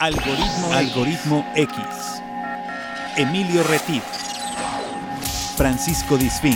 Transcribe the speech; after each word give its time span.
Algoritmo, 0.00 0.72
Algoritmo 0.74 1.52
X. 1.56 1.76
Emilio 3.16 3.64
Retif. 3.64 4.04
Francisco 5.56 6.16
Disfín. 6.16 6.54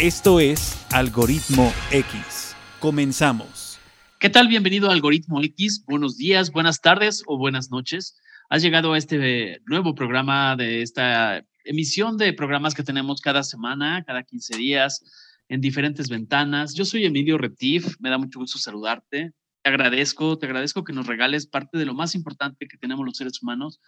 Esto 0.00 0.40
es 0.40 0.84
Algoritmo 0.92 1.72
X. 1.92 2.56
Comenzamos. 2.80 3.78
¿Qué 4.18 4.28
tal? 4.28 4.48
Bienvenido 4.48 4.90
a 4.90 4.94
Algoritmo 4.94 5.40
X. 5.42 5.84
Buenos 5.86 6.16
días, 6.16 6.50
buenas 6.50 6.80
tardes 6.80 7.22
o 7.28 7.38
buenas 7.38 7.70
noches. 7.70 8.18
Has 8.50 8.62
llegado 8.62 8.94
a 8.94 8.98
este 8.98 9.60
nuevo 9.66 9.94
programa 9.94 10.56
de 10.56 10.82
esta 10.82 11.44
emisión 11.62 12.18
de 12.18 12.32
programas 12.32 12.74
que 12.74 12.82
tenemos 12.82 13.20
cada 13.20 13.44
semana, 13.44 14.02
cada 14.04 14.24
15 14.24 14.56
días, 14.56 15.04
en 15.48 15.60
diferentes 15.60 16.08
ventanas. 16.08 16.74
Yo 16.74 16.84
soy 16.84 17.04
Emilio 17.04 17.38
Retif, 17.38 17.94
me 18.00 18.10
da 18.10 18.18
mucho 18.18 18.40
gusto 18.40 18.58
saludarte. 18.58 19.32
Te 19.66 19.70
agradezco, 19.70 20.38
te 20.38 20.46
agradezco 20.46 20.84
que 20.84 20.92
nos 20.92 21.08
regales 21.08 21.48
parte 21.48 21.76
de 21.76 21.84
lo 21.84 21.92
más 21.92 22.14
importante 22.14 22.68
que 22.68 22.78
tenemos 22.78 23.04
los 23.04 23.16
seres 23.16 23.42
humanos, 23.42 23.80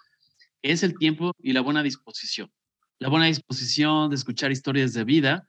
que 0.61 0.73
es 0.73 0.83
el 0.83 0.98
tiempo 0.98 1.30
y 1.41 1.52
la 1.52 1.61
buena 1.61 1.85
disposición. 1.85 2.51
La 2.98 3.09
buena 3.09 3.27
disposición 3.27 4.11
de 4.11 4.16
escuchar 4.16 4.51
historias 4.51 4.93
de 4.93 5.05
vida, 5.05 5.47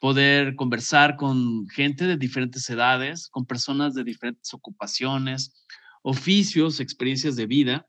poder 0.00 0.56
conversar 0.56 1.14
con 1.14 1.68
gente 1.68 2.08
de 2.08 2.16
diferentes 2.16 2.68
edades, 2.68 3.28
con 3.28 3.46
personas 3.46 3.94
de 3.94 4.02
diferentes 4.02 4.52
ocupaciones, 4.52 5.54
oficios, 6.02 6.80
experiencias 6.80 7.36
de 7.36 7.46
vida. 7.46 7.86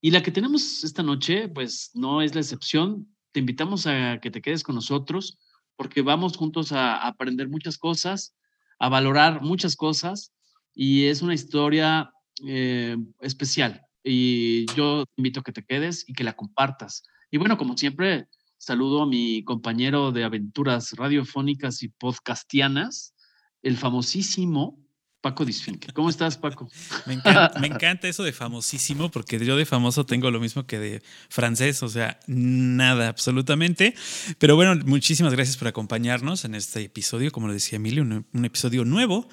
Y 0.00 0.10
la 0.10 0.24
que 0.24 0.32
tenemos 0.32 0.82
esta 0.82 1.04
noche, 1.04 1.48
pues 1.48 1.92
no 1.94 2.20
es 2.20 2.34
la 2.34 2.40
excepción. 2.40 3.14
Te 3.30 3.38
invitamos 3.38 3.86
a 3.86 4.18
que 4.20 4.32
te 4.32 4.42
quedes 4.42 4.64
con 4.64 4.74
nosotros 4.74 5.38
porque 5.76 6.02
vamos 6.02 6.36
juntos 6.36 6.72
a 6.72 7.06
aprender 7.06 7.48
muchas 7.48 7.78
cosas, 7.78 8.34
a 8.80 8.88
valorar 8.88 9.40
muchas 9.40 9.76
cosas 9.76 10.32
y 10.80 11.06
es 11.06 11.22
una 11.22 11.34
historia 11.34 12.12
eh, 12.46 12.96
especial. 13.20 13.82
Y 14.04 14.64
yo 14.76 15.04
te 15.06 15.12
invito 15.16 15.40
a 15.40 15.42
que 15.42 15.50
te 15.50 15.64
quedes 15.64 16.08
y 16.08 16.12
que 16.12 16.22
la 16.22 16.36
compartas. 16.36 17.02
Y 17.32 17.36
bueno, 17.36 17.58
como 17.58 17.76
siempre, 17.76 18.28
saludo 18.58 19.02
a 19.02 19.06
mi 19.06 19.42
compañero 19.42 20.12
de 20.12 20.22
aventuras 20.22 20.92
radiofónicas 20.92 21.82
y 21.82 21.88
podcastianas, 21.88 23.12
el 23.60 23.76
famosísimo 23.76 24.78
Paco 25.20 25.44
Disfinque. 25.44 25.92
¿Cómo 25.92 26.10
estás, 26.10 26.38
Paco? 26.38 26.68
Me 27.06 27.14
encanta, 27.14 27.58
me 27.58 27.66
encanta, 27.74 28.06
eso 28.06 28.22
de 28.22 28.32
famosísimo, 28.32 29.10
porque 29.10 29.44
yo 29.44 29.56
de 29.56 29.66
famoso 29.66 30.06
tengo 30.06 30.30
lo 30.30 30.38
mismo 30.38 30.64
que 30.64 30.78
de 30.78 31.02
francés, 31.28 31.82
o 31.82 31.88
sea, 31.88 32.20
nada, 32.28 33.08
absolutamente. 33.08 33.96
Pero 34.38 34.54
bueno, 34.54 34.80
muchísimas 34.86 35.32
gracias 35.32 35.56
por 35.56 35.66
acompañarnos 35.66 36.44
en 36.44 36.54
este 36.54 36.82
episodio, 36.82 37.32
como 37.32 37.48
lo 37.48 37.52
decía 37.52 37.76
Emilio, 37.76 38.04
un, 38.04 38.44
episodio 38.44 38.84
nuevo 38.84 39.28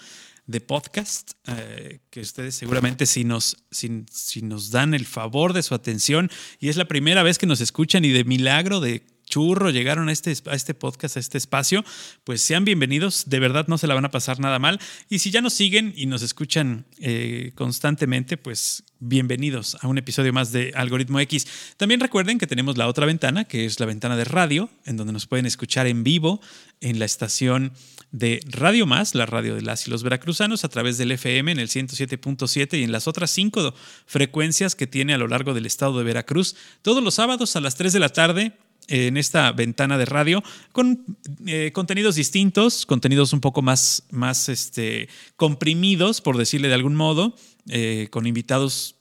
de 0.47 0.61
podcast, 0.61 1.31
eh, 1.47 1.99
que 2.09 2.21
ustedes 2.21 2.55
seguramente 2.55 3.05
si 3.05 3.23
nos, 3.23 3.65
si, 3.71 4.05
si 4.11 4.41
nos 4.41 4.71
dan 4.71 4.93
el 4.93 5.05
favor 5.05 5.53
de 5.53 5.63
su 5.63 5.73
atención 5.73 6.29
y 6.59 6.69
es 6.69 6.77
la 6.77 6.85
primera 6.85 7.23
vez 7.23 7.37
que 7.37 7.47
nos 7.47 7.61
escuchan 7.61 8.05
y 8.05 8.09
de 8.09 8.23
milagro 8.23 8.79
de 8.79 9.05
churro 9.35 9.69
llegaron 9.69 10.07
a 10.07 10.13
este, 10.13 10.33
a 10.49 10.55
este 10.55 10.73
podcast, 10.73 11.17
a 11.17 11.19
este 11.19 11.37
espacio, 11.37 11.83
pues 12.23 12.41
sean 12.41 12.63
bienvenidos. 12.63 13.25
De 13.27 13.39
verdad 13.39 13.67
no 13.67 13.77
se 13.77 13.85
la 13.85 13.93
van 13.93 14.05
a 14.05 14.09
pasar 14.09 14.39
nada 14.39 14.59
mal. 14.59 14.79
Y 15.09 15.19
si 15.19 15.29
ya 15.29 15.41
nos 15.41 15.53
siguen 15.53 15.93
y 15.97 16.05
nos 16.05 16.21
escuchan 16.21 16.85
eh, 16.99 17.51
constantemente, 17.53 18.37
pues 18.37 18.83
bienvenidos 18.99 19.75
a 19.81 19.89
un 19.89 19.97
episodio 19.97 20.31
más 20.31 20.53
de 20.53 20.71
Algoritmo 20.73 21.19
X. 21.19 21.47
También 21.75 21.99
recuerden 21.99 22.37
que 22.37 22.47
tenemos 22.47 22.77
la 22.77 22.87
otra 22.87 23.05
ventana, 23.05 23.43
que 23.43 23.65
es 23.65 23.77
la 23.81 23.85
ventana 23.85 24.15
de 24.15 24.23
radio, 24.23 24.69
en 24.85 24.95
donde 24.95 25.11
nos 25.11 25.27
pueden 25.27 25.45
escuchar 25.45 25.85
en 25.85 26.05
vivo 26.05 26.39
en 26.79 26.97
la 26.97 27.03
estación 27.03 27.73
de 28.13 28.39
Radio 28.45 28.85
Más, 28.85 29.15
la 29.15 29.25
radio 29.25 29.55
de 29.55 29.63
las 29.63 29.85
y 29.85 29.91
los 29.91 30.01
veracruzanos, 30.01 30.63
a 30.63 30.69
través 30.69 30.97
del 30.97 31.11
FM 31.11 31.51
en 31.51 31.59
el 31.59 31.67
107.7 31.67 32.79
y 32.79 32.83
en 32.83 32.93
las 32.93 33.09
otras 33.09 33.31
cinco 33.31 33.73
frecuencias 34.05 34.75
que 34.75 34.87
tiene 34.87 35.13
a 35.13 35.17
lo 35.17 35.27
largo 35.27 35.53
del 35.53 35.65
estado 35.65 35.97
de 35.97 36.05
Veracruz, 36.05 36.55
todos 36.81 37.03
los 37.03 37.15
sábados 37.15 37.57
a 37.57 37.59
las 37.59 37.75
3 37.75 37.91
de 37.91 37.99
la 37.99 38.09
tarde 38.09 38.53
en 38.87 39.17
esta 39.17 39.51
ventana 39.51 39.97
de 39.97 40.05
radio 40.05 40.43
con 40.71 41.17
eh, 41.45 41.71
contenidos 41.73 42.15
distintos, 42.15 42.85
contenidos 42.85 43.33
un 43.33 43.41
poco 43.41 43.61
más, 43.61 44.03
más 44.11 44.49
este, 44.49 45.09
comprimidos, 45.35 46.21
por 46.21 46.37
decirle 46.37 46.67
de 46.67 46.75
algún 46.75 46.95
modo, 46.95 47.35
eh, 47.69 48.07
con 48.11 48.27
invitados 48.27 48.95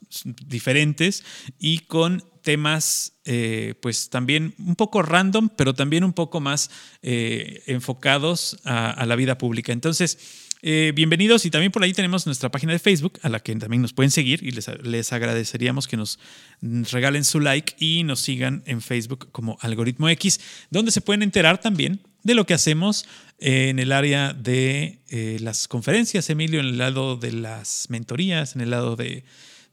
diferentes 0.47 1.25
y 1.59 1.81
con 1.81 2.25
temas 2.43 3.15
eh, 3.25 3.75
pues 3.81 4.11
también 4.11 4.55
un 4.59 4.77
poco 4.77 5.03
random, 5.03 5.49
pero 5.57 5.75
también 5.75 6.05
un 6.05 6.13
poco 6.13 6.41
más 6.41 6.71
enfocados 7.03 8.59
a, 8.65 8.91
a 8.91 9.07
la 9.07 9.17
vida 9.17 9.39
pública. 9.39 9.73
Entonces, 9.73 10.44
eh, 10.67 10.93
bienvenidos 10.95 11.45
y 11.45 11.51
también 11.51 11.71
por 11.71 11.83
ahí 11.83 11.93
tenemos 11.93 12.25
nuestra 12.25 12.51
página 12.51 12.73
de 12.73 12.79
Facebook 12.79 13.19
a 13.21 13.29
la 13.29 13.41
que 13.41 13.55
también 13.57 13.83
nos 13.83 13.93
pueden 13.93 14.11
seguir 14.11 14.43
y 14.43 14.51
les, 14.51 15.13
agradeceríamos 15.13 15.87
que 15.87 15.99
nos 15.99 16.19
regalen 16.63 17.25
su 17.25 17.39
like 17.39 17.75
y 17.79 18.03
nos 18.03 18.21
sigan 18.21 18.63
en 18.65 18.81
Facebook 18.81 19.29
como 19.31 19.59
Algoritmo 19.61 20.09
X, 20.09 20.41
donde 20.71 20.91
se 20.91 21.03
pueden 21.03 21.23
enterar 21.23 21.61
también 21.61 22.01
de 22.23 22.35
lo 22.35 22.47
que 22.47 22.55
hacemos 22.55 23.07
en 23.41 23.79
el 23.79 23.93
área 23.93 24.33
de 24.33 25.01
eh, 25.11 25.37
las 25.43 25.69
conferencias, 25.69 26.31
Emilio, 26.31 26.61
en 26.61 26.67
el 26.67 26.79
lado 26.79 27.17
de 27.17 27.33
las 27.33 27.91
mentorías, 27.91 28.57
en 28.57 28.63
el 28.63 28.71
lado 28.71 28.97
de... 28.97 29.25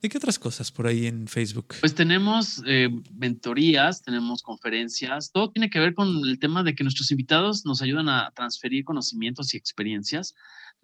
¿De 0.01 0.09
qué 0.09 0.17
otras 0.17 0.39
cosas 0.39 0.71
por 0.71 0.87
ahí 0.87 1.05
en 1.05 1.27
Facebook? 1.27 1.75
Pues 1.79 1.93
tenemos 1.93 2.63
eh, 2.65 2.89
mentorías, 3.13 4.01
tenemos 4.01 4.41
conferencias, 4.41 5.31
todo 5.31 5.51
tiene 5.51 5.69
que 5.69 5.77
ver 5.77 5.93
con 5.93 6.07
el 6.27 6.39
tema 6.39 6.63
de 6.63 6.73
que 6.73 6.83
nuestros 6.83 7.11
invitados 7.11 7.67
nos 7.67 7.83
ayudan 7.83 8.09
a 8.09 8.31
transferir 8.35 8.83
conocimientos 8.83 9.53
y 9.53 9.57
experiencias 9.57 10.33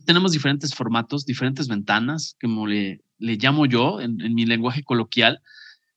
tenemos 0.05 0.31
diferentes 0.31 0.73
formatos, 0.73 1.25
diferentes 1.25 1.67
ventanas, 1.67 2.35
como 2.41 2.67
le, 2.67 3.01
llamo 3.19 3.65
yo 3.65 4.01
en, 4.01 4.17
mi 4.33 4.45
lenguaje 4.45 4.83
coloquial. 4.83 5.41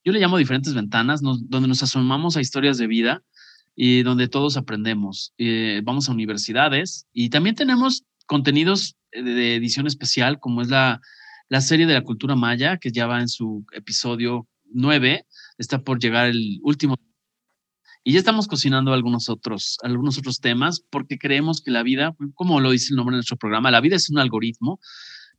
Yo 0.04 0.12
le 0.12 0.20
llamo 0.20 0.38
diferentes 0.38 0.74
ventanas 0.74 1.20
donde 1.20 1.68
nos 1.68 1.82
asomamos 1.82 2.36
a 2.36 2.40
historias 2.40 2.78
de 2.78 2.86
vida 2.86 3.22
y 3.76 4.02
donde 4.02 4.28
todos 4.28 4.56
aprendemos. 4.56 5.32
Eh, 5.38 5.82
vamos 5.84 6.08
a 6.08 6.12
universidades 6.12 7.06
y 7.12 7.30
también 7.30 7.54
tenemos 7.54 8.04
contenidos 8.26 8.96
de 9.12 9.56
edición 9.56 9.86
especial, 9.86 10.38
como 10.38 10.62
es 10.62 10.68
la, 10.68 11.00
la 11.48 11.60
serie 11.60 11.86
de 11.86 11.94
la 11.94 12.04
cultura 12.04 12.36
maya, 12.36 12.78
que 12.78 12.92
ya 12.92 13.06
va 13.06 13.20
en 13.20 13.28
su 13.28 13.64
episodio 13.72 14.46
9. 14.72 15.26
Está 15.58 15.82
por 15.82 15.98
llegar 15.98 16.28
el 16.28 16.60
último 16.62 16.96
y 18.02 18.12
ya 18.12 18.18
estamos 18.18 18.48
cocinando 18.48 18.92
algunos 18.92 19.28
otros, 19.28 19.78
algunos 19.82 20.18
otros 20.18 20.40
temas 20.40 20.80
porque 20.90 21.18
creemos 21.18 21.60
que 21.60 21.70
la 21.70 21.82
vida, 21.82 22.14
como 22.34 22.60
lo 22.60 22.70
dice 22.70 22.88
el 22.90 22.96
nombre 22.96 23.14
de 23.14 23.18
nuestro 23.18 23.36
programa, 23.36 23.70
la 23.70 23.80
vida 23.80 23.96
es 23.96 24.08
un 24.08 24.18
algoritmo, 24.18 24.80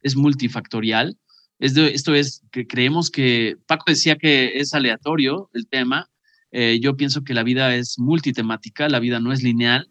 es 0.02 0.16
multifactorial. 0.16 1.18
Es 1.60 1.76
esto 1.78 2.16
es 2.16 2.44
que 2.52 2.68
creemos 2.68 3.10
que, 3.10 3.56
Paco 3.68 3.86
decía 3.88 4.16
que 4.16 4.60
es 4.60 4.74
aleatorio 4.74 5.50
el 5.54 5.68
tema, 5.68 6.10
eh, 6.52 6.80
yo 6.82 6.98
pienso 6.98 7.24
que 7.24 7.34
la 7.34 7.44
vida 7.44 7.76
es 7.76 7.98
multitemática, 7.98 8.90
la 8.90 9.00
vida 9.00 9.20
no 9.20 9.32
es 9.32 9.42
lineal. 9.42 9.90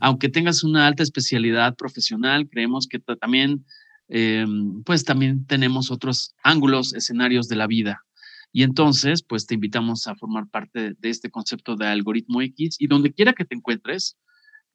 Aunque 0.00 0.28
tengas 0.28 0.62
una 0.62 0.86
alta 0.86 1.02
especialidad 1.02 1.74
profesional, 1.76 2.48
creemos 2.48 2.86
que 2.86 2.98
también, 2.98 3.64
eh, 4.08 4.44
pues 4.84 5.04
también 5.04 5.46
tenemos 5.46 5.90
otros 5.90 6.34
ángulos, 6.42 6.92
escenarios 6.92 7.48
de 7.48 7.56
la 7.56 7.66
vida. 7.66 8.04
Y 8.52 8.62
entonces, 8.62 9.22
pues 9.22 9.46
te 9.46 9.54
invitamos 9.54 10.06
a 10.06 10.14
formar 10.14 10.46
parte 10.48 10.94
de 10.98 11.10
este 11.10 11.30
concepto 11.30 11.74
de 11.74 11.86
algoritmo 11.86 12.42
X 12.42 12.76
y 12.78 12.86
donde 12.86 13.12
quiera 13.12 13.32
que 13.32 13.46
te 13.46 13.54
encuentres, 13.54 14.16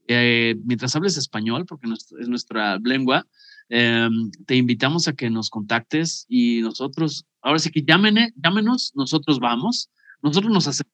eh, 0.07 0.55
mientras 0.63 0.95
hables 0.95 1.17
español, 1.17 1.65
porque 1.65 1.87
es 2.19 2.27
nuestra 2.27 2.79
lengua, 2.79 3.27
em, 3.69 4.31
te 4.45 4.55
invitamos 4.55 5.07
a 5.07 5.13
que 5.13 5.29
nos 5.29 5.49
contactes 5.49 6.25
y 6.27 6.61
nosotros, 6.61 7.25
ahora 7.41 7.59
sí 7.59 7.69
que 7.69 7.83
llámenos, 7.83 8.31
llámenos 8.41 8.93
nosotros 8.95 9.39
vamos, 9.39 9.89
nosotros 10.23 10.51
nos 10.51 10.67
hacemos. 10.67 10.91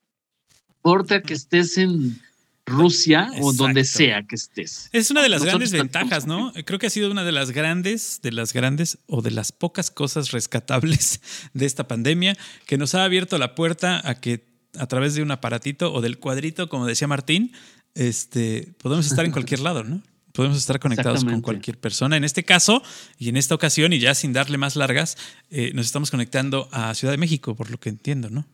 Importa 0.78 1.22
que 1.22 1.34
estés 1.34 1.78
en 1.78 2.20
Rusia 2.66 3.30
o 3.42 3.54
donde 3.54 3.84
sea 3.84 4.24
que 4.24 4.36
estés. 4.36 4.90
Es 4.92 5.12
una 5.12 5.22
de 5.22 5.30
las 5.30 5.44
grandes 5.44 5.72
ventajas, 5.72 6.26
¿no? 6.26 6.54
Creo 6.66 6.80
que 6.80 6.88
ha 6.88 6.90
sido 6.90 7.12
una 7.12 7.24
de 7.24 7.32
las 7.32 7.52
grandes, 7.52 8.20
de 8.22 8.32
las 8.32 8.54
grandes 8.54 9.00
o 9.08 9.22
de 9.22 9.32
las 9.32 9.52
pocas 9.52 9.92
cosas 9.92 10.32
rescatables 10.32 11.22
de 11.54 11.66
esta 11.66 11.88
pandemia 11.88 12.38
que 12.66 12.78
nos 12.78 12.96
ha 12.96 13.04
abierto 13.04 13.38
la 13.38 13.56
puerta 13.56 14.02
a 14.08 14.16
que 14.16 14.46
a 14.78 14.88
través 14.88 15.14
de 15.16 15.22
un 15.22 15.32
aparatito 15.32 15.94
o 15.94 16.02
del 16.02 16.20
cuadrito, 16.20 16.70
como 16.70 16.86
decía 16.86 17.08
Martín, 17.08 17.52
este, 17.96 18.74
podemos 18.80 19.06
estar 19.06 19.26
en 19.26 19.32
cualquier 19.34 19.60
lado, 19.60 19.84
¿no? 19.84 20.02
Podemos 20.32 20.58
estar 20.58 20.80
conectados 20.80 21.24
con 21.24 21.42
cualquier 21.42 21.78
persona. 21.78 22.18
En 22.18 22.24
este 22.24 22.44
caso 22.44 22.82
y 23.20 23.30
en 23.30 23.38
esta 23.38 23.54
ocasión, 23.54 23.94
y 23.94 24.00
ya 24.00 24.16
sin 24.16 24.34
darle 24.34 24.58
más 24.58 24.76
largas, 24.76 25.16
eh, 25.52 25.72
nos 25.76 25.86
estamos 25.86 26.10
conectando 26.10 26.70
a 26.72 26.96
Ciudad 26.96 27.14
de 27.14 27.20
México, 27.20 27.56
por 27.56 27.70
lo 27.70 27.80
que 27.80 27.90
entiendo, 27.90 28.32
¿no? 28.32 28.48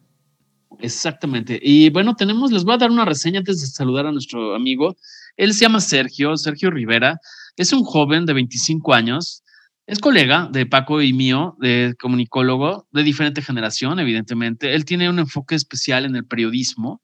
Exactamente. 0.77 1.59
Y 1.61 1.89
bueno, 1.89 2.15
tenemos, 2.15 2.51
les 2.51 2.63
voy 2.63 2.75
a 2.75 2.77
dar 2.77 2.91
una 2.91 3.05
reseña 3.05 3.39
antes 3.39 3.59
de 3.61 3.67
saludar 3.67 4.05
a 4.05 4.11
nuestro 4.11 4.55
amigo. 4.55 4.95
Él 5.35 5.53
se 5.53 5.61
llama 5.61 5.81
Sergio, 5.81 6.37
Sergio 6.37 6.69
Rivera. 6.69 7.19
Es 7.57 7.73
un 7.73 7.83
joven 7.83 8.25
de 8.25 8.33
25 8.33 8.93
años. 8.93 9.43
Es 9.87 9.99
colega 9.99 10.47
de 10.51 10.67
Paco 10.67 11.01
y 11.01 11.13
mío, 11.13 11.57
de 11.59 11.95
comunicólogo, 11.99 12.87
de 12.91 13.01
diferente 13.01 13.41
generación, 13.41 13.99
evidentemente. 13.99 14.75
Él 14.75 14.85
tiene 14.85 15.09
un 15.09 15.17
enfoque 15.17 15.55
especial 15.55 16.05
en 16.05 16.15
el 16.15 16.25
periodismo. 16.25 17.01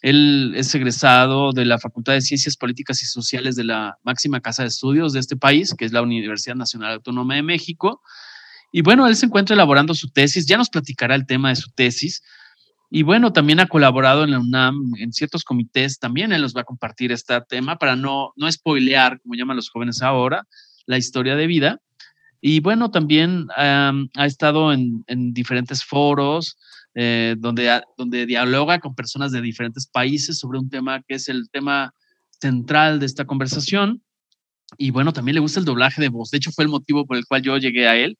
Él 0.00 0.54
es 0.56 0.74
egresado 0.74 1.52
de 1.52 1.66
la 1.66 1.78
Facultad 1.78 2.14
de 2.14 2.22
Ciencias 2.22 2.56
Políticas 2.56 3.02
y 3.02 3.06
Sociales 3.06 3.56
de 3.56 3.64
la 3.64 3.98
máxima 4.04 4.40
casa 4.40 4.62
de 4.62 4.68
estudios 4.68 5.12
de 5.12 5.20
este 5.20 5.36
país, 5.36 5.74
que 5.74 5.84
es 5.84 5.92
la 5.92 6.02
Universidad 6.02 6.56
Nacional 6.56 6.94
Autónoma 6.94 7.36
de 7.36 7.42
México 7.42 8.02
Y 8.72 8.82
bueno, 8.82 9.06
él 9.06 9.16
se 9.16 9.26
encuentra 9.26 9.54
elaborando 9.54 9.94
su 9.94 10.10
tesis, 10.10 10.46
ya 10.46 10.56
nos 10.56 10.70
platicará 10.70 11.14
el 11.14 11.26
tema 11.26 11.50
de 11.50 11.56
su 11.56 11.70
tesis. 11.70 12.22
Y 12.90 13.02
bueno, 13.02 13.32
también 13.32 13.60
ha 13.60 13.66
colaborado 13.66 14.24
en 14.24 14.30
la 14.30 14.38
UNAM 14.38 14.92
en 14.98 15.12
ciertos 15.12 15.42
comités, 15.42 15.98
también 15.98 16.32
él 16.32 16.42
nos 16.42 16.54
va 16.54 16.60
a 16.60 16.64
compartir 16.64 17.12
este 17.12 17.40
tema 17.48 17.76
para 17.76 17.96
no, 17.96 18.32
no 18.36 18.50
spoilear, 18.50 19.20
como 19.20 19.34
llaman 19.34 19.56
los 19.56 19.70
jóvenes 19.70 20.02
ahora, 20.02 20.46
la 20.86 20.98
historia 20.98 21.34
de 21.34 21.46
vida. 21.46 21.80
Y 22.40 22.60
bueno, 22.60 22.90
también 22.90 23.46
ha 23.56 24.26
estado 24.26 24.72
en, 24.72 25.02
diferentes 25.32 25.82
foros 25.82 26.58
eh, 26.94 27.36
donde, 27.38 27.80
donde 27.96 28.26
dialoga 28.26 28.80
con 28.80 28.94
personas 28.94 29.32
de 29.32 29.40
diferentes 29.40 29.86
países 29.86 30.38
sobre 30.38 30.58
un 30.58 30.68
tema 30.68 31.02
que 31.08 31.14
es 31.14 31.28
el 31.28 31.48
tema 31.50 31.94
central 32.40 33.00
de 33.00 33.06
esta 33.06 33.24
conversación. 33.24 34.02
Y 34.76 34.90
bueno, 34.90 35.12
también 35.14 35.36
le 35.36 35.40
gusta 35.40 35.58
el 35.58 35.64
doblaje 35.64 36.02
de 36.02 36.10
voz. 36.10 36.30
De 36.30 36.36
hecho, 36.36 36.52
fue 36.52 36.64
el 36.64 36.70
motivo 36.70 37.06
por 37.06 37.16
el 37.16 37.24
cual 37.24 37.40
yo 37.40 37.56
llegué 37.56 37.88
a 37.88 37.96
él. 37.96 38.18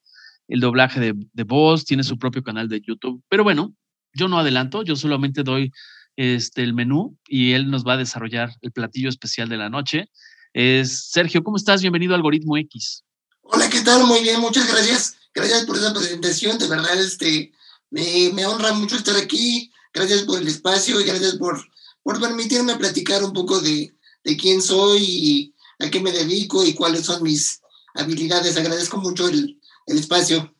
El 0.48 0.60
doblaje 0.60 1.00
de 1.00 1.42
voz, 1.44 1.84
tiene 1.84 2.02
su 2.02 2.18
propio 2.18 2.42
canal 2.42 2.68
de 2.68 2.80
YouTube. 2.80 3.22
Pero 3.28 3.44
bueno, 3.44 3.74
yo 4.14 4.28
no 4.28 4.38
adelanto, 4.38 4.82
yo 4.82 4.96
solamente 4.96 5.42
doy 5.42 5.72
este, 6.16 6.62
el 6.62 6.74
menú 6.74 7.18
y 7.26 7.52
él 7.52 7.70
nos 7.70 7.84
va 7.84 7.94
a 7.94 7.98
desarrollar 7.98 8.54
el 8.62 8.72
platillo 8.72 9.08
especial 9.08 9.48
de 9.48 9.56
la 9.56 9.68
noche. 9.68 10.10
Es 10.52 11.10
Sergio, 11.10 11.42
¿cómo 11.42 11.56
estás? 11.56 11.82
Bienvenido 11.82 12.12
a 12.12 12.16
Algoritmo 12.16 12.56
X. 12.56 13.04
Hola, 13.42 13.68
¿qué 13.68 13.80
tal? 13.80 14.06
Muy 14.06 14.22
bien, 14.22 14.40
muchas 14.40 14.70
gracias. 14.70 15.16
Gracias 15.34 15.64
por 15.64 15.76
esa 15.76 15.92
presentación, 15.92 16.58
de 16.58 16.68
verdad, 16.68 16.98
este, 17.00 17.52
me, 17.90 18.30
me 18.32 18.46
honra 18.46 18.72
mucho 18.72 18.96
estar 18.96 19.16
aquí. 19.16 19.72
Gracias 19.92 20.22
por 20.22 20.40
el 20.40 20.46
espacio 20.46 21.00
y 21.00 21.04
gracias 21.04 21.36
por, 21.36 21.60
por 22.02 22.20
permitirme 22.20 22.76
platicar 22.76 23.22
un 23.24 23.32
poco 23.32 23.60
de, 23.60 23.96
de 24.22 24.36
quién 24.36 24.62
soy 24.62 25.02
y 25.02 25.54
a 25.80 25.90
qué 25.90 26.00
me 26.00 26.12
dedico 26.12 26.64
y 26.64 26.74
cuáles 26.74 27.04
son 27.06 27.22
mis 27.22 27.60
habilidades. 27.94 28.56
Agradezco 28.56 28.98
mucho 28.98 29.28
el, 29.28 29.60
el 29.86 29.98
espacio. 29.98 30.54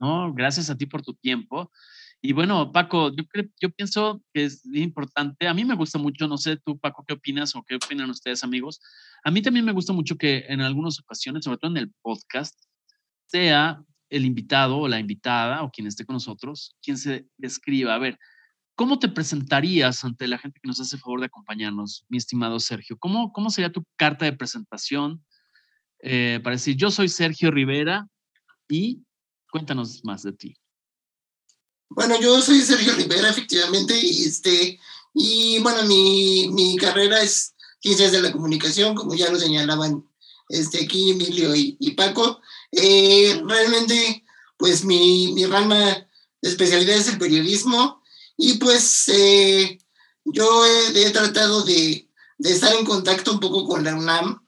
No, 0.00 0.32
gracias 0.32 0.70
a 0.70 0.76
ti 0.76 0.86
por 0.86 1.02
tu 1.02 1.14
tiempo. 1.14 1.70
Y 2.20 2.32
bueno, 2.32 2.72
Paco, 2.72 3.12
yo, 3.14 3.70
pienso 3.70 4.22
que 4.34 4.44
es 4.44 4.64
importante, 4.72 5.46
a 5.46 5.54
mí 5.54 5.64
me 5.64 5.76
gusta 5.76 5.98
mucho, 5.98 6.26
no 6.26 6.36
sé 6.36 6.56
tú, 6.56 6.76
Paco, 6.78 7.04
qué 7.06 7.14
opinas 7.14 7.54
o 7.54 7.62
qué 7.62 7.76
opinan 7.76 8.10
ustedes, 8.10 8.42
amigos. 8.42 8.80
A 9.22 9.30
mí 9.30 9.40
también 9.40 9.64
me 9.64 9.72
gusta 9.72 9.92
mucho 9.92 10.16
que 10.16 10.44
en 10.48 10.60
algunas 10.60 10.98
ocasiones, 10.98 11.44
sobre 11.44 11.58
todo 11.58 11.70
en 11.70 11.76
el 11.76 11.92
podcast, 12.02 12.54
sea 13.26 13.80
el 14.10 14.24
invitado 14.24 14.78
o 14.78 14.88
la 14.88 14.98
invitada 14.98 15.62
o 15.62 15.70
quien 15.70 15.86
esté 15.86 16.04
con 16.04 16.14
nosotros, 16.14 16.76
quien 16.82 16.98
se 16.98 17.28
describa. 17.36 17.94
A 17.94 17.98
ver, 17.98 18.18
¿cómo 18.74 18.98
te 18.98 19.08
presentarías 19.08 20.04
ante 20.04 20.26
la 20.26 20.38
gente 20.38 20.58
que 20.60 20.66
nos 20.66 20.80
hace 20.80 20.98
favor 20.98 21.20
de 21.20 21.26
acompañarnos, 21.26 22.04
mi 22.08 22.18
estimado 22.18 22.58
Sergio? 22.58 22.96
¿Cómo, 22.98 23.32
cómo 23.32 23.50
sería 23.50 23.70
tu 23.70 23.84
carta 23.96 24.24
de 24.24 24.32
presentación 24.32 25.24
eh, 26.00 26.40
para 26.42 26.56
decir, 26.56 26.74
yo 26.76 26.90
soy 26.90 27.08
Sergio 27.08 27.52
Rivera 27.52 28.08
y 28.68 29.04
cuéntanos 29.50 30.04
más 30.04 30.24
de 30.24 30.32
ti? 30.32 30.56
Bueno, 31.90 32.20
yo 32.20 32.40
soy 32.42 32.60
Sergio 32.60 32.94
Rivera, 32.94 33.30
efectivamente, 33.30 33.98
y, 33.98 34.24
este, 34.24 34.78
y 35.14 35.58
bueno, 35.60 35.84
mi, 35.84 36.48
mi 36.50 36.76
carrera 36.76 37.22
es 37.22 37.54
ciencias 37.80 38.12
de 38.12 38.20
la 38.20 38.32
comunicación, 38.32 38.94
como 38.94 39.14
ya 39.14 39.30
lo 39.30 39.38
señalaban 39.38 40.06
este, 40.48 40.84
aquí 40.84 41.10
Emilio 41.10 41.54
y, 41.54 41.90
Paco. 41.92 42.40
Eh, 42.72 43.40
realmente, 43.46 44.24
pues 44.56 44.84
mi, 44.84 45.32
mi, 45.32 45.46
rama 45.46 46.06
de 46.42 46.48
especialidad 46.48 46.96
es 46.96 47.08
el 47.08 47.18
periodismo 47.18 48.02
y 48.36 48.54
pues 48.54 49.08
eh, 49.08 49.78
yo 50.24 50.66
he, 50.66 51.10
tratado 51.10 51.62
de, 51.62 52.08
de, 52.38 52.52
estar 52.52 52.74
en 52.74 52.84
contacto 52.84 53.32
un 53.32 53.40
poco 53.40 53.66
con 53.66 53.84
la 53.84 53.94
UNAM 53.94 54.44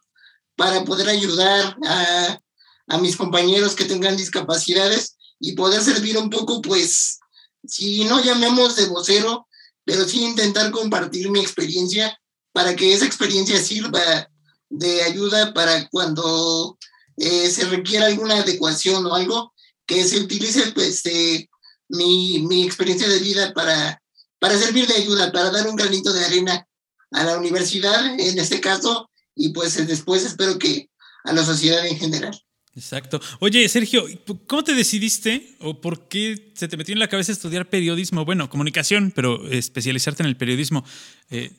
para 0.56 0.84
poder 0.84 1.08
ayudar 1.08 1.76
a, 1.86 2.40
a 2.88 2.98
mis 2.98 3.16
compañeros 3.16 3.74
que 3.74 3.86
tengan 3.86 4.16
discapacidades 4.16 5.16
y 5.38 5.52
poder 5.52 5.82
servir 5.82 6.18
un 6.18 6.28
poco, 6.28 6.60
pues, 6.60 7.19
si 7.66 8.04
no 8.04 8.22
llamemos 8.22 8.76
de 8.76 8.86
vocero, 8.86 9.46
pero 9.84 10.06
sí 10.06 10.24
intentar 10.24 10.70
compartir 10.70 11.30
mi 11.30 11.40
experiencia 11.40 12.18
para 12.52 12.76
que 12.76 12.92
esa 12.92 13.06
experiencia 13.06 13.60
sirva 13.60 14.28
de 14.68 15.02
ayuda 15.02 15.52
para 15.52 15.88
cuando 15.88 16.78
eh, 17.16 17.50
se 17.50 17.64
requiera 17.66 18.06
alguna 18.06 18.36
adecuación 18.36 19.04
o 19.06 19.14
algo, 19.14 19.52
que 19.86 20.04
se 20.04 20.20
utilice 20.20 20.72
pues, 20.72 21.04
eh, 21.06 21.48
mi, 21.88 22.44
mi, 22.46 22.64
experiencia 22.64 23.08
de 23.08 23.18
vida 23.18 23.52
para, 23.52 24.00
para 24.38 24.56
servir 24.56 24.86
de 24.86 24.94
ayuda, 24.94 25.32
para 25.32 25.50
dar 25.50 25.68
un 25.68 25.76
granito 25.76 26.12
de 26.12 26.24
arena 26.24 26.66
a 27.12 27.24
la 27.24 27.36
universidad 27.36 28.18
en 28.18 28.38
este 28.38 28.60
caso 28.60 29.10
y 29.34 29.50
pues 29.50 29.74
después 29.86 30.24
espero 30.24 30.58
que 30.58 30.88
a 31.24 31.32
la 31.32 31.44
sociedad 31.44 31.84
en 31.86 31.98
general. 31.98 32.40
Exacto. 32.80 33.20
Oye, 33.40 33.68
Sergio, 33.68 34.06
¿cómo 34.46 34.64
te 34.64 34.74
decidiste 34.74 35.54
o 35.60 35.82
por 35.82 36.08
qué 36.08 36.50
se 36.54 36.66
te 36.66 36.78
metió 36.78 36.94
en 36.94 36.98
la 36.98 37.08
cabeza 37.08 37.30
estudiar 37.30 37.68
periodismo? 37.68 38.24
Bueno, 38.24 38.48
comunicación, 38.48 39.12
pero 39.14 39.46
especializarte 39.48 40.22
en 40.22 40.30
el 40.30 40.38
periodismo. 40.38 40.82
Eh, 41.28 41.52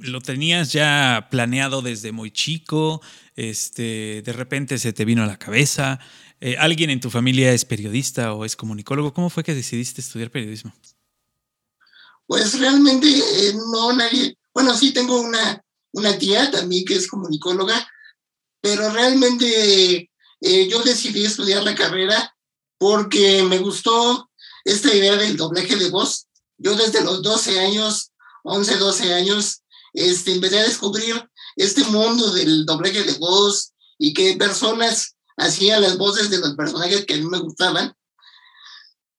¿Lo 0.00 0.20
tenías 0.20 0.72
ya 0.72 1.28
planeado 1.30 1.82
desde 1.82 2.10
muy 2.10 2.32
chico? 2.32 3.00
Este, 3.36 4.22
¿De 4.24 4.32
repente 4.32 4.78
se 4.78 4.92
te 4.92 5.04
vino 5.04 5.22
a 5.22 5.26
la 5.26 5.38
cabeza? 5.38 6.00
Eh, 6.40 6.56
¿Alguien 6.58 6.90
en 6.90 7.00
tu 7.00 7.10
familia 7.10 7.52
es 7.52 7.64
periodista 7.64 8.34
o 8.34 8.44
es 8.44 8.56
comunicólogo? 8.56 9.14
¿Cómo 9.14 9.30
fue 9.30 9.44
que 9.44 9.54
decidiste 9.54 10.00
estudiar 10.00 10.32
periodismo? 10.32 10.74
Pues 12.26 12.58
realmente 12.58 13.06
eh, 13.06 13.54
no 13.72 13.92
nadie. 13.92 14.36
Bueno, 14.52 14.76
sí 14.76 14.92
tengo 14.92 15.20
una, 15.20 15.62
una 15.92 16.18
tía 16.18 16.50
también 16.50 16.84
que 16.84 16.96
es 16.96 17.06
comunicóloga, 17.06 17.88
pero 18.60 18.92
realmente 18.92 20.10
eh, 20.40 20.68
yo 20.68 20.82
decidí 20.82 21.24
estudiar 21.24 21.62
la 21.62 21.74
carrera 21.74 22.34
porque 22.78 23.42
me 23.42 23.58
gustó 23.58 24.30
esta 24.64 24.94
idea 24.94 25.16
del 25.16 25.36
doblaje 25.36 25.76
de 25.76 25.90
voz. 25.90 26.26
Yo 26.58 26.74
desde 26.74 27.02
los 27.02 27.22
12 27.22 27.60
años, 27.60 28.12
11, 28.44 28.76
12 28.76 29.14
años, 29.14 29.62
este, 29.92 30.32
empecé 30.32 30.60
a 30.60 30.64
descubrir 30.64 31.28
este 31.56 31.84
mundo 31.84 32.32
del 32.32 32.66
doblaje 32.66 33.02
de 33.02 33.14
voz 33.14 33.72
y 33.98 34.12
que 34.12 34.36
personas 34.36 35.16
hacían 35.36 35.82
las 35.82 35.96
voces 35.96 36.30
de 36.30 36.38
los 36.38 36.54
personajes 36.54 37.06
que 37.06 37.14
a 37.14 37.18
mí 37.18 37.26
me 37.26 37.38
gustaban. 37.38 37.94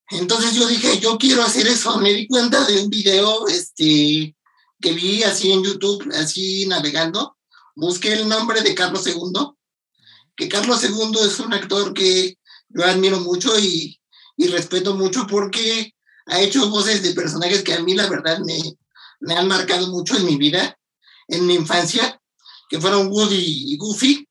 Entonces 0.10 0.54
yo 0.54 0.68
dije, 0.68 1.00
yo 1.00 1.18
quiero 1.18 1.44
hacer 1.44 1.68
eso. 1.68 1.98
Me 1.98 2.14
di 2.14 2.28
cuenta 2.28 2.64
de 2.66 2.82
un 2.82 2.90
video 2.90 3.48
este, 3.48 4.36
que 4.80 4.94
vi 4.94 5.24
así 5.24 5.52
en 5.52 5.64
YouTube, 5.64 6.08
así 6.14 6.66
navegando. 6.68 7.38
Busqué 7.76 8.14
el 8.14 8.28
nombre 8.28 8.62
de 8.62 8.74
Carlos 8.74 9.06
II 9.06 9.57
que 10.38 10.48
Carlos 10.48 10.84
II 10.84 11.18
es 11.26 11.40
un 11.40 11.54
actor 11.54 11.94
que 11.94 12.38
yo 12.70 12.86
admiro 12.86 13.20
mucho 13.20 13.58
y, 13.60 14.00
y 14.38 14.48
respeto 14.48 14.96
mucho 14.96 15.26
porque 15.28 15.94
ha 16.28 16.40
hecho 16.40 16.70
voces 16.70 17.02
de 17.02 17.14
personajes 17.14 17.64
que 17.64 17.74
a 17.74 17.82
mí 17.82 17.96
la 17.96 18.08
verdad 18.08 18.40
me, 18.40 18.58
me 19.20 19.34
han 19.34 19.48
marcado 19.48 19.88
mucho 19.88 20.16
en 20.16 20.26
mi 20.26 20.38
vida, 20.38 20.78
en 21.28 21.48
mi 21.48 21.56
infancia, 21.56 22.22
que 22.70 22.80
fueron 22.80 23.08
Woody 23.08 23.74
y 23.74 23.78
Goofy. 23.78 24.28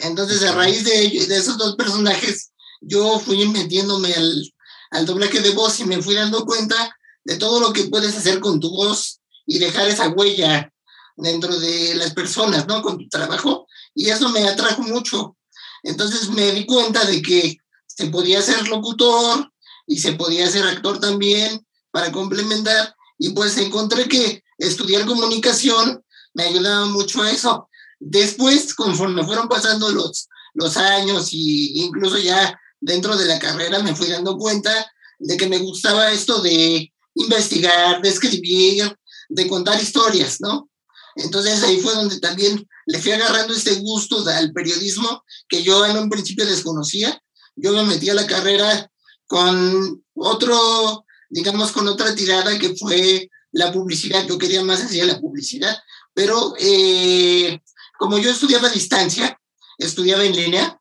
Entonces, 0.00 0.42
a 0.42 0.52
raíz 0.52 0.84
de, 0.84 1.26
de 1.28 1.36
esos 1.36 1.56
dos 1.56 1.76
personajes, 1.76 2.50
yo 2.80 3.20
fui 3.20 3.46
metiéndome 3.46 4.12
al, 4.12 4.52
al 4.90 5.06
doblaje 5.06 5.40
de 5.40 5.50
voz 5.50 5.78
y 5.80 5.84
me 5.84 6.02
fui 6.02 6.14
dando 6.14 6.44
cuenta 6.44 6.96
de 7.22 7.36
todo 7.36 7.60
lo 7.60 7.72
que 7.72 7.84
puedes 7.84 8.16
hacer 8.16 8.40
con 8.40 8.58
tu 8.58 8.70
voz 8.70 9.20
y 9.46 9.58
dejar 9.58 9.88
esa 9.88 10.08
huella 10.08 10.72
dentro 11.16 11.56
de 11.58 11.94
las 11.94 12.12
personas, 12.12 12.66
¿no? 12.66 12.82
Con 12.82 12.98
tu 12.98 13.08
trabajo 13.08 13.68
y 13.94 14.10
eso 14.10 14.28
me 14.30 14.46
atrajo 14.48 14.82
mucho. 14.82 15.36
Entonces 15.82 16.30
me 16.30 16.52
di 16.52 16.66
cuenta 16.66 17.04
de 17.04 17.22
que 17.22 17.58
se 17.86 18.06
podía 18.06 18.42
ser 18.42 18.66
locutor 18.68 19.52
y 19.86 19.98
se 19.98 20.12
podía 20.14 20.50
ser 20.50 20.64
actor 20.64 20.98
también 20.98 21.64
para 21.90 22.10
complementar 22.10 22.94
y 23.18 23.30
pues 23.30 23.56
encontré 23.58 24.08
que 24.08 24.42
estudiar 24.58 25.06
comunicación 25.06 26.02
me 26.32 26.44
ayudaba 26.44 26.86
mucho 26.86 27.22
a 27.22 27.30
eso. 27.30 27.68
Después, 28.00 28.74
conforme 28.74 29.24
fueron 29.24 29.48
pasando 29.48 29.90
los, 29.90 30.28
los 30.54 30.76
años 30.76 31.28
y 31.32 31.84
incluso 31.84 32.18
ya 32.18 32.58
dentro 32.80 33.16
de 33.16 33.26
la 33.26 33.38
carrera 33.38 33.82
me 33.82 33.94
fui 33.94 34.08
dando 34.08 34.36
cuenta 34.36 34.90
de 35.18 35.36
que 35.36 35.48
me 35.48 35.58
gustaba 35.58 36.10
esto 36.10 36.42
de 36.42 36.92
investigar, 37.14 38.02
de 38.02 38.08
escribir, 38.08 38.98
de 39.28 39.48
contar 39.48 39.80
historias, 39.80 40.40
¿no? 40.40 40.68
Entonces 41.16 41.62
ahí 41.62 41.80
fue 41.80 41.94
donde 41.94 42.18
también 42.18 42.68
le 42.86 42.98
fui 43.00 43.12
agarrando 43.12 43.54
este 43.54 43.74
gusto 43.76 44.26
al 44.28 44.52
periodismo 44.52 45.24
que 45.48 45.62
yo 45.62 45.84
en 45.86 45.96
un 45.96 46.08
principio 46.08 46.46
desconocía. 46.46 47.20
Yo 47.56 47.72
me 47.72 47.84
metí 47.84 48.10
a 48.10 48.14
la 48.14 48.26
carrera 48.26 48.90
con 49.26 50.04
otro, 50.14 51.04
digamos, 51.30 51.72
con 51.72 51.88
otra 51.88 52.14
tirada 52.14 52.58
que 52.58 52.76
fue 52.76 53.30
la 53.52 53.72
publicidad. 53.72 54.26
Yo 54.26 54.38
quería 54.38 54.62
más 54.62 54.82
hacia 54.82 55.04
la 55.04 55.20
publicidad, 55.20 55.76
pero 56.12 56.54
eh, 56.58 57.60
como 57.98 58.18
yo 58.18 58.30
estudiaba 58.30 58.68
a 58.68 58.72
distancia, 58.72 59.40
estudiaba 59.78 60.24
en 60.24 60.36
línea, 60.36 60.80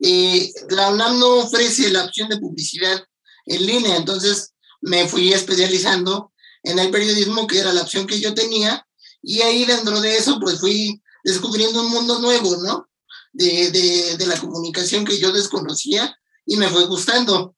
eh, 0.00 0.52
la 0.70 0.90
UNAM 0.90 1.18
no 1.18 1.36
ofrece 1.36 1.90
la 1.90 2.04
opción 2.04 2.28
de 2.28 2.38
publicidad 2.38 3.04
en 3.46 3.66
línea, 3.66 3.96
entonces 3.96 4.52
me 4.80 5.06
fui 5.06 5.32
especializando 5.32 6.32
en 6.64 6.78
el 6.78 6.90
periodismo, 6.90 7.46
que 7.46 7.58
era 7.58 7.72
la 7.72 7.82
opción 7.82 8.06
que 8.06 8.20
yo 8.20 8.34
tenía, 8.34 8.86
y 9.22 9.40
ahí 9.40 9.64
dentro 9.64 10.00
de 10.00 10.16
eso, 10.16 10.38
pues 10.40 10.60
fui 10.60 11.00
descubriendo 11.24 11.82
un 11.82 11.90
mundo 11.90 12.18
nuevo, 12.18 12.56
¿no? 12.62 12.88
de, 13.32 13.70
de, 13.70 14.16
de 14.18 14.26
la 14.26 14.38
comunicación 14.38 15.04
que 15.04 15.18
yo 15.18 15.32
desconocía 15.32 16.16
y 16.46 16.56
me 16.56 16.68
fue 16.68 16.86
gustando. 16.86 17.56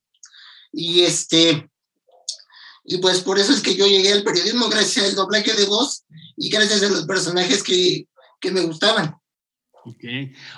Y 0.72 1.02
este, 1.02 1.70
y 2.84 2.98
pues 2.98 3.20
por 3.20 3.38
eso 3.38 3.52
es 3.52 3.60
que 3.60 3.74
yo 3.74 3.86
llegué 3.86 4.12
al 4.12 4.24
periodismo 4.24 4.68
gracias 4.68 5.06
al 5.06 5.14
doblaje 5.14 5.52
de 5.54 5.66
voz 5.66 6.04
y 6.36 6.48
gracias 6.48 6.82
a 6.82 6.88
los 6.88 7.04
personajes 7.06 7.62
que, 7.62 8.08
que 8.40 8.50
me 8.50 8.62
gustaban. 8.62 9.16
Ok. 9.84 10.04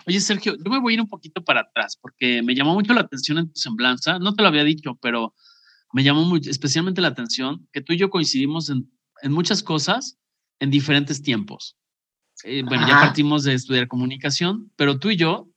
Oye, 0.06 0.20
Sergio, 0.20 0.56
yo 0.56 0.70
me 0.70 0.80
voy 0.80 0.92
a 0.92 0.94
ir 0.94 1.00
un 1.00 1.08
poquito 1.08 1.42
para 1.42 1.62
atrás 1.62 1.98
porque 2.00 2.42
me 2.42 2.54
llamó 2.54 2.74
mucho 2.74 2.94
la 2.94 3.00
atención 3.00 3.38
en 3.38 3.52
tu 3.52 3.58
semblanza. 3.58 4.18
No 4.18 4.34
te 4.34 4.42
lo 4.42 4.48
había 4.48 4.64
dicho, 4.64 4.98
pero 5.02 5.34
me 5.92 6.04
llamó 6.04 6.24
muy, 6.24 6.40
especialmente 6.46 7.00
la 7.00 7.08
atención 7.08 7.68
que 7.72 7.80
tú 7.80 7.92
y 7.92 7.98
yo 7.98 8.10
coincidimos 8.10 8.70
en, 8.70 8.90
en 9.22 9.32
muchas 9.32 9.62
cosas 9.62 10.18
en 10.60 10.70
diferentes 10.70 11.22
tiempos. 11.22 11.76
Eh, 12.44 12.62
bueno, 12.64 12.86
ya 12.86 13.00
partimos 13.00 13.44
de 13.44 13.54
estudiar 13.54 13.88
comunicación, 13.88 14.70
pero 14.76 14.98
tú 14.98 15.10
y 15.10 15.16
yo 15.16 15.48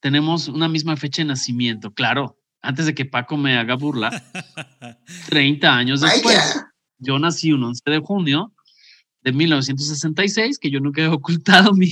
tenemos 0.00 0.48
una 0.48 0.68
misma 0.68 0.96
fecha 0.96 1.22
de 1.22 1.26
nacimiento, 1.26 1.92
claro, 1.92 2.38
antes 2.62 2.86
de 2.86 2.94
que 2.94 3.04
Paco 3.04 3.36
me 3.36 3.58
haga 3.58 3.74
burla, 3.74 4.10
30 5.28 5.76
años 5.76 6.00
después. 6.00 6.64
Yo 6.98 7.18
nací 7.18 7.52
un 7.52 7.62
11 7.62 7.82
de 7.90 7.98
junio 8.00 8.52
de 9.22 9.32
1966, 9.32 10.58
que 10.58 10.70
yo 10.70 10.80
nunca 10.80 11.02
he 11.02 11.08
ocultado 11.08 11.72
mi... 11.74 11.90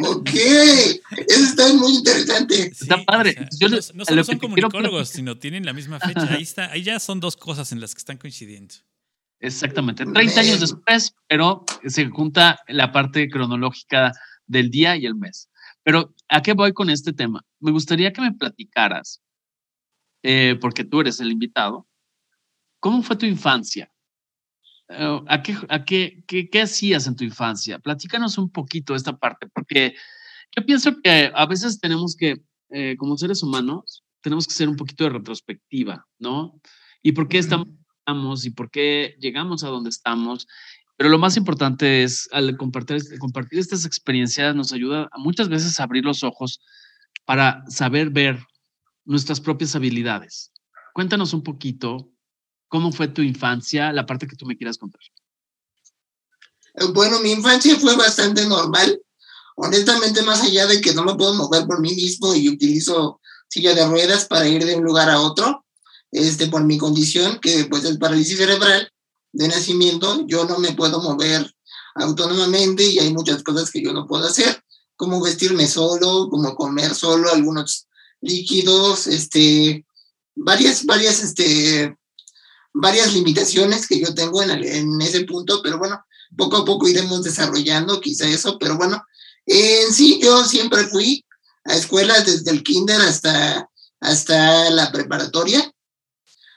ok, 0.00 0.30
eso 0.30 1.44
está 1.44 1.72
muy 1.74 1.96
interesante. 1.96 2.68
Está 2.68 3.04
padre. 3.04 3.48
no, 3.94 4.04
solo 4.04 4.24
son 4.24 4.38
comunicólogos, 4.38 5.08
sino 5.08 5.36
tienen 5.36 5.64
la 5.66 5.72
misma 5.72 6.00
fecha. 6.00 6.32
Ahí, 6.32 6.42
está, 6.42 6.70
ahí 6.70 6.82
ya 6.82 6.98
son 6.98 7.20
dos 7.20 7.36
cosas 7.36 7.72
en 7.72 7.80
las 7.80 7.94
que 7.94 7.98
están 7.98 8.16
coincidiendo. 8.16 8.74
Exactamente, 9.40 10.06
30 10.06 10.40
años 10.40 10.60
después, 10.60 11.14
pero 11.28 11.64
se 11.86 12.06
junta 12.08 12.58
la 12.68 12.90
parte 12.90 13.28
cronológica 13.28 14.12
del 14.46 14.70
día 14.70 14.96
y 14.96 15.04
el 15.04 15.14
mes. 15.14 15.50
Pero, 15.82 16.14
¿a 16.28 16.42
qué 16.42 16.54
voy 16.54 16.72
con 16.72 16.88
este 16.88 17.12
tema? 17.12 17.44
Me 17.60 17.70
gustaría 17.70 18.12
que 18.12 18.22
me 18.22 18.32
platicaras, 18.32 19.22
eh, 20.22 20.56
porque 20.60 20.84
tú 20.84 21.00
eres 21.00 21.20
el 21.20 21.30
invitado, 21.30 21.86
¿cómo 22.80 23.02
fue 23.02 23.16
tu 23.16 23.26
infancia? 23.26 23.92
Eh, 24.88 25.20
¿A, 25.28 25.42
qué, 25.42 25.56
a 25.68 25.84
qué, 25.84 26.24
qué, 26.26 26.60
hacías 26.60 27.06
en 27.06 27.16
tu 27.16 27.24
infancia? 27.24 27.78
Platícanos 27.78 28.38
un 28.38 28.50
poquito 28.50 28.94
esta 28.94 29.16
parte, 29.18 29.48
porque 29.52 29.94
yo 30.56 30.64
pienso 30.64 30.96
que 31.02 31.30
a 31.34 31.46
veces 31.46 31.78
tenemos 31.78 32.16
que, 32.16 32.36
eh, 32.70 32.96
como 32.96 33.18
seres 33.18 33.42
humanos, 33.42 34.02
tenemos 34.22 34.46
que 34.46 34.52
hacer 34.54 34.68
un 34.68 34.76
poquito 34.76 35.04
de 35.04 35.10
retrospectiva, 35.10 36.06
¿no? 36.18 36.58
¿Y 37.02 37.12
por 37.12 37.28
qué 37.28 37.38
estamos 37.38 37.68
y 38.44 38.50
por 38.50 38.70
qué 38.70 39.16
llegamos 39.18 39.64
a 39.64 39.68
donde 39.68 39.90
estamos? 39.90 40.46
Pero 40.96 41.10
lo 41.10 41.18
más 41.18 41.36
importante 41.36 42.02
es, 42.02 42.28
al 42.32 42.56
compartir, 42.56 43.02
compartir 43.18 43.58
estas 43.58 43.84
experiencias, 43.84 44.54
nos 44.54 44.72
ayuda 44.72 45.10
muchas 45.16 45.48
veces 45.48 45.78
a 45.78 45.84
abrir 45.84 46.04
los 46.04 46.22
ojos 46.22 46.60
para 47.24 47.62
saber 47.68 48.10
ver 48.10 48.38
nuestras 49.04 49.40
propias 49.40 49.76
habilidades. 49.76 50.52
Cuéntanos 50.94 51.34
un 51.34 51.42
poquito 51.42 52.10
¿Cómo 52.68 52.92
fue 52.92 53.08
tu 53.08 53.22
infancia? 53.22 53.92
La 53.92 54.06
parte 54.06 54.26
que 54.26 54.36
tú 54.36 54.46
me 54.46 54.56
quieras 54.56 54.78
contar. 54.78 55.00
Bueno, 56.92 57.20
mi 57.20 57.32
infancia 57.32 57.78
fue 57.78 57.96
bastante 57.96 58.46
normal. 58.46 59.00
Honestamente, 59.56 60.22
más 60.22 60.42
allá 60.42 60.66
de 60.66 60.80
que 60.80 60.92
no 60.92 61.04
me 61.04 61.14
puedo 61.14 61.34
mover 61.34 61.66
por 61.66 61.80
mí 61.80 61.94
mismo 61.94 62.34
y 62.34 62.48
utilizo 62.48 63.20
silla 63.48 63.74
de 63.74 63.86
ruedas 63.86 64.26
para 64.26 64.46
ir 64.48 64.64
de 64.64 64.76
un 64.76 64.84
lugar 64.84 65.08
a 65.08 65.20
otro, 65.20 65.64
este, 66.10 66.46
por 66.48 66.64
mi 66.64 66.78
condición, 66.78 67.38
que 67.40 67.64
pues 67.64 67.84
es 67.84 67.98
parálisis 67.98 68.38
cerebral 68.38 68.90
de 69.32 69.48
nacimiento, 69.48 70.24
yo 70.26 70.44
no 70.44 70.58
me 70.58 70.72
puedo 70.72 71.02
mover 71.02 71.54
autónomamente 71.94 72.84
y 72.84 72.98
hay 72.98 73.12
muchas 73.12 73.42
cosas 73.42 73.70
que 73.70 73.82
yo 73.82 73.92
no 73.92 74.06
puedo 74.06 74.26
hacer, 74.26 74.62
como 74.96 75.20
vestirme 75.20 75.66
solo, 75.66 76.28
como 76.30 76.54
comer 76.54 76.94
solo, 76.94 77.30
algunos 77.32 77.86
líquidos, 78.20 79.06
este, 79.06 79.84
varias, 80.34 80.84
varias, 80.84 81.22
este, 81.22 81.96
varias 82.72 83.12
limitaciones 83.14 83.86
que 83.86 84.00
yo 84.00 84.14
tengo 84.14 84.42
en, 84.42 84.50
en, 84.50 85.00
ese 85.00 85.24
punto, 85.24 85.60
pero 85.62 85.78
bueno, 85.78 86.00
poco 86.36 86.58
a 86.58 86.64
poco 86.64 86.88
iremos 86.88 87.22
desarrollando 87.22 88.00
quizá 88.00 88.26
eso, 88.28 88.58
pero 88.58 88.76
bueno, 88.76 89.02
en 89.46 89.92
sí 89.92 90.20
yo 90.22 90.44
siempre 90.44 90.86
fui 90.86 91.24
a 91.64 91.74
escuelas 91.74 92.26
desde 92.26 92.50
el 92.50 92.62
kinder 92.62 93.00
hasta, 93.00 93.70
hasta 94.00 94.70
la 94.70 94.92
preparatoria. 94.92 95.72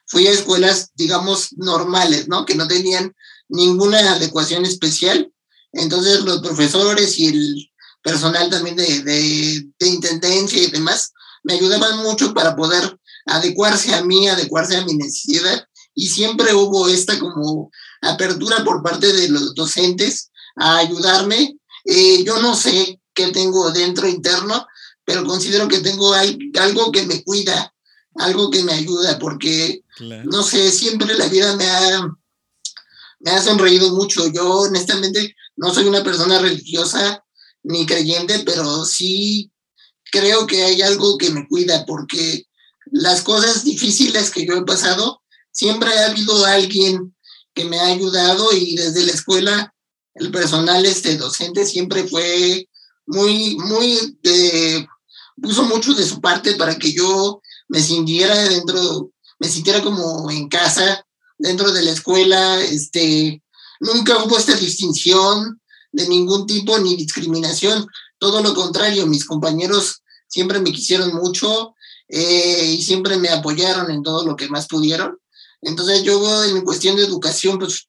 Fui 0.09 0.27
a 0.27 0.31
escuelas, 0.31 0.89
digamos, 0.95 1.49
normales, 1.57 2.27
¿no? 2.27 2.45
Que 2.45 2.55
no 2.55 2.67
tenían 2.67 3.15
ninguna 3.47 4.13
adecuación 4.13 4.65
especial. 4.65 5.31
Entonces 5.71 6.21
los 6.21 6.41
profesores 6.41 7.17
y 7.19 7.27
el 7.27 7.71
personal 8.01 8.49
también 8.49 8.75
de, 8.75 9.03
de, 9.03 9.65
de 9.77 9.87
intendencia 9.87 10.61
y 10.61 10.71
demás 10.71 11.13
me 11.43 11.53
ayudaban 11.53 11.99
mucho 11.99 12.33
para 12.33 12.55
poder 12.55 12.97
adecuarse 13.25 13.93
a 13.93 14.03
mí, 14.03 14.27
adecuarse 14.27 14.77
a 14.77 14.85
mi 14.85 14.95
necesidad 14.95 15.63
y 15.95 16.07
siempre 16.07 16.53
hubo 16.53 16.87
esta 16.87 17.19
como 17.19 17.71
apertura 18.01 18.63
por 18.63 18.81
parte 18.81 19.11
de 19.11 19.29
los 19.29 19.53
docentes 19.53 20.31
a 20.55 20.77
ayudarme. 20.77 21.57
Eh, 21.85 22.23
yo 22.23 22.41
no 22.41 22.55
sé 22.55 22.99
qué 23.13 23.27
tengo 23.27 23.71
dentro 23.71 24.07
interno, 24.07 24.65
pero 25.05 25.25
considero 25.25 25.67
que 25.67 25.79
tengo 25.79 26.13
algo 26.13 26.91
que 26.91 27.05
me 27.05 27.23
cuida, 27.23 27.73
algo 28.15 28.49
que 28.49 28.63
me 28.63 28.73
ayuda, 28.73 29.19
porque, 29.19 29.83
no 30.25 30.43
sé, 30.43 30.71
siempre 30.71 31.15
la 31.15 31.27
vida 31.27 31.55
me 31.55 31.69
ha, 31.69 32.07
me 33.19 33.31
ha 33.31 33.41
sonreído 33.41 33.95
mucho. 33.95 34.27
Yo 34.27 34.49
honestamente 34.61 35.35
no 35.55 35.73
soy 35.73 35.85
una 35.85 36.03
persona 36.03 36.39
religiosa 36.39 37.23
ni 37.63 37.85
creyente, 37.85 38.39
pero 38.45 38.85
sí 38.85 39.51
creo 40.11 40.47
que 40.47 40.63
hay 40.63 40.81
algo 40.81 41.17
que 41.17 41.29
me 41.29 41.47
cuida, 41.47 41.85
porque 41.85 42.47
las 42.91 43.21
cosas 43.21 43.63
difíciles 43.63 44.31
que 44.31 44.45
yo 44.45 44.55
he 44.55 44.65
pasado, 44.65 45.21
siempre 45.51 45.89
ha 45.89 46.07
habido 46.07 46.45
alguien 46.45 47.15
que 47.53 47.65
me 47.65 47.79
ha 47.79 47.87
ayudado 47.87 48.51
y 48.53 48.75
desde 48.75 49.05
la 49.05 49.11
escuela 49.11 49.73
el 50.15 50.31
personal 50.31 50.85
este 50.85 51.17
docente 51.17 51.65
siempre 51.65 52.07
fue 52.07 52.67
muy, 53.05 53.55
muy, 53.57 54.17
de, 54.21 54.87
puso 55.41 55.63
mucho 55.63 55.93
de 55.93 56.05
su 56.05 56.21
parte 56.21 56.55
para 56.55 56.77
que 56.77 56.93
yo 56.93 57.41
me 57.69 57.81
sintiera 57.81 58.35
dentro, 58.49 59.11
me 59.39 59.47
sintiera 59.47 59.81
como 59.81 60.29
en 60.29 60.49
casa, 60.49 61.05
dentro 61.37 61.71
de 61.71 61.83
la 61.83 61.91
escuela, 61.91 62.61
este, 62.61 63.41
nunca 63.79 64.23
hubo 64.23 64.37
esta 64.37 64.55
distinción 64.55 65.61
de 65.91 66.07
ningún 66.07 66.45
tipo 66.45 66.77
ni 66.79 66.95
discriminación, 66.95 67.87
todo 68.17 68.43
lo 68.43 68.53
contrario, 68.53 69.07
mis 69.07 69.25
compañeros 69.25 70.03
siempre 70.27 70.59
me 70.59 70.71
quisieron 70.71 71.15
mucho 71.15 71.75
eh, 72.09 72.75
y 72.77 72.81
siempre 72.81 73.17
me 73.17 73.29
apoyaron 73.29 73.89
en 73.89 74.03
todo 74.03 74.25
lo 74.25 74.35
que 74.35 74.49
más 74.49 74.67
pudieron. 74.67 75.17
Entonces 75.61 76.03
yo 76.03 76.43
en 76.43 76.61
cuestión 76.61 76.95
de 76.95 77.03
educación, 77.03 77.57
pues 77.59 77.87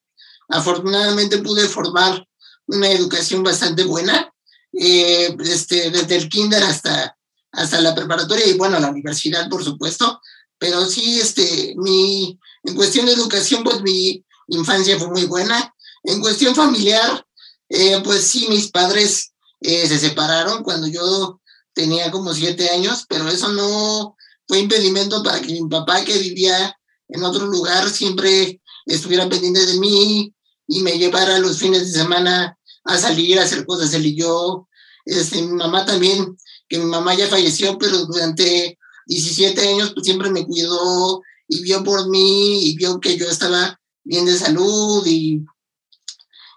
afortunadamente 0.48 1.38
pude 1.38 1.68
formar 1.68 2.26
una 2.66 2.90
educación 2.90 3.42
bastante 3.42 3.84
buena, 3.84 4.32
eh, 4.72 5.36
este, 5.40 5.90
desde 5.90 6.16
el 6.16 6.28
kinder 6.28 6.62
hasta, 6.62 7.16
hasta 7.52 7.80
la 7.80 7.94
preparatoria 7.94 8.46
y 8.46 8.54
bueno, 8.54 8.78
la 8.78 8.90
universidad, 8.90 9.48
por 9.48 9.64
supuesto, 9.64 10.20
pero 10.58 10.84
sí, 10.86 11.20
este, 11.20 11.74
mi, 11.76 12.38
en 12.64 12.74
cuestión 12.74 13.06
de 13.06 13.12
educación, 13.12 13.64
pues 13.64 13.82
mi 13.82 14.24
infancia 14.48 14.98
fue 14.98 15.08
muy 15.08 15.24
buena. 15.24 15.74
En 16.04 16.20
cuestión 16.20 16.54
familiar, 16.54 17.26
eh, 17.68 18.00
pues 18.04 18.24
sí, 18.24 18.46
mis 18.48 18.70
padres 18.70 19.32
eh, 19.60 19.86
se 19.86 19.98
separaron 19.98 20.62
cuando 20.62 20.86
yo 20.86 21.40
tenía 21.72 22.10
como 22.10 22.34
siete 22.34 22.70
años, 22.70 23.06
pero 23.08 23.28
eso 23.28 23.48
no 23.48 24.16
fue 24.46 24.58
impedimento 24.58 25.22
para 25.22 25.40
que 25.40 25.52
mi 25.52 25.68
papá, 25.68 26.04
que 26.04 26.18
vivía 26.18 26.76
en 27.08 27.22
otro 27.22 27.46
lugar 27.46 27.88
siempre 27.88 28.60
estuviera 28.86 29.28
pendiente 29.28 29.64
de 29.64 29.78
mí 29.78 30.34
y 30.66 30.80
me 30.80 30.98
llevara 30.98 31.38
los 31.38 31.58
fines 31.58 31.92
de 31.92 31.98
semana 31.98 32.58
a 32.84 32.98
salir 32.98 33.38
a 33.38 33.44
hacer 33.44 33.64
cosas 33.66 33.92
él 33.94 34.06
y 34.06 34.16
yo. 34.16 34.68
Este, 35.04 35.42
mi 35.42 35.52
mamá 35.52 35.84
también, 35.84 36.36
que 36.70 36.78
mi 36.78 36.86
mamá 36.86 37.14
ya 37.14 37.28
falleció, 37.28 37.76
pero 37.76 38.06
durante 38.06 38.78
17 39.06 39.60
años 39.68 39.92
pues 39.92 40.06
siempre 40.06 40.30
me 40.30 40.46
cuidó 40.46 41.20
y 41.48 41.60
vio 41.62 41.84
por 41.84 42.08
mí 42.08 42.64
y 42.64 42.76
vio 42.76 43.00
que 43.00 43.18
yo 43.18 43.28
estaba 43.28 43.78
bien 44.04 44.24
de 44.24 44.38
salud 44.38 45.04
y, 45.06 45.44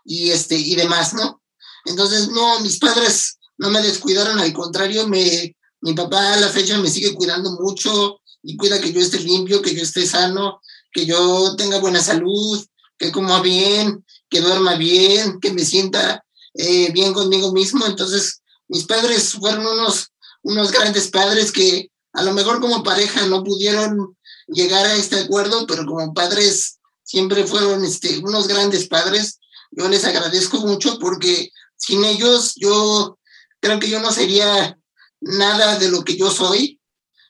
y, 0.05 0.29
este, 0.29 0.55
y 0.55 0.75
demás, 0.75 1.13
¿no? 1.15 1.41
Entonces, 1.86 2.29
no, 2.29 2.60
mis 2.62 2.77
padres 2.77 3.38
no 3.58 3.70
me 3.70 3.82
descuidaron, 3.82 4.39
al 4.39 4.53
contrario, 4.53 5.08
me, 5.08 5.55
mi 5.82 5.93
papá 5.93 6.34
a 6.34 6.38
la 6.38 6.50
fecha 6.50 6.77
me 6.77 6.89
sigue 6.89 7.13
cuidando 7.13 7.51
mucho, 7.60 8.22
y 8.43 8.58
cuida 8.58 8.79
que 8.79 8.91
yo 8.91 9.00
esté 9.00 9.20
limpio, 9.20 9.62
que 9.62 9.74
yo 9.74 9.82
esté 9.82 10.05
sano, 10.05 10.60
que 10.91 11.05
yo 11.05 11.55
tenga 11.55 11.79
buena 11.79 12.01
salud, 12.01 12.63
que 12.98 13.12
coma 13.12 13.41
bien, 13.41 14.05
que 14.29 14.41
duerma 14.41 14.75
bien, 14.75 15.39
que 15.39 15.51
me 15.51 15.65
sienta 15.65 16.24
eh, 16.53 16.91
bien 16.91 17.13
conmigo 17.13 17.51
mismo. 17.53 17.86
Entonces, 17.86 18.42
mis 18.67 18.86
padres 18.86 19.34
fueron 19.34 19.65
unos, 19.65 20.12
unos 20.41 20.72
grandes 20.72 21.10
padres 21.10 21.51
que 21.51 21.91
a 22.13 22.24
lo 22.24 22.34
mejor 22.34 22.62
como 22.62 22.84
pareja 22.84 23.25
no 23.27 23.43
pudieron 23.43 24.17
llegar 24.48 24.86
a 24.86 24.96
este 24.96 25.20
acuerdo, 25.20 25.65
pero 25.67 25.86
como 25.86 26.13
padres 26.13 26.79
siempre 27.03 27.46
fueron 27.46 27.84
este, 27.84 28.20
unos 28.20 28.48
grandes 28.48 28.88
padres. 28.88 29.39
Yo 29.72 29.88
les 29.89 30.05
agradezco 30.05 30.60
mucho 30.60 31.00
porque 31.00 31.50
sin 31.75 32.03
ellos 32.05 32.53
yo 32.55 33.17
creo 33.60 33.79
que 33.79 33.89
yo 33.89 34.00
no 34.00 34.12
sería 34.12 34.77
nada 35.22 35.79
de 35.79 35.89
lo 35.89 36.03
que 36.03 36.15
yo 36.17 36.29
soy. 36.29 36.79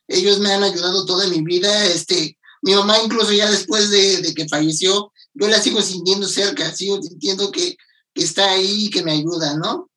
Ellos 0.07 0.39
me 0.39 0.51
han 0.51 0.63
ayudado 0.63 1.05
toda 1.05 1.27
mi 1.27 1.41
vida. 1.41 1.85
Este, 1.85 2.37
mi 2.61 2.73
mamá 2.73 2.97
incluso 3.03 3.31
ya 3.31 3.49
después 3.49 3.89
de, 3.89 4.21
de 4.21 4.33
que 4.33 4.47
falleció, 4.47 5.11
yo 5.33 5.47
la 5.47 5.61
sigo 5.61 5.81
sintiendo 5.81 6.27
cerca, 6.27 6.73
sigo 6.75 7.01
sintiendo 7.01 7.51
que, 7.51 7.77
que 8.13 8.23
está 8.23 8.51
ahí 8.51 8.85
y 8.85 8.89
que 8.89 9.03
me 9.03 9.13
ayuda, 9.13 9.57
¿no? 9.57 9.89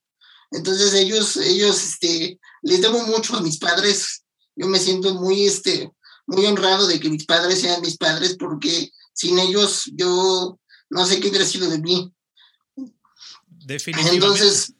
Entonces 0.51 0.95
ellos, 0.95 1.37
ellos, 1.37 1.83
este, 1.83 2.41
les 2.63 2.81
debo 2.81 3.03
mucho 3.07 3.37
a 3.37 3.43
mis 3.43 3.59
padres. 3.59 4.23
Yo 4.55 4.67
me 4.67 4.79
siento 4.79 5.15
muy, 5.15 5.45
este, 5.45 5.91
muy 6.27 6.47
honrado 6.47 6.87
de 6.87 7.01
que 7.01 7.11
mis 7.11 7.25
padres 7.25 7.61
sean 7.61 7.81
mis 7.81 7.97
padres 7.97 8.37
porque 8.39 8.91
sin 9.13 9.39
ellos 9.39 9.85
yo 9.95 10.59
no 10.91 11.07
sé 11.07 11.21
qué 11.21 11.29
hubiera 11.29 11.45
sido 11.45 11.69
de 11.69 11.79
mí. 11.79 12.13
Definitivamente. 13.49 14.25
Entonces, 14.25 14.73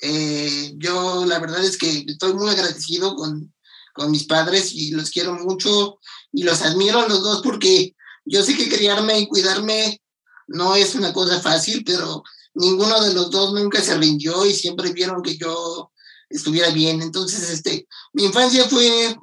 eh, 0.00 0.74
yo 0.76 1.24
la 1.26 1.38
verdad 1.38 1.64
es 1.64 1.76
que 1.76 2.04
estoy 2.06 2.34
muy 2.34 2.50
agradecido 2.50 3.16
con, 3.16 3.52
con 3.92 4.10
mis 4.10 4.24
padres 4.24 4.72
y 4.72 4.90
los 4.90 5.10
quiero 5.10 5.34
mucho 5.34 5.98
y 6.32 6.44
los 6.44 6.62
admiro 6.62 7.00
a 7.00 7.08
los 7.08 7.22
dos 7.22 7.42
porque 7.42 7.96
yo 8.24 8.42
sé 8.42 8.56
que 8.56 8.68
criarme 8.68 9.18
y 9.20 9.28
cuidarme 9.28 10.00
no 10.48 10.76
es 10.76 10.94
una 10.94 11.12
cosa 11.12 11.40
fácil, 11.40 11.82
pero 11.84 12.22
ninguno 12.56 13.00
de 13.02 13.14
los 13.14 13.30
dos 13.30 13.52
nunca 13.52 13.80
se 13.80 13.96
rindió 13.96 14.44
y 14.46 14.54
siempre 14.54 14.92
vieron 14.92 15.22
que 15.22 15.36
yo 15.36 15.92
estuviera 16.28 16.70
bien. 16.70 17.02
Entonces, 17.02 17.50
este, 17.50 17.86
mi 18.12 18.24
infancia 18.24 18.68
fue 18.68 19.16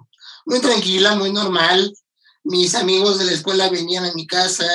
muy 0.46 0.60
tranquila, 0.60 1.16
muy 1.16 1.32
normal. 1.32 1.94
Mis 2.44 2.76
amigos 2.76 3.20
de 3.20 3.26
la 3.26 3.32
escuela 3.34 3.70
venían 3.70 4.06
a 4.06 4.14
mi 4.14 4.28
casa, 4.28 4.68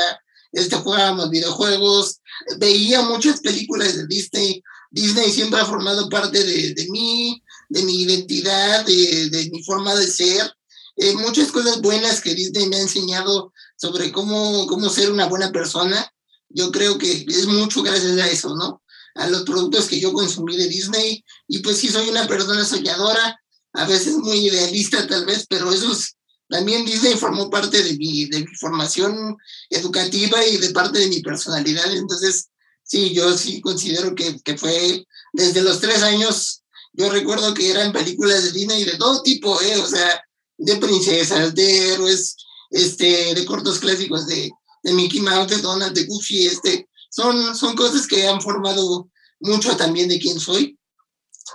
este, 0.53 0.77
jugábamos 0.77 1.31
videojuegos, 1.31 2.21
veía 2.59 3.03
muchas 3.03 3.41
películas 3.41 3.97
de 3.97 4.07
Disney. 4.07 4.63
Disney 4.91 5.31
siempre 5.31 5.61
ha 5.61 5.67
formado 5.67 6.09
parte 6.09 6.43
de, 6.43 6.75
de 6.75 6.89
mí, 6.89 7.43
de 7.69 7.83
mi 7.83 8.03
identidad, 8.03 8.85
de, 8.87 9.31
de 9.31 9.51
mi 9.51 9.63
forma 9.63 9.95
de 9.95 10.07
ser. 10.07 10.51
Eh, 10.97 11.15
muchas 11.15 11.53
cosas 11.53 11.81
buenas 11.81 12.21
que 12.21 12.35
Disney 12.35 12.67
me 12.69 12.77
ha 12.77 12.81
enseñado 12.81 13.53
sobre 13.77 14.11
cómo, 14.11 14.67
cómo 14.67 14.89
ser 14.89 15.13
una 15.13 15.27
buena 15.27 15.53
persona. 15.53 16.13
Yo 16.49 16.71
creo 16.71 16.99
que 16.99 17.27
es 17.29 17.47
mucho 17.47 17.83
gracias 17.83 18.19
a 18.19 18.29
eso, 18.29 18.55
¿no? 18.55 18.83
A 19.15 19.29
los 19.29 19.43
productos 19.43 19.87
que 19.87 20.01
yo 20.01 20.13
consumí 20.13 20.57
de 20.57 20.69
Disney. 20.69 21.25
Y 21.47 21.59
pues 21.61 21.79
sí, 21.79 21.89
soy 21.89 22.09
una 22.09 22.27
persona 22.27 22.65
soñadora, 22.65 23.41
a 23.73 23.87
veces 23.87 24.17
muy 24.17 24.49
idealista 24.49 25.07
tal 25.07 25.27
vez, 25.27 25.47
pero 25.49 25.73
eso 25.73 25.93
es, 25.93 26.17
también 26.49 26.87
Disney 26.87 27.15
formó 27.15 27.51
parte 27.51 27.83
de 27.83 27.95
mi, 27.97 28.25
de 28.27 28.41
mi 28.41 28.55
formación 28.57 29.37
educativa 29.69 30.45
y 30.47 30.57
de 30.57 30.71
parte 30.71 30.99
de 30.99 31.09
mi 31.09 31.21
personalidad. 31.21 31.95
Entonces, 31.95 32.49
sí, 32.83 33.13
yo 33.13 33.37
sí 33.37 33.61
considero 33.61 34.15
que, 34.15 34.41
que 34.43 34.57
fue 34.57 35.05
desde 35.33 35.63
los 35.63 35.81
tres 35.81 36.03
años. 36.03 36.63
Yo 36.95 37.11
recuerdo 37.11 37.53
que 37.53 37.71
eran 37.71 37.93
películas 37.93 38.45
de 38.45 38.53
Disney 38.53 38.85
de 38.85 38.97
todo 38.97 39.23
tipo, 39.23 39.61
¿eh? 39.61 39.77
o 39.77 39.87
sea, 39.87 40.23
de 40.57 40.77
princesas, 40.77 41.55
de 41.55 41.93
héroes, 41.93 42.37
este, 42.71 43.35
de 43.35 43.45
cortos 43.45 43.79
clásicos 43.79 44.27
de, 44.27 44.51
de 44.83 44.93
Mickey 44.93 45.21
Mouse, 45.21 45.49
de 45.49 45.63
Donald, 45.63 45.95
de 45.95 46.05
Goofy, 46.05 46.47
este, 46.47 46.89
son, 47.11 47.55
son 47.57 47.75
cosas 47.75 48.07
que 48.07 48.27
han 48.27 48.41
formado 48.41 49.11
mucho 49.41 49.77
también 49.77 50.09
de 50.09 50.19
quién 50.19 50.39
soy, 50.41 50.79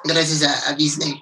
gracias 0.04 0.44
a, 0.44 0.70
a 0.70 0.74
Disney. 0.76 1.22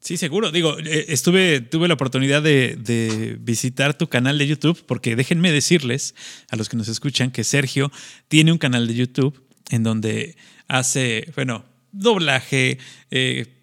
Sí, 0.00 0.16
seguro. 0.16 0.50
Digo, 0.50 0.78
eh, 0.78 1.06
estuve, 1.08 1.60
tuve 1.60 1.86
la 1.86 1.94
oportunidad 1.94 2.42
de, 2.42 2.76
de, 2.76 3.36
visitar 3.38 3.96
tu 3.96 4.08
canal 4.08 4.38
de 4.38 4.46
YouTube, 4.46 4.82
porque 4.86 5.14
déjenme 5.14 5.52
decirles 5.52 6.14
a 6.48 6.56
los 6.56 6.70
que 6.70 6.76
nos 6.76 6.88
escuchan 6.88 7.30
que 7.30 7.44
Sergio 7.44 7.92
tiene 8.28 8.50
un 8.50 8.58
canal 8.58 8.86
de 8.86 8.94
YouTube 8.94 9.46
en 9.68 9.82
donde 9.82 10.36
hace, 10.68 11.30
bueno, 11.34 11.64
doblaje, 11.92 12.78
eh, 13.10 13.59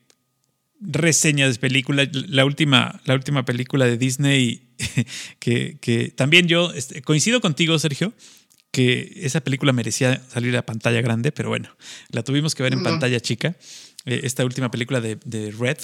reseñas 0.81 1.53
de 1.53 1.59
películas. 1.59 2.09
La 2.13 2.45
última, 2.45 3.01
la 3.05 3.13
última 3.13 3.45
película 3.45 3.85
de 3.85 3.97
Disney, 3.97 4.69
que, 5.39 5.77
que 5.79 6.09
también 6.09 6.47
yo 6.47 6.71
este, 6.73 7.01
coincido 7.01 7.41
contigo, 7.41 7.77
Sergio, 7.79 8.13
que 8.71 9.13
esa 9.15 9.41
película 9.41 9.73
merecía 9.73 10.21
salir 10.29 10.55
a 10.57 10.65
pantalla 10.65 11.01
grande, 11.01 11.31
pero 11.31 11.49
bueno, 11.49 11.69
la 12.11 12.23
tuvimos 12.23 12.53
que 12.53 12.63
ver 12.63 12.73
en 12.73 12.79
No. 12.79 12.85
pantalla 12.85 13.19
chica. 13.19 13.55
Eh, 14.05 14.21
Esta 14.23 14.45
última 14.45 14.69
película 14.71 15.01
de, 15.01 15.17
de 15.25 15.51
Red, 15.51 15.77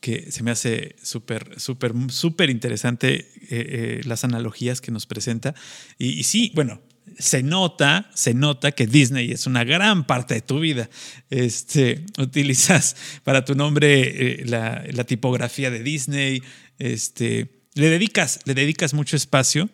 que 0.00 0.30
se 0.30 0.42
me 0.42 0.50
hace 0.50 0.96
súper, 1.02 1.58
súper, 1.58 1.92
súper 2.08 2.50
interesante 2.50 3.14
eh, 3.14 3.26
eh, 3.50 4.00
las 4.04 4.24
analogías 4.24 4.80
que 4.82 4.90
nos 4.92 5.06
presenta. 5.06 5.54
Y, 5.98 6.08
y 6.10 6.24
sí, 6.24 6.52
bueno, 6.54 6.82
se 7.18 7.42
nota, 7.42 8.10
se 8.14 8.34
nota 8.34 8.72
que 8.72 8.86
Disney 8.86 9.30
es 9.30 9.46
una 9.46 9.64
gran 9.64 10.06
parte 10.06 10.34
de 10.34 10.40
tu 10.40 10.60
vida. 10.60 10.88
Este, 11.30 12.04
utilizas 12.18 12.96
para 13.22 13.44
tu 13.44 13.54
nombre 13.54 14.40
eh, 14.40 14.44
la, 14.46 15.04
tipografía 15.04 15.70
de 15.70 15.82
Disney. 15.82 16.42
Este, 16.78 17.62
le 17.74 17.88
dedicas, 17.88 18.40
le 18.44 18.54
dedicas 18.54 18.94
mucho 18.94 19.16
espacio 19.16 19.68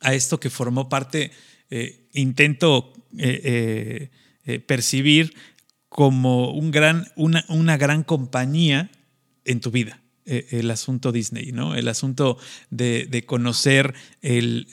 a 0.00 0.14
esto 0.14 0.40
que 0.40 0.50
formó 0.50 0.88
parte, 0.88 1.30
eh, 1.70 2.06
intento 2.12 2.92
eh, 3.18 4.08
percibir 4.66 5.34
como 5.88 6.52
un 6.52 6.70
gran, 6.70 7.08
una, 7.16 7.44
una 7.48 7.76
gran 7.76 8.02
compañía 8.02 8.90
en 9.44 9.60
tu 9.60 9.70
vida. 9.70 10.00
el 10.24 10.70
asunto 10.70 11.12
Disney, 11.12 11.52
¿no? 11.52 11.74
El 11.74 11.88
asunto 11.88 12.38
de, 12.70 13.06
de 13.06 13.24
conocer 13.24 13.94
el, 14.22 14.68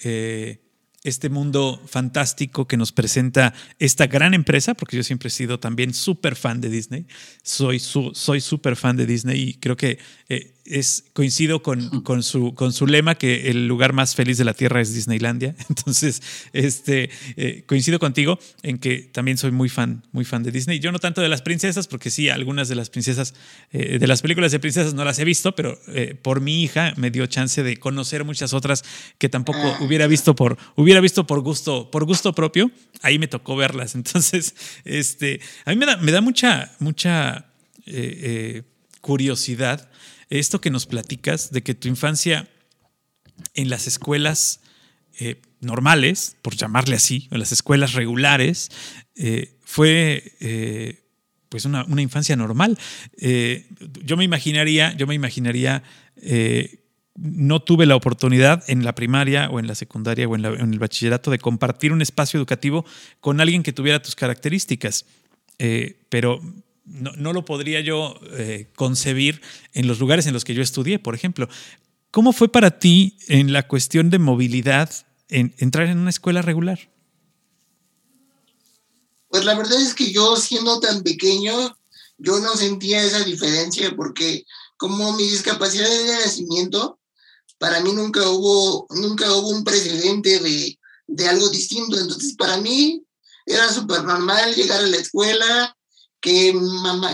este 1.07 1.29
mundo 1.29 1.81
fantástico 1.87 2.67
que 2.67 2.75
nos 2.75 2.91
presenta 2.91 3.53
esta 3.79 4.07
gran 4.07 4.33
empresa, 4.33 4.73
porque 4.73 4.97
yo 4.97 5.03
siempre 5.03 5.27
he 5.27 5.31
sido 5.31 5.59
también 5.59 5.93
súper 5.93 6.35
fan 6.35 6.59
de 6.59 6.69
Disney. 6.69 7.07
Soy 7.43 7.79
su, 7.79 8.11
soy 8.13 8.41
súper 8.41 8.75
fan 8.75 8.97
de 8.97 9.05
Disney 9.05 9.41
y 9.41 9.53
creo 9.53 9.77
que 9.77 9.99
eh, 10.27 10.56
es, 10.69 11.05
coincido 11.13 11.61
con, 11.61 12.01
con, 12.01 12.23
su, 12.23 12.53
con 12.53 12.73
su 12.73 12.87
lema 12.87 13.15
que 13.15 13.49
el 13.49 13.67
lugar 13.67 13.93
más 13.93 14.15
feliz 14.15 14.37
de 14.37 14.45
la 14.45 14.53
Tierra 14.53 14.81
es 14.81 14.93
Disneylandia. 14.93 15.55
Entonces, 15.69 16.21
este, 16.53 17.09
eh, 17.35 17.63
coincido 17.65 17.99
contigo 17.99 18.39
en 18.63 18.77
que 18.77 18.99
también 18.99 19.37
soy 19.37 19.51
muy 19.51 19.69
fan, 19.69 20.03
muy 20.11 20.25
fan 20.25 20.43
de 20.43 20.51
Disney. 20.51 20.79
Yo 20.79 20.91
no 20.91 20.99
tanto 20.99 21.21
de 21.21 21.29
las 21.29 21.41
princesas, 21.41 21.87
porque 21.87 22.09
sí, 22.09 22.29
algunas 22.29 22.69
de 22.69 22.75
las 22.75 22.89
princesas, 22.89 23.33
eh, 23.71 23.99
de 23.99 24.07
las 24.07 24.21
películas 24.21 24.51
de 24.51 24.59
princesas 24.59 24.93
no 24.93 25.03
las 25.05 25.19
he 25.19 25.25
visto, 25.25 25.55
pero 25.55 25.79
eh, 25.87 26.15
por 26.21 26.41
mi 26.41 26.63
hija 26.63 26.93
me 26.97 27.11
dio 27.11 27.25
chance 27.27 27.63
de 27.63 27.77
conocer 27.77 28.23
muchas 28.23 28.53
otras 28.53 28.83
que 29.17 29.29
tampoco 29.29 29.59
Ah. 29.59 29.77
hubiera 29.81 30.07
visto 30.07 30.35
por, 30.35 30.57
hubiera 30.75 31.01
visto 31.01 31.25
por 31.25 31.41
gusto, 31.41 31.89
por 31.91 32.05
gusto 32.05 32.33
propio. 32.33 32.71
Ahí 33.01 33.19
me 33.19 33.27
tocó 33.27 33.55
verlas. 33.55 33.95
Entonces, 33.95 34.55
este, 34.85 35.39
a 35.65 35.71
mí 35.71 35.77
me 35.77 35.85
da, 35.85 35.97
me 35.97 36.11
da 36.11 36.21
mucha, 36.21 36.71
mucha 36.79 37.45
curiosidad 38.99 39.89
esto 40.29 40.61
que 40.61 40.69
nos 40.69 40.85
platicas 40.85 41.51
de 41.51 41.63
que 41.63 41.73
tu 41.73 41.87
infancia 41.87 42.47
en 43.53 43.69
las 43.69 43.87
escuelas 43.87 44.61
eh, 45.19 45.41
normales, 45.61 46.37
por 46.41 46.55
llamarle 46.55 46.95
así, 46.95 47.27
en 47.31 47.39
las 47.39 47.51
escuelas 47.51 47.93
regulares, 47.93 48.69
eh, 49.15 49.57
fue 49.63 50.33
eh, 50.39 51.03
pues 51.49 51.65
una, 51.65 51.85
infancia 51.99 52.35
normal. 52.35 52.77
Yo 54.03 54.17
me 54.17 54.23
imaginaría, 54.23 54.95
yo 54.95 55.07
me 55.07 55.15
imaginaría, 55.15 55.81
no 57.15 57.61
tuve 57.61 57.85
la 57.85 57.95
oportunidad 57.95 58.63
en 58.69 58.83
la 58.83 58.93
primaria 58.93 59.49
o 59.49 59.59
en 59.59 59.65
la 59.65 59.75
secundaria 59.75 60.27
o 60.27 60.35
en, 60.35 60.45
el 60.45 60.77
bachillerato 60.77 61.31
de 61.31 61.39
compartir 61.39 61.93
un 61.93 62.01
espacio 62.01 62.37
educativo 62.37 62.85
con 63.21 63.39
alguien 63.39 63.63
que 63.63 63.73
tuviera 63.73 64.01
tus 64.01 64.15
características, 64.15 65.05
pero 66.09 66.41
no, 66.87 67.33
lo 67.33 67.45
podría 67.45 67.81
yo 67.81 68.19
eh, 68.31 68.71
concebir 68.75 69.41
en 69.73 69.87
los 69.87 69.99
lugares 69.99 70.25
en 70.25 70.33
los 70.33 70.45
que 70.45 70.53
yo 70.53 70.61
estudié, 70.61 70.99
por 70.99 71.15
ejemplo. 71.15 71.49
¿Cómo 72.11 72.31
fue 72.31 72.49
para 72.49 72.79
ti 72.79 73.17
en 73.27 73.51
la 73.51 73.67
cuestión 73.67 74.09
de 74.09 74.19
movilidad 74.19 74.89
en, 75.29 75.53
entrar 75.57 75.87
en 75.87 75.99
una 75.99 76.09
escuela 76.09 76.41
regular? 76.41 76.89
Pues 79.29 79.43
la 79.43 79.55
verdad 79.55 79.79
es 79.81 79.93
que 79.93 80.11
yo 80.11 80.37
siendo 80.37 80.79
tan 80.79 81.03
pequeño, 81.03 81.77
yo 82.17 82.39
no 82.39 82.55
sentía 82.55 83.03
esa 83.03 83.23
diferencia 83.23 83.93
porque 83.95 84.45
como 84.77 85.13
mi 85.13 85.23
discapacidad 85.23 85.89
de 85.89 86.25
nacimiento, 86.25 86.99
para 87.57 87.81
mí 87.81 87.91
nunca 87.91 88.27
hubo, 88.29 88.87
nunca 88.91 89.31
hubo 89.33 89.49
un 89.49 89.63
precedente 89.63 90.39
de, 90.39 90.79
de 91.07 91.27
algo 91.27 91.49
distinto. 91.49 91.99
Entonces 91.99 92.35
para 92.37 92.57
mí 92.57 93.03
era 93.45 93.71
súper 93.71 94.03
normal 94.03 94.55
llegar 94.55 94.79
a 94.79 94.87
la 94.87 94.97
escuela, 94.97 95.76
que 96.27 96.53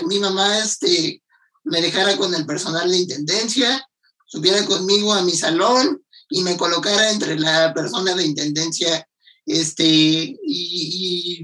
mi 0.08 0.20
mamá 0.20 0.58
este, 0.58 1.22
me 1.66 1.82
dejara 1.82 2.18
con 2.18 2.34
el 2.34 2.48
personal 2.48 2.90
de 2.90 2.98
intendencia, 2.98 3.88
subiera 4.26 4.66
conmigo 4.66 5.14
a 5.14 5.22
mi 5.22 5.34
salón 5.34 6.04
y 6.30 6.42
me 6.42 6.58
colocara 6.58 7.12
entre 7.12 7.40
la 7.40 7.76
persona 7.76 8.16
de 8.16 8.26
intendencia 8.26 9.08
este, 9.46 9.86
y, 9.86 10.40
y, 10.48 11.44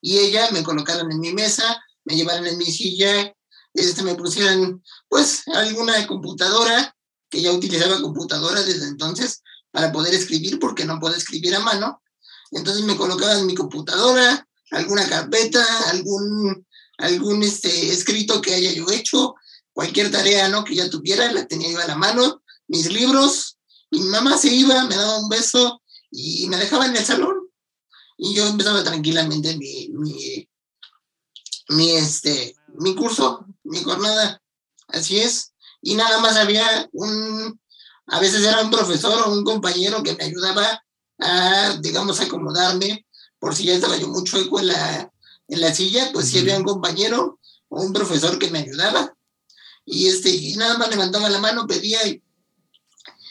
y 0.00 0.18
ella 0.18 0.50
me 0.50 0.64
colocaran 0.64 1.08
en 1.12 1.20
mi 1.20 1.32
mesa, 1.32 1.80
me 2.04 2.16
llevaran 2.16 2.44
en 2.48 2.58
mi 2.58 2.66
silla, 2.66 3.32
este, 3.72 4.02
me 4.02 4.16
pusieran 4.16 4.82
pues 5.08 5.46
alguna 5.54 6.04
computadora, 6.08 6.96
que 7.28 7.42
ya 7.42 7.52
utilizaba 7.52 8.02
computadora 8.02 8.60
desde 8.64 8.88
entonces 8.88 9.44
para 9.70 9.92
poder 9.92 10.14
escribir 10.14 10.58
porque 10.58 10.84
no 10.84 10.98
puedo 10.98 11.14
escribir 11.14 11.54
a 11.54 11.60
mano. 11.60 12.02
Entonces 12.50 12.82
me 12.82 12.96
colocaban 12.96 13.46
mi 13.46 13.54
computadora, 13.54 14.48
alguna 14.70 15.08
carpeta, 15.08 15.64
algún, 15.90 16.66
algún 16.98 17.42
este, 17.42 17.92
escrito 17.92 18.40
que 18.40 18.54
haya 18.54 18.72
yo 18.72 18.90
hecho, 18.90 19.34
cualquier 19.72 20.10
tarea 20.10 20.48
¿no? 20.48 20.64
que 20.64 20.74
ya 20.74 20.90
tuviera, 20.90 21.32
la 21.32 21.46
tenía 21.46 21.70
yo 21.70 21.80
a 21.80 21.86
la 21.86 21.96
mano, 21.96 22.42
mis 22.68 22.90
libros, 22.90 23.58
mi 23.90 24.00
mamá 24.00 24.38
se 24.38 24.48
iba, 24.48 24.84
me 24.84 24.96
daba 24.96 25.18
un 25.18 25.28
beso 25.28 25.82
y 26.10 26.46
me 26.48 26.56
dejaba 26.56 26.86
en 26.86 26.96
el 26.96 27.04
salón. 27.04 27.36
Y 28.16 28.34
yo 28.34 28.46
empezaba 28.46 28.84
tranquilamente 28.84 29.56
mi, 29.56 29.88
mi, 29.92 30.48
mi, 31.70 31.90
este, 31.92 32.54
mi 32.78 32.94
curso, 32.94 33.46
mi 33.64 33.82
jornada. 33.82 34.40
Así 34.88 35.20
es. 35.20 35.52
Y 35.80 35.94
nada 35.94 36.20
más 36.20 36.36
había 36.36 36.88
un, 36.92 37.58
a 38.06 38.20
veces 38.20 38.44
era 38.44 38.60
un 38.60 38.70
profesor 38.70 39.22
o 39.26 39.32
un 39.32 39.44
compañero 39.44 40.02
que 40.02 40.14
me 40.14 40.24
ayudaba 40.24 40.84
a, 41.18 41.78
digamos, 41.80 42.20
acomodarme, 42.20 43.06
por 43.40 43.56
si 43.56 43.64
ya 43.64 43.74
estaba 43.74 43.96
yo 43.96 44.06
mucho 44.06 44.38
eco 44.38 44.60
en 44.60 44.68
la, 44.68 45.12
en 45.48 45.60
la 45.60 45.74
silla, 45.74 46.10
pues 46.12 46.28
si 46.28 46.38
había 46.38 46.56
un 46.56 46.64
compañero 46.64 47.40
o 47.68 47.82
un 47.82 47.92
profesor 47.92 48.38
que 48.38 48.50
me 48.50 48.60
ayudaba. 48.60 49.16
Y, 49.84 50.06
este, 50.06 50.30
y 50.30 50.54
nada 50.54 50.78
más 50.78 50.90
levantaba 50.90 51.28
la 51.28 51.40
mano, 51.40 51.66
pedía 51.66 52.06
y, 52.06 52.22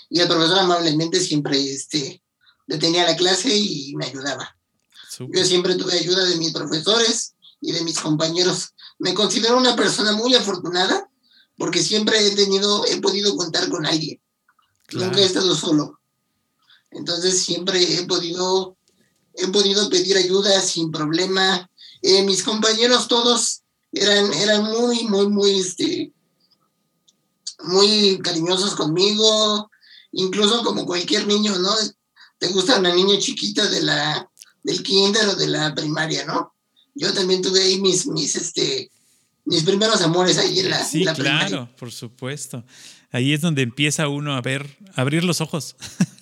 y 0.10 0.19
el 0.19 0.28
profesor 0.28 0.60
amablemente 0.60 1.22
siempre 1.22 1.58
este, 1.72 2.22
detenía 2.67 3.06
la 3.06 3.15
clase 3.15 3.56
y 3.56 3.95
me 3.95 4.08
ayudaba. 4.08 4.58
Yo 5.19 5.43
siempre 5.43 5.76
tuve 5.76 5.93
ayuda 5.93 6.26
de 6.26 6.38
mis 6.38 6.54
profesores 6.54 7.36
y 7.62 7.72
de 7.72 7.84
mis 7.84 8.00
compañeros. 8.00 8.74
Me 9.00 9.13
considero 9.13 9.58
una 9.58 9.76
persona 9.76 10.13
muy 10.13 10.34
afortunada 10.36 11.10
porque 11.58 11.84
siempre 11.84 12.26
he 12.26 12.32
tenido, 12.36 12.86
he 12.86 13.02
podido 13.02 13.36
contar 13.36 13.69
con 13.69 13.86
alguien. 13.86 14.22
Nunca 14.93 15.19
he 15.19 15.26
estado 15.26 15.54
solo. 15.56 16.00
Entonces 16.91 17.43
siempre 17.43 17.82
he 17.95 18.06
podido, 18.06 18.78
he 19.39 19.47
podido 19.47 19.89
pedir 19.89 20.17
ayuda 20.17 20.60
sin 20.62 20.91
problema. 20.91 21.69
Eh, 22.02 22.23
mis 22.23 22.43
compañeros 22.43 23.08
todos 23.08 23.62
eran, 23.91 24.34
eran 24.34 24.63
muy, 24.63 25.06
muy, 25.06 25.28
muy, 25.28 25.60
este, 25.60 26.13
muy 27.63 28.19
cariñosos 28.19 28.75
conmigo, 28.75 29.69
incluso 30.12 30.63
como 30.63 30.86
cualquier 30.86 31.28
niño, 31.28 31.58
¿no? 31.58 31.73
Te 32.38 32.47
gusta 32.47 32.80
una 32.80 32.93
niña 32.93 33.19
chiquita 33.19 33.67
de 33.67 33.82
la, 33.82 34.30
del 34.63 34.84
kinder 34.84 35.28
o 35.28 35.36
de 35.36 35.47
la 35.47 35.73
primaria, 35.75 36.25
¿no? 36.25 36.54
Yo 36.95 37.13
también 37.13 37.41
tuve 37.41 37.62
ahí 37.62 37.80
mis, 37.80 38.08
mis, 38.08 38.36
este, 38.36 38.91
mis 39.45 39.63
primeros 39.63 40.02
amores 40.02 40.38
ahí 40.38 40.60
en 40.60 40.69
la, 40.69 40.84
sí, 40.84 41.06
claro, 41.15 41.69
por 41.78 41.91
supuesto. 41.91 42.63
Ahí 43.12 43.34
es 43.34 43.41
donde 43.41 43.63
empieza 43.63 44.08
uno 44.08 44.36
a 44.36 44.41
ver, 44.41 44.78
a 44.93 45.02
abrir 45.02 45.23
los 45.23 45.41
ojos. 45.41 45.75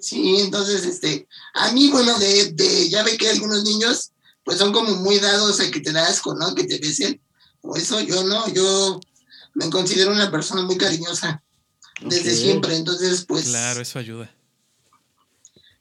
sí, 0.00 0.36
entonces, 0.40 0.84
este, 0.84 1.28
a 1.54 1.72
mí, 1.72 1.90
bueno, 1.90 2.18
de, 2.18 2.52
de, 2.52 2.88
ya 2.88 3.02
ve 3.02 3.16
que 3.16 3.28
algunos 3.28 3.64
niños, 3.64 4.12
pues 4.44 4.58
son 4.58 4.72
como 4.72 4.94
muy 4.96 5.18
dados 5.18 5.60
a 5.60 5.70
que 5.70 5.80
te 5.80 5.92
das 5.92 6.20
con, 6.20 6.38
¿no? 6.38 6.54
Que 6.54 6.64
te 6.64 6.78
besen. 6.78 7.20
O 7.60 7.76
eso 7.76 8.00
yo 8.00 8.24
no, 8.24 8.48
yo 8.52 9.00
me 9.54 9.68
considero 9.70 10.12
una 10.12 10.30
persona 10.30 10.62
muy 10.62 10.78
cariñosa 10.78 11.42
desde 12.00 12.34
siempre, 12.34 12.76
entonces, 12.76 13.24
pues. 13.26 13.46
Claro, 13.46 13.80
eso 13.80 13.98
ayuda. 13.98 14.32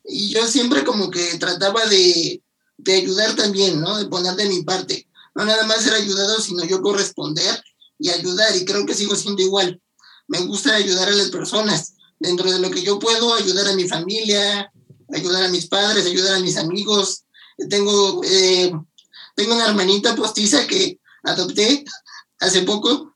Y 0.03 0.29
yo 0.33 0.47
siempre 0.47 0.83
como 0.83 1.11
que 1.11 1.37
trataba 1.37 1.85
de, 1.85 2.41
de 2.77 2.93
ayudar 2.93 3.35
también, 3.35 3.79
¿no? 3.79 3.97
De 3.97 4.05
poner 4.05 4.35
de 4.35 4.47
mi 4.47 4.63
parte. 4.63 5.07
No 5.35 5.45
nada 5.45 5.65
más 5.67 5.83
ser 5.83 5.93
ayudado, 5.93 6.41
sino 6.41 6.65
yo 6.65 6.81
corresponder 6.81 7.63
y 7.99 8.09
ayudar. 8.09 8.55
Y 8.55 8.65
creo 8.65 8.85
que 8.85 8.95
sigo 8.95 9.15
siendo 9.15 9.41
igual. 9.41 9.81
Me 10.27 10.39
gusta 10.41 10.75
ayudar 10.75 11.09
a 11.09 11.11
las 11.11 11.29
personas. 11.29 11.93
Dentro 12.19 12.51
de 12.51 12.59
lo 12.59 12.71
que 12.71 12.81
yo 12.81 12.99
puedo, 12.99 13.33
ayudar 13.33 13.67
a 13.67 13.75
mi 13.75 13.87
familia, 13.87 14.71
ayudar 15.13 15.43
a 15.43 15.49
mis 15.49 15.67
padres, 15.67 16.05
ayudar 16.05 16.35
a 16.35 16.39
mis 16.39 16.57
amigos. 16.57 17.23
Tengo, 17.69 18.21
eh, 18.23 18.71
tengo 19.35 19.55
una 19.55 19.67
hermanita 19.67 20.15
postiza 20.15 20.67
que 20.67 20.99
adopté 21.23 21.85
hace 22.39 22.61
poco, 22.63 23.15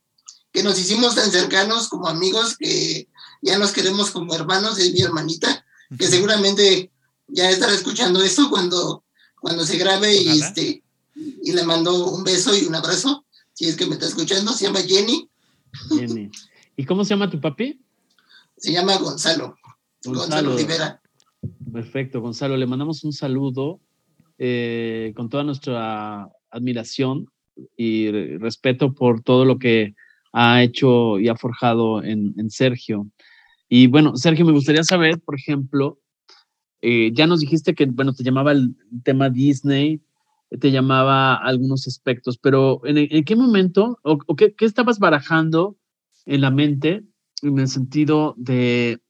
que 0.51 0.63
nos 0.63 0.79
hicimos 0.79 1.15
tan 1.15 1.31
cercanos 1.31 1.87
como 1.87 2.07
amigos 2.07 2.57
que 2.57 3.07
ya 3.41 3.57
nos 3.57 3.71
queremos 3.71 4.11
como 4.11 4.35
hermanos, 4.35 4.77
es 4.79 4.93
mi 4.93 5.01
hermanita, 5.01 5.65
que 5.97 6.07
seguramente 6.07 6.91
ya 7.27 7.49
estará 7.49 7.73
escuchando 7.73 8.21
esto 8.21 8.49
cuando 8.49 9.03
cuando 9.41 9.65
se 9.65 9.77
grabe 9.77 10.15
y, 10.15 10.29
este, 10.29 10.83
y 11.15 11.51
le 11.51 11.63
mando 11.63 12.11
un 12.11 12.23
beso 12.23 12.55
y 12.55 12.65
un 12.65 12.75
abrazo, 12.75 13.25
si 13.53 13.65
es 13.65 13.75
que 13.75 13.87
me 13.87 13.95
está 13.95 14.05
escuchando, 14.05 14.53
se 14.53 14.65
llama 14.65 14.81
Jenny. 14.81 15.27
Jenny. 15.89 16.29
¿Y 16.77 16.85
cómo 16.85 17.03
se 17.03 17.15
llama 17.15 17.29
tu 17.29 17.41
papi? 17.41 17.81
Se 18.61 18.71
llama 18.71 18.97
Gonzalo. 18.97 19.55
Gonzalo, 20.05 20.55
Rivera. 20.55 21.01
Perfecto, 21.73 22.21
Gonzalo, 22.21 22.55
le 22.55 22.67
mandamos 22.67 23.03
un 23.03 23.11
saludo 23.11 23.79
eh, 24.37 25.13
con 25.15 25.29
toda 25.29 25.43
nuestra 25.43 26.29
admiración 26.51 27.25
y 27.75 28.37
respeto 28.37 28.93
por 28.93 29.23
todo 29.23 29.45
lo 29.45 29.57
que 29.57 29.95
ha 30.31 30.61
hecho 30.61 31.19
y 31.19 31.27
ha 31.27 31.35
forjado 31.35 32.03
en, 32.03 32.35
en 32.37 32.51
Sergio. 32.51 33.07
Y 33.67 33.87
bueno, 33.87 34.15
Sergio, 34.15 34.45
me 34.45 34.51
gustaría 34.51 34.83
saber, 34.83 35.19
por 35.19 35.35
ejemplo, 35.35 35.99
eh, 36.81 37.11
ya 37.13 37.25
nos 37.25 37.39
dijiste 37.39 37.73
que, 37.73 37.85
bueno, 37.87 38.13
te 38.13 38.23
llamaba 38.23 38.51
el 38.51 38.75
tema 39.03 39.31
Disney, 39.31 40.01
te 40.59 40.69
llamaba 40.69 41.35
algunos 41.35 41.87
aspectos, 41.87 42.37
pero 42.37 42.81
¿en, 42.83 43.23
qué 43.23 43.35
momento 43.35 43.97
o, 44.03 44.35
qué, 44.35 44.53
estabas 44.59 44.99
barajando 44.99 45.77
en 46.25 46.41
la 46.41 46.51
mente 46.51 47.03
en 47.41 47.59
el 47.59 47.67
sentido 47.67 48.33
de 48.37 49.01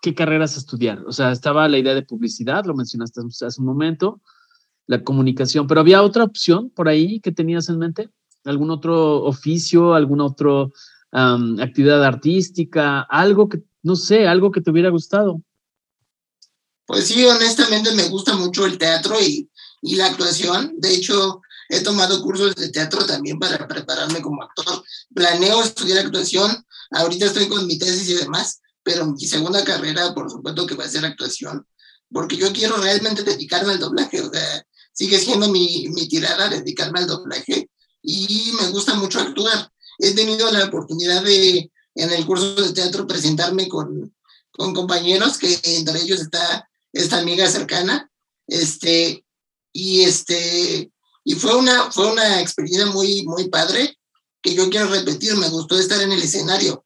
qué 0.00 0.14
carreras 0.14 0.56
estudiar? 0.56 1.04
O 1.06 1.12
sea, 1.12 1.32
estaba 1.32 1.68
la 1.68 1.78
idea 1.78 1.94
de 1.94 2.02
publicidad, 2.02 2.64
lo 2.64 2.74
mencionaste 2.74 3.20
hace 3.46 3.60
un 3.60 3.66
momento, 3.66 4.20
la 4.86 5.02
comunicación, 5.02 5.66
pero 5.66 5.80
¿había 5.80 6.02
otra 6.02 6.24
opción 6.24 6.70
por 6.70 6.88
ahí 6.88 7.20
que 7.20 7.32
tenías 7.32 7.68
en 7.68 7.78
mente? 7.78 8.10
¿Algún 8.44 8.70
otro 8.70 9.22
oficio, 9.22 9.94
alguna 9.94 10.26
otra 10.26 10.66
actividad 11.12 12.02
artística, 12.04 13.00
algo 13.02 13.48
que, 13.48 13.62
no 13.82 13.96
sé, 13.96 14.26
algo 14.26 14.50
que 14.50 14.60
te 14.60 14.70
hubiera 14.70 14.90
gustado? 14.90 15.40
Pues 16.86 17.06
sí, 17.06 17.24
honestamente 17.24 17.92
me 17.92 18.08
gusta 18.08 18.34
mucho 18.34 18.66
el 18.66 18.76
teatro 18.76 19.14
y, 19.20 19.48
y 19.82 19.96
la 19.96 20.06
actuación. 20.06 20.74
De 20.78 20.94
hecho, 20.94 21.40
he 21.68 21.80
tomado 21.80 22.20
cursos 22.22 22.54
de 22.54 22.70
teatro 22.70 23.06
también 23.06 23.38
para 23.38 23.66
prepararme 23.68 24.20
como 24.20 24.42
actor. 24.42 24.82
Planeo 25.14 25.62
estudiar 25.62 26.04
actuación. 26.04 26.50
Ahorita 26.92 27.26
estoy 27.26 27.48
con 27.48 27.66
mi 27.66 27.78
tesis 27.78 28.08
y 28.08 28.14
demás, 28.14 28.60
pero 28.82 29.06
mi 29.06 29.26
segunda 29.26 29.64
carrera, 29.64 30.14
por 30.14 30.30
supuesto 30.30 30.66
que 30.66 30.74
va 30.74 30.84
a 30.84 30.88
ser 30.88 31.04
actuación, 31.04 31.66
porque 32.10 32.36
yo 32.36 32.52
quiero 32.52 32.76
realmente 32.76 33.22
dedicarme 33.22 33.72
al 33.72 33.78
doblaje. 33.78 34.20
O 34.20 34.30
sea, 34.30 34.66
sigue 34.92 35.18
siendo 35.18 35.48
mi, 35.48 35.88
mi 35.88 36.08
tirada 36.08 36.48
dedicarme 36.48 37.00
al 37.00 37.06
doblaje 37.06 37.70
y 38.02 38.52
me 38.60 38.68
gusta 38.68 38.94
mucho 38.94 39.20
actuar. 39.20 39.70
He 39.98 40.12
tenido 40.12 40.50
la 40.50 40.64
oportunidad 40.64 41.22
de, 41.22 41.70
en 41.94 42.12
el 42.12 42.26
curso 42.26 42.54
de 42.54 42.72
teatro, 42.72 43.06
presentarme 43.06 43.68
con, 43.68 44.14
con 44.50 44.74
compañeros, 44.74 45.38
que 45.38 45.58
entre 45.62 46.00
ellos 46.00 46.20
está 46.20 46.68
esta 46.92 47.18
amiga 47.18 47.48
cercana, 47.48 48.10
este, 48.46 49.24
y 49.72 50.02
este, 50.02 50.92
y 51.24 51.34
fue 51.34 51.54
una, 51.54 51.90
fue 51.90 52.12
una 52.12 52.40
experiencia 52.40 52.86
muy, 52.86 53.22
muy 53.24 53.48
padre 53.48 53.96
que 54.42 54.54
yo 54.54 54.68
quiero 54.68 54.88
repetir, 54.88 55.36
me 55.36 55.48
gustó 55.48 55.78
estar 55.78 56.00
en 56.02 56.12
el 56.12 56.22
escenario. 56.22 56.84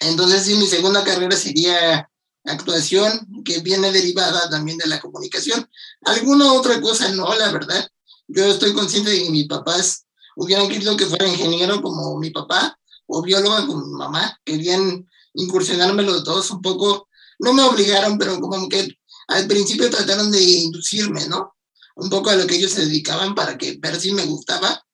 Entonces, 0.00 0.44
sí, 0.44 0.54
mi 0.54 0.66
segunda 0.66 1.04
carrera 1.04 1.36
sería 1.36 2.08
actuación, 2.44 3.42
que 3.44 3.60
viene 3.60 3.92
derivada 3.92 4.48
también 4.48 4.78
de 4.78 4.86
la 4.86 5.00
comunicación. 5.00 5.68
Alguna 6.02 6.52
otra 6.52 6.80
cosa 6.80 7.08
no, 7.10 7.34
la 7.34 7.50
verdad. 7.52 7.88
Yo 8.28 8.44
estoy 8.46 8.72
consciente 8.72 9.10
de 9.10 9.24
que 9.24 9.30
mis 9.30 9.46
papás 9.46 10.06
hubieran 10.36 10.68
querido 10.68 10.96
que 10.96 11.06
fuera 11.06 11.28
ingeniero 11.28 11.82
como 11.82 12.18
mi 12.18 12.30
papá 12.30 12.78
o 13.06 13.22
bióloga 13.22 13.66
como 13.66 13.84
mi 13.86 13.94
mamá. 13.94 14.38
Querían 14.44 15.08
incursionarme 15.34 16.02
los 16.02 16.24
dos 16.24 16.50
un 16.50 16.62
poco. 16.62 17.08
No 17.38 17.52
me 17.52 17.62
obligaron, 17.62 18.18
pero 18.18 18.40
como 18.40 18.68
que 18.68 18.96
al 19.28 19.46
principio 19.46 19.90
trataron 19.90 20.30
de 20.30 20.42
inducirme, 20.42 21.26
¿no? 21.26 21.54
Un 21.96 22.08
poco 22.08 22.30
a 22.30 22.36
lo 22.36 22.46
que 22.46 22.56
ellos 22.56 22.72
se 22.72 22.86
dedicaban 22.86 23.34
para 23.34 23.58
que 23.58 23.78
ver 23.80 24.00
si 24.00 24.12
me 24.12 24.24
gustaba. 24.24 24.84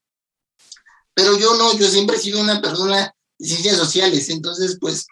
Pero 1.16 1.38
yo 1.38 1.54
no, 1.54 1.74
yo 1.78 1.88
siempre 1.88 2.18
he 2.18 2.20
sido 2.20 2.40
una 2.40 2.60
persona 2.60 3.14
de 3.38 3.48
ciencias 3.48 3.78
sociales, 3.78 4.28
entonces 4.28 4.76
pues 4.78 5.06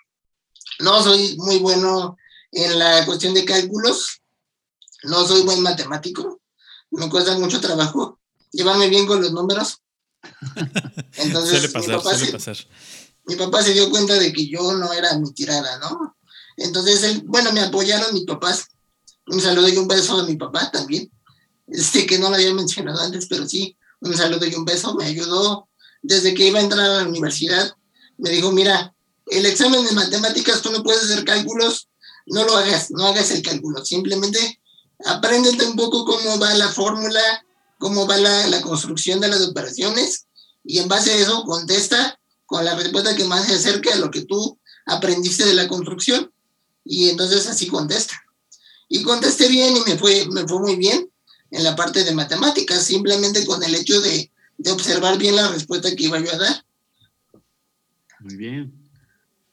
no 0.80 1.02
soy 1.02 1.34
muy 1.38 1.60
bueno 1.60 2.18
en 2.52 2.78
la 2.78 3.06
cuestión 3.06 3.32
de 3.32 3.46
cálculos, 3.46 4.20
no 5.04 5.26
soy 5.26 5.40
buen 5.42 5.62
matemático, 5.62 6.42
me 6.90 7.08
cuesta 7.08 7.38
mucho 7.38 7.58
trabajo 7.58 8.20
llevarme 8.52 8.90
bien 8.90 9.06
con 9.06 9.22
los 9.22 9.32
números. 9.32 9.80
Entonces, 11.16 11.58
suele 11.58 11.68
pasar, 11.70 11.88
mi, 11.88 11.96
papá 11.96 12.10
suele 12.10 12.26
se, 12.26 12.32
pasar. 12.32 12.56
mi 13.24 13.36
papá 13.36 13.62
se 13.62 13.72
dio 13.72 13.88
cuenta 13.88 14.14
de 14.14 14.30
que 14.30 14.46
yo 14.46 14.74
no 14.74 14.92
era 14.92 15.18
mi 15.18 15.32
tirada, 15.32 15.78
¿no? 15.78 16.18
Entonces, 16.58 17.02
él, 17.02 17.22
bueno, 17.24 17.50
me 17.52 17.60
apoyaron 17.60 18.12
mis 18.12 18.24
papás 18.24 18.68
un 19.26 19.40
saludo 19.40 19.70
y 19.70 19.76
un 19.78 19.88
beso 19.88 20.18
a 20.18 20.24
mi 20.24 20.36
papá 20.36 20.70
también. 20.70 21.10
Este 21.66 22.04
que 22.06 22.18
no 22.18 22.28
lo 22.28 22.36
había 22.36 22.52
mencionado 22.52 23.00
antes, 23.00 23.26
pero 23.26 23.48
sí, 23.48 23.74
un 24.00 24.14
saludo 24.14 24.44
y 24.44 24.54
un 24.54 24.66
beso. 24.66 24.94
Me 24.94 25.06
ayudó 25.06 25.66
desde 26.04 26.34
que 26.34 26.46
iba 26.46 26.60
a 26.60 26.62
entrar 26.62 26.84
a 26.84 27.02
la 27.02 27.08
universidad. 27.08 27.74
Me 28.18 28.30
dijo, 28.30 28.52
mira, 28.52 28.94
el 29.26 29.46
examen 29.46 29.84
de 29.84 29.92
matemáticas 29.92 30.62
tú 30.62 30.70
no 30.70 30.82
puedes 30.82 31.02
hacer 31.02 31.24
cálculos, 31.24 31.88
no 32.26 32.44
lo 32.44 32.56
hagas, 32.56 32.92
no 32.92 33.06
hagas 33.06 33.32
el 33.32 33.42
cálculo. 33.42 33.84
Simplemente 33.84 34.60
apréndete 35.04 35.66
un 35.66 35.74
poco 35.74 36.04
cómo 36.04 36.38
va 36.38 36.54
la 36.54 36.68
fórmula 36.68 37.20
cómo 37.78 38.06
va 38.06 38.16
la, 38.16 38.46
la 38.48 38.62
construcción 38.62 39.20
de 39.20 39.28
las 39.28 39.42
operaciones 39.42 40.26
y 40.64 40.78
en 40.78 40.88
base 40.88 41.12
a 41.12 41.16
eso 41.16 41.44
contesta 41.44 42.18
con 42.46 42.64
la 42.64 42.74
respuesta 42.74 43.14
que 43.14 43.24
más 43.24 43.46
se 43.46 43.56
acerque 43.56 43.92
a 43.92 43.96
lo 43.96 44.10
que 44.10 44.22
tú 44.22 44.58
aprendiste 44.86 45.44
de 45.44 45.52
la 45.52 45.68
construcción 45.68 46.32
y 46.84 47.10
entonces 47.10 47.46
así 47.46 47.66
contesta. 47.66 48.14
Y 48.88 49.02
contesté 49.02 49.48
bien 49.48 49.76
y 49.76 49.80
me 49.80 49.98
fue, 49.98 50.26
me 50.30 50.48
fue 50.48 50.60
muy 50.60 50.76
bien 50.76 51.10
en 51.50 51.64
la 51.64 51.76
parte 51.76 52.04
de 52.04 52.14
matemáticas, 52.14 52.84
simplemente 52.84 53.44
con 53.44 53.62
el 53.62 53.74
hecho 53.74 54.00
de, 54.00 54.32
de 54.58 54.70
observar 54.70 55.18
bien 55.18 55.36
la 55.36 55.48
respuesta 55.48 55.94
que 55.94 56.04
iba 56.04 56.18
yo 56.20 56.32
a 56.32 56.38
dar. 56.38 56.64
Muy 58.20 58.36
bien. 58.36 58.72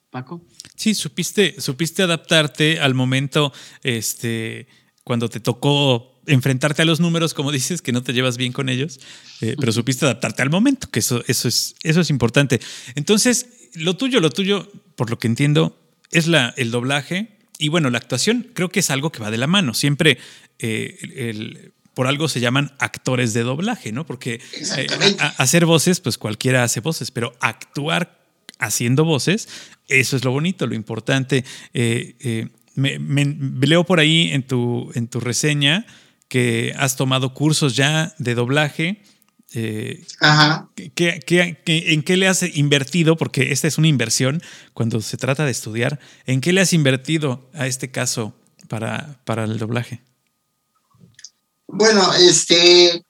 Paco. 0.10 0.46
Sí, 0.76 0.94
supiste, 0.94 1.56
supiste 1.60 2.04
adaptarte 2.04 2.80
al 2.80 2.94
momento, 2.94 3.54
este, 3.84 4.68
cuando 5.04 5.30
te 5.30 5.40
tocó 5.40 6.22
enfrentarte 6.28 6.82
a 6.82 6.86
los 6.86 7.00
números, 7.00 7.34
como 7.34 7.52
dices, 7.52 7.82
que 7.82 7.92
no 7.92 8.04
te 8.04 8.14
llevas 8.14 8.38
bien 8.38 8.52
con 8.52 8.70
ellos, 8.70 9.00
eh, 9.42 9.56
pero 9.60 9.72
supiste 9.72 10.06
adaptarte 10.06 10.42
al 10.42 10.50
momento, 10.50 10.90
que 10.90 11.00
eso, 11.00 11.24
eso, 11.28 11.48
es, 11.48 11.76
eso 11.84 12.02
es 12.02 12.10
importante. 12.10 12.60
Entonces, 12.96 13.48
lo 13.74 13.96
tuyo, 13.96 14.20
lo 14.20 14.30
tuyo, 14.30 14.70
por 14.96 15.10
lo 15.10 15.18
que 15.18 15.28
entiendo, 15.28 15.78
es 16.12 16.28
la, 16.28 16.54
el 16.58 16.72
doblaje. 16.72 17.40
Y 17.58 17.70
bueno, 17.70 17.90
la 17.90 17.98
actuación 17.98 18.48
creo 18.54 18.70
que 18.70 18.80
es 18.80 18.90
algo 18.90 19.12
que 19.12 19.20
va 19.20 19.32
de 19.32 19.38
la 19.38 19.48
mano. 19.48 19.74
Siempre 19.74 20.18
eh, 20.60 20.98
el, 21.16 21.74
por 22.02 22.08
algo 22.08 22.28
se 22.28 22.40
llaman 22.40 22.72
actores 22.80 23.32
de 23.36 23.44
doblaje, 23.44 23.92
¿no? 23.92 24.08
Porque 24.08 24.42
eh, 24.76 24.88
a, 25.20 25.28
a 25.28 25.30
hacer 25.38 25.68
voces, 25.68 26.00
pues 26.00 26.18
cualquiera 26.18 26.64
hace 26.64 26.80
voces, 26.80 27.12
pero 27.12 27.32
actuar 27.40 28.26
haciendo 28.58 29.06
voces, 29.06 29.48
eso 29.88 30.18
es 30.18 30.26
lo 30.26 30.32
bonito, 30.32 30.66
lo 30.66 30.74
importante. 30.74 31.46
Eh, 31.76 32.16
eh, 32.20 32.48
me, 32.74 32.98
me, 32.98 33.68
leo 33.68 33.84
por 33.84 34.00
ahí 34.00 34.32
en 34.32 34.42
tu, 34.42 34.90
en 34.96 35.10
tu 35.10 35.20
reseña 35.20 35.86
que 36.28 36.74
has 36.76 36.96
tomado 36.96 37.36
cursos 37.36 37.76
ya 37.76 38.16
de 38.18 38.34
doblaje. 38.34 39.04
Eh, 39.54 40.04
Ajá. 40.20 40.72
¿qué, 40.96 41.20
qué, 41.24 41.62
qué, 41.64 41.94
en 41.94 42.02
qué 42.02 42.18
le 42.18 42.28
has 42.28 42.42
invertido? 42.58 43.16
Porque 43.16 43.52
esta 43.52 43.68
es 43.68 43.78
una 43.78 43.90
inversión 43.90 44.42
cuando 44.74 45.02
se 45.02 45.18
trata 45.18 45.46
de 45.46 45.52
estudiar. 45.52 46.00
¿En 46.26 46.42
qué 46.42 46.52
le 46.52 46.62
has 46.62 46.74
invertido 46.74 47.48
a 47.54 47.68
este 47.68 47.92
caso 47.92 48.34
para, 48.68 49.20
para 49.24 49.44
el 49.44 49.60
doblaje? 49.60 50.02
Bueno, 51.74 52.14
este, 52.14 53.06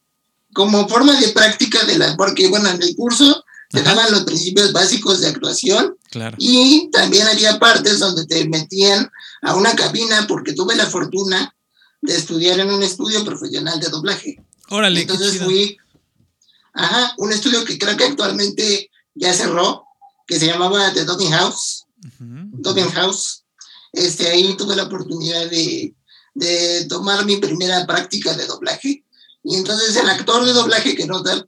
como 0.54 0.88
forma 0.88 1.20
de 1.20 1.30
práctica 1.30 1.84
de 1.86 1.98
la, 1.98 2.16
porque 2.18 2.48
bueno, 2.48 2.70
en 2.70 2.82
el 2.82 2.96
curso 2.96 3.44
te 3.70 3.82
daban 3.82 4.12
los 4.12 4.24
principios 4.24 4.74
básicos 4.74 5.22
de 5.22 5.28
actuación 5.28 5.96
claro. 6.10 6.36
y 6.40 6.90
también 6.92 7.26
había 7.28 7.58
partes 7.58 8.00
donde 8.00 8.26
te 8.26 8.48
metían 8.50 9.10
a 9.42 9.56
una 9.56 9.76
cabina 9.76 10.26
porque 10.28 10.54
tuve 10.54 10.76
la 10.76 10.86
fortuna 10.88 11.56
de 12.02 12.16
estudiar 12.16 12.60
en 12.60 12.72
un 12.72 12.84
estudio 12.84 13.24
profesional 13.24 13.80
de 13.80 13.90
doblaje. 13.90 14.44
Órale, 14.70 15.02
Entonces 15.02 15.42
fui, 15.42 15.78
ajá, 16.74 17.14
un 17.18 17.32
estudio 17.32 17.64
que 17.64 17.78
creo 17.78 17.96
que 17.96 18.06
actualmente 18.06 18.90
ya 19.14 19.34
cerró, 19.34 19.86
que 20.28 20.40
se 20.40 20.48
llamaba 20.48 20.94
The 20.94 21.06
Dubbing 21.06 21.32
House. 21.32 21.86
Uh 22.20 22.24
-huh. 22.24 22.92
House. 22.94 23.44
Este, 23.94 24.30
ahí 24.30 24.56
tuve 24.58 24.76
la 24.76 24.84
oportunidad 24.84 25.50
de, 25.50 25.94
de 26.34 26.86
tomar 26.86 27.26
mi 27.26 27.38
primera 27.38 27.86
práctica 27.86 28.34
de 28.34 28.46
doblaje. 28.46 29.04
Y 29.44 29.56
entonces 29.56 29.96
el 29.96 30.10
actor 30.10 30.46
de 30.46 30.54
doblaje 30.54 30.96
que 30.96 31.06
nos, 31.06 31.24
da, 31.24 31.46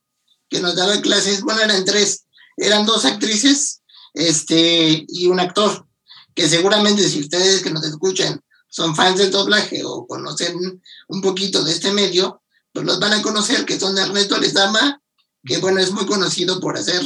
que 0.49 0.59
nos 0.59 0.75
daba 0.75 0.99
clases, 1.01 1.41
bueno, 1.41 1.61
eran 1.61 1.85
tres, 1.85 2.25
eran 2.57 2.85
dos 2.85 3.05
actrices 3.05 3.81
este, 4.13 5.05
y 5.07 5.27
un 5.27 5.39
actor, 5.39 5.87
que 6.35 6.47
seguramente 6.47 7.07
si 7.07 7.19
ustedes 7.19 7.61
que 7.61 7.71
nos 7.71 7.83
escuchan 7.85 8.41
son 8.67 8.95
fans 8.95 9.19
del 9.19 9.31
doblaje 9.31 9.83
o 9.85 10.07
conocen 10.07 10.81
un 11.07 11.21
poquito 11.21 11.63
de 11.63 11.71
este 11.71 11.91
medio, 11.91 12.41
pues 12.71 12.85
los 12.85 12.99
van 12.99 13.13
a 13.13 13.21
conocer, 13.21 13.65
que 13.65 13.79
son 13.79 13.97
Ernesto 13.97 14.39
Lezama, 14.39 14.99
que 15.45 15.59
bueno, 15.59 15.79
es 15.79 15.91
muy 15.91 16.07
conocido 16.07 16.59
por 16.59 16.75
hacer 16.75 17.03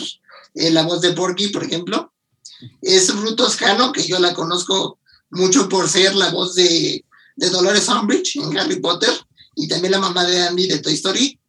eh, 0.55 0.71
la 0.71 0.83
voz 0.83 1.01
de 1.01 1.11
Porky, 1.11 1.49
por 1.49 1.65
ejemplo. 1.65 2.13
Es 2.81 3.13
Ruth 3.13 3.35
Toscano, 3.35 3.91
que 3.91 4.07
yo 4.07 4.17
la 4.19 4.33
conozco 4.33 4.99
mucho 5.29 5.67
por 5.67 5.89
ser 5.89 6.15
la 6.15 6.31
voz 6.31 6.55
de, 6.55 7.03
de 7.37 7.49
Dolores 7.49 7.87
Umbridge 7.87 8.35
en 8.35 8.57
Harry 8.57 8.79
Potter 8.79 9.11
y 9.55 9.67
también 9.67 9.91
la 9.91 9.99
mamá 9.99 10.25
de 10.25 10.41
Andy 10.41 10.67
de 10.67 10.79
Toy 10.79 10.93
Story. 10.93 11.39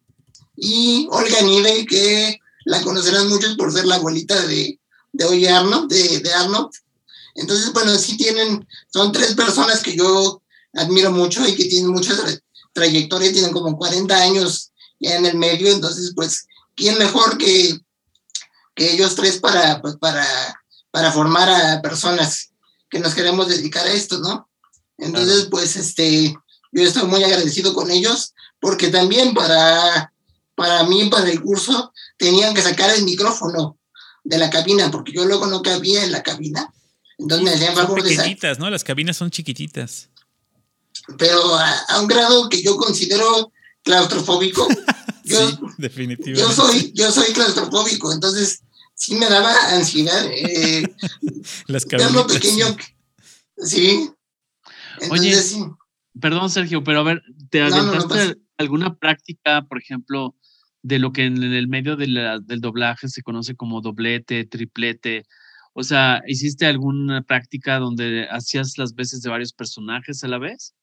Y 0.55 1.07
Olga 1.11 1.41
Nive, 1.41 1.85
que 1.85 2.39
la 2.65 2.81
conocerán 2.81 3.27
muchos 3.27 3.55
por 3.55 3.71
ser 3.73 3.85
la 3.85 3.95
abuelita 3.95 4.39
de, 4.45 4.79
de 5.11 5.25
Oye 5.25 5.49
Arnold, 5.49 5.89
de, 5.89 6.19
de 6.19 6.33
Arnold. 6.33 6.69
Entonces, 7.35 7.71
bueno, 7.73 7.95
sí 7.97 8.17
tienen, 8.17 8.67
son 8.91 9.11
tres 9.11 9.33
personas 9.33 9.81
que 9.81 9.95
yo 9.95 10.41
admiro 10.73 11.11
mucho 11.11 11.47
y 11.47 11.55
que 11.55 11.65
tienen 11.65 11.91
mucha 11.91 12.13
trayectoria, 12.73 13.31
tienen 13.31 13.51
como 13.51 13.77
40 13.77 14.15
años 14.15 14.71
ya 14.99 15.15
en 15.15 15.25
el 15.25 15.37
medio, 15.37 15.71
entonces, 15.71 16.11
pues, 16.13 16.45
¿quién 16.75 16.97
mejor 16.97 17.37
que, 17.37 17.79
que 18.75 18.93
ellos 18.93 19.15
tres 19.15 19.39
para, 19.39 19.81
pues, 19.81 19.95
para, 19.95 20.25
para 20.91 21.11
formar 21.11 21.49
a 21.49 21.81
personas 21.81 22.49
que 22.89 22.99
nos 22.99 23.13
queremos 23.13 23.47
dedicar 23.47 23.85
a 23.87 23.93
esto, 23.93 24.19
¿no? 24.19 24.48
Entonces, 24.99 25.47
pues, 25.49 25.75
este, 25.75 26.35
yo 26.71 26.83
estoy 26.83 27.07
muy 27.07 27.23
agradecido 27.23 27.73
con 27.73 27.89
ellos, 27.89 28.33
porque 28.59 28.89
también 28.89 29.33
para, 29.33 30.13
para 30.55 30.83
mí, 30.83 31.09
para 31.09 31.29
el 31.29 31.41
curso, 31.41 31.91
tenían 32.17 32.53
que 32.53 32.61
sacar 32.61 32.89
el 32.91 33.03
micrófono 33.03 33.77
de 34.23 34.37
la 34.37 34.49
cabina, 34.49 34.91
porque 34.91 35.11
yo 35.11 35.25
luego 35.25 35.47
no 35.47 35.61
cabía 35.61 36.03
en 36.03 36.11
la 36.11 36.23
cabina. 36.23 36.71
Entonces 37.17 37.43
me 37.43 37.51
hacían 37.51 37.75
favor 37.75 38.03
de 38.03 38.57
¿no? 38.59 38.69
Las 38.69 38.83
cabinas 38.83 39.17
son 39.17 39.29
chiquititas. 39.31 40.09
Pero 41.17 41.55
a, 41.55 41.79
a, 41.89 42.01
un 42.01 42.07
grado 42.07 42.47
que 42.49 42.61
yo 42.61 42.77
considero 42.77 43.51
claustrofóbico. 43.83 44.67
Yo, 45.25 45.47
sí, 45.47 45.59
definitivamente. 45.77 46.41
Yo 46.41 46.51
soy, 46.51 46.91
yo 46.95 47.11
soy 47.11 47.31
claustrofóbico, 47.33 48.11
entonces 48.11 48.61
sí 48.95 49.13
me 49.13 49.29
daba 49.29 49.53
ansiedad. 49.75 50.25
Eh, 50.25 50.81
Las 51.67 51.85
cabinas. 51.85 52.13
lo 52.13 52.25
pequeño. 52.25 52.75
Sí. 53.63 54.09
Entonces, 55.01 55.11
Oye, 55.11 55.35
sí. 55.35 55.65
perdón, 56.19 56.49
Sergio, 56.49 56.83
pero 56.83 56.99
a 56.99 57.03
ver, 57.03 57.21
¿te 57.49 57.61
aventaste 57.61 58.17
no, 58.17 58.25
no 58.25 58.35
alguna 58.57 58.95
práctica, 58.95 59.65
por 59.67 59.79
ejemplo, 59.79 60.35
de 60.81 60.99
lo 60.99 61.11
que 61.11 61.25
en 61.25 61.41
el 61.43 61.67
medio 61.67 61.95
de 61.95 62.07
la, 62.07 62.39
del 62.39 62.61
doblaje 62.61 63.07
se 63.07 63.23
conoce 63.23 63.55
como 63.55 63.81
doblete, 63.81 64.45
triplete? 64.45 65.25
O 65.73 65.83
sea, 65.83 66.21
¿hiciste 66.27 66.65
alguna 66.65 67.21
práctica 67.21 67.79
donde 67.79 68.27
hacías 68.29 68.77
las 68.77 68.95
veces 68.95 69.21
de 69.21 69.29
varios 69.29 69.53
personajes 69.53 70.23
a 70.23 70.27
la 70.27 70.39
vez? 70.39 70.73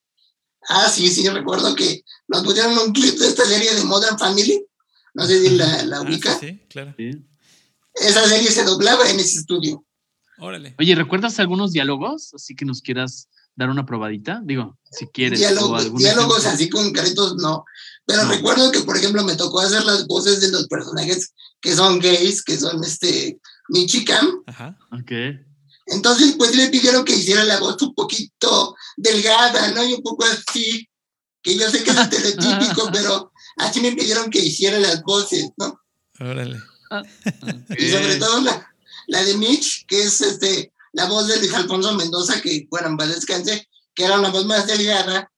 Ah, 0.68 0.88
sí, 0.88 1.08
sí, 1.08 1.28
recuerdo 1.28 1.74
que 1.74 2.02
nos 2.28 2.42
pusieron 2.42 2.76
un 2.78 2.92
clip 2.92 3.14
de 3.18 3.26
esta 3.26 3.44
serie 3.44 3.74
de 3.74 3.84
Modern 3.84 4.18
Family. 4.18 4.64
No 5.14 5.24
sé 5.24 5.40
si 5.42 5.56
la, 5.56 5.84
la 5.84 6.02
ubica. 6.02 6.32
Ah, 6.32 6.38
sí, 6.40 6.48
sí, 6.48 6.60
claro. 6.68 6.94
Sí. 6.96 7.10
Esa 7.94 8.26
serie 8.28 8.50
se 8.50 8.64
doblaba 8.64 9.08
en 9.08 9.18
ese 9.20 9.38
estudio. 9.38 9.84
Órale. 10.38 10.74
Oye, 10.78 10.94
¿recuerdas 10.94 11.38
algunos 11.40 11.72
diálogos? 11.72 12.34
Así 12.34 12.54
que 12.54 12.64
nos 12.64 12.82
quieras 12.82 13.28
dar 13.56 13.70
una 13.70 13.86
probadita. 13.86 14.40
Digo, 14.44 14.78
si 14.90 15.06
quieres. 15.06 15.40
Diálogo, 15.40 15.82
diálogos 15.96 16.38
ejemplo. 16.38 16.50
así 16.50 16.68
concretos, 16.68 17.36
no. 17.36 17.64
Pero 18.06 18.24
no. 18.24 18.30
recuerdo 18.30 18.70
que, 18.70 18.80
por 18.80 18.96
ejemplo, 18.96 19.24
me 19.24 19.34
tocó 19.34 19.60
hacer 19.60 19.84
las 19.84 20.06
voces 20.06 20.40
de 20.40 20.50
los 20.50 20.68
personajes 20.68 21.32
que 21.60 21.74
son 21.74 21.98
gays, 21.98 22.42
que 22.42 22.58
son 22.58 22.84
este 22.84 23.40
Michicam. 23.68 24.42
Ajá. 24.46 24.78
Ok. 24.92 25.12
Entonces, 25.86 26.34
pues 26.36 26.54
le 26.54 26.68
pidieron 26.68 27.04
que 27.04 27.16
hiciera 27.16 27.44
la 27.44 27.58
voz 27.58 27.80
un 27.82 27.94
poquito 27.94 28.76
delgada, 28.96 29.70
¿no? 29.72 29.84
Y 29.84 29.94
un 29.94 30.02
poco 30.02 30.24
así, 30.24 30.88
que 31.42 31.56
yo 31.56 31.70
sé 31.70 31.82
que 31.82 31.90
es 31.90 31.96
estereotípico, 31.96 32.88
pero 32.92 33.32
así 33.56 33.80
me 33.80 33.92
pidieron 33.92 34.30
que 34.30 34.40
hiciera 34.40 34.78
las 34.78 35.02
voces, 35.02 35.50
¿no? 35.56 35.80
Órale. 36.20 36.60
Okay. 36.90 37.86
Y 37.86 37.90
sobre 37.90 38.16
todo 38.16 38.40
la, 38.42 38.68
la 39.06 39.24
de 39.24 39.36
Mitch, 39.36 39.86
que 39.86 40.02
es 40.02 40.20
este, 40.20 40.72
la 40.96 41.04
voz 41.04 41.28
de 41.28 41.38
Luis 41.38 41.52
Alfonso 41.52 41.92
Mendoza, 41.94 42.40
que, 42.40 42.66
bueno, 42.70 42.88
en 42.88 42.96
paz 42.96 43.08
descanse, 43.08 43.68
que 43.94 44.04
era 44.04 44.18
una 44.18 44.30
voz 44.30 44.46
más 44.46 44.66
delgada, 44.66 45.30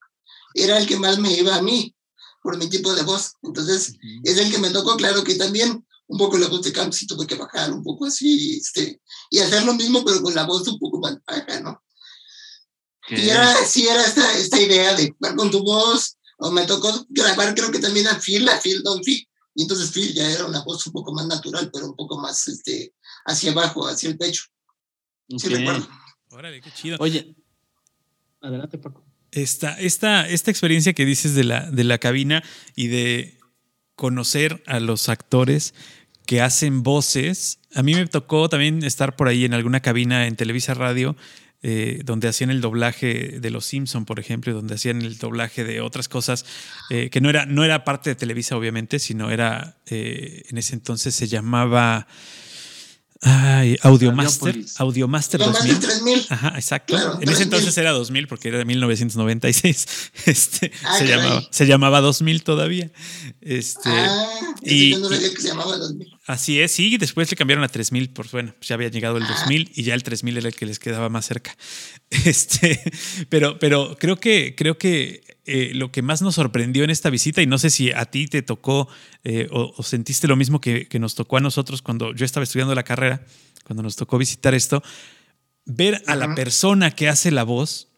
era 0.55 0.79
el 0.79 0.87
que 0.87 0.97
más 0.97 1.19
me 1.19 1.33
iba 1.33 1.57
a 1.57 1.63
mí, 1.63 1.97
por 2.45 2.57
mi 2.57 2.69
tipo 2.69 2.95
de 2.95 3.03
voz. 3.03 3.33
Entonces, 3.43 3.91
uh 3.91 3.93
-huh. 3.93 4.21
es 4.23 4.39
el 4.39 4.53
que 4.53 4.59
me 4.59 4.71
tocó, 4.71 4.97
claro 4.97 5.25
que 5.25 5.35
también 5.35 5.85
un 6.07 6.17
poco 6.17 6.39
la 6.39 6.47
voz 6.47 6.63
de 6.63 6.73
Camp 6.73 6.93
sí 6.93 7.09
tuve 7.09 7.27
que 7.27 7.35
bajar 7.35 7.73
un 7.73 7.83
poco 7.83 8.07
así, 8.07 8.57
este, 8.57 9.03
y 9.31 9.41
hacer 9.41 9.65
lo 9.65 9.75
mismo, 9.75 10.05
pero 10.05 10.23
con 10.23 10.33
la 10.33 10.47
voz 10.47 10.67
un 10.69 10.79
poco 10.79 11.01
más 11.01 11.17
baja, 11.27 11.61
¿no? 11.61 11.83
¿Qué? 13.09 13.25
Y 13.25 13.29
era, 13.29 13.65
sí 13.67 13.89
era 13.89 14.07
esta, 14.07 14.39
esta 14.39 14.61
idea 14.61 14.95
de 14.95 15.11
jugar 15.11 15.35
con 15.35 15.51
tu 15.51 15.61
voz, 15.65 16.19
o 16.39 16.53
me 16.53 16.67
tocó 16.67 17.05
grabar 17.09 17.53
creo 17.57 17.73
que 17.73 17.81
también 17.81 18.07
a 18.07 18.21
Phil, 18.21 18.49
a 18.49 18.61
Phil 18.61 18.85
Don 18.85 19.03
Phil, 19.03 19.29
y 19.57 19.63
entonces 19.63 19.91
Phil 19.91 20.15
ya 20.15 20.31
era 20.31 20.47
una 20.47 20.63
voz 20.63 20.87
un 20.87 20.93
poco 20.93 21.13
más 21.13 21.27
natural, 21.27 21.69
pero 21.73 21.87
un 21.87 21.97
poco 21.97 22.17
más 22.17 22.47
este, 22.47 22.95
hacia 23.27 23.51
abajo, 23.51 23.89
hacia 23.89 24.09
el 24.09 24.17
pecho. 24.17 24.45
Okay. 25.31 25.39
Sí 25.39 25.55
recuerdo. 25.55 25.89
Órale, 26.31 26.61
qué 26.61 26.71
chido. 26.71 26.97
Oye, 27.01 27.35
adelante 28.41 28.79
Paco. 28.79 29.05
Esta, 29.31 29.79
esta, 29.79 30.29
esta 30.29 30.51
experiencia 30.51 30.95
que 30.95 31.05
dices 31.05 31.35
de 31.35 31.45
la, 31.45 31.71
de 31.71 31.85
la 31.85 31.99
cabina 31.99 32.43
y 32.75 32.89
de 32.89 33.39
conocer 33.95 34.63
a 34.67 34.81
los 34.81 35.09
actores 35.09 35.75
que 36.27 36.41
hacen 36.41 36.83
voces. 36.83 37.61
A 37.75 37.83
mí 37.83 37.95
me 37.95 38.07
tocó 38.07 38.49
también 38.49 38.85
estar 38.85 39.17
por 39.17 39.29
ahí 39.29 39.45
en 39.45 39.55
alguna 39.55 39.81
cabina 39.81 40.27
en 40.27 40.37
Televisa 40.37 40.75
Radio 40.75 41.17
eh, 41.61 42.03
donde 42.05 42.29
hacían 42.29 42.51
el 42.51 42.61
doblaje 42.61 43.41
de 43.41 43.51
Los 43.51 43.65
Simpson, 43.65 44.05
por 44.05 44.21
ejemplo, 44.21 44.53
donde 44.55 44.77
hacían 44.77 45.03
el 45.03 45.19
doblaje 45.19 45.65
de 45.65 45.81
otras 45.81 46.09
cosas, 46.09 46.47
eh, 46.89 47.11
que 47.11 47.21
no 47.21 47.31
era, 47.31 47.47
no 47.47 47.65
era 47.65 47.85
parte 47.85 48.11
de 48.11 48.15
Televisa, 48.15 48.57
obviamente, 48.57 49.01
sino 49.01 49.33
era, 49.33 49.77
eh, 49.87 50.45
en 50.49 50.59
ese 50.59 50.75
entonces 50.75 51.15
se 51.15 51.27
llamaba... 51.27 52.07
Ay, 53.21 53.77
Audiomaster. 53.83 54.57
Audiomaster 54.77 55.41
2000. 55.41 55.81
3000. 55.81 56.27
Ajá, 56.31 56.53
exacto. 56.55 56.97
en 57.21 57.29
ese 57.29 57.43
entonces 57.43 57.77
era 57.77 57.91
2000 57.91 58.29
porque 58.29 58.49
era 58.49 58.59
de 58.59 58.65
1996. 58.65 59.87
Este, 60.27 60.71
Ah, 60.85 60.99
se, 60.99 61.07
llamaba, 61.07 61.43
se 61.51 61.67
llamaba 61.67 62.01
2000 62.01 62.43
todavía. 62.45 62.91
Este, 63.41 63.89
Ah, 63.91 64.29
y- 64.63 64.97
no 65.01 65.09
que 65.09 65.17
se 65.19 65.49
llamaba 65.49 65.77
2000. 65.77 66.18
Así 66.29 66.61
es, 66.61 66.73
sí, 66.73 66.99
después 66.99 67.31
le 67.31 67.37
cambiaron 67.39 67.65
a 67.65 67.69
3000, 67.69 68.11
por 68.11 68.31
bueno, 68.31 68.53
pues 68.59 68.69
ya 68.69 68.75
había 68.75 68.89
llegado 68.91 69.17
el 69.17 69.23
Ah. 69.25 69.29
2000 69.41 69.73
y 69.75 69.83
ya 69.83 69.95
el 69.95 70.03
3000 70.03 70.37
era 70.37 70.49
el 70.49 70.55
que 70.55 70.67
les 70.67 70.79
quedaba 70.79 71.09
más 71.09 71.25
cerca. 71.27 71.57
Este, 72.11 72.81
pero, 73.31 73.59
pero 73.59 73.97
creo 73.99 74.17
que, 74.17 74.55
creo 74.55 74.77
que 74.79 75.23
eh, 75.47 75.73
lo 75.75 75.91
que 75.91 76.03
más 76.03 76.21
nos 76.21 76.35
sorprendió 76.35 76.85
en 76.85 76.91
esta 76.91 77.09
visita, 77.11 77.41
y 77.41 77.47
no 77.47 77.57
sé 77.59 77.71
si 77.71 77.91
a 77.93 78.05
ti 78.05 78.27
te 78.27 78.43
tocó 78.43 78.89
eh, 79.25 79.49
o, 79.51 79.73
o 79.77 79.83
sentiste 79.83 80.29
lo 80.29 80.37
mismo 80.37 80.61
que, 80.61 80.87
que 80.87 80.99
nos 80.99 81.15
tocó 81.15 81.39
a 81.39 81.41
nosotros 81.41 81.81
cuando 81.81 82.15
yo 82.15 82.25
estaba 82.27 82.45
estudiando 82.45 82.75
la 82.75 82.83
carrera, 82.83 83.25
cuando 83.65 83.83
nos 83.83 83.97
tocó 83.97 84.19
visitar 84.19 84.55
esto, 84.55 84.83
ver 85.65 86.03
a 86.07 86.15
la 86.15 86.35
persona 86.35 86.91
que 86.91 87.09
hace 87.09 87.31
la 87.31 87.43
voz 87.45 87.89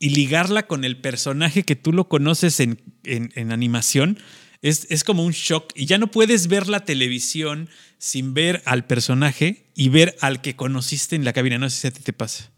y 0.00 0.10
ligarla 0.10 0.66
con 0.66 0.84
el 0.84 1.00
personaje 1.00 1.62
que 1.64 1.76
tú 1.76 1.92
lo 1.92 2.08
conoces 2.08 2.58
en, 2.60 2.80
en- 3.04 3.32
en 3.36 3.52
animación, 3.52 4.18
es, 4.62 4.86
es 4.90 5.04
como 5.04 5.24
un 5.24 5.32
shock. 5.32 5.72
Y 5.74 5.86
ya 5.86 5.98
no 5.98 6.10
puedes 6.10 6.48
ver 6.48 6.68
la 6.68 6.84
televisión 6.84 7.68
sin 7.98 8.34
ver 8.34 8.62
al 8.64 8.86
personaje 8.86 9.70
y 9.74 9.88
ver 9.88 10.16
al 10.20 10.40
que 10.40 10.56
conociste 10.56 11.16
en 11.16 11.24
la 11.24 11.32
cabina. 11.32 11.58
No 11.58 11.68
sé 11.70 11.76
si 11.80 11.86
a 11.86 11.90
ti 11.90 12.02
te 12.02 12.12
pasa. 12.12 12.50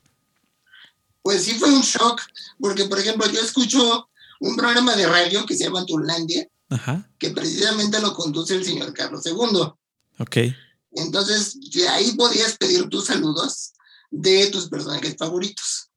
Pues 1.22 1.44
sí 1.44 1.54
fue 1.54 1.70
un 1.70 1.82
shock, 1.82 2.22
porque 2.58 2.84
por 2.86 2.98
ejemplo 2.98 3.30
yo 3.30 3.40
escucho 3.40 4.08
un 4.40 4.56
programa 4.56 4.96
de 4.96 5.06
radio 5.06 5.44
que 5.44 5.54
se 5.54 5.64
llama 5.64 5.84
Turlandia, 5.84 6.46
que 7.18 7.30
precisamente 7.30 8.00
lo 8.00 8.14
conduce 8.14 8.54
el 8.54 8.64
señor 8.64 8.94
Carlos 8.94 9.24
II. 9.26 9.72
Ok. 10.18 10.36
Entonces, 10.92 11.58
de 11.72 11.88
ahí 11.88 12.12
podías 12.12 12.56
pedir 12.56 12.88
tus 12.88 13.06
saludos 13.06 13.72
de 14.10 14.46
tus 14.46 14.68
personajes 14.68 15.14
favoritos. 15.18 15.90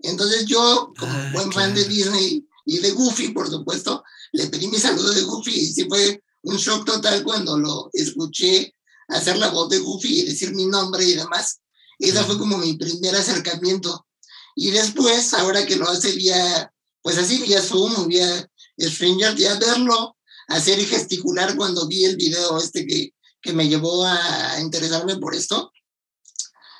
Entonces 0.00 0.46
yo, 0.46 0.92
como 0.98 1.12
Ah, 1.12 1.30
buen 1.32 1.52
fan 1.52 1.74
de. 1.74 1.84
Disney 1.84 2.46
y 2.64 2.78
de 2.78 2.90
Goofy, 2.92 3.28
por 3.28 3.48
supuesto, 3.48 4.02
le 4.32 4.46
pedí 4.48 4.68
mi 4.68 4.78
saludo 4.78 5.12
de 5.12 5.22
Goofy 5.22 5.54
y 5.54 5.72
sí 5.72 5.84
fue 5.88 6.22
un 6.42 6.56
shock 6.56 6.84
total 6.84 7.22
cuando 7.24 7.58
lo 7.58 7.90
escuché 7.92 8.72
hacer 9.08 9.36
la 9.36 9.48
voz 9.48 9.68
de 9.68 9.78
Goofy 9.78 10.20
y 10.20 10.24
decir 10.24 10.54
mi 10.54 10.66
nombre 10.66 11.04
y 11.04 11.14
demás. 11.14 11.60
Esa 11.98 12.24
fue 12.24 12.38
como 12.38 12.58
mi 12.58 12.74
primer 12.74 13.14
acercamiento. 13.16 14.06
Y 14.54 14.70
después, 14.70 15.34
ahora 15.34 15.66
que 15.66 15.76
lo 15.76 15.88
hace 15.88 16.12
vía, 16.12 16.72
pues 17.02 17.18
así, 17.18 17.38
vía 17.38 17.62
Zoom 17.62 18.06
vía 18.08 18.48
Stranger, 18.78 19.34
ya 19.36 19.54
verlo 19.58 20.16
hacer 20.48 20.78
y 20.78 20.86
gesticular 20.86 21.56
cuando 21.56 21.86
vi 21.86 22.04
el 22.04 22.16
video 22.16 22.58
este 22.58 22.86
que, 22.86 23.14
que 23.42 23.52
me 23.52 23.68
llevó 23.68 24.04
a 24.04 24.60
interesarme 24.60 25.16
por 25.16 25.34
esto. 25.34 25.72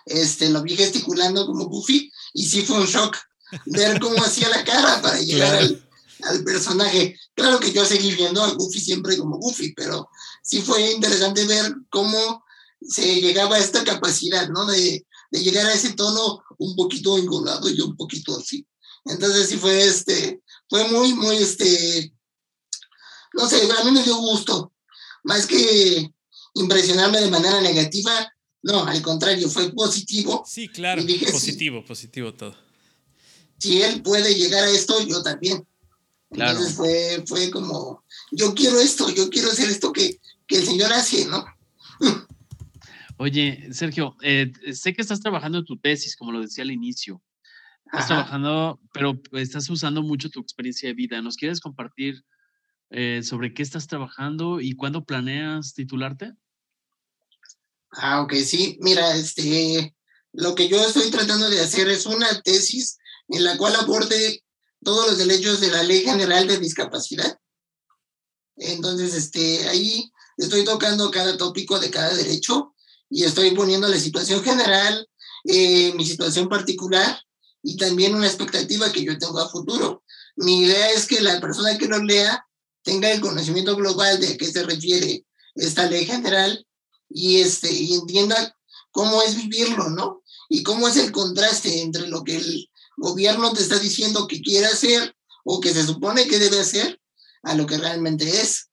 Este, 0.05 0.49
lo 0.51 0.63
vi 0.63 0.77
gesticulando 0.77 1.47
como 1.47 1.67
Goofy 1.67 2.13
y 2.35 2.47
sí 2.47 2.63
fue 2.63 2.79
un 2.79 2.87
shock 2.87 3.17
ver 3.67 3.99
cómo 4.01 4.23
hacía 4.25 4.49
la 4.49 4.65
cara 4.65 5.03
para 5.03 5.21
llegar 5.21 5.51
Claro. 5.51 5.67
al, 5.67 5.86
al 6.23 6.45
personaje. 6.45 7.19
Claro 7.35 7.61
que 7.61 7.73
yo 7.73 7.85
seguí 7.85 8.15
viendo 8.15 8.43
a 8.43 8.53
Goofy 8.53 8.81
siempre 8.81 9.17
como 9.17 9.39
Goofy, 9.39 9.73
pero 9.75 10.09
sí 10.43 10.63
fue 10.63 10.93
interesante 10.93 11.45
ver 11.47 11.75
cómo 11.91 12.45
se 12.81 13.21
llegaba 13.21 13.57
a 13.57 13.61
esta 13.61 13.85
capacidad, 13.85 14.49
¿no? 14.49 14.67
De, 14.67 15.07
de 15.31 15.41
llegar 15.41 15.67
a 15.67 15.75
ese 15.75 15.95
tono 15.95 16.43
un 16.59 16.77
poquito 16.77 17.19
engolado 17.19 17.69
y 17.69 17.81
un 17.81 17.97
poquito 17.97 18.37
así. 18.39 18.67
Entonces 19.05 19.49
sí 19.49 19.57
fue 19.57 19.85
este, 19.85 20.43
fue 20.69 20.89
muy, 20.89 21.15
muy 21.15 21.37
este, 21.37 22.13
no 23.35 23.49
sé, 23.49 23.69
a 23.71 23.85
mí 23.85 23.91
me 23.91 24.03
dio 24.03 24.17
gusto. 24.17 24.73
Más 25.25 25.47
que 25.47 26.13
impresionarme 26.55 27.21
de 27.21 27.31
manera 27.31 27.61
negativa, 27.61 28.33
no, 28.63 28.85
al 28.85 29.03
contrario, 29.03 29.49
fue 29.49 29.73
positivo. 29.73 30.45
Sí, 30.47 30.69
claro. 30.69 31.03
Dije 31.05 31.27
sí. 31.27 31.33
positivo, 31.33 31.85
positivo 31.85 32.35
todo. 32.35 32.57
Si 33.59 33.83
él 33.83 34.03
puede 34.03 34.35
llegar 34.35 34.65
a 34.65 34.71
esto, 34.71 35.01
yo 35.07 35.23
también. 35.23 35.67
Claro. 36.31 36.53
Entonces 36.53 36.77
fue, 36.77 37.25
fue 37.27 37.51
como, 37.51 38.05
yo 38.33 38.55
quiero 38.55 38.81
esto, 38.81 39.09
yo 39.11 39.31
quiero 39.31 39.51
hacer 39.51 39.69
esto 39.69 39.93
que, 39.93 40.21
que 40.47 40.57
el 40.57 40.67
Señor 40.67 40.93
hace, 40.93 41.27
¿no? 41.27 41.45
Oye, 43.19 43.69
Sergio, 43.73 44.17
eh, 44.23 44.53
sé 44.73 44.93
que 44.93 45.01
estás 45.01 45.21
trabajando 45.21 45.59
en 45.59 45.65
tu 45.65 45.79
tesis, 45.79 46.17
como 46.17 46.33
lo 46.33 46.41
decía 46.41 46.65
al 46.65 46.71
inicio. 46.71 47.23
Estás 47.87 48.03
Ajá. 48.03 48.07
trabajando, 48.09 48.81
pero 48.93 49.21
estás 49.33 49.71
usando 49.71 50.03
mucho 50.03 50.29
tu 50.29 50.41
experiencia 50.41 50.89
de 50.89 50.95
vida. 50.95 51.23
¿Nos 51.23 51.37
quieres 51.37 51.61
compartir 51.61 52.25
eh, 52.91 53.23
sobre 53.23 53.55
qué 53.55 53.63
estás 53.63 53.87
trabajando 53.87 54.61
y 54.61 54.73
cuándo 54.73 55.05
planeas 55.05 55.73
titularte? 55.73 56.35
Ah, 57.93 58.21
ok, 58.23 58.35
sí. 58.35 58.77
Mira, 58.81 59.17
este, 59.17 59.95
lo 60.33 60.55
que 60.55 60.69
yo 60.69 60.85
estoy 60.85 61.11
tratando 61.11 61.49
de 61.49 61.61
hacer 61.61 61.89
es 61.89 62.05
una 62.05 62.41
tesis 62.43 62.99
en 63.29 63.45
la 63.45 63.57
cual 63.57 63.75
aborde 63.77 64.45
todos 64.87 65.09
los 65.09 65.19
derechos 65.19 65.61
de 65.61 65.69
la 65.69 65.83
Ley 65.83 66.05
General 66.05 66.47
de 66.47 66.59
Discapacidad. 66.59 67.41
Entonces, 68.55 69.15
este, 69.15 69.69
ahí 69.69 70.13
estoy 70.37 70.63
tocando 70.63 71.11
cada 71.11 71.37
tópico 71.37 71.81
de 71.81 71.91
cada 71.91 72.15
derecho 72.15 72.73
y 73.11 73.25
estoy 73.25 73.51
poniendo 73.51 73.89
la 73.89 73.99
situación 73.99 74.45
general, 74.45 75.09
eh, 75.43 75.93
mi 75.95 76.07
situación 76.07 76.49
particular 76.49 77.21
y 77.65 77.77
también 77.77 78.15
una 78.15 78.29
expectativa 78.29 78.93
que 78.93 79.03
yo 79.03 79.19
tengo 79.19 79.41
a 79.41 79.49
futuro. 79.49 80.05
Mi 80.37 80.59
idea 80.61 80.93
es 80.93 81.07
que 81.07 81.21
la 81.21 81.41
persona 81.41 81.77
que 81.77 81.89
lo 81.89 82.01
lea 82.01 82.47
tenga 82.85 83.11
el 83.11 83.21
conocimiento 83.21 83.75
global 83.75 84.21
de 84.21 84.29
a 84.29 84.37
qué 84.37 84.47
se 84.47 84.63
refiere 84.63 85.27
esta 85.57 85.91
ley 85.91 86.07
general 86.07 86.65
y, 87.09 87.41
este, 87.41 87.73
y 87.73 87.95
entienda 87.95 88.57
cómo 88.93 89.21
es 89.23 89.35
vivirlo, 89.35 89.91
¿no? 89.91 90.23
Y 90.49 90.63
cómo 90.63 90.87
es 90.87 90.97
el 90.97 91.11
contraste 91.11 91.81
entre 91.81 92.07
lo 92.07 92.23
que 92.23 92.37
el 92.37 92.71
gobierno 92.97 93.53
te 93.53 93.63
está 93.63 93.79
diciendo 93.79 94.27
que 94.27 94.41
quiere 94.41 94.67
hacer 94.67 95.15
o 95.45 95.61
que 95.61 95.73
se 95.73 95.85
supone 95.85 96.27
que 96.27 96.39
debe 96.39 96.59
hacer 96.61 97.01
a 97.43 97.55
lo 97.55 97.67
que 97.67 97.79
realmente 97.79 98.25
es. 98.29 98.69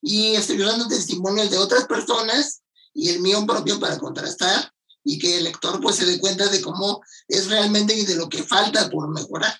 Y 0.00 0.34
estoy 0.34 0.60
usando 0.62 0.86
testimonios 0.88 1.50
de 1.50 1.58
otras 1.58 1.86
personas 1.86 2.62
y 2.94 3.10
el 3.10 3.20
mío 3.20 3.44
propio 3.46 3.78
para 3.80 3.98
contrastar 3.98 4.72
y 5.04 5.18
que 5.18 5.38
el 5.38 5.44
lector 5.44 5.80
pues 5.80 5.96
se 5.96 6.06
dé 6.06 6.18
cuenta 6.18 6.48
de 6.48 6.60
cómo 6.62 7.00
es 7.28 7.48
realmente 7.48 7.94
y 7.94 8.04
de 8.04 8.16
lo 8.16 8.28
que 8.28 8.42
falta 8.42 8.88
por 8.90 9.08
mejorar. 9.08 9.54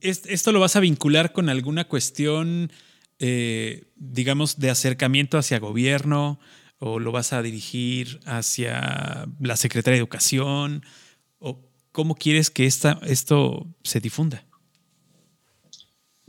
¿Est- 0.00 0.26
¿Esto 0.26 0.52
lo 0.52 0.60
vas 0.60 0.76
a 0.76 0.80
vincular 0.80 1.32
con 1.32 1.48
alguna 1.48 1.86
cuestión, 1.86 2.72
eh, 3.18 3.90
digamos, 3.96 4.58
de 4.58 4.70
acercamiento 4.70 5.38
hacia 5.38 5.58
gobierno? 5.58 6.38
¿O 6.78 7.00
lo 7.00 7.10
vas 7.12 7.32
a 7.32 7.42
dirigir 7.42 8.20
hacia 8.24 9.26
la 9.40 9.56
Secretaría 9.56 9.96
de 9.96 10.00
Educación? 10.00 10.84
¿O 11.38 11.60
cómo 11.92 12.14
quieres 12.14 12.50
que 12.50 12.66
esta, 12.66 13.00
esto 13.02 13.66
se 13.84 14.00
difunda? 14.00 14.44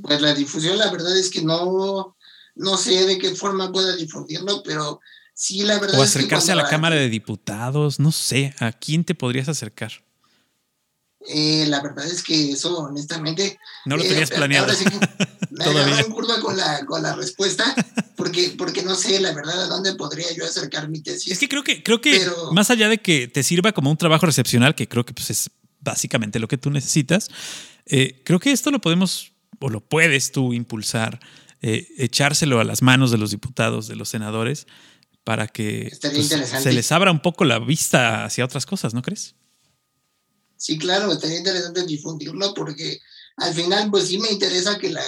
Pues 0.01 0.21
la 0.21 0.33
difusión, 0.33 0.77
la 0.77 0.91
verdad 0.91 1.17
es 1.17 1.29
que 1.29 1.41
no, 1.41 2.15
no 2.55 2.77
sé 2.77 3.05
de 3.05 3.17
qué 3.17 3.35
forma 3.35 3.71
pueda 3.71 3.95
difundirlo, 3.95 4.63
pero 4.63 5.01
sí, 5.33 5.61
la 5.63 5.79
verdad 5.79 5.99
¿O 5.99 6.03
es 6.03 6.13
que 6.13 6.19
acercarse 6.19 6.51
a 6.51 6.55
la 6.55 6.67
Cámara 6.67 6.95
de 6.95 7.09
Diputados? 7.09 7.99
No 7.99 8.11
sé, 8.11 8.53
¿a 8.59 8.71
quién 8.71 9.03
te 9.03 9.15
podrías 9.15 9.49
acercar? 9.49 9.91
Eh, 11.27 11.65
la 11.67 11.81
verdad 11.81 12.05
es 12.05 12.23
que 12.23 12.51
eso, 12.51 12.79
honestamente. 12.79 13.59
No 13.85 13.97
lo 13.97 14.03
eh, 14.03 14.07
tenías 14.07 14.31
planeado. 14.31 14.65
Ahora 14.65 14.77
sí 14.77 14.85
que 14.85 14.97
me 14.97 15.07
Todavía. 15.65 15.99
en 15.99 16.11
curva 16.11 16.39
con 16.41 16.55
la, 16.57 16.85
con 16.85 17.01
la 17.01 17.15
respuesta, 17.15 17.73
porque, 18.15 18.55
porque 18.57 18.83
no 18.83 18.95
sé, 18.95 19.19
la 19.19 19.33
verdad, 19.33 19.63
a 19.63 19.67
dónde 19.67 19.95
podría 19.95 20.31
yo 20.35 20.45
acercar 20.45 20.89
mi 20.89 21.01
tesis. 21.01 21.31
Es 21.33 21.39
que 21.39 21.49
creo 21.49 21.63
que, 21.63 21.83
creo 21.83 22.01
que 22.01 22.19
Pero- 22.19 22.51
más 22.51 22.69
allá 22.69 22.89
de 22.89 22.99
que 22.99 23.27
te 23.27 23.43
sirva 23.43 23.71
como 23.71 23.91
un 23.91 23.97
trabajo 23.97 24.25
recepcional, 24.25 24.75
que 24.75 24.87
creo 24.87 25.05
que 25.05 25.13
pues, 25.13 25.29
es 25.29 25.51
básicamente 25.79 26.39
lo 26.39 26.47
que 26.47 26.57
tú 26.57 26.69
necesitas, 26.69 27.29
eh, 27.85 28.21
creo 28.25 28.39
que 28.39 28.51
esto 28.51 28.71
lo 28.71 28.79
podemos 28.79 29.31
o 29.59 29.69
lo 29.69 29.81
puedes 29.81 30.31
tú 30.31 30.53
impulsar, 30.53 31.19
eh, 31.61 31.87
echárselo 31.97 32.59
a 32.59 32.63
las 32.63 32.81
manos 32.81 33.11
de 33.11 33.17
los 33.17 33.31
diputados, 33.31 33.87
de 33.87 33.95
los 33.95 34.09
senadores, 34.09 34.67
para 35.23 35.47
que 35.47 35.91
pues, 36.01 36.27
se 36.27 36.71
les 36.71 36.91
abra 36.91 37.11
un 37.11 37.21
poco 37.21 37.45
la 37.45 37.59
vista 37.59 38.25
hacia 38.25 38.45
otras 38.45 38.65
cosas, 38.65 38.93
¿no 38.93 39.01
crees? 39.01 39.35
Sí, 40.55 40.77
claro, 40.77 41.11
estaría 41.11 41.37
interesante 41.37 41.85
difundirlo 41.85 42.53
porque 42.53 42.99
al 43.37 43.53
final, 43.53 43.89
pues 43.89 44.07
sí 44.07 44.17
me 44.17 44.29
interesa 44.31 44.77
que, 44.77 44.89
la, 44.89 45.03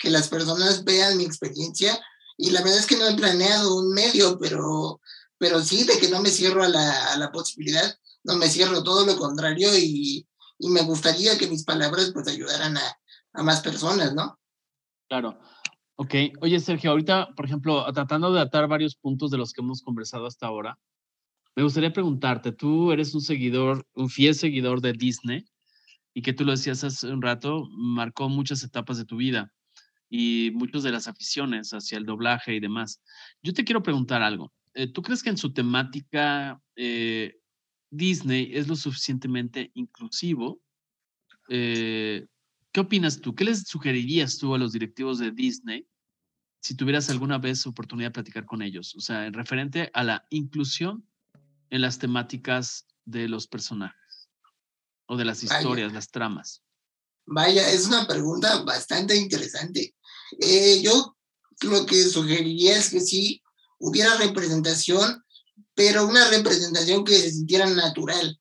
que 0.00 0.10
las 0.10 0.28
personas 0.28 0.82
vean 0.82 1.18
mi 1.18 1.24
experiencia 1.24 2.00
y 2.38 2.50
la 2.50 2.62
verdad 2.62 2.78
es 2.78 2.86
que 2.86 2.96
no 2.96 3.06
he 3.06 3.14
planeado 3.14 3.76
un 3.76 3.92
medio, 3.92 4.38
pero, 4.38 5.00
pero 5.36 5.60
sí 5.60 5.84
de 5.84 5.98
que 5.98 6.08
no 6.08 6.22
me 6.22 6.30
cierro 6.30 6.64
a 6.64 6.68
la, 6.68 7.12
a 7.12 7.18
la 7.18 7.30
posibilidad, 7.30 7.94
no 8.24 8.36
me 8.36 8.48
cierro 8.48 8.82
todo 8.82 9.04
lo 9.04 9.16
contrario 9.18 9.68
y, 9.76 10.26
y 10.58 10.68
me 10.70 10.80
gustaría 10.82 11.36
que 11.36 11.48
mis 11.48 11.64
palabras 11.64 12.12
pues 12.14 12.26
ayudaran 12.28 12.78
a, 12.78 12.98
a 13.34 13.42
más 13.42 13.60
personas, 13.60 14.14
¿no? 14.14 14.40
Claro. 15.08 15.38
Ok. 15.96 16.14
Oye, 16.40 16.58
Sergio, 16.60 16.92
ahorita, 16.92 17.28
por 17.36 17.44
ejemplo, 17.44 17.84
tratando 17.92 18.32
de 18.32 18.40
atar 18.40 18.68
varios 18.68 18.96
puntos 18.96 19.30
de 19.30 19.36
los 19.36 19.52
que 19.52 19.60
hemos 19.60 19.82
conversado 19.82 20.26
hasta 20.26 20.46
ahora, 20.46 20.78
Me 21.56 21.62
gustaría 21.62 21.92
preguntarte, 21.92 22.52
tú 22.52 22.90
eres 22.90 23.14
un 23.14 23.20
seguidor, 23.20 23.86
un 23.94 24.08
fiel 24.08 24.34
seguidor 24.34 24.80
de 24.80 24.94
Disney 24.94 25.44
y 26.14 26.22
que 26.22 26.32
tú 26.32 26.44
lo 26.44 26.52
decías 26.52 26.84
hace 26.84 27.08
un 27.08 27.20
rato, 27.20 27.66
marcó 27.70 28.30
muchas 28.30 28.62
etapas 28.62 28.96
de 28.96 29.04
tu 29.04 29.16
vida 29.16 29.52
y 30.10 30.50
muchas 30.52 30.82
de 30.82 30.90
las 30.90 31.06
aficiones 31.06 31.70
hacia 31.70 31.96
el 31.96 32.04
doblaje 32.04 32.54
y 32.54 32.60
demás. 32.60 33.00
Yo 33.42 33.54
te 33.54 33.64
quiero 33.64 33.82
preguntar 33.82 34.22
algo. 34.22 34.52
Eh, 34.74 34.88
¿Tú 34.88 35.02
crees 35.02 35.22
que 35.22 35.30
en 35.30 35.38
su 35.38 35.52
temática 35.52 36.60
eh, 36.74 37.40
Disney 37.90 38.50
es 38.52 38.66
lo 38.66 38.74
suficientemente 38.74 39.70
inclusivo? 39.74 40.60
Eh, 41.48 42.26
¿Qué 42.72 42.80
opinas 42.80 43.20
tú? 43.20 43.34
¿Qué 43.34 43.44
les 43.44 43.62
sugerirías 43.62 44.36
tú 44.38 44.54
a 44.54 44.58
los 44.58 44.72
directivos 44.72 45.18
de 45.18 45.30
Disney 45.30 45.86
si 46.60 46.74
tuvieras 46.74 47.08
alguna 47.08 47.38
vez 47.38 47.66
oportunidad 47.66 48.08
de 48.08 48.14
platicar 48.14 48.44
con 48.44 48.62
ellos? 48.62 48.94
O 48.96 49.00
sea, 49.00 49.26
en 49.26 49.32
referente 49.32 49.90
a 49.94 50.02
la 50.02 50.26
inclusión 50.30 51.06
en 51.70 51.82
las 51.82 51.98
temáticas 51.98 52.86
de 53.04 53.28
los 53.28 53.46
personajes 53.46 54.28
o 55.06 55.16
de 55.16 55.24
las 55.24 55.42
historias, 55.42 55.92
las 55.92 56.10
tramas. 56.10 56.62
Vaya, 57.26 57.68
es 57.70 57.86
una 57.86 58.06
pregunta 58.06 58.62
bastante 58.62 59.16
interesante. 59.16 59.94
Eh, 60.38 60.80
yo 60.82 61.16
lo 61.62 61.86
que 61.86 62.02
sugeriría 62.04 62.76
es 62.76 62.90
que 62.90 63.00
sí 63.00 63.42
hubiera 63.78 64.16
representación, 64.16 65.24
pero 65.74 66.06
una 66.06 66.28
representación 66.28 67.04
que 67.04 67.18
se 67.18 67.30
sintiera 67.30 67.66
natural, 67.66 68.38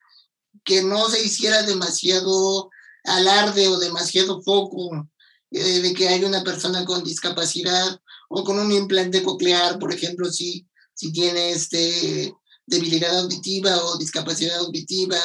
que 0.63 0.83
no 0.83 1.09
se 1.09 1.23
hiciera 1.23 1.63
demasiado 1.63 2.69
alarde 3.03 3.67
o 3.67 3.79
demasiado 3.79 4.41
foco 4.41 5.09
eh, 5.51 5.79
de 5.79 5.93
que 5.93 6.09
hay 6.09 6.23
una 6.23 6.43
persona 6.43 6.85
con 6.85 7.03
discapacidad 7.03 7.99
o 8.29 8.43
con 8.43 8.59
un 8.59 8.71
implante 8.71 9.23
coclear, 9.23 9.79
por 9.79 9.93
ejemplo, 9.93 10.31
si, 10.31 10.67
si 10.93 11.11
tiene 11.11 11.51
este, 11.51 12.33
debilidad 12.65 13.17
auditiva 13.19 13.83
o 13.83 13.97
discapacidad 13.97 14.57
auditiva, 14.59 15.19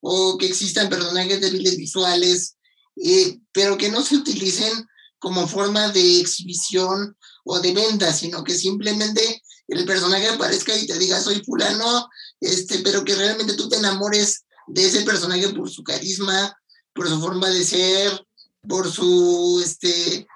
o 0.00 0.38
que 0.38 0.46
existan 0.46 0.88
personajes 0.88 1.40
débiles 1.40 1.76
visuales, 1.76 2.56
eh, 3.02 3.40
pero 3.52 3.76
que 3.76 3.90
no 3.90 4.02
se 4.02 4.16
utilicen 4.16 4.86
como 5.18 5.46
forma 5.48 5.88
de 5.90 6.20
exhibición 6.20 7.16
o 7.44 7.60
de 7.60 7.72
venta, 7.72 8.12
sino 8.12 8.44
que 8.44 8.54
simplemente 8.54 9.42
el 9.68 9.84
personaje 9.84 10.28
aparezca 10.28 10.76
y 10.76 10.86
te 10.86 10.98
diga 10.98 11.20
soy 11.20 11.42
fulano, 11.44 12.08
este, 12.40 12.78
pero 12.80 13.04
que 13.04 13.14
realmente 13.14 13.54
tú 13.54 13.68
te 13.68 13.76
enamores 13.76 14.44
de 14.68 14.86
ese 14.86 15.02
personaje 15.02 15.48
por 15.50 15.70
su 15.70 15.82
carisma, 15.82 16.56
por 16.94 17.08
su 17.08 17.20
forma 17.20 17.48
de 17.48 17.64
ser, 17.64 18.26
por 18.68 18.90
su 18.90 19.62
este 19.64 20.26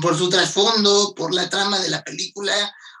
por 0.00 0.16
su 0.16 0.28
trasfondo, 0.28 1.14
por 1.16 1.34
la 1.34 1.50
trama 1.50 1.80
de 1.80 1.88
la 1.88 2.04
película. 2.04 2.54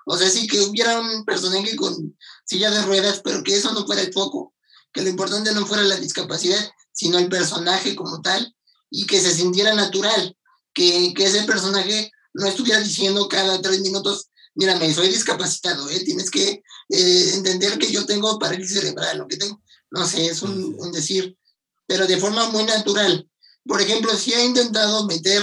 O 0.06 0.16
sea, 0.16 0.28
sí 0.28 0.48
que 0.48 0.60
hubiera 0.60 0.98
un 0.98 1.24
personaje 1.24 1.76
con 1.76 2.18
silla 2.44 2.70
de 2.70 2.82
ruedas, 2.82 3.20
pero 3.22 3.44
que 3.44 3.54
eso 3.54 3.72
no 3.72 3.86
fuera 3.86 4.02
el 4.02 4.12
foco, 4.12 4.54
que 4.92 5.02
lo 5.02 5.08
importante 5.08 5.52
no 5.52 5.66
fuera 5.66 5.84
la 5.84 5.96
discapacidad, 5.96 6.58
sino 6.92 7.18
el 7.18 7.28
personaje 7.28 7.94
como 7.94 8.20
tal, 8.22 8.56
y 8.90 9.06
que 9.06 9.20
se 9.20 9.32
sintiera 9.32 9.72
natural 9.74 10.36
que, 10.72 11.12
ese 11.16 11.42
personaje 11.44 12.10
no 12.34 12.46
estuviera 12.46 12.80
diciendo 12.80 13.28
cada 13.28 13.60
tres 13.60 13.80
minutos, 13.80 14.28
mírame, 14.54 14.92
soy 14.92 15.08
discapacitado, 15.08 15.88
¿eh? 15.90 16.00
tienes 16.00 16.30
que 16.30 16.62
eh, 16.88 17.30
entender 17.34 17.78
que 17.78 17.90
yo 17.90 18.06
tengo 18.06 18.38
parálisis 18.38 18.78
cerebral, 18.78 19.18
lo 19.18 19.28
que 19.28 19.36
tengo, 19.36 19.60
no 19.90 20.06
sé, 20.06 20.26
es 20.26 20.42
un, 20.42 20.92
decir, 20.92 21.36
pero 21.86 22.06
de 22.06 22.18
forma 22.18 22.48
muy 22.50 22.64
natural. 22.64 23.28
Por 23.64 23.80
ejemplo, 23.80 24.16
si 24.16 24.32
ha 24.34 24.44
intentado 24.44 25.06
meter 25.06 25.42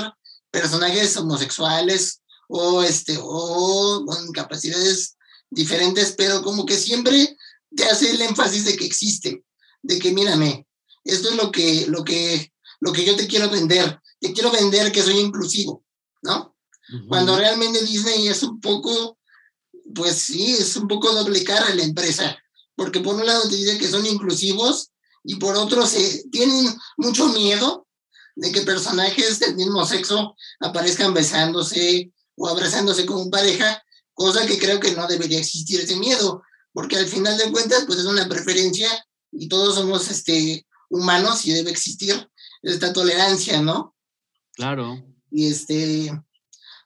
personajes 0.52 1.16
homosexuales 1.18 2.22
o, 2.48 2.82
este, 2.82 3.18
o 3.22 4.04
con 4.06 4.32
capacidades 4.32 5.18
diferentes, 5.50 6.14
pero 6.18 6.42
como 6.42 6.66
que 6.66 6.78
siempre 6.78 7.38
te 7.76 7.86
hace 7.86 8.12
el 8.12 8.22
énfasis 8.22 8.66
de 8.66 8.78
que 8.78 8.86
existe, 8.86 9.44
de 9.82 10.00
que 10.00 10.12
mírame, 10.12 10.66
esto 11.04 11.30
es 11.30 11.36
lo 11.36 11.52
que, 11.52 11.86
lo 11.88 12.04
que, 12.04 12.52
lo 12.80 12.92
que 12.92 13.06
yo 13.06 13.16
te 13.16 13.28
quiero 13.28 13.50
vender, 13.50 14.00
te 14.20 14.34
quiero 14.34 14.52
vender 14.52 14.92
que 14.92 15.04
soy 15.04 15.20
inclusivo, 15.20 15.84
¿no? 16.22 16.56
Cuando 17.10 17.36
realmente 17.36 17.84
Disney 17.84 18.30
es 18.30 18.44
un 18.44 18.62
poco, 18.62 19.18
pues 19.94 20.16
sí, 20.16 20.54
es 20.54 20.76
un 20.78 20.88
poco 20.88 21.12
doble 21.12 21.44
cara 21.44 21.76
la 21.76 21.84
empresa, 21.84 22.38
porque 22.76 23.02
por 23.02 23.16
un 23.16 23.26
lado 23.26 23.48
te 23.50 23.56
dice 23.56 23.78
que 23.78 23.90
son 23.90 24.06
inclusivos 24.06 24.92
y 25.24 25.36
por 25.36 25.58
otro 25.58 25.86
se 25.86 26.24
tienen 26.32 26.74
mucho 26.96 27.28
miedo 27.28 27.88
de 28.36 28.52
que 28.52 28.62
personajes 28.62 29.40
del 29.40 29.56
mismo 29.56 29.86
sexo 29.86 30.36
aparezcan 30.62 31.14
besándose 31.14 32.14
o 32.36 32.48
abrazándose 32.48 33.06
como 33.06 33.30
pareja, 33.30 33.84
cosa 34.14 34.46
que 34.46 34.58
creo 34.58 34.80
que 34.80 34.92
no 34.92 35.08
debería 35.08 35.40
existir 35.40 35.82
ese 35.82 35.98
miedo, 35.98 36.42
porque 36.72 36.96
al 36.96 37.08
final 37.08 37.38
de 37.38 37.52
cuentas 37.52 37.84
pues 37.86 38.00
es 38.00 38.06
una 38.06 38.30
preferencia 38.30 38.90
y 39.32 39.50
todos 39.50 39.76
somos 39.76 40.10
este, 40.10 40.66
humanos 40.90 41.46
y 41.46 41.52
debe 41.52 41.72
existir 41.72 42.30
esta 42.62 42.94
tolerancia, 42.94 43.62
¿no? 43.62 43.96
Claro. 44.58 45.02
Y 45.32 45.48
este, 45.48 46.12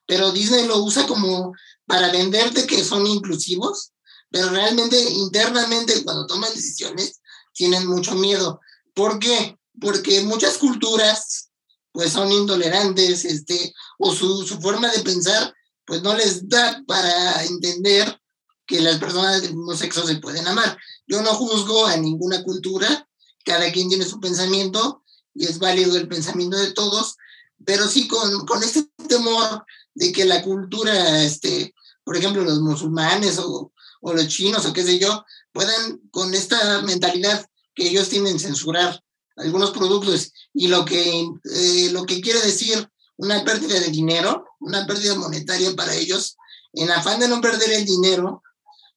pero 0.05 0.31
Disney 0.31 0.67
lo 0.67 0.83
usa 0.83 1.07
como 1.07 1.53
para 1.85 2.11
venderte 2.11 2.67
que 2.67 2.83
son 2.83 3.07
inclusivos, 3.07 3.93
pero 4.29 4.49
realmente 4.49 5.01
internamente 5.09 6.03
cuando 6.03 6.27
toman 6.27 6.53
decisiones 6.53 7.21
tienen 7.53 7.87
mucho 7.87 8.13
miedo. 8.15 8.59
¿Por 8.93 9.19
qué? 9.19 9.57
Porque 9.79 10.21
muchas 10.21 10.57
culturas 10.57 11.49
pues 11.93 12.11
son 12.11 12.31
intolerantes, 12.31 13.25
este, 13.25 13.73
o 13.97 14.13
su, 14.13 14.45
su 14.45 14.59
forma 14.61 14.89
de 14.89 14.99
pensar 14.99 15.53
pues 15.85 16.01
no 16.03 16.15
les 16.15 16.47
da 16.47 16.83
para 16.87 17.43
entender 17.43 18.17
que 18.65 18.79
las 18.79 18.97
personas 18.99 19.41
del 19.41 19.55
mismo 19.55 19.75
sexo 19.75 20.05
se 20.05 20.17
pueden 20.17 20.47
amar. 20.47 20.77
Yo 21.07 21.21
no 21.21 21.33
juzgo 21.33 21.85
a 21.85 21.97
ninguna 21.97 22.43
cultura, 22.43 23.07
cada 23.43 23.71
quien 23.71 23.89
tiene 23.89 24.05
su 24.05 24.19
pensamiento 24.19 25.03
y 25.33 25.45
es 25.45 25.59
válido 25.59 25.97
el 25.97 26.07
pensamiento 26.07 26.57
de 26.57 26.71
todos, 26.71 27.17
pero 27.65 27.87
sí 27.87 28.07
con, 28.07 28.45
con 28.45 28.63
este 28.63 28.87
temor 29.07 29.65
de 29.93 30.11
que 30.11 30.25
la 30.25 30.41
cultura, 30.41 31.23
este, 31.23 31.73
por 32.03 32.17
ejemplo, 32.17 32.43
los 32.43 32.59
musulmanes 32.59 33.39
o, 33.39 33.71
o 34.01 34.13
los 34.13 34.27
chinos 34.27 34.65
o 34.65 34.73
qué 34.73 34.83
sé 34.83 34.99
yo, 34.99 35.23
puedan 35.51 35.99
con 36.11 36.33
esta 36.33 36.81
mentalidad 36.81 37.45
que 37.75 37.87
ellos 37.87 38.09
tienen 38.09 38.39
censurar 38.39 39.01
algunos 39.37 39.71
productos 39.71 40.31
y 40.53 40.67
lo 40.67 40.85
que, 40.85 41.21
eh, 41.21 41.89
lo 41.91 42.05
que 42.05 42.21
quiere 42.21 42.41
decir 42.41 42.87
una 43.17 43.43
pérdida 43.43 43.79
de 43.79 43.89
dinero, 43.89 44.45
una 44.59 44.85
pérdida 44.87 45.15
monetaria 45.15 45.75
para 45.75 45.93
ellos, 45.93 46.37
en 46.73 46.89
afán 46.89 47.19
de 47.19 47.27
no 47.27 47.41
perder 47.41 47.71
el 47.71 47.85
dinero, 47.85 48.41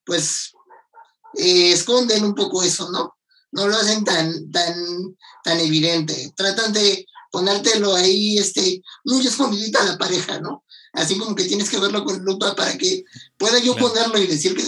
pues 0.04 0.52
eh, 1.34 1.72
esconden 1.72 2.24
un 2.24 2.34
poco 2.34 2.62
eso, 2.62 2.90
¿no? 2.90 3.16
No 3.52 3.68
lo 3.68 3.76
hacen 3.76 4.04
tan, 4.04 4.50
tan, 4.50 4.74
tan 5.44 5.60
evidente. 5.60 6.32
Tratan 6.36 6.72
de 6.72 7.06
ponértelo 7.35 7.97
ahí, 7.97 8.39
este, 8.39 8.80
muy 9.05 9.26
escondidita 9.26 9.82
a 9.82 9.87
la 9.87 9.99
pareja, 9.99 10.39
¿no? 10.39 10.64
Así 10.93 11.18
como 11.18 11.35
que 11.35 11.43
tienes 11.43 11.68
que 11.68 11.80
verlo 11.80 12.05
con 12.05 12.24
lupa 12.24 12.55
para 12.55 12.78
que 12.78 13.03
pueda 13.37 13.59
yo 13.59 13.74
ponerlo 13.74 14.16
y 14.18 14.28
decir 14.28 14.55
que, 14.55 14.62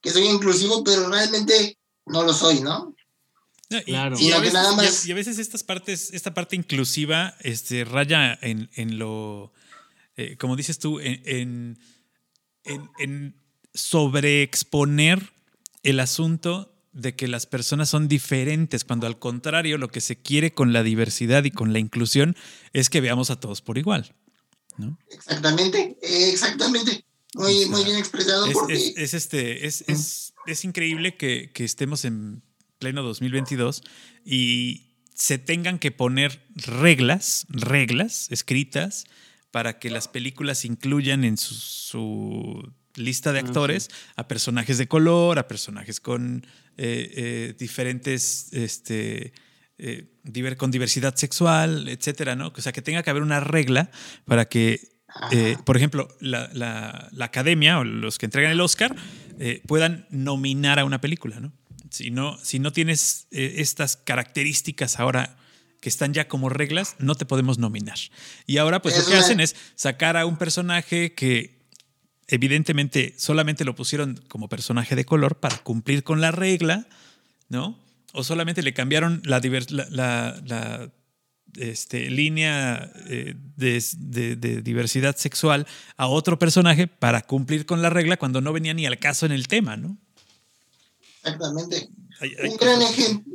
que 0.00 0.10
soy 0.10 0.28
inclusivo, 0.28 0.84
pero 0.84 1.08
realmente 1.08 1.80
no 2.06 2.22
lo 2.22 2.32
soy, 2.32 2.60
¿no? 2.60 2.94
y, 3.70 3.82
claro. 3.82 4.16
y, 4.20 4.30
a 4.30 4.38
veces, 4.38 5.38
estas 5.40 5.64
partes, 5.64 6.10
esta 6.12 6.32
parte 6.32 6.54
inclusiva, 6.54 7.34
este, 7.40 7.84
raya 7.84 8.38
en, 8.40 8.70
en 8.74 9.00
lo, 9.00 9.52
eh, 10.16 10.36
como 10.36 10.54
dices 10.54 10.78
tú, 10.78 11.00
en, 11.00 11.76
en, 12.64 12.88
en, 13.00 13.42
sobreexponer 13.74 15.32
el 15.82 15.98
asunto 15.98 16.71
de 16.92 17.14
que 17.14 17.28
las 17.28 17.46
personas 17.46 17.88
son 17.88 18.08
diferentes, 18.08 18.84
cuando 18.84 19.06
al 19.06 19.18
contrario 19.18 19.78
lo 19.78 19.88
que 19.88 20.00
se 20.00 20.16
quiere 20.16 20.52
con 20.52 20.72
la 20.72 20.82
diversidad 20.82 21.44
y 21.44 21.50
con 21.50 21.72
la 21.72 21.78
inclusión 21.78 22.36
es 22.72 22.90
que 22.90 23.00
veamos 23.00 23.30
a 23.30 23.40
todos 23.40 23.62
por 23.62 23.78
igual. 23.78 24.14
¿no? 24.76 24.98
Exactamente, 25.10 25.98
exactamente. 26.02 27.04
Muy, 27.34 27.66
muy 27.66 27.84
bien 27.84 27.96
expresado. 27.96 28.46
Es, 28.68 28.92
es, 28.96 29.14
este, 29.14 29.66
es, 29.66 29.84
es, 29.88 30.34
es 30.46 30.64
increíble 30.64 31.16
que, 31.16 31.50
que, 31.52 31.64
estemos 31.64 32.04
en 32.04 32.42
pleno 32.78 33.02
2022 33.02 33.82
y 34.24 34.92
se 35.14 35.38
tengan 35.38 35.78
que 35.78 35.92
poner 35.92 36.46
reglas, 36.54 37.46
reglas 37.48 38.26
escritas 38.30 39.04
para 39.50 39.78
que 39.78 39.88
las 39.88 40.08
películas 40.08 40.66
incluyan 40.66 41.24
en 41.24 41.38
su 41.38 42.70
lista 42.96 43.32
de 43.32 43.38
actores 43.38 43.88
a 44.16 44.28
personajes 44.28 44.78
de 44.78 44.88
color, 44.88 45.38
a 45.38 45.48
personajes 45.48 46.00
con 46.00 46.46
eh, 46.78 47.12
eh, 47.16 47.54
diferentes, 47.58 48.48
este, 48.52 49.32
eh, 49.78 50.08
con 50.56 50.70
diversidad 50.70 51.14
sexual, 51.16 51.88
etcétera, 51.88 52.36
¿no? 52.36 52.52
O 52.56 52.60
sea, 52.60 52.72
que 52.72 52.82
tenga 52.82 53.02
que 53.02 53.10
haber 53.10 53.22
una 53.22 53.40
regla 53.40 53.90
para 54.24 54.46
que, 54.46 54.80
por 55.64 55.76
ejemplo, 55.76 56.08
la, 56.20 56.50
la, 56.52 57.24
academia 57.24 57.78
o 57.78 57.84
los 57.84 58.18
que 58.18 58.26
entregan 58.26 58.52
el 58.52 58.60
Oscar 58.60 58.96
puedan 59.66 60.06
nominar 60.10 60.78
a 60.78 60.84
una 60.84 61.00
película, 61.00 61.40
¿no? 61.40 61.52
Si 61.90 62.10
no, 62.10 62.38
si 62.42 62.58
no 62.58 62.72
tienes 62.72 63.26
estas 63.30 63.96
características 63.96 64.98
ahora 64.98 65.36
que 65.80 65.88
están 65.88 66.14
ya 66.14 66.28
como 66.28 66.48
reglas, 66.48 66.94
no 66.98 67.16
te 67.16 67.26
podemos 67.26 67.58
nominar. 67.58 67.98
Y 68.46 68.58
ahora, 68.58 68.80
pues 68.80 68.96
lo 68.96 69.04
que 69.04 69.16
hacen 69.16 69.40
es 69.40 69.56
sacar 69.74 70.16
a 70.16 70.24
un 70.24 70.38
personaje 70.38 71.12
que 71.12 71.61
evidentemente 72.28 73.14
solamente 73.18 73.64
lo 73.64 73.74
pusieron 73.74 74.22
como 74.28 74.48
personaje 74.48 74.96
de 74.96 75.04
color 75.04 75.36
para 75.36 75.58
cumplir 75.58 76.02
con 76.04 76.20
la 76.20 76.30
regla, 76.30 76.86
¿no? 77.48 77.78
O 78.12 78.24
solamente 78.24 78.62
le 78.62 78.74
cambiaron 78.74 79.22
la, 79.24 79.40
la, 79.90 80.90
este, 81.56 82.10
línea 82.10 82.90
eh, 83.08 83.34
de, 83.56 84.62
diversidad 84.62 85.16
sexual 85.16 85.66
a 85.96 86.08
otro 86.08 86.38
personaje 86.38 86.86
para 86.86 87.22
cumplir 87.22 87.66
con 87.66 87.82
la 87.82 87.90
regla 87.90 88.16
cuando 88.16 88.40
no 88.40 88.52
venía 88.52 88.74
ni 88.74 88.86
al 88.86 88.98
caso 88.98 89.26
en 89.26 89.32
el 89.32 89.48
tema, 89.48 89.76
¿no? 89.76 89.98
Exactamente. 91.24 91.88
un, 92.44 92.56
gran 92.56 92.82
ejemplo, 92.82 93.34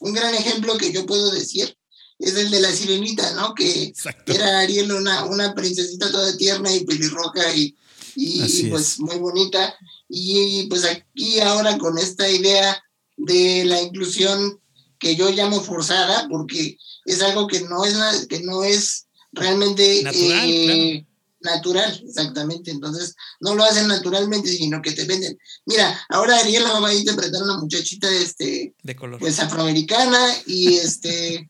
un 0.00 0.12
gran 0.12 0.34
ejemplo 0.34 0.76
que 0.76 0.92
yo 0.92 1.06
puedo 1.06 1.30
decir 1.32 1.76
es 2.20 2.36
el 2.36 2.50
de 2.50 2.60
la 2.60 2.70
sirenita, 2.70 3.32
¿no? 3.32 3.54
Que 3.54 3.92
era 4.26 4.60
Ariel 4.60 4.92
una, 4.92 5.24
una 5.24 5.54
princesita 5.54 6.12
toda 6.12 6.36
tierna 6.36 6.72
y 6.72 6.84
pelirroja 6.84 7.54
y, 7.54 7.74
y 8.14 8.64
pues 8.64 9.00
muy 9.00 9.16
bonita. 9.16 9.74
Y 10.08 10.66
pues 10.68 10.84
aquí 10.84 11.40
ahora 11.40 11.78
con 11.78 11.96
esta 11.98 12.28
idea 12.28 12.82
de 13.16 13.64
la 13.64 13.80
inclusión 13.80 14.60
que 14.98 15.16
yo 15.16 15.30
llamo 15.30 15.62
forzada, 15.62 16.28
porque 16.28 16.76
es 17.06 17.22
algo 17.22 17.46
que 17.46 17.62
no 17.62 17.84
es, 17.84 18.26
que 18.26 18.40
no 18.40 18.64
es 18.64 19.06
realmente 19.32 20.02
eh, 20.12 21.06
natural, 21.40 22.02
exactamente. 22.06 22.70
Entonces, 22.70 23.14
no 23.40 23.54
lo 23.54 23.64
hacen 23.64 23.88
naturalmente, 23.88 24.48
sino 24.48 24.82
que 24.82 24.92
te 24.92 25.06
venden. 25.06 25.38
Mira, 25.64 25.98
ahora 26.10 26.36
Ariel 26.36 26.64
va 26.64 26.86
a 26.86 26.94
interpretar 26.94 27.40
a 27.40 27.44
una 27.44 27.58
muchachita 27.58 28.10
este, 28.10 28.74
de 28.82 28.96
color. 28.96 29.20
Pues 29.20 29.38
afroamericana 29.38 30.20
y 30.46 30.74
este 30.74 31.49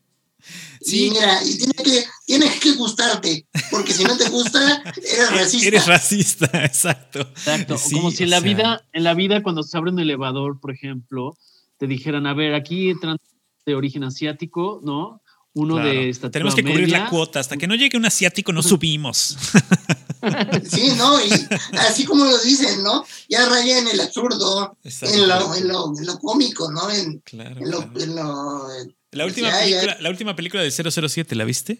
Sí. 0.81 1.09
mira, 1.11 1.43
y 1.43 1.57
tiene 1.57 1.73
que, 1.73 2.05
tienes 2.25 2.59
que 2.59 2.71
gustarte, 2.73 3.45
porque 3.69 3.93
si 3.93 4.03
no 4.03 4.17
te 4.17 4.29
gusta, 4.29 4.83
eres 4.97 5.31
racista. 5.31 5.67
Eres 5.67 5.87
racista, 5.87 6.45
exacto. 6.65 7.19
Exacto. 7.21 7.75
Como 7.91 8.11
si 8.11 8.23
en 8.23 8.29
la 8.29 8.39
vida, 8.39 8.83
en 8.93 9.03
la 9.03 9.13
vida, 9.13 9.43
cuando 9.43 9.63
se 9.63 9.77
abre 9.77 9.91
un 9.91 9.99
elevador, 9.99 10.59
por 10.59 10.71
ejemplo, 10.71 11.37
te 11.77 11.87
dijeran, 11.87 12.27
a 12.27 12.33
ver, 12.33 12.53
aquí 12.53 12.93
de 13.65 13.75
origen 13.75 14.03
asiático, 14.03 14.81
¿no? 14.83 15.21
Uno 15.53 15.77
de 15.77 16.09
esta 16.09 16.31
Tenemos 16.31 16.55
que 16.55 16.63
cubrir 16.63 16.89
la 16.89 17.09
cuota. 17.09 17.39
Hasta 17.39 17.57
que 17.57 17.67
no 17.67 17.75
llegue 17.75 17.97
un 17.97 18.05
asiático, 18.05 18.53
no 18.53 18.63
subimos. 18.63 19.37
Sí, 20.69 20.93
¿no? 20.97 21.19
Y 21.25 21.31
así 21.77 22.05
como 22.05 22.25
lo 22.25 22.37
dicen, 22.39 22.83
¿no? 22.83 23.03
Ya 23.27 23.49
raya 23.49 23.79
en 23.79 23.87
el 23.87 23.99
absurdo, 23.99 24.77
en 24.83 25.27
lo, 25.27 25.55
en, 25.55 25.67
lo, 25.67 25.97
en 25.97 26.05
lo, 26.05 26.19
cómico, 26.19 26.71
¿no? 26.71 26.89
En, 26.91 27.19
claro, 27.19 27.59
en 27.59 27.71
lo, 27.71 27.81
En 27.99 28.15
lo 28.15 28.67
la 29.11 29.25
última, 29.25 29.51
película, 29.51 29.97
la 29.99 30.09
última 30.09 30.35
película 30.35 30.63
del 30.63 30.71
007, 30.71 31.35
¿la 31.35 31.45
viste? 31.45 31.79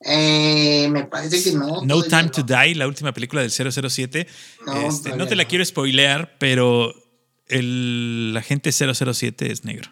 Eh, 0.00 0.88
me 0.90 1.04
parece 1.04 1.42
que 1.42 1.56
no. 1.56 1.82
No 1.84 2.02
Time 2.02 2.28
to 2.28 2.42
Die, 2.42 2.74
la 2.74 2.86
última 2.86 3.12
película 3.12 3.42
del 3.42 3.50
007. 3.50 4.26
No, 4.66 4.88
este, 4.88 5.16
no 5.16 5.26
te 5.26 5.34
la 5.34 5.46
quiero 5.46 5.64
spoilear, 5.64 6.36
pero 6.38 6.94
el 7.48 8.34
agente 8.36 8.70
007 8.72 9.50
es 9.50 9.64
negro. 9.64 9.90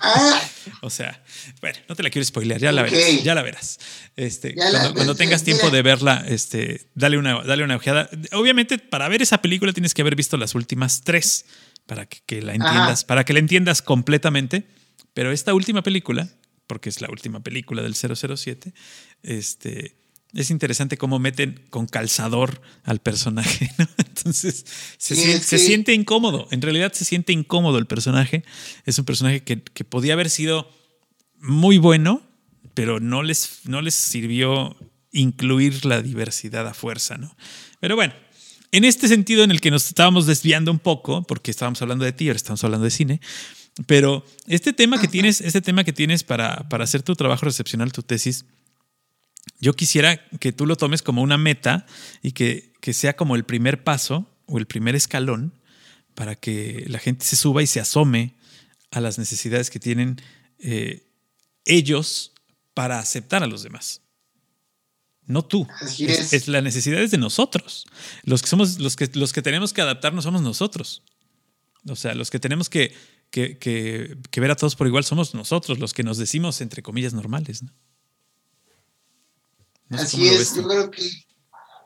Ah. 0.00 0.40
o 0.82 0.90
sea, 0.90 1.22
bueno, 1.60 1.78
no 1.88 1.94
te 1.94 2.02
la 2.02 2.10
quiero 2.10 2.24
spoilear, 2.24 2.60
ya 2.60 2.72
la 2.72 2.82
verás, 2.82 3.22
ya 3.22 3.34
la 3.34 3.42
verás. 3.42 3.78
Este, 4.16 4.54
cuando, 4.54 5.14
tengas 5.14 5.44
tiempo 5.44 5.70
de 5.70 5.82
verla, 5.82 6.24
este, 6.26 6.88
dale 6.94 7.18
una, 7.18 7.42
dale 7.42 7.64
una 7.64 7.76
ojeada. 7.76 8.08
Obviamente, 8.32 8.78
para 8.78 9.08
ver 9.08 9.22
esa 9.22 9.40
película 9.42 9.72
tienes 9.72 9.94
que 9.94 10.02
haber 10.02 10.16
visto 10.16 10.36
las 10.36 10.54
últimas 10.54 11.02
tres 11.02 11.46
para 11.88 12.04
que, 12.06 12.42
la 12.42 12.54
entiendas, 12.54 13.02
para 13.04 13.24
que 13.24 13.32
la 13.32 13.38
entiendas 13.38 13.80
completamente. 13.80 14.68
Pero 15.14 15.32
esta 15.32 15.54
última 15.54 15.82
película, 15.82 16.28
porque 16.66 16.90
es 16.90 17.00
la 17.00 17.08
última 17.10 17.40
película 17.40 17.82
del 17.82 17.94
007, 17.94 18.74
este, 19.22 19.96
es 20.34 20.50
interesante 20.50 20.98
cómo 20.98 21.18
meten 21.18 21.64
con 21.70 21.86
calzador 21.86 22.60
al 22.84 23.00
personaje, 23.00 23.72
Entonces 23.96 24.66
se, 24.98 25.58
siente, 25.58 25.94
incómodo, 25.94 26.48
en 26.50 26.60
realidad 26.60 26.92
se 26.92 27.06
siente 27.06 27.32
incómodo 27.32 27.78
el 27.78 27.86
personaje. 27.86 28.44
Es 28.84 28.98
un 28.98 29.06
personaje 29.06 29.42
que, 29.42 29.56
podía 29.84 30.12
haber 30.12 30.28
sido 30.28 30.70
muy 31.38 31.78
bueno, 31.78 32.20
pero 32.74 33.00
no 33.00 33.22
les, 33.22 33.60
no 33.64 33.80
les 33.80 33.94
sirvió 33.94 34.76
incluir 35.12 35.86
la 35.86 36.02
diversidad 36.02 36.66
a 36.66 36.74
fuerza, 36.74 37.16
¿no? 37.16 37.34
Pero 37.80 37.96
bueno, 37.96 38.12
en 38.72 38.84
este 38.84 39.08
sentido 39.08 39.44
en 39.44 39.50
el 39.50 39.60
que 39.60 39.70
nos 39.70 39.86
estábamos 39.86 40.26
desviando 40.26 40.70
un 40.70 40.78
poco, 40.78 41.22
porque 41.22 41.50
estábamos 41.50 41.80
hablando 41.82 42.04
de 42.04 42.12
ti, 42.12 42.28
ahora 42.28 42.36
estamos 42.36 42.62
hablando 42.64 42.84
de 42.84 42.90
cine, 42.90 43.20
pero 43.86 44.24
este 44.46 44.72
tema 44.72 45.00
que 45.00 45.08
tienes, 45.08 45.40
este 45.40 45.60
tema 45.60 45.84
que 45.84 45.92
tienes 45.92 46.24
para, 46.24 46.68
para 46.68 46.84
hacer 46.84 47.02
tu 47.02 47.14
trabajo 47.14 47.44
recepcional, 47.44 47.92
tu 47.92 48.02
tesis, 48.02 48.44
yo 49.60 49.74
quisiera 49.74 50.28
que 50.38 50.52
tú 50.52 50.66
lo 50.66 50.76
tomes 50.76 51.02
como 51.02 51.22
una 51.22 51.38
meta 51.38 51.86
y 52.22 52.32
que, 52.32 52.72
que 52.80 52.92
sea 52.92 53.16
como 53.16 53.36
el 53.36 53.44
primer 53.44 53.84
paso 53.84 54.26
o 54.46 54.58
el 54.58 54.66
primer 54.66 54.94
escalón 54.94 55.54
para 56.14 56.34
que 56.34 56.84
la 56.88 56.98
gente 56.98 57.24
se 57.24 57.36
suba 57.36 57.62
y 57.62 57.66
se 57.66 57.80
asome 57.80 58.34
a 58.90 59.00
las 59.00 59.18
necesidades 59.18 59.70
que 59.70 59.80
tienen 59.80 60.20
eh, 60.58 61.06
ellos 61.64 62.32
para 62.74 62.98
aceptar 62.98 63.42
a 63.42 63.46
los 63.46 63.62
demás 63.62 64.02
no 65.28 65.44
tú. 65.44 65.68
es. 65.98 66.48
la 66.48 66.62
necesidad 66.62 67.00
es 67.00 67.10
de 67.10 67.18
nosotros. 67.18 67.86
Los 68.24 68.42
que 68.42 68.48
somos, 68.48 68.78
los 68.78 68.96
que, 68.96 69.10
los 69.12 69.32
que 69.32 69.42
tenemos 69.42 69.72
que 69.72 69.82
adaptarnos 69.82 70.24
somos 70.24 70.42
nosotros. 70.42 71.02
O 71.86 71.94
sea, 71.94 72.14
los 72.14 72.30
que 72.30 72.40
tenemos 72.40 72.68
que, 72.68 72.94
que, 73.30 74.16
ver 74.36 74.50
a 74.50 74.56
todos 74.56 74.74
por 74.74 74.86
igual 74.86 75.04
somos 75.04 75.34
nosotros, 75.34 75.78
los 75.78 75.92
que 75.92 76.02
nos 76.02 76.16
decimos 76.16 76.60
entre 76.62 76.82
comillas 76.82 77.12
normales. 77.12 77.62
Así 79.90 80.28
es, 80.28 80.56
yo 80.56 80.66
creo 80.66 80.90
que 80.90 81.10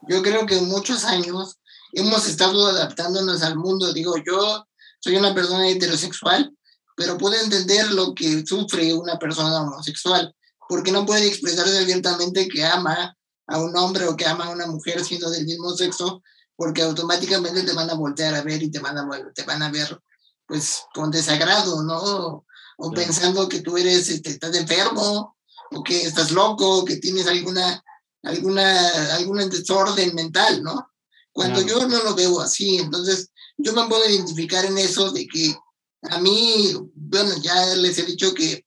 yo 0.09 0.22
creo 0.22 0.47
que 0.47 0.59
en 0.59 0.68
muchos 0.68 1.05
años 1.05 1.59
hemos 1.93 2.26
estado 2.26 2.66
adaptándonos 2.66 3.43
al 3.43 3.57
mundo. 3.57 3.93
Digo, 3.93 4.14
yo 4.24 4.66
soy 5.01 5.16
una 5.16 5.34
persona 5.34 5.68
heterosexual, 5.68 6.53
pero 6.97 7.18
puedo 7.18 7.34
entender 7.40 7.90
lo 7.93 8.14
que 8.14 8.45
sufre 8.47 8.95
una 8.95 9.18
persona 9.18 9.62
homosexual, 9.62 10.34
porque 10.68 10.93
no 10.93 11.07
puede 11.07 11.26
expresarse 11.26 11.78
abiertamente 11.78 12.49
que 12.49 12.64
ama 12.64 13.16
a 13.47 13.59
un 13.59 13.76
hombre 13.76 14.07
o 14.07 14.16
que 14.16 14.26
ama 14.26 14.47
a 14.47 14.51
una 14.51 14.66
mujer 14.66 15.05
siendo 15.05 15.30
del 15.30 15.45
mismo 15.45 15.70
sexo, 15.76 16.22
porque 16.57 16.82
automáticamente 16.82 17.62
te 17.62 17.72
van 17.72 17.90
a 17.90 17.95
voltear 17.95 18.34
a 18.34 18.43
ver 18.43 18.62
y 18.62 18.70
te 18.70 18.78
van 18.78 18.99
a, 18.99 19.09
te 19.34 19.43
van 19.43 19.62
a 19.62 19.70
ver 19.70 20.01
pues 20.47 20.82
con 20.95 21.11
desagrado, 21.11 21.82
¿no? 21.82 22.45
O 22.78 22.90
pensando 22.93 23.49
que 23.49 23.61
tú 23.61 23.76
eres, 23.76 24.09
este, 24.09 24.30
estás 24.30 24.55
enfermo, 24.57 25.36
o 25.70 25.82
que 25.82 26.03
estás 26.03 26.30
loco, 26.30 26.78
o 26.78 26.84
que 26.84 26.97
tienes 26.97 27.26
alguna, 27.26 27.82
alguna, 28.22 29.14
algún 29.14 29.49
desorden 29.49 30.14
mental, 30.14 30.62
¿no? 30.62 30.88
Cuando 31.32 31.62
yo 31.62 31.86
no 31.88 32.03
lo 32.03 32.14
veo 32.14 32.40
así, 32.40 32.76
entonces 32.76 33.30
yo 33.57 33.72
me 33.72 33.88
puedo 33.88 34.09
identificar 34.09 34.64
en 34.64 34.76
eso 34.76 35.11
de 35.11 35.26
que 35.26 35.55
a 36.03 36.18
mí, 36.18 36.74
bueno, 36.95 37.34
ya 37.40 37.74
les 37.76 37.99
he 37.99 38.03
dicho 38.03 38.34
que 38.34 38.66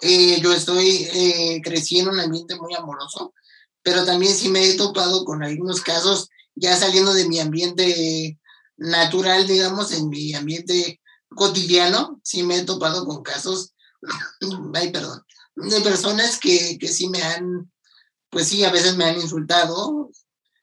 eh, 0.00 0.40
yo 0.40 0.52
estoy 0.52 1.08
eh, 1.12 1.60
creciendo 1.62 2.10
en 2.10 2.18
un 2.18 2.24
ambiente 2.24 2.56
muy 2.56 2.74
amoroso, 2.74 3.34
pero 3.82 4.04
también 4.04 4.34
sí 4.34 4.48
me 4.48 4.64
he 4.68 4.74
topado 4.74 5.24
con 5.24 5.42
algunos 5.42 5.80
casos 5.80 6.28
ya 6.54 6.76
saliendo 6.76 7.14
de 7.14 7.28
mi 7.28 7.38
ambiente 7.38 8.38
natural, 8.76 9.46
digamos, 9.46 9.92
en 9.92 10.08
mi 10.08 10.34
ambiente 10.34 11.00
cotidiano, 11.28 12.20
sí 12.24 12.42
me 12.42 12.58
he 12.58 12.64
topado 12.64 13.06
con 13.06 13.22
casos, 13.22 13.74
ay, 14.74 14.90
perdón, 14.90 15.22
de 15.56 15.80
personas 15.80 16.38
que, 16.38 16.78
que 16.78 16.88
sí 16.88 17.08
me 17.08 17.22
han, 17.22 17.70
pues 18.30 18.48
sí, 18.48 18.64
a 18.64 18.70
veces 18.70 18.96
me 18.96 19.04
han 19.04 19.20
insultado 19.20 20.10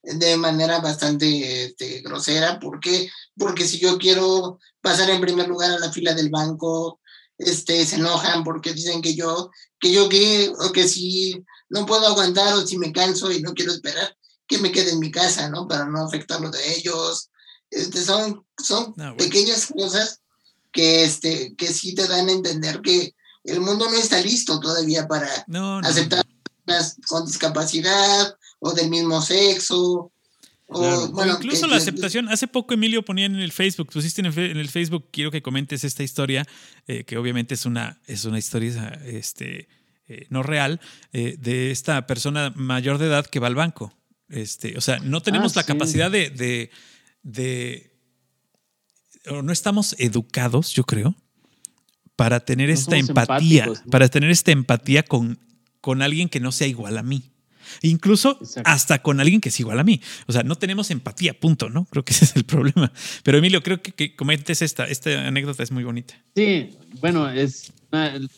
de 0.06 0.38
manera 0.38 0.80
bastante 0.80 1.66
este, 1.66 2.02
grosera. 2.02 2.60
¿Por 2.60 2.80
qué? 2.80 3.10
Porque 3.36 3.66
si 3.66 3.80
yo 3.80 3.98
quiero 3.98 4.60
pasar 4.82 5.10
en 5.10 5.22
primer 5.22 5.48
lugar 5.48 5.72
a 5.72 5.80
la 5.80 5.92
fila 5.92 6.14
del 6.14 6.30
banco, 6.30 7.00
este, 7.38 7.86
se 7.86 7.96
enojan 7.98 8.44
porque 8.44 8.74
dicen 8.74 9.02
que 9.02 9.16
yo, 9.16 9.50
que 9.80 9.92
yo 9.92 10.08
que, 10.08 10.52
o 10.60 10.72
que 10.72 10.88
si 10.88 11.44
no 11.70 11.86
puedo 11.86 12.08
aguantar 12.08 12.54
o 12.54 12.66
si 12.66 12.78
me 12.78 12.92
canso 12.92 13.32
y 13.32 13.42
no 13.42 13.54
quiero 13.54 13.72
esperar, 13.72 14.16
que 14.48 14.58
me 14.60 14.72
quede 14.72 14.92
en 14.92 15.00
mi 15.00 15.12
casa, 15.12 15.50
¿no? 15.50 15.68
Para 15.68 15.86
no 15.86 16.06
afectar 16.06 16.40
lo 16.40 16.52
de 16.52 16.76
ellos. 16.76 17.30
Este, 17.70 18.04
son 18.04 18.46
son 18.62 18.94
ah, 19.00 19.14
pequeñas 19.18 19.68
cosas 19.68 20.22
que, 20.72 21.04
este, 21.04 21.56
que 21.56 21.68
sí 21.68 21.96
te 21.96 22.08
dan 22.08 22.30
a 22.30 22.32
entender 22.32 22.82
que 22.82 23.16
el 23.44 23.60
mundo 23.62 23.90
no 23.90 23.96
está 23.96 24.22
listo 24.22 24.60
todavía 24.60 25.08
para 25.08 25.30
aceptar 25.84 26.26
personas 26.66 26.98
con 27.08 27.26
discapacidad 27.26 28.36
o 28.60 28.72
del 28.72 28.90
mismo 28.90 29.22
sexo 29.22 30.12
bueno, 30.68 31.36
incluso 31.36 31.68
la 31.68 31.78
aceptación. 31.78 32.30
Hace 32.30 32.48
poco 32.48 32.74
Emilio 32.74 33.04
ponía 33.04 33.26
en 33.26 33.36
el 33.36 33.52
Facebook, 33.52 33.92
pusiste 33.92 34.22
en 34.22 34.28
el, 34.28 34.70
Facebook, 34.70 35.10
quiero 35.12 35.32
que 35.32 35.42
comentes 35.42 35.84
esta 35.84 36.04
historia, 36.04 36.46
eh, 36.88 37.04
que 37.04 37.18
obviamente 37.18 37.54
es 37.54 37.66
una, 37.66 38.00
es 38.08 38.26
una 38.26 38.40
historia 38.40 39.00
este, 39.06 39.68
eh, 40.08 40.28
no 40.30 40.44
real, 40.44 40.80
eh, 41.14 41.36
de 41.40 41.72
esta 41.72 42.06
persona 42.08 42.54
mayor 42.56 42.98
de 42.98 43.08
edad 43.08 43.26
que 43.26 43.40
va 43.40 43.48
al 43.48 43.56
banco. 43.56 43.94
Este, 44.30 44.78
o 44.78 44.82
sea, 44.82 45.00
no 45.00 45.22
tenemos 45.22 45.56
ah, 45.56 45.60
la 45.60 45.64
capacidad 45.66 46.12
de, 46.12 46.70
de, 47.24 47.92
o 49.30 49.42
no 49.42 49.52
estamos 49.52 49.96
educados, 50.00 50.74
yo 50.74 50.84
creo, 50.84 51.16
para 52.16 52.40
tener 52.40 52.70
esta 52.70 52.98
empatía, 52.98 53.68
para 53.92 54.08
tener 54.10 54.32
esta 54.32 54.52
empatía 54.52 55.04
con, 55.04 55.40
con 55.82 56.02
alguien 56.02 56.30
que 56.30 56.40
no 56.40 56.52
sea 56.52 56.68
igual 56.68 56.98
a 56.98 57.04
mí. 57.04 57.35
Incluso 57.82 58.40
hasta 58.64 59.02
con 59.02 59.20
alguien 59.20 59.42
que 59.42 59.50
es 59.50 59.60
igual 59.60 59.80
a 59.80 59.84
mí. 59.84 60.02
O 60.28 60.32
sea, 60.32 60.44
no 60.44 60.56
tenemos 60.56 60.92
empatía, 60.92 61.40
punto, 61.40 61.70
¿no? 61.70 61.86
Creo 61.86 62.04
que 62.04 62.14
ese 62.14 62.26
es 62.26 62.36
el 62.36 62.44
problema. 62.46 62.92
Pero 63.24 63.38
Emilio, 63.38 63.62
creo 63.64 63.82
que, 63.82 63.92
que 63.92 64.16
comentes 64.16 64.62
esta, 64.62 64.86
esta 64.86 65.28
anécdota, 65.28 65.64
es 65.64 65.72
muy 65.72 65.84
bonita. 65.84 66.16
Sí, 66.36 66.78
bueno, 67.02 67.30
es 67.30 67.74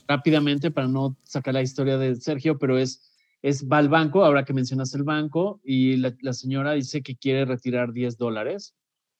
rápidamente 0.08 0.72
para 0.72 0.88
no 0.88 1.18
sacar 1.24 1.54
la 1.54 1.62
historia 1.62 1.98
de 1.98 2.16
Sergio, 2.16 2.58
pero 2.58 2.78
es, 2.78 3.02
es 3.42 3.68
va 3.68 3.78
al 3.78 3.90
banco, 3.90 4.24
ahora 4.24 4.46
que 4.46 4.54
mencionas 4.54 4.94
el 4.94 5.04
banco, 5.04 5.62
y 5.64 5.98
la, 5.98 6.16
la 6.22 6.34
señora 6.34 6.74
dice 6.74 7.02
que 7.02 7.16
quiere 7.16 7.46
retirar 7.46 7.94
10 7.94 8.18
dólares 8.18 8.76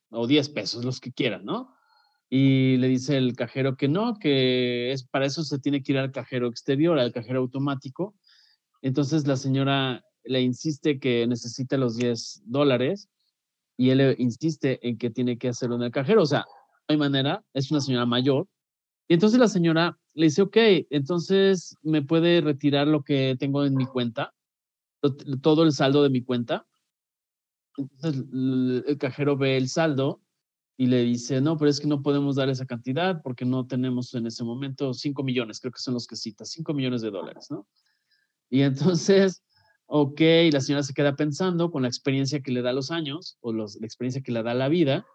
o 0.10 0.28
10 0.28 0.50
pesos, 0.50 0.86
los 0.86 1.00
que 1.00 1.12
quieran, 1.12 1.46
¿no? 1.46 1.76
Y 2.30 2.78
le 2.78 2.88
dice 2.88 3.18
el 3.18 3.36
cajero 3.36 3.78
que 3.78 3.88
no, 3.88 4.18
que 4.20 4.92
es 4.92 5.04
para 5.04 5.26
eso 5.26 5.44
se 5.44 5.60
tiene 5.60 5.82
que 5.82 5.94
ir 5.94 5.98
al 5.98 6.12
cajero 6.12 6.48
exterior, 6.48 7.00
al 7.00 7.14
cajero 7.14 7.40
automático. 7.40 8.16
Entonces 8.82 9.28
la 9.28 9.36
señora 9.36 10.04
le 10.24 10.42
insiste 10.42 11.00
que 11.00 11.26
necesita 11.28 11.78
los 11.78 11.96
10 11.96 12.44
dólares 12.46 13.10
y 13.78 13.92
él 13.92 14.16
insiste 14.18 14.86
en 14.88 14.98
que 14.98 15.10
tiene 15.10 15.38
que 15.38 15.50
hacerlo 15.50 15.76
en 15.76 15.84
el 15.84 15.92
cajero. 15.92 16.24
O 16.24 16.26
sea, 16.26 16.46
hay 16.88 16.98
manera, 16.98 17.44
es 17.54 17.72
una 17.72 17.82
señora 17.82 18.06
mayor. 18.06 18.48
Y 19.08 19.14
entonces 19.14 19.40
la 19.40 19.48
señora 19.48 19.98
le 20.14 20.26
dice, 20.26 20.42
ok, 20.42 20.58
entonces 20.90 21.78
me 21.82 22.02
puede 22.02 22.42
retirar 22.42 22.88
lo 22.88 23.04
que 23.04 23.36
tengo 23.40 23.64
en 23.64 23.76
mi 23.76 23.86
cuenta, 23.86 24.34
todo 25.42 25.64
el 25.64 25.72
saldo 25.72 26.04
de 26.04 26.10
mi 26.10 26.24
cuenta. 26.24 26.68
Entonces 27.78 28.26
el 28.34 28.98
cajero 29.00 29.38
ve 29.38 29.58
el 29.58 29.70
saldo 29.70 30.22
y 30.78 30.88
le 30.88 31.04
dice, 31.04 31.42
no, 31.42 31.58
pero 31.58 31.70
es 31.70 31.80
que 31.80 31.88
no 31.88 32.02
podemos 32.02 32.36
dar 32.36 32.50
esa 32.50 32.66
cantidad 32.66 33.22
porque 33.22 33.46
no 33.46 33.66
tenemos 33.66 34.14
en 34.14 34.28
ese 34.28 34.44
momento 34.44 34.94
5 34.94 35.24
millones, 35.24 35.60
creo 35.60 35.72
que 35.72 35.80
son 35.80 35.94
los 35.94 36.06
que 36.06 36.16
cita, 36.16 36.46
5 36.46 36.74
millones 36.74 37.02
de 37.02 37.12
dólares, 37.12 37.48
¿no? 37.50 37.68
Y 38.50 38.62
entonces, 38.62 39.44
ok, 39.88 40.22
la 40.52 40.62
señora 40.62 40.84
se 40.84 40.94
queda 40.94 41.16
pensando 41.16 41.72
con 41.72 41.82
la 41.82 41.88
experiencia 41.88 42.42
que 42.42 42.52
le 42.52 42.62
da 42.62 42.74
los 42.74 42.92
años 42.92 43.38
o 43.42 43.54
la 43.54 43.66
experiencia 43.82 44.22
que 44.22 44.32
le 44.32 44.44
da 44.44 44.54
la 44.54 44.70
vida. 44.70 45.06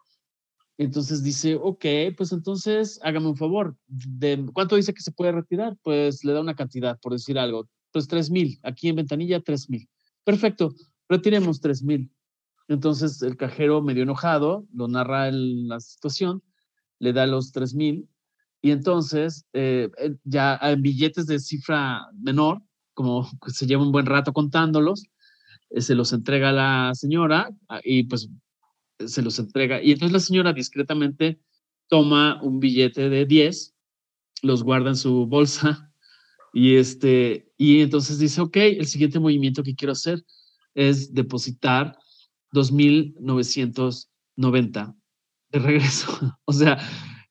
Entonces 0.79 1.23
dice, 1.23 1.57
ok, 1.57 1.85
pues 2.17 2.33
entonces 2.33 2.99
hágame 3.03 3.29
un 3.29 3.37
favor. 3.37 3.77
¿De 3.87 4.45
¿Cuánto 4.53 4.77
dice 4.77 4.95
que 4.95 5.03
se 5.03 5.13
puede 5.13 5.33
retirar? 5.33 5.77
Pues 5.83 6.25
le 6.25 6.33
da 6.33 6.41
una 6.41 6.55
cantidad, 6.55 6.99
por 7.01 7.13
decir 7.13 7.39
algo. 7.39 7.69
Pues 7.93 8.09
3 8.09 8.31
mil. 8.31 8.59
Aquí 8.63 8.89
en 8.89 8.97
ventanilla, 8.97 9.41
3 9.41 9.69
mil. 9.69 9.89
Perfecto, 10.25 10.75
retiremos 11.09 11.61
3 11.61 11.83
mil. 11.83 12.13
Entonces 12.69 13.21
el 13.23 13.37
cajero, 13.37 13.83
medio 13.83 14.03
enojado, 14.03 14.67
lo 14.73 14.89
narra 14.89 15.31
la 15.31 15.79
situación, 15.81 16.43
le 16.99 17.13
da 17.13 17.27
los 17.27 17.53
3 17.53 17.75
mil 17.75 18.09
y 18.63 18.71
entonces 18.71 19.45
eh, 19.53 19.91
ya 20.25 20.59
en 20.63 20.81
billetes 20.83 21.27
de 21.27 21.41
cifra 21.41 22.07
menor, 22.15 22.63
como 22.95 23.29
se 23.49 23.67
lleva 23.67 23.83
un 23.83 23.93
buen 23.93 24.07
rato 24.07 24.33
contándolos, 24.33 25.05
eh, 25.71 25.81
se 25.81 25.95
los 25.95 26.13
entrega 26.13 26.51
a 26.51 26.53
la 26.53 26.95
señora 26.95 27.51
ah, 27.69 27.81
y 27.83 28.05
pues 28.05 28.29
se 29.07 29.23
los 29.23 29.39
entrega. 29.39 29.83
Y 29.83 29.93
entonces 29.93 30.13
la 30.13 30.21
señora 30.21 30.53
discretamente 30.53 31.41
toma 31.89 32.43
un 32.43 32.61
billete 32.61 33.09
de 33.09 33.27
10, 33.27 33.75
los 34.43 34.63
guarda 34.63 34.91
en 34.91 34.97
su 34.97 35.27
bolsa 35.27 35.93
y, 36.53 36.77
este, 36.77 37.51
y 37.57 37.81
entonces 37.81 38.19
dice, 38.19 38.41
ok, 38.41 38.57
el 38.57 38.87
siguiente 38.87 39.21
movimiento 39.21 39.63
que 39.63 39.75
quiero 39.75 39.93
hacer 39.93 40.25
es 40.75 41.13
depositar 41.13 41.99
2.990 42.53 44.97
de 45.51 45.59
regreso. 45.59 46.39
o 46.45 46.53
sea, 46.53 46.79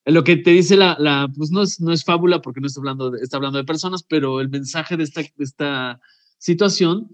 lo 0.05 0.23
que 0.23 0.37
te 0.37 0.51
dice 0.51 0.75
la, 0.77 0.95
la 0.99 1.31
pues 1.35 1.51
no 1.51 1.61
es, 1.61 1.79
no 1.79 1.91
es 1.91 2.03
fábula 2.03 2.41
porque 2.41 2.59
no 2.59 2.67
está 2.67 2.79
hablando, 2.79 3.11
de, 3.11 3.19
está 3.21 3.37
hablando 3.37 3.59
de 3.59 3.65
personas, 3.65 4.03
pero 4.03 4.41
el 4.41 4.49
mensaje 4.49 4.97
de 4.97 5.03
esta, 5.03 5.21
de 5.21 5.43
esta 5.43 6.01
situación 6.37 7.09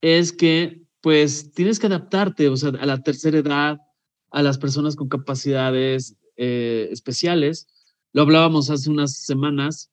es 0.00 0.32
que 0.32 0.82
pues 1.00 1.52
tienes 1.52 1.78
que 1.78 1.86
adaptarte, 1.86 2.48
o 2.48 2.56
sea, 2.56 2.70
a 2.70 2.86
la 2.86 3.02
tercera 3.02 3.38
edad, 3.38 3.78
a 4.30 4.42
las 4.42 4.58
personas 4.58 4.96
con 4.96 5.08
capacidades 5.08 6.16
eh, 6.36 6.88
especiales. 6.90 7.66
Lo 8.12 8.22
hablábamos 8.22 8.68
hace 8.70 8.90
unas 8.90 9.16
semanas 9.16 9.90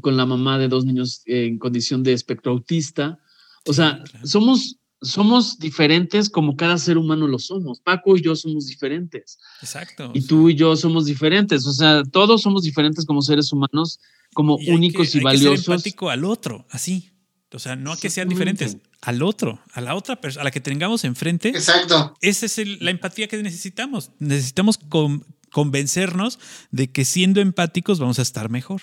con 0.00 0.16
la 0.16 0.26
mamá 0.26 0.58
de 0.58 0.68
dos 0.68 0.84
niños 0.84 1.22
en 1.26 1.58
condición 1.58 2.02
de 2.02 2.12
espectro 2.12 2.52
autista. 2.52 3.18
O 3.66 3.72
sea, 3.72 4.02
somos 4.24 4.79
somos 5.02 5.58
diferentes 5.58 6.28
como 6.28 6.56
cada 6.56 6.78
ser 6.78 6.98
humano 6.98 7.26
lo 7.26 7.38
somos. 7.38 7.80
Paco 7.80 8.16
y 8.16 8.22
yo 8.22 8.36
somos 8.36 8.66
diferentes. 8.66 9.38
Exacto. 9.62 10.10
Y 10.14 10.22
tú 10.22 10.50
y 10.50 10.54
yo 10.54 10.76
somos 10.76 11.06
diferentes. 11.06 11.66
O 11.66 11.72
sea, 11.72 12.02
todos 12.04 12.42
somos 12.42 12.62
diferentes 12.62 13.04
como 13.06 13.22
seres 13.22 13.52
humanos, 13.52 13.98
como 14.34 14.56
únicos 14.68 15.14
y 15.14 15.20
valiosos. 15.20 15.58
Que 15.58 15.64
ser 15.64 15.72
empático 15.74 16.10
al 16.10 16.24
otro, 16.24 16.66
así. 16.70 17.10
O 17.52 17.58
sea, 17.58 17.74
no 17.74 17.92
a 17.92 17.96
que 17.96 18.10
sean 18.10 18.28
diferentes, 18.28 18.76
al 19.00 19.22
otro, 19.22 19.60
a 19.72 19.80
la 19.80 19.96
otra 19.96 20.20
persona, 20.20 20.42
a 20.42 20.44
la 20.44 20.50
que 20.52 20.60
tengamos 20.60 21.02
enfrente. 21.04 21.48
Exacto. 21.48 22.14
Esa 22.20 22.46
es 22.46 22.80
la 22.80 22.90
empatía 22.90 23.26
que 23.26 23.42
necesitamos. 23.42 24.12
Necesitamos 24.20 24.78
convencernos 25.50 26.38
de 26.70 26.92
que 26.92 27.04
siendo 27.04 27.40
empáticos 27.40 27.98
vamos 27.98 28.20
a 28.20 28.22
estar 28.22 28.50
mejor. 28.50 28.82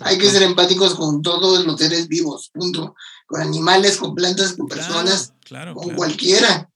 Hay 0.00 0.18
que 0.18 0.28
ser 0.30 0.42
empáticos 0.42 0.94
con 0.94 1.22
todos 1.22 1.64
los 1.64 1.78
seres 1.78 2.08
vivos, 2.08 2.50
punto. 2.52 2.94
Con 3.26 3.40
animales, 3.40 3.96
con 3.96 4.14
plantas, 4.14 4.54
con 4.54 4.66
personas, 4.66 5.34
con 5.74 5.94
cualquiera. 5.94 6.70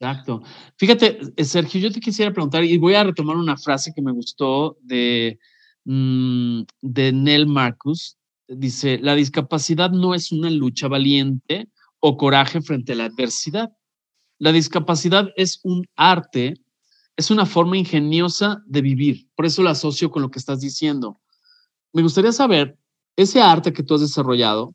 Exacto. 0.00 0.42
Fíjate, 0.76 1.20
eh, 1.36 1.44
Sergio, 1.44 1.80
yo 1.80 1.92
te 1.92 2.00
quisiera 2.00 2.32
preguntar, 2.32 2.64
y 2.64 2.78
voy 2.78 2.94
a 2.94 3.04
retomar 3.04 3.36
una 3.36 3.56
frase 3.56 3.92
que 3.94 4.00
me 4.00 4.12
gustó 4.12 4.78
de, 4.80 5.38
mm, 5.84 6.62
de 6.80 7.12
Nel 7.12 7.46
Marcus. 7.46 8.16
Dice, 8.46 8.98
la 9.02 9.14
discapacidad 9.14 9.90
no 9.90 10.14
es 10.14 10.32
una 10.32 10.50
lucha 10.50 10.88
valiente 10.88 11.68
o 12.00 12.16
coraje 12.16 12.62
frente 12.62 12.92
a 12.92 12.96
la 12.96 13.04
adversidad. 13.06 13.70
La 14.38 14.52
discapacidad 14.52 15.30
es 15.36 15.60
un 15.64 15.84
arte, 15.96 16.54
es 17.16 17.30
una 17.30 17.44
forma 17.44 17.76
ingeniosa 17.76 18.62
de 18.66 18.80
vivir. 18.80 19.28
Por 19.34 19.46
eso 19.46 19.62
la 19.62 19.72
asocio 19.72 20.10
con 20.10 20.22
lo 20.22 20.30
que 20.30 20.38
estás 20.38 20.60
diciendo 20.60 21.20
me 21.92 22.02
gustaría 22.02 22.32
saber, 22.32 22.78
ese 23.16 23.40
arte 23.40 23.72
que 23.72 23.82
tú 23.82 23.94
has 23.94 24.00
desarrollado, 24.00 24.74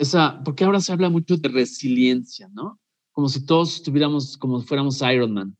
esa, 0.00 0.42
porque 0.44 0.64
ahora 0.64 0.80
se 0.80 0.92
habla 0.92 1.10
mucho 1.10 1.36
de 1.36 1.48
resiliencia, 1.48 2.48
¿no? 2.52 2.80
Como 3.12 3.28
si 3.28 3.44
todos 3.44 3.76
estuviéramos, 3.76 4.38
como 4.38 4.62
fuéramos 4.62 5.02
Iron 5.02 5.34
Man. 5.34 5.58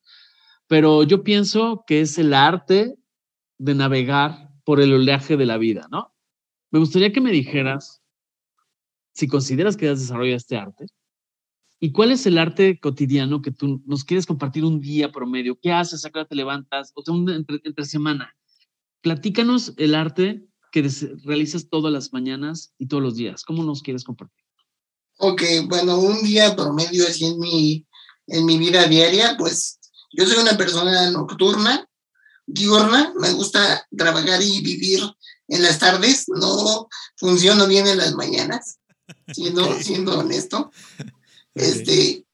Pero 0.67 1.03
yo 1.03 1.23
pienso 1.23 1.85
que 1.87 2.01
es 2.01 2.17
el 2.17 2.33
arte 2.33 2.97
de 3.59 3.75
navegar 3.75 4.51
por 4.65 4.81
el 4.81 4.95
oleaje 4.95 5.37
de 5.37 5.45
la 5.45 5.59
vida, 5.59 5.89
¿no? 5.91 6.15
Me 6.71 6.79
gustaría 6.79 7.13
que 7.13 7.21
me 7.21 7.33
dijeras 7.33 8.03
si 9.13 9.29
consideras 9.29 9.77
que 9.77 9.89
has 9.89 10.01
desarrollado 10.01 10.37
este 10.37 10.57
arte 10.57 10.87
y 11.79 11.93
cuál 11.93 12.11
es 12.11 12.25
el 12.27 12.39
arte 12.39 12.79
cotidiano 12.81 13.43
que 13.43 13.51
tú 13.51 13.83
nos 13.85 14.05
quieres 14.05 14.25
compartir 14.25 14.65
un 14.65 14.81
día 14.81 15.13
promedio. 15.13 15.59
¿Qué 15.61 15.73
haces? 15.73 16.05
¿A 16.05 16.11
qué 16.11 16.21
hora 16.21 16.29
te 16.29 16.35
levantas? 16.35 16.93
O 16.95 17.03
sea, 17.03 17.15
entre, 17.15 17.61
entre 17.65 17.85
semana. 17.85 18.35
Platícanos 19.03 19.75
el 19.77 19.95
arte 19.95 20.47
que 20.71 20.89
realizas 21.25 21.69
todas 21.69 21.93
las 21.93 22.13
mañanas 22.13 22.73
y 22.79 22.87
todos 22.87 23.03
los 23.03 23.17
días. 23.17 23.45
¿Cómo 23.45 23.63
nos 23.65 23.83
quieres 23.83 24.05
compartir? 24.05 24.45
Ok, 25.19 25.43
bueno, 25.67 25.99
un 25.99 26.23
día 26.23 26.57
promedio 26.57 27.07
así 27.07 27.27
en 27.27 27.39
mi, 27.39 27.87
en 28.27 28.47
mi 28.47 28.59
vida 28.59 28.87
diaria, 28.87 29.37
pues 29.39 29.79
yo 30.13 30.27
soy 30.27 30.39
una 30.39 30.57
persona 30.57 31.11
nocturna, 31.11 31.87
diurna, 32.47 33.13
me 33.19 33.33
gusta 33.33 33.87
trabajar 33.97 34.41
y 34.43 34.61
vivir 34.61 35.03
en 35.49 35.63
las 35.63 35.79
tardes, 35.79 36.25
no 36.29 36.89
funciono 37.17 37.67
bien 37.67 37.87
en 37.87 37.99
las 37.99 38.15
mañanas, 38.15 38.79
siendo, 39.35 39.81
siendo 39.81 40.19
honesto. 40.19 40.71
Este, 41.53 42.25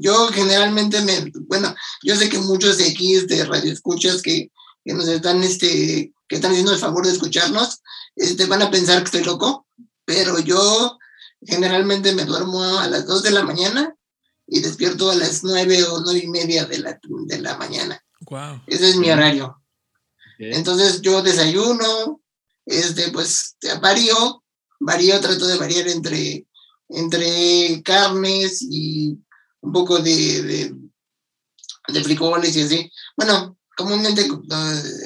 yo 0.00 0.28
generalmente 0.28 1.00
me, 1.00 1.32
bueno, 1.48 1.74
yo 2.04 2.14
sé 2.14 2.28
que 2.28 2.38
muchos 2.38 2.78
de 2.78 2.84
aquí 2.84 3.14
de 3.26 3.44
radio 3.44 3.72
escuchas 3.72 4.22
que 4.22 4.52
que 4.84 4.94
nos 4.94 5.08
están, 5.08 5.42
este, 5.42 6.12
que 6.28 6.36
están 6.36 6.52
haciendo 6.52 6.72
el 6.72 6.78
favor 6.78 7.06
de 7.06 7.12
escucharnos, 7.12 7.82
este, 8.16 8.46
van 8.46 8.62
a 8.62 8.70
pensar 8.70 8.98
que 8.98 9.04
estoy 9.04 9.24
loco, 9.24 9.66
pero 10.04 10.38
yo 10.40 10.98
generalmente 11.40 12.14
me 12.14 12.24
duermo 12.24 12.62
a 12.78 12.88
las 12.88 13.06
2 13.06 13.22
de 13.22 13.30
la 13.30 13.42
mañana 13.42 13.94
y 14.46 14.60
despierto 14.60 15.10
a 15.10 15.14
las 15.14 15.44
9 15.44 15.84
o 15.84 16.00
9 16.00 16.20
y 16.24 16.28
media 16.28 16.64
de 16.66 16.78
la, 16.78 16.98
de 17.02 17.40
la 17.40 17.56
mañana. 17.56 18.02
Wow. 18.20 18.62
Ese 18.66 18.90
es 18.90 18.96
mi 18.96 19.10
horario. 19.10 19.58
Entonces 20.38 21.00
yo 21.02 21.22
desayuno, 21.22 22.20
este, 22.66 23.10
pues 23.12 23.56
varío, 23.80 24.42
varío, 24.80 25.20
trato 25.20 25.46
de 25.46 25.56
variar 25.56 25.88
entre, 25.88 26.46
entre 26.88 27.82
carnes 27.82 28.60
y 28.62 29.18
un 29.60 29.72
poco 29.72 29.98
de, 29.98 30.42
de, 30.42 30.74
de 31.88 32.04
frijoles 32.04 32.56
y 32.56 32.62
así. 32.62 32.92
Bueno, 33.16 33.56
comúnmente 33.76 34.26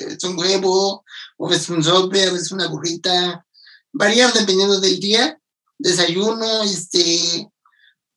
es 0.09 0.25
un 0.25 0.39
huevo, 0.39 1.05
o 1.37 1.53
es 1.53 1.69
un 1.69 1.83
sope, 1.83 2.25
a 2.25 2.33
veces 2.33 2.53
una 2.53 2.69
burrita, 2.69 3.47
variar 3.93 4.33
dependiendo 4.33 4.81
del 4.81 5.01
día, 5.01 5.39
desayuno, 5.79 6.63
este, 6.63 7.51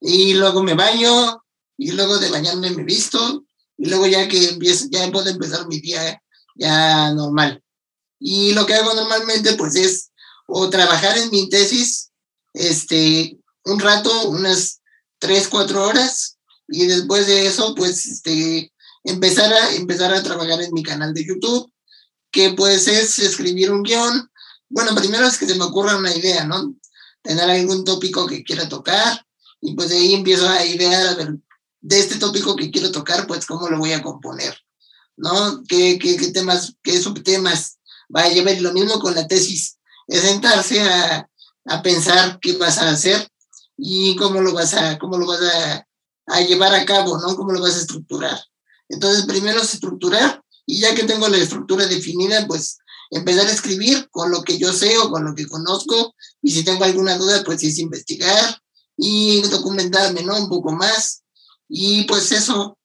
y 0.02 0.34
luego 0.34 0.64
me 0.64 0.74
baño, 0.74 1.43
y 1.78 1.91
luego 1.91 2.18
de 2.18 2.30
bañarme 2.30 2.72
me 2.72 2.84
visto, 2.84 3.45
y 3.78 3.89
luego 3.89 4.08
ya 4.08 4.28
que 4.28 4.50
empiezo, 4.50 4.86
ya 4.89 5.10
puedo 5.12 5.30
empezar 5.30 5.68
mi 5.68 5.80
día 5.80 6.22
ya 6.56 7.14
normal. 7.14 7.64
Y 8.20 8.54
lo 8.54 8.66
que 8.66 8.76
hago 8.76 8.93
normalmente 8.93 9.54
pues 9.54 9.76
es 9.76 10.12
o 10.47 10.70
trabajar 10.70 11.18
en 11.18 11.30
mi 11.30 11.47
tesis, 11.47 12.12
este, 12.54 13.38
un 13.66 13.80
rato, 13.80 14.30
unas 14.30 14.82
tres, 15.20 15.47
cuatro 15.47 15.88
horas, 15.88 16.38
y 16.68 16.86
después 16.86 17.28
de 17.28 17.47
eso, 17.47 17.74
pues, 17.76 18.06
este, 18.06 18.72
empezar 19.10 19.51
a, 19.51 19.76
empezar 19.76 20.14
a 20.14 20.24
trabajar 20.24 20.62
en 20.62 20.74
mi 20.74 20.84
canal 20.84 21.14
de 21.14 21.26
YouTube, 21.26 21.72
que 22.32 22.51
pues 22.51 22.88
es 22.88 23.20
escribir 23.20 23.72
un 23.72 23.84
guion. 23.84 24.30
Bueno, 24.70 24.95
primero 24.95 25.26
es 25.26 25.38
que 25.38 25.47
se 25.47 25.55
me 25.55 25.64
ocurra 25.64 25.97
una 25.97 26.16
idea, 26.16 26.45
¿no? 26.45 26.76
Tener 27.22 27.49
algún 27.49 27.84
tópico 27.84 28.28
que 28.28 28.43
quiera 28.43 28.70
tocar, 28.70 29.26
y 29.62 29.76
pues 29.76 29.89
de 29.89 29.97
ahí 29.97 30.14
empiezo 30.14 30.47
a 30.47 30.66
idear, 30.66 31.07
a 31.07 31.16
ver, 31.16 31.36
de 31.82 31.99
este 31.99 32.16
tópico 32.16 32.55
que 32.55 32.72
quiero 32.72 32.91
tocar, 32.91 33.28
pues 33.28 33.45
cómo 33.45 33.68
lo 33.70 33.78
voy 33.78 33.93
a 33.93 34.01
componer, 34.01 34.57
¿no? 35.18 35.64
¿Qué, 35.68 35.97
qué, 35.99 36.18
qué 36.18 36.32
temas, 36.32 36.76
qué 36.84 37.01
subtemas 37.01 37.80
va 38.16 38.24
a 38.24 38.30
llevar? 38.30 38.62
Lo 38.62 38.74
mismo 38.74 38.99
con 38.99 39.16
la 39.16 39.28
tesis, 39.28 39.78
es 40.07 40.22
sentarse 40.22 40.82
a, 40.82 41.30
a 41.66 41.82
pensar 41.82 42.39
qué 42.41 42.53
vas 42.57 42.78
a 42.78 42.89
hacer 42.89 43.30
y 43.78 44.16
cómo 44.16 44.41
lo 44.41 44.53
vas 44.53 44.74
a, 44.74 44.97
cómo 44.97 45.18
lo 45.18 45.26
vas 45.26 45.41
a, 45.41 45.88
a 46.28 46.41
llevar 46.41 46.74
a 46.74 46.86
cabo, 46.86 47.18
¿no? 47.18 47.36
Cómo 47.36 47.51
lo 47.51 47.62
vas 47.62 47.76
a 47.76 47.80
estructurar. 47.80 48.39
Entonces, 48.90 49.26
primero 49.26 49.62
es 49.62 49.74
estructurar 49.74 50.44
y 50.66 50.82
ya 50.82 50.94
que 50.94 51.04
tengo 51.04 51.28
la 51.28 51.38
estructura 51.38 51.86
definida, 51.86 52.46
pues 52.48 52.80
empezar 53.12 53.48
a 53.48 53.52
escribir 53.52 54.08
con 54.12 54.32
lo 54.32 54.44
que 54.44 54.58
yo 54.58 54.74
sé 54.74 54.98
o 54.98 55.10
con 55.10 55.24
lo 55.24 55.34
que 55.34 55.48
conozco 55.48 56.16
y 56.42 56.52
si 56.52 56.64
tengo 56.64 56.84
alguna 56.84 57.18
duda, 57.18 57.44
pues 57.44 57.64
es 57.64 57.80
investigar 57.80 58.62
y 58.98 59.42
documentarme, 59.44 60.24
¿no? 60.24 60.38
Un 60.38 60.50
poco 60.50 60.72
más. 60.72 61.24
Y 61.68 62.04
pues 62.04 62.32
eso, 62.32 62.78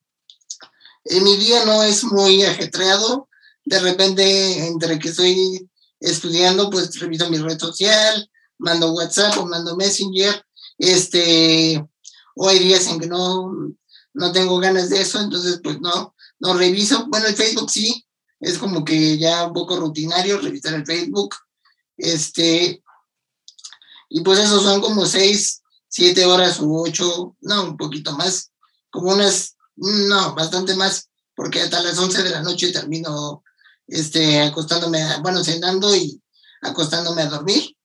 en 1.05 1.25
mi 1.25 1.37
día 1.37 1.65
no 1.65 1.83
es 1.83 2.05
muy 2.05 2.43
ajetreado. 2.45 3.29
De 3.65 3.81
repente, 3.81 4.67
entre 4.67 4.99
que 4.99 5.09
estoy 5.09 5.69
estudiando, 6.01 6.71
pues 6.71 6.99
reviso 7.01 7.29
mi 7.31 7.39
red 7.39 7.59
social, 7.59 8.31
mando 8.59 8.93
WhatsApp 8.93 9.37
o 9.39 9.47
mando 9.47 9.77
Messenger. 9.77 10.45
Este, 10.79 11.85
o 12.37 12.49
hay 12.49 12.59
días 12.59 12.87
en 12.89 13.01
que 13.01 13.07
no, 13.07 13.53
no 14.15 14.33
tengo 14.33 14.59
ganas 14.59 14.91
de 14.91 15.03
eso, 15.03 15.21
entonces 15.21 15.61
pues 15.63 15.81
no, 15.81 16.15
no 16.39 16.55
reviso. 16.55 17.07
Bueno, 17.09 17.27
el 17.27 17.35
Facebook 17.35 17.71
sí, 17.71 18.07
es 18.41 18.59
como 18.59 18.85
que 18.85 19.19
ya 19.19 19.47
un 19.47 19.53
poco 19.53 19.77
rutinario 19.77 20.39
revisar 20.39 20.75
el 20.75 20.87
Facebook. 20.87 21.35
Este, 21.97 22.83
y 24.09 24.21
pues 24.21 24.39
esos 24.39 24.63
son 24.63 24.81
como 24.81 25.07
seis, 25.07 25.63
siete 25.89 26.25
horas 26.25 26.61
u 26.61 26.81
ocho, 26.81 27.37
no, 27.41 27.65
un 27.65 27.77
poquito 27.77 28.13
más, 28.13 28.51
como 28.91 29.13
unas, 29.13 29.57
no, 29.77 30.35
bastante 30.35 30.75
más, 30.75 31.09
porque 31.35 31.61
hasta 31.61 31.83
las 31.83 31.99
once 31.99 32.23
de 32.23 32.31
la 32.31 32.43
noche 32.43 32.73
termino 32.73 33.43
este, 33.87 34.41
acostándome, 34.43 35.03
bueno, 35.23 35.43
cenando 35.43 35.95
y 35.95 36.21
acostándome 36.63 37.23
a 37.23 37.31
dormir. 37.31 37.77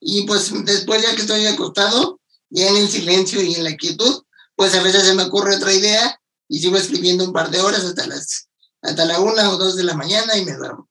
Y 0.00 0.22
pues 0.26 0.52
después 0.64 1.02
ya 1.02 1.14
que 1.14 1.22
estoy 1.22 1.46
acostado, 1.46 2.20
ya 2.50 2.68
en 2.68 2.76
el 2.76 2.88
silencio 2.88 3.42
y 3.42 3.54
en 3.54 3.64
la 3.64 3.76
quietud, 3.76 4.22
pues 4.58 4.74
a 4.74 4.82
veces 4.82 5.04
se 5.04 5.14
me 5.14 5.22
ocurre 5.22 5.54
otra 5.54 5.72
idea 5.72 6.20
y 6.48 6.58
sigo 6.58 6.76
escribiendo 6.76 7.24
un 7.24 7.32
par 7.32 7.48
de 7.48 7.60
horas 7.60 7.84
hasta 7.84 8.08
las 8.08 8.48
hasta 8.82 9.04
la 9.04 9.20
una 9.20 9.50
o 9.50 9.56
dos 9.56 9.76
de 9.76 9.84
la 9.84 9.94
mañana 9.94 10.36
y 10.36 10.44
me 10.44 10.54
duermo. 10.54 10.88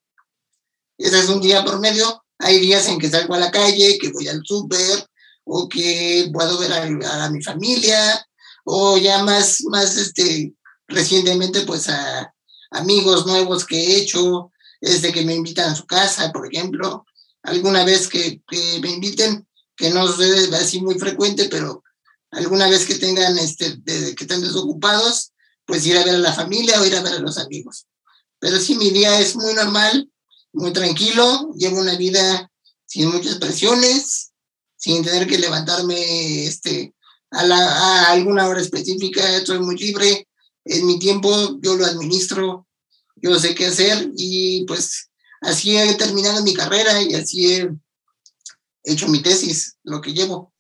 Ese 0.98 1.20
es 1.20 1.28
un 1.28 1.42
día 1.42 1.66
por 1.66 1.78
medio. 1.82 2.24
Hay 2.40 2.60
días 2.62 2.88
en 2.88 2.98
que 2.98 3.10
salgo 3.10 3.34
a 3.34 3.40
la 3.40 3.52
calle, 3.52 3.98
que 4.00 4.10
voy 4.14 4.30
al 4.30 4.42
súper, 4.46 5.06
o 5.44 5.68
que 5.68 6.30
puedo 6.32 6.58
ver 6.60 6.72
a, 6.72 7.30
mi 7.30 7.44
familia, 7.44 8.26
o 8.64 8.98
ya 8.98 9.24
más, 9.24 9.62
más 9.66 9.98
este, 9.98 10.54
recientemente, 10.88 11.62
pues 11.62 11.90
a 11.90 12.34
amigos 12.72 13.26
nuevos 13.26 13.66
que 13.66 13.78
he 13.78 13.98
hecho, 13.98 14.50
desde 14.80 15.12
que 15.12 15.26
me 15.26 15.36
invitan 15.36 15.72
a 15.72 15.76
su 15.76 15.86
casa, 15.86 16.32
por 16.32 16.48
ejemplo. 16.48 17.06
Alguna 17.44 17.84
vez 17.84 18.08
que, 18.08 18.42
que 18.48 18.80
me 18.82 18.92
inviten, 18.92 19.46
que 19.76 19.90
no 19.90 20.08
es 20.08 20.54
así 20.54 20.82
muy 20.82 20.98
frecuente, 20.98 21.50
pero 21.50 21.84
alguna 22.32 22.68
vez 22.70 22.86
que 22.86 22.96
tengan, 22.96 23.38
este, 23.38 23.78
de, 23.78 24.16
que 24.16 24.24
estén 24.24 24.42
desocupados, 24.42 25.32
pues 25.66 25.86
ir 25.86 25.98
a 25.98 26.04
ver 26.04 26.16
a 26.16 26.20
la 26.20 26.34
familia 26.34 26.82
o 26.82 26.86
ir 26.86 26.96
a 26.96 27.02
ver 27.02 27.14
a 27.14 27.20
los 27.20 27.38
amigos. 27.38 27.88
Pero 28.40 28.60
sí, 28.60 28.76
mi 28.76 28.92
día 28.92 29.20
es 29.20 29.36
muy 29.36 29.54
normal, 29.54 30.10
muy 30.54 30.72
tranquilo, 30.72 31.54
llevo 31.58 31.80
una 31.80 31.96
vida 31.96 32.50
sin 32.86 33.12
muchas 33.12 33.36
presiones, 33.36 34.32
sin 34.78 35.04
tener 35.04 35.28
que 35.28 35.40
levantarme 35.40 36.46
este, 36.46 36.94
a, 37.32 37.46
la, 37.46 37.58
a 37.58 38.12
alguna 38.12 38.48
hora 38.48 38.62
específica, 38.62 39.36
estoy 39.36 39.60
muy 39.60 39.76
libre, 39.76 40.28
en 40.66 40.86
mi 40.86 41.00
tiempo 41.00 41.60
yo 41.62 41.76
lo 41.76 41.86
administro, 41.86 42.68
yo 43.16 43.38
sé 43.40 43.56
qué 43.56 43.68
hacer 43.68 44.12
y 44.16 44.66
pues 44.66 45.10
así 45.42 45.76
he 45.76 45.96
terminado 45.96 46.44
mi 46.44 46.54
carrera 46.54 47.02
y 47.02 47.14
así 47.16 47.54
he 47.54 47.70
hecho 48.84 49.08
mi 49.08 49.22
tesis, 49.22 49.78
lo 49.84 50.02
que 50.02 50.14
llevo. 50.14 50.54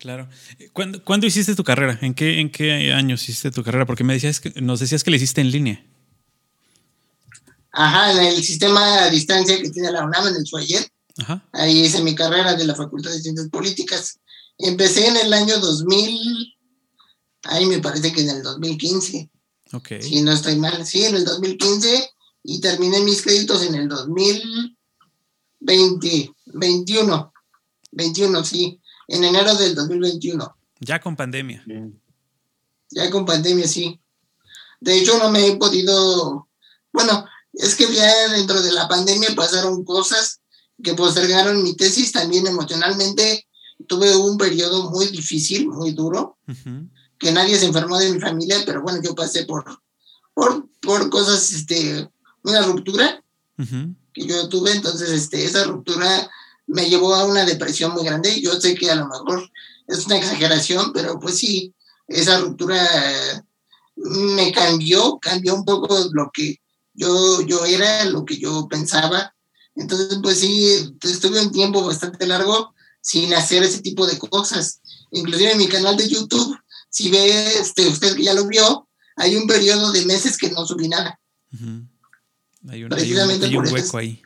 Claro. 0.00 0.28
¿Cuándo, 0.72 1.04
¿Cuándo, 1.04 1.26
hiciste 1.26 1.54
tu 1.54 1.62
carrera? 1.62 1.98
¿En 2.00 2.14
qué, 2.14 2.40
¿En 2.40 2.50
qué 2.50 2.94
años 2.94 3.22
hiciste 3.22 3.50
tu 3.50 3.62
carrera? 3.62 3.84
Porque 3.84 4.02
me 4.02 4.14
decías 4.14 4.40
que, 4.40 4.50
nos 4.62 4.80
decías 4.80 5.04
que 5.04 5.10
la 5.10 5.18
hiciste 5.18 5.42
en 5.42 5.50
línea. 5.50 5.86
Ajá, 7.70 8.12
en 8.12 8.34
el 8.34 8.42
sistema 8.42 9.04
a 9.04 9.10
distancia 9.10 9.60
que 9.60 9.68
tiene 9.68 9.92
la 9.92 10.02
UNAM 10.02 10.28
en 10.28 10.36
el 10.36 10.46
Suayet. 10.46 10.90
Ajá. 11.18 11.46
Ahí 11.52 11.80
hice 11.80 12.02
mi 12.02 12.14
carrera 12.14 12.54
de 12.54 12.64
la 12.64 12.74
Facultad 12.74 13.10
de 13.10 13.20
Ciencias 13.20 13.50
Políticas. 13.50 14.18
Empecé 14.56 15.06
en 15.06 15.18
el 15.18 15.34
año 15.34 15.58
2000, 15.58 16.56
ahí 17.42 17.66
me 17.66 17.80
parece 17.80 18.10
que 18.10 18.22
en 18.22 18.30
el 18.30 18.42
2015. 18.42 19.28
Ok. 19.74 19.88
Si 20.00 20.22
no 20.22 20.32
estoy 20.32 20.56
mal, 20.56 20.86
sí, 20.86 21.04
en 21.04 21.14
el 21.14 21.26
2015 21.26 22.10
y 22.44 22.62
terminé 22.62 23.00
mis 23.00 23.20
créditos 23.20 23.64
en 23.64 23.74
el 23.74 23.86
2020, 23.86 26.32
21. 26.46 27.32
21, 27.92 28.44
sí, 28.44 28.80
en 29.10 29.24
enero 29.24 29.54
del 29.56 29.74
2021. 29.74 30.56
Ya 30.80 31.00
con 31.00 31.16
pandemia. 31.16 31.64
Ya 32.90 33.10
con 33.10 33.26
pandemia, 33.26 33.66
sí. 33.66 34.00
De 34.80 34.96
hecho, 34.96 35.18
no 35.18 35.30
me 35.30 35.46
he 35.46 35.56
podido, 35.56 36.48
bueno, 36.92 37.26
es 37.52 37.74
que 37.74 37.92
ya 37.92 38.28
dentro 38.28 38.62
de 38.62 38.72
la 38.72 38.88
pandemia 38.88 39.34
pasaron 39.34 39.84
cosas 39.84 40.40
que 40.82 40.94
postergaron 40.94 41.62
mi 41.62 41.74
tesis 41.74 42.12
también 42.12 42.46
emocionalmente. 42.46 43.46
Tuve 43.86 44.14
un 44.16 44.38
periodo 44.38 44.90
muy 44.90 45.06
difícil, 45.08 45.68
muy 45.68 45.92
duro, 45.92 46.38
uh 46.46 46.52
-huh. 46.52 46.88
que 47.18 47.32
nadie 47.32 47.58
se 47.58 47.66
enfermó 47.66 47.98
de 47.98 48.12
mi 48.12 48.20
familia, 48.20 48.58
pero 48.64 48.82
bueno, 48.82 49.02
yo 49.02 49.14
pasé 49.14 49.44
por, 49.44 49.64
por, 50.34 50.68
por 50.80 51.10
cosas, 51.10 51.52
este, 51.52 52.08
una 52.44 52.62
ruptura 52.62 53.22
uh 53.58 53.62
-huh. 53.62 53.94
que 54.14 54.26
yo 54.26 54.48
tuve, 54.48 54.72
entonces 54.72 55.10
este, 55.10 55.44
esa 55.44 55.64
ruptura 55.64 56.30
me 56.70 56.88
llevó 56.88 57.14
a 57.14 57.24
una 57.24 57.44
depresión 57.44 57.92
muy 57.92 58.04
grande. 58.04 58.40
Yo 58.40 58.60
sé 58.60 58.74
que 58.74 58.90
a 58.90 58.94
lo 58.94 59.06
mejor 59.08 59.50
es 59.88 60.06
una 60.06 60.16
exageración, 60.16 60.92
pero 60.92 61.18
pues 61.18 61.36
sí, 61.36 61.74
esa 62.06 62.38
ruptura 62.38 62.88
me 63.96 64.52
cambió, 64.52 65.18
cambió 65.20 65.54
un 65.54 65.64
poco 65.64 65.96
lo 66.12 66.30
que 66.32 66.60
yo, 66.94 67.42
yo 67.42 67.64
era, 67.64 68.04
lo 68.04 68.24
que 68.24 68.38
yo 68.38 68.68
pensaba. 68.68 69.34
Entonces, 69.74 70.18
pues 70.22 70.38
sí, 70.38 70.94
estuve 71.02 71.40
un 71.40 71.50
tiempo 71.50 71.84
bastante 71.84 72.26
largo 72.26 72.74
sin 73.00 73.32
hacer 73.34 73.62
ese 73.62 73.80
tipo 73.80 74.06
de 74.06 74.18
cosas. 74.18 74.80
Inclusive 75.10 75.52
en 75.52 75.58
mi 75.58 75.68
canal 75.68 75.96
de 75.96 76.08
YouTube, 76.08 76.56
si 76.88 77.10
ve 77.10 77.58
este, 77.58 77.88
usted 77.88 78.14
que 78.14 78.24
ya 78.24 78.34
lo 78.34 78.46
vio, 78.46 78.88
hay 79.16 79.36
un 79.36 79.46
periodo 79.46 79.90
de 79.92 80.04
meses 80.06 80.36
que 80.36 80.50
no 80.50 80.66
subí 80.66 80.88
nada. 80.88 81.18
Uh 81.52 81.56
-huh. 81.56 81.88
Hay 82.68 82.84
un, 82.84 82.92
hay 82.92 83.12
un, 83.12 83.44
hay 83.44 83.56
un 83.56 83.72
hueco 83.72 83.98
ahí. 83.98 84.22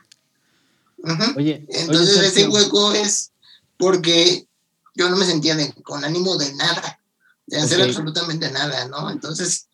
Uh 1.05 1.09
-huh. 1.09 1.37
Oye, 1.37 1.65
entonces 1.69 2.17
oye, 2.17 2.27
ese 2.27 2.47
hueco 2.47 2.91
es 2.93 3.31
porque 3.77 4.47
yo 4.95 5.09
no 5.09 5.17
me 5.17 5.25
sentía 5.25 5.55
de, 5.55 5.71
con 5.83 6.03
ánimo 6.03 6.35
de 6.37 6.53
nada, 6.55 6.99
de 7.45 7.57
hacer 7.57 7.77
okay. 7.77 7.89
absolutamente 7.89 8.49
nada, 8.51 8.87
¿no? 8.87 9.11
Entonces 9.11 9.67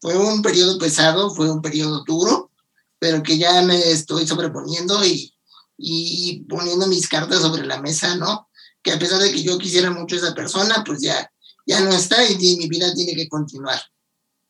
fue 0.00 0.16
un 0.16 0.40
periodo 0.40 0.78
pesado, 0.78 1.34
fue 1.34 1.50
un 1.50 1.60
periodo 1.60 2.04
duro, 2.06 2.50
pero 2.98 3.22
que 3.22 3.36
ya 3.36 3.60
me 3.62 3.76
estoy 3.90 4.26
sobreponiendo 4.26 5.04
y, 5.04 5.34
y 5.76 6.44
poniendo 6.48 6.86
mis 6.86 7.06
cartas 7.06 7.42
sobre 7.42 7.66
la 7.66 7.82
mesa, 7.82 8.16
¿no? 8.16 8.48
Que 8.82 8.92
a 8.92 8.98
pesar 8.98 9.20
de 9.20 9.30
que 9.30 9.42
yo 9.42 9.58
quisiera 9.58 9.90
mucho 9.90 10.14
a 10.14 10.18
esa 10.18 10.34
persona, 10.34 10.84
pues 10.86 11.02
ya, 11.02 11.30
ya 11.66 11.80
no 11.80 11.90
está 11.90 12.24
y, 12.24 12.36
y 12.40 12.56
mi 12.56 12.68
vida 12.68 12.94
tiene 12.94 13.14
que 13.14 13.28
continuar. 13.28 13.80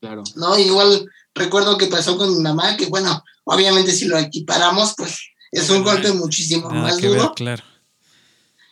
Claro. 0.01 0.23
¿No? 0.37 0.57
Igual 0.57 1.11
recuerdo 1.35 1.77
que 1.77 1.89
pasó 1.89 2.17
con 2.17 2.33
mi 2.33 2.41
mamá, 2.41 2.77
que 2.77 2.87
bueno, 2.87 3.25
obviamente 3.45 3.93
si 3.93 4.05
lo 4.05 4.19
equiparamos, 4.19 4.95
pues 4.97 5.19
es 5.51 5.71
un 5.71 5.83
golpe 5.83 6.13
muchísimo 6.13 6.69
Nada 6.69 6.83
más 6.83 7.01
duro. 7.01 7.23
ver, 7.23 7.31
claro. 7.35 7.65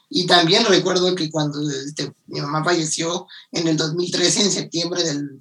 Y 0.08 0.26
también 0.26 0.64
recuerdo 0.64 1.14
que 1.14 1.30
cuando 1.30 1.68
este, 1.68 2.12
mi 2.26 2.40
mamá 2.40 2.62
falleció 2.64 3.26
en 3.50 3.66
el 3.68 3.76
2013, 3.76 4.42
en 4.42 4.52
septiembre 4.52 5.02
del, 5.02 5.40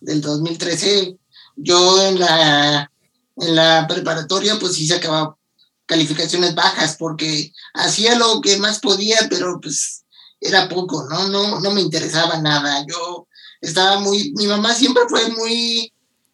del 0.00 0.20
2013, 0.20 1.18
yo 1.56 2.02
en 2.02 2.18
la, 2.18 2.90
en 3.36 3.54
la 3.54 3.86
preparatoria 3.86 4.58
pues 4.58 4.74
sí 4.74 4.86
sacaba 4.86 5.36
calificaciones 5.84 6.54
bajas 6.54 6.96
porque 6.98 7.52
hacía 7.74 8.16
lo 8.16 8.40
que 8.40 8.56
más 8.58 8.80
podía, 8.80 9.18
pero 9.28 9.60
pues 9.60 10.04
era 10.40 10.68
poco, 10.68 11.06
¿no? 11.08 11.28
No, 11.28 11.60
no 11.60 11.70
me 11.72 11.80
interesaba 11.80 12.38
nada. 12.38 12.84
Yo 12.88 13.28
estaba 13.60 14.00
muy, 14.00 14.32
mi 14.36 14.46
mamá 14.46 14.74
siempre 14.74 15.04
fue 15.08 15.28
muy, 15.28 15.92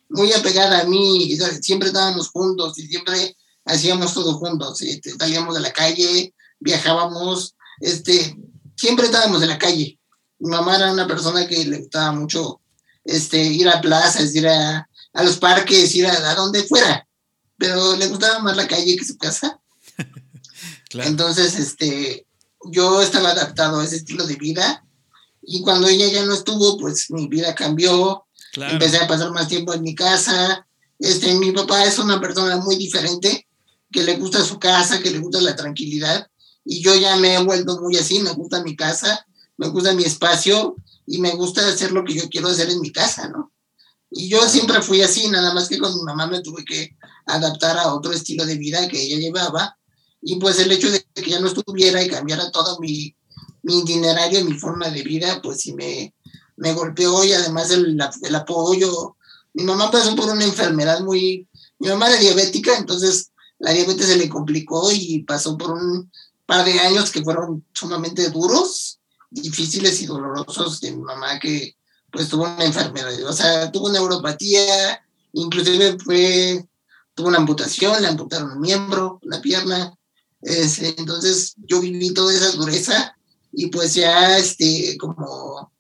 muy 0.09 0.33
apegada 0.33 0.81
a 0.81 0.85
mí, 0.85 1.37
siempre 1.61 1.89
estábamos 1.89 2.29
juntos 2.31 2.79
y 2.79 2.87
siempre 2.87 3.37
hacíamos 3.65 4.15
todo 4.15 4.35
juntos, 4.35 4.83
este, 4.83 5.13
salíamos 5.19 5.55
de 5.55 5.61
la 5.61 5.73
calle, 5.73 6.35
viajábamos, 6.61 7.55
este, 7.81 8.37
siempre 8.77 9.07
estábamos 9.07 9.43
en 9.43 9.49
la 9.49 9.59
calle. 9.59 9.99
Mi 10.39 10.51
mamá 10.51 10.77
era 10.77 10.93
una 10.93 11.07
persona 11.07 11.47
que 11.47 11.65
le 11.65 11.79
gustaba 11.79 12.13
mucho 12.13 12.61
este, 13.05 13.43
ir 13.43 13.69
a 13.69 13.81
plazas, 13.81 14.35
ir 14.35 14.49
a, 14.49 14.89
a 15.13 15.23
los 15.23 15.37
parques, 15.39 15.95
ir 15.95 16.07
a, 16.07 16.31
a, 16.31 16.35
donde 16.35 16.65
fuera, 16.65 17.07
pero 17.57 17.97
le 17.97 18.09
gustaba 18.09 18.41
más 18.41 18.57
la 18.57 18.67
calle 18.67 18.97
que 18.97 19.05
su 19.05 19.17
casa. 19.17 19.61
claro. 20.91 21.09
Entonces, 21.09 21.59
este, 21.59 22.27
yo 22.71 23.03
estaba 23.03 23.31
adaptado 23.31 23.81
a 23.81 23.85
ese 23.85 23.97
estilo 23.97 24.27
de 24.27 24.37
vida 24.37 24.85
y 25.43 25.63
cuando 25.63 25.89
ella 25.89 26.09
ya 26.09 26.25
no 26.25 26.35
estuvo, 26.35 26.79
pues 26.79 27.11
mi 27.11 27.27
vida 27.27 27.55
cambió, 27.55 28.27
claro. 28.53 28.75
empecé 28.75 28.99
a 28.99 29.09
pasar 29.09 29.31
más 29.33 29.49
tiempo 29.49 29.75
en 29.75 29.83
mi 29.83 29.95
casa. 29.95 30.67
Este, 30.99 31.35
mi 31.35 31.51
papá 31.51 31.85
es 31.85 31.99
una 31.99 32.21
persona 32.21 32.59
muy 32.59 32.77
diferente, 32.77 33.47
que 33.93 34.03
le 34.03 34.17
gusta 34.17 34.45
su 34.45 34.59
casa, 34.59 35.01
que 35.01 35.11
le 35.11 35.19
gusta 35.19 35.41
la 35.41 35.55
tranquilidad 35.55 36.27
y 36.65 36.83
yo 36.83 36.95
ya 36.95 37.17
me 37.17 37.35
he 37.35 37.43
vuelto 37.43 37.81
muy 37.81 37.97
así, 37.97 38.21
me 38.21 38.33
gusta 38.33 38.63
mi 38.63 38.77
casa, 38.77 39.27
me 39.57 39.69
gusta 39.69 39.95
mi 39.95 40.05
espacio 40.05 40.77
y 41.07 41.19
me 41.19 41.33
gusta 41.33 41.67
hacer 41.67 41.93
lo 41.93 42.05
que 42.05 42.15
yo 42.15 42.29
quiero 42.29 42.49
hacer 42.49 42.71
en 42.71 42.81
mi 42.81 42.93
casa, 42.93 43.29
¿no? 43.29 43.53
Y 44.11 44.29
yo 44.29 44.47
siempre 44.49 44.83
fui 44.83 45.01
así, 45.03 45.29
nada 45.29 45.55
más 45.55 45.69
que 45.69 45.79
con 45.79 45.95
mi 45.95 46.03
mamá 46.03 46.27
me 46.27 46.43
tuve 46.43 46.65
que 46.65 46.97
adaptar 47.27 47.79
a 47.79 47.95
otro 47.95 48.13
estilo 48.13 48.45
de 48.45 48.59
vida 48.59 48.87
que 48.89 49.01
ella 49.01 49.17
llevaba. 49.17 49.79
Y 50.21 50.37
pues 50.37 50.59
el 50.59 50.71
hecho 50.71 50.91
de 50.91 51.03
que 51.15 51.31
ya 51.31 51.41
no 51.41 51.49
estuviera 51.49 52.03
y 52.03 52.09
cambiara 52.09 52.51
todo 52.51 52.79
mi, 52.79 53.17
mi 53.63 53.79
itinerario 53.79 54.41
y 54.41 54.45
mi 54.45 54.59
forma 54.59 54.91
de 54.91 55.03
vida, 55.03 55.41
pues 55.43 55.63
sí 55.63 55.73
me, 55.73 56.15
me 56.57 56.75
golpeó 56.75 57.25
y 57.25 57.33
además 57.33 57.71
el, 57.71 57.99
el 58.23 58.35
apoyo. 58.35 59.17
Mi 59.55 59.65
mamá 59.65 59.91
pasó 59.91 60.15
por 60.15 60.29
una 60.29 60.45
enfermedad 60.45 61.01
muy... 61.01 61.49
Mi 61.79 61.89
mamá 61.89 62.09
era 62.09 62.21
diabética, 62.21 62.77
entonces 62.77 63.32
la 63.63 63.73
diabetes 63.73 64.07
se 64.07 64.17
le 64.17 64.29
complicó 64.29 64.91
y 64.93 65.23
pasó 65.23 65.57
por 65.57 65.71
un 65.71 66.11
par 66.47 66.65
de 66.65 66.81
años 66.81 67.13
que 67.13 67.23
fueron 67.23 67.65
sumamente 67.73 68.29
duros, 68.31 68.99
difíciles 69.31 70.03
y 70.03 70.07
dolorosos 70.07 70.81
de 70.81 70.91
mi 70.91 71.03
mamá 71.03 71.39
que 71.39 71.77
pues 72.11 72.29
tuvo 72.29 72.43
una 72.43 72.65
enfermedad, 72.65 73.25
o 73.25 73.33
sea, 73.33 73.71
tuvo 73.71 73.89
neuropatía, 73.89 75.03
inclusive 75.33 75.97
fue, 76.05 76.69
tuvo 77.15 77.29
una 77.29 77.39
amputación, 77.39 78.03
le 78.03 78.09
amputaron 78.09 78.51
un 78.51 78.61
miembro, 78.61 79.21
la 79.23 79.41
pierna, 79.41 79.97
este, 80.43 80.95
entonces 80.99 81.55
yo 81.57 81.81
viví 81.81 82.13
toda 82.13 82.35
esa 82.35 82.51
dureza 82.51 83.17
y 83.53 83.69
pues 83.69 83.95
ya 83.95 84.37
este, 84.39 84.99
como, 84.99 85.73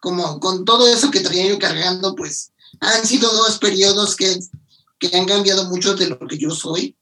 como 0.00 0.40
con 0.40 0.64
todo 0.64 0.88
eso 0.88 1.12
que 1.12 1.20
traía 1.20 1.48
yo 1.48 1.60
cargando, 1.60 2.16
pues 2.16 2.50
han 2.80 3.06
sido 3.06 3.32
dos 3.32 3.58
periodos 3.58 4.16
que, 4.16 4.36
que 4.98 5.16
han 5.16 5.26
cambiado 5.26 5.66
mucho 5.66 5.94
de 5.94 6.08
lo 6.08 6.18
que 6.26 6.36
yo 6.36 6.50
soy 6.50 6.96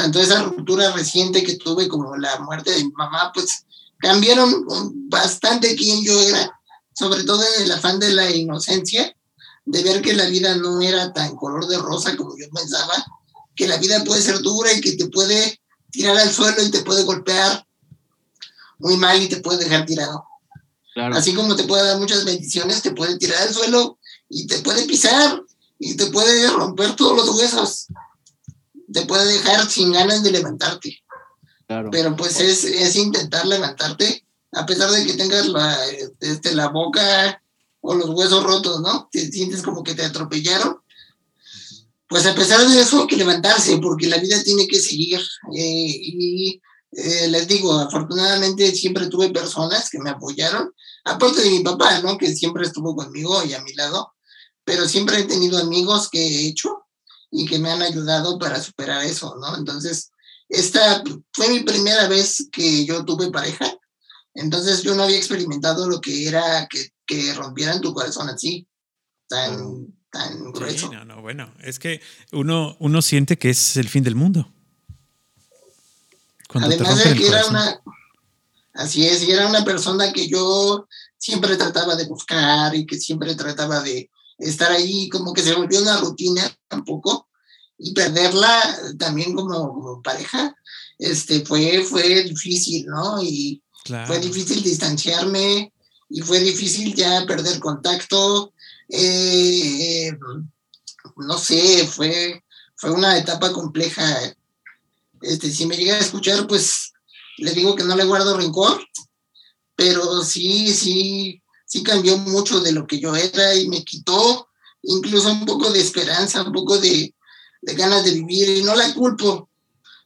tanto 0.00 0.18
esa 0.18 0.42
ruptura 0.42 0.92
reciente 0.92 1.44
que 1.44 1.56
tuve 1.56 1.86
como 1.86 2.16
la 2.16 2.38
muerte 2.40 2.70
de 2.70 2.84
mi 2.84 2.90
mamá, 2.92 3.30
pues 3.34 3.66
cambiaron 3.98 4.64
bastante 5.10 5.76
quién 5.76 6.02
yo 6.02 6.18
era, 6.22 6.58
sobre 6.94 7.22
todo 7.24 7.42
en 7.56 7.64
el 7.64 7.72
afán 7.72 7.98
de 7.98 8.08
la 8.14 8.30
inocencia, 8.30 9.14
de 9.66 9.82
ver 9.82 10.00
que 10.00 10.14
la 10.14 10.24
vida 10.24 10.56
no 10.56 10.80
era 10.80 11.12
tan 11.12 11.36
color 11.36 11.66
de 11.66 11.76
rosa 11.76 12.16
como 12.16 12.34
yo 12.38 12.48
pensaba, 12.50 12.94
que 13.54 13.68
la 13.68 13.76
vida 13.76 14.02
puede 14.02 14.22
ser 14.22 14.40
dura 14.40 14.72
y 14.72 14.80
que 14.80 14.92
te 14.92 15.06
puede 15.08 15.60
tirar 15.90 16.16
al 16.16 16.30
suelo 16.30 16.62
y 16.62 16.70
te 16.70 16.80
puede 16.80 17.04
golpear 17.04 17.66
muy 18.78 18.96
mal 18.96 19.20
y 19.20 19.28
te 19.28 19.36
puede 19.36 19.64
dejar 19.64 19.84
tirado. 19.84 20.24
Así 21.12 21.34
como 21.34 21.56
te 21.56 21.64
puede 21.64 21.86
dar 21.86 21.98
muchas 21.98 22.24
bendiciones, 22.24 22.80
te 22.80 22.92
puede 22.92 23.18
tirar 23.18 23.42
al 23.42 23.52
suelo 23.52 23.98
y 24.30 24.46
te 24.46 24.60
puede 24.60 24.86
pisar 24.86 25.42
y 25.78 25.94
te 25.94 26.06
puede 26.06 26.48
romper 26.48 26.96
todos 26.96 27.16
los 27.18 27.36
huesos 27.36 27.88
te 28.92 29.06
puede 29.06 29.32
dejar 29.32 29.68
sin 29.68 29.92
ganas 29.92 30.22
de 30.22 30.32
levantarte. 30.32 31.02
Pero 31.92 32.16
pues 32.16 32.40
es, 32.40 32.64
es, 32.64 32.96
intentar 32.96 33.46
levantarte, 33.46 34.26
a 34.52 34.66
pesar 34.66 34.90
de 34.90 35.06
que 35.06 35.12
tengas 35.12 35.46
la, 35.46 35.78
este, 36.18 36.52
la 36.52 36.68
boca 36.68 37.40
o 37.80 37.94
los 37.94 38.10
huesos 38.10 38.42
rotos, 38.42 38.80
¿no? 38.80 39.08
Te 39.12 39.30
sientes 39.30 39.62
como 39.62 39.84
que 39.84 39.94
te 39.94 40.04
atropellaron. 40.04 40.78
Pues 42.08 42.26
a 42.26 42.34
pesar 42.34 42.66
de 42.66 42.80
eso, 42.80 43.02
hay 43.02 43.06
que 43.06 43.16
levantarse, 43.16 43.78
porque 43.78 44.08
la 44.08 44.18
vida 44.18 44.42
tiene 44.42 44.66
que 44.66 44.80
seguir. 44.80 45.20
Eh, 45.54 45.96
y 46.02 46.60
eh, 46.90 47.28
les 47.28 47.46
digo, 47.46 47.72
afortunadamente 47.72 48.74
siempre 48.74 49.06
tuve 49.06 49.30
personas 49.30 49.88
que 49.90 50.00
me 50.00 50.10
apoyaron, 50.10 50.74
aparte 51.04 51.40
de 51.40 51.50
mi 51.50 51.60
papá, 51.60 52.00
¿no? 52.00 52.18
Que 52.18 52.34
siempre 52.34 52.64
estuvo 52.64 52.96
conmigo 52.96 53.44
y 53.44 53.54
a 53.54 53.62
mi 53.62 53.72
lado, 53.74 54.12
pero 54.64 54.88
siempre 54.88 55.20
he 55.20 55.24
tenido 55.24 55.58
amigos 55.58 56.08
que 56.10 56.20
he 56.20 56.48
hecho 56.48 56.84
y 57.30 57.46
que 57.46 57.58
me 57.58 57.70
han 57.70 57.82
ayudado 57.82 58.38
para 58.38 58.60
superar 58.60 59.04
eso, 59.04 59.36
¿no? 59.40 59.56
Entonces, 59.56 60.10
esta 60.48 61.02
fue 61.32 61.48
mi 61.48 61.60
primera 61.60 62.08
vez 62.08 62.48
que 62.50 62.84
yo 62.84 63.04
tuve 63.04 63.30
pareja, 63.30 63.72
entonces 64.34 64.82
yo 64.82 64.94
no 64.94 65.04
había 65.04 65.16
experimentado 65.16 65.88
lo 65.88 66.00
que 66.00 66.26
era 66.28 66.66
que, 66.68 66.90
que 67.06 67.34
rompieran 67.34 67.80
tu 67.80 67.94
corazón 67.94 68.28
así, 68.28 68.66
tan, 69.28 69.94
tan 70.10 70.52
grueso. 70.52 70.88
Sí, 70.88 70.94
no, 70.94 71.04
no, 71.04 71.22
bueno, 71.22 71.52
es 71.60 71.78
que 71.78 72.00
uno, 72.32 72.76
uno 72.80 73.02
siente 73.02 73.38
que 73.38 73.50
es 73.50 73.76
el 73.76 73.88
fin 73.88 74.02
del 74.02 74.16
mundo. 74.16 74.52
Además 76.52 77.04
de 77.04 77.14
que 77.14 77.28
era 77.28 77.46
una, 77.46 77.80
así 78.74 79.06
es, 79.06 79.22
y 79.22 79.30
era 79.30 79.46
una 79.46 79.64
persona 79.64 80.12
que 80.12 80.28
yo 80.28 80.88
siempre 81.16 81.56
trataba 81.56 81.94
de 81.94 82.06
buscar 82.06 82.74
y 82.74 82.86
que 82.86 82.98
siempre 82.98 83.36
trataba 83.36 83.80
de, 83.80 84.10
estar 84.40 84.72
ahí 84.72 85.08
como 85.08 85.32
que 85.32 85.42
se 85.42 85.54
volvió 85.54 85.80
una 85.82 85.98
rutina 85.98 86.42
tampoco 86.68 87.28
y 87.78 87.92
perderla 87.92 88.78
también 88.98 89.34
como, 89.34 90.00
pareja 90.02 90.54
este 90.98 91.44
fue 91.44 91.82
fue 91.84 92.24
difícil 92.24 92.86
no 92.86 93.22
y 93.22 93.62
fue 94.06 94.18
difícil 94.18 94.62
distanciarme 94.62 95.72
y 96.08 96.20
fue 96.20 96.40
difícil 96.40 96.94
ya 96.94 97.24
perder 97.26 97.58
contacto 97.58 98.52
eh, 98.88 100.10
no 101.16 101.38
sé 101.38 101.86
fue 101.86 102.42
fue 102.80 102.90
una 102.92 103.18
etapa 103.18 103.52
compleja. 103.52 104.02
Este 105.20 105.52
si 105.52 105.66
me 105.66 105.76
llega 105.76 105.96
a 105.96 106.00
escuchar 106.00 106.46
pues 106.46 106.92
le 107.36 107.52
digo 107.52 107.76
que 107.76 107.84
no 107.84 107.94
le 107.94 108.04
guardo 108.04 108.36
rencor 108.36 108.82
pero 109.76 110.22
sí 110.24 110.72
sí 110.72 111.42
sí 111.70 111.84
cambió 111.84 112.18
mucho 112.18 112.58
de 112.60 112.72
lo 112.72 112.84
que 112.84 112.98
yo 112.98 113.14
era 113.14 113.54
y 113.54 113.68
me 113.68 113.84
quitó 113.84 114.48
incluso 114.82 115.30
un 115.30 115.46
poco 115.46 115.70
de 115.70 115.78
esperanza, 115.78 116.42
un 116.42 116.52
poco 116.52 116.78
de, 116.78 117.14
de 117.62 117.74
ganas 117.74 118.04
de 118.04 118.10
vivir 118.10 118.48
y 118.58 118.62
no 118.64 118.74
la 118.74 118.92
culpo, 118.92 119.48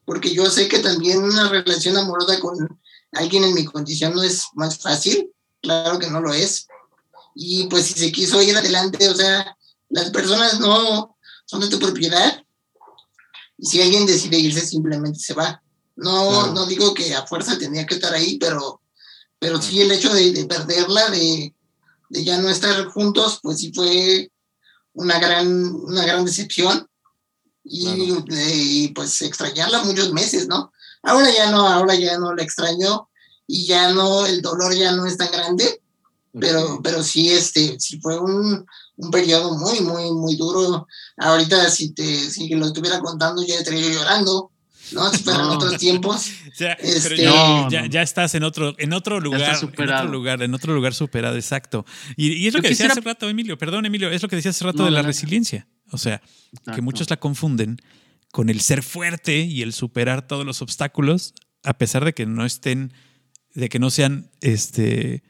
porque 0.04 0.34
yo 0.34 0.50
sé 0.50 0.68
que 0.68 0.80
también 0.80 1.22
una 1.22 1.48
relación 1.48 1.96
amorosa 1.96 2.38
con 2.38 2.78
alguien 3.12 3.44
en 3.44 3.54
mi 3.54 3.64
condición 3.64 4.14
no 4.14 4.22
es 4.22 4.44
más 4.52 4.76
fácil, 4.76 5.30
claro 5.62 5.98
que 5.98 6.10
no 6.10 6.20
lo 6.20 6.34
es. 6.34 6.66
Y 7.34 7.64
pues 7.68 7.86
si 7.86 7.94
se 7.94 8.12
quiso 8.12 8.42
ir 8.42 8.54
adelante, 8.54 9.08
o 9.08 9.14
sea, 9.14 9.56
las 9.88 10.10
personas 10.10 10.60
no 10.60 11.16
son 11.46 11.60
de 11.60 11.68
tu 11.68 11.78
propiedad. 11.78 12.44
Y 13.56 13.66
si 13.66 13.80
alguien 13.80 14.04
decide 14.04 14.38
irse, 14.38 14.66
simplemente 14.66 15.18
se 15.18 15.32
va. 15.32 15.62
No, 15.96 16.52
no 16.52 16.66
digo 16.66 16.92
que 16.92 17.14
a 17.14 17.26
fuerza 17.26 17.56
tenía 17.56 17.86
que 17.86 17.94
estar 17.94 18.12
ahí, 18.12 18.36
pero, 18.38 18.82
pero 19.38 19.62
sí 19.62 19.80
el 19.80 19.92
hecho 19.92 20.12
de, 20.12 20.44
perderla, 20.44 21.08
de, 21.08 21.53
de, 22.14 22.24
ya 22.24 22.38
no 22.38 22.48
estar 22.48 22.84
juntos, 22.86 23.40
pues 23.42 23.58
sí 23.58 23.72
fue 23.74 24.30
una 24.92 25.18
gran, 25.18 25.74
una 25.74 26.04
gran 26.04 26.24
decepción 26.24 26.88
y, 27.64 28.88
pues 28.88 29.22
extrañarla 29.22 29.84
muchos 29.84 30.12
meses, 30.12 30.46
¿no? 30.46 30.72
Ahora 31.02 31.30
ya 31.34 31.50
no, 31.50 31.66
ahora 31.66 31.94
ya 31.94 32.18
no 32.18 32.34
la 32.34 32.42
extraño 32.42 33.08
y 33.46 33.66
ya 33.66 33.92
no, 33.92 34.26
el 34.26 34.42
dolor 34.42 34.74
ya 34.74 34.92
no 34.92 35.06
es 35.06 35.16
tan 35.16 35.30
grande, 35.30 35.82
pero, 36.38 36.80
pero 36.82 37.02
sí, 37.02 37.30
este, 37.30 37.78
sí 37.78 37.98
fue 38.00 38.18
un, 38.18 38.66
un 38.96 39.10
periodo 39.10 39.56
muy, 39.56 39.80
muy, 39.80 40.10
muy 40.12 40.36
duro. 40.36 40.86
Ahorita 41.16 41.70
si 41.70 41.92
te, 41.92 42.30
si 42.30 42.48
lo 42.48 42.66
estuviera 42.66 43.00
contando 43.00 43.42
ya 43.42 43.56
estaría 43.56 43.92
llorando, 43.92 44.50
¿no? 44.92 45.10
Si 45.12 45.22
fueran 45.22 45.46
otros 45.46 45.78
tiempos. 45.78 46.30
Ya, 46.56 46.74
este, 46.74 47.16
ya, 47.16 47.86
ya, 47.90 48.02
estás 48.02 48.36
en 48.36 48.44
otro, 48.44 48.76
en 48.78 48.92
otro 48.92 49.18
lugar, 49.18 49.56
en 49.60 49.90
otro 49.90 50.04
lugar, 50.04 50.40
en 50.40 50.54
otro 50.54 50.72
lugar 50.72 50.94
superado, 50.94 51.34
exacto. 51.34 51.84
Y, 52.16 52.32
y 52.34 52.46
es 52.46 52.54
lo 52.54 52.62
que 52.62 52.68
decía 52.68 52.86
hace 52.86 53.00
rato, 53.00 53.28
Emilio, 53.28 53.58
perdón, 53.58 53.86
Emilio, 53.86 54.08
es 54.08 54.22
lo 54.22 54.28
que 54.28 54.36
decía 54.36 54.52
hace 54.52 54.64
rato 54.64 54.84
de 54.84 54.92
la 54.92 55.02
resiliencia. 55.02 55.66
O 55.90 55.98
sea, 55.98 56.22
que 56.74 56.80
muchos 56.80 57.10
la 57.10 57.16
confunden 57.16 57.78
con 58.30 58.50
el 58.50 58.60
ser 58.60 58.82
fuerte 58.82 59.40
y 59.40 59.62
el 59.62 59.72
superar 59.72 60.26
todos 60.26 60.44
los 60.44 60.62
obstáculos, 60.62 61.34
a 61.62 61.78
pesar 61.78 62.04
de 62.04 62.14
que 62.14 62.26
no 62.26 62.44
estén, 62.44 62.92
de 63.54 63.68
que 63.68 63.78
no 63.78 63.90
sean 63.90 64.30
este, 64.40 65.22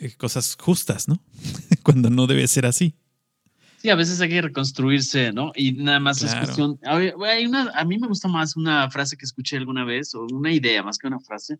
eh, 0.00 0.12
cosas 0.16 0.56
justas, 0.58 1.08
¿no? 1.08 1.22
Cuando 1.82 2.10
no 2.10 2.26
debe 2.26 2.46
ser 2.48 2.66
así. 2.66 2.96
Sí, 3.80 3.88
a 3.88 3.94
veces 3.94 4.20
hay 4.20 4.28
que 4.28 4.42
reconstruirse, 4.42 5.32
¿no? 5.32 5.52
Y 5.56 5.72
nada 5.72 6.00
más 6.00 6.22
es 6.22 6.34
cuestión. 6.34 6.78
Hay 6.84 7.46
una, 7.46 7.70
a 7.74 7.84
mí 7.86 7.96
me 7.98 8.08
gusta 8.08 8.28
más 8.28 8.54
una 8.54 8.90
frase 8.90 9.16
que 9.16 9.24
escuché 9.24 9.56
alguna 9.56 9.86
vez, 9.86 10.14
o 10.14 10.26
una 10.30 10.52
idea 10.52 10.82
más 10.82 10.98
que 10.98 11.06
una 11.06 11.18
frase, 11.18 11.58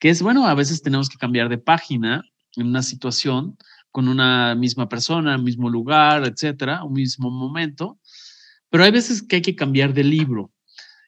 que 0.00 0.08
es, 0.08 0.22
bueno, 0.22 0.44
a 0.48 0.54
veces 0.54 0.82
tenemos 0.82 1.08
que 1.08 1.18
cambiar 1.18 1.48
de 1.48 1.58
página 1.58 2.24
en 2.56 2.66
una 2.66 2.82
situación 2.82 3.56
con 3.92 4.08
una 4.08 4.56
misma 4.56 4.88
persona, 4.88 5.38
mismo 5.38 5.70
lugar, 5.70 6.24
etcétera, 6.26 6.82
un 6.82 6.94
mismo 6.94 7.30
momento, 7.30 8.00
pero 8.68 8.82
hay 8.82 8.90
veces 8.90 9.22
que 9.22 9.36
hay 9.36 9.42
que 9.42 9.54
cambiar 9.54 9.94
de 9.94 10.02
libro. 10.02 10.50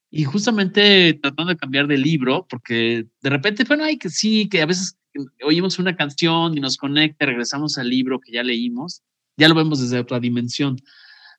Y 0.08 0.22
justamente 0.22 1.18
tratando 1.20 1.50
de 1.50 1.56
cambiar 1.56 1.88
de 1.88 1.98
libro, 1.98 2.46
porque 2.48 3.06
de 3.20 3.30
repente, 3.30 3.64
bueno, 3.64 3.82
hay 3.82 3.98
que 3.98 4.08
sí, 4.08 4.48
que 4.48 4.62
a 4.62 4.66
veces 4.66 4.96
oímos 5.42 5.80
una 5.80 5.96
canción 5.96 6.56
y 6.56 6.60
nos 6.60 6.76
conecta, 6.76 7.26
regresamos 7.26 7.76
al 7.76 7.88
libro 7.88 8.20
que 8.20 8.30
ya 8.30 8.44
leímos, 8.44 9.02
ya 9.36 9.48
lo 9.48 9.54
vemos 9.54 9.80
desde 9.80 9.98
otra 9.98 10.20
dimensión. 10.20 10.76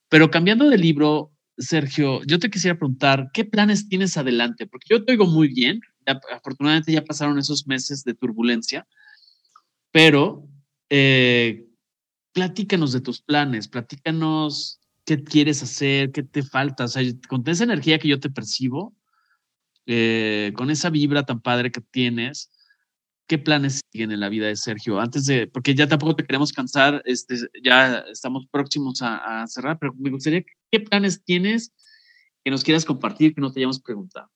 Pero 0.09 0.29
cambiando 0.31 0.69
de 0.69 0.77
libro, 0.77 1.31
Sergio, 1.57 2.21
yo 2.25 2.39
te 2.39 2.49
quisiera 2.49 2.77
preguntar, 2.77 3.29
¿qué 3.33 3.45
planes 3.45 3.87
tienes 3.87 4.17
adelante? 4.17 4.67
Porque 4.67 4.87
yo 4.89 5.03
te 5.03 5.13
oigo 5.13 5.25
muy 5.25 5.47
bien, 5.47 5.79
afortunadamente 6.33 6.91
ya 6.91 7.03
pasaron 7.03 7.39
esos 7.39 7.67
meses 7.67 8.03
de 8.03 8.13
turbulencia, 8.13 8.87
pero 9.91 10.47
eh, 10.89 11.65
platícanos 12.33 12.91
de 12.91 13.01
tus 13.01 13.21
planes, 13.21 13.67
platícanos 13.67 14.79
qué 15.05 15.23
quieres 15.23 15.63
hacer, 15.63 16.11
qué 16.11 16.23
te 16.23 16.43
falta, 16.43 16.85
o 16.85 16.87
sea, 16.87 17.03
con 17.29 17.43
esa 17.47 17.63
energía 17.63 17.99
que 17.99 18.09
yo 18.09 18.19
te 18.19 18.29
percibo, 18.29 18.93
eh, 19.85 20.51
con 20.55 20.69
esa 20.69 20.89
vibra 20.89 21.23
tan 21.23 21.41
padre 21.41 21.71
que 21.71 21.81
tienes, 21.81 22.51
¿qué 23.27 23.37
planes 23.37 23.81
siguen 23.91 24.11
en 24.11 24.19
la 24.19 24.29
vida 24.29 24.47
de 24.47 24.55
Sergio? 24.55 24.99
Antes 24.99 25.25
de, 25.25 25.47
porque 25.47 25.73
ya 25.73 25.87
tampoco 25.87 26.15
te 26.15 26.25
queremos 26.25 26.51
cansar, 26.51 27.01
este, 27.05 27.35
ya 27.63 27.99
estamos 28.11 28.45
próximos 28.51 28.99
a, 29.01 29.45
cerrar, 29.47 29.77
pero 29.79 29.93
me 29.97 30.11
gustaría, 30.11 30.43
¿qué 30.71 30.79
planes 30.79 31.23
tienes 31.23 31.71
que 32.43 32.51
nos 32.51 32.63
quieras 32.63 32.85
compartir, 32.85 33.33
que 33.33 33.41
no 33.41 33.51
te 33.51 33.59
hayamos 33.59 33.79
preguntado? 33.79 34.29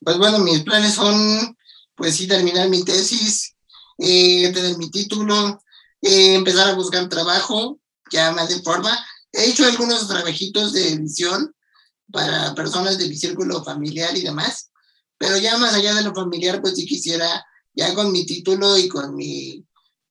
Pues 0.00 0.18
bueno, 0.18 0.38
mis 0.38 0.62
planes 0.62 0.94
son, 0.94 1.56
pues 1.94 2.16
sí, 2.16 2.26
terminar 2.26 2.68
mi 2.68 2.84
tesis, 2.84 3.56
eh, 3.98 4.50
tener 4.52 4.76
mi 4.78 4.90
título, 4.90 5.62
eh, 6.00 6.34
empezar 6.34 6.68
a 6.68 6.74
buscar 6.74 7.08
trabajo, 7.08 7.80
ya 8.10 8.32
más 8.32 8.48
de 8.48 8.62
forma. 8.62 8.90
He 9.32 9.50
hecho 9.50 9.64
algunos 9.64 10.06
trabajitos 10.06 10.72
de 10.72 10.96
visión 10.96 11.54
para 12.12 12.54
personas 12.54 12.98
de 12.98 13.08
mi 13.08 13.16
círculo 13.16 13.64
familiar 13.64 14.16
y 14.16 14.22
demás, 14.22 14.70
pero 15.18 15.38
ya 15.38 15.56
más 15.58 15.74
allá 15.74 15.94
de 15.94 16.02
lo 16.02 16.14
familiar, 16.14 16.60
pues 16.60 16.74
sí 16.76 16.86
quisiera, 16.86 17.44
ya 17.74 17.94
con 17.94 18.12
mi 18.12 18.24
título 18.26 18.76
y 18.78 18.88
con 18.88 19.14
mi, 19.14 19.64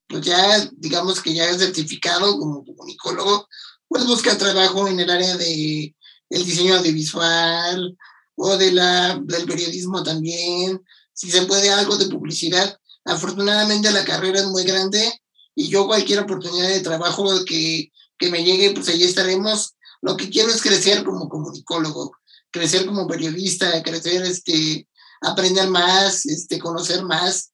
pues 0.07 0.25
ya 0.25 0.69
digamos 0.73 1.21
que 1.21 1.33
ya 1.33 1.57
certificado 1.57 2.37
como 2.37 2.65
comunicólogo, 2.65 3.47
pues 3.87 4.05
buscar 4.05 4.37
trabajo 4.37 4.87
en 4.87 4.99
el 4.99 5.09
área 5.09 5.37
de 5.37 5.95
el 6.29 6.45
diseño 6.45 6.75
audiovisual 6.75 7.97
o 8.35 8.57
de 8.57 8.71
la, 8.71 9.19
del 9.23 9.45
periodismo 9.45 10.03
también, 10.03 10.81
si 11.13 11.29
se 11.29 11.43
puede 11.43 11.69
algo 11.69 11.97
de 11.97 12.07
publicidad. 12.07 12.77
Afortunadamente 13.05 13.91
la 13.91 14.05
carrera 14.05 14.39
es 14.39 14.47
muy 14.47 14.63
grande 14.63 15.21
y 15.55 15.67
yo 15.67 15.85
cualquier 15.85 16.19
oportunidad 16.19 16.69
de 16.69 16.81
trabajo 16.81 17.45
que, 17.45 17.91
que 18.17 18.29
me 18.31 18.43
llegue, 18.43 18.71
pues 18.71 18.87
ahí 18.89 19.03
estaremos. 19.03 19.75
Lo 20.01 20.17
que 20.17 20.29
quiero 20.29 20.49
es 20.49 20.61
crecer 20.61 21.03
como 21.03 21.29
comunicólogo, 21.29 22.13
crecer 22.51 22.85
como 22.85 23.07
periodista, 23.07 23.83
crecer 23.83 24.23
este, 24.23 24.87
aprender 25.23 25.69
más, 25.69 26.25
este, 26.25 26.59
conocer 26.59 27.03
más, 27.03 27.51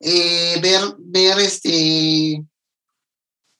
eh, 0.00 0.58
ver, 0.60 0.96
ver, 0.98 1.38
este, 1.38 2.44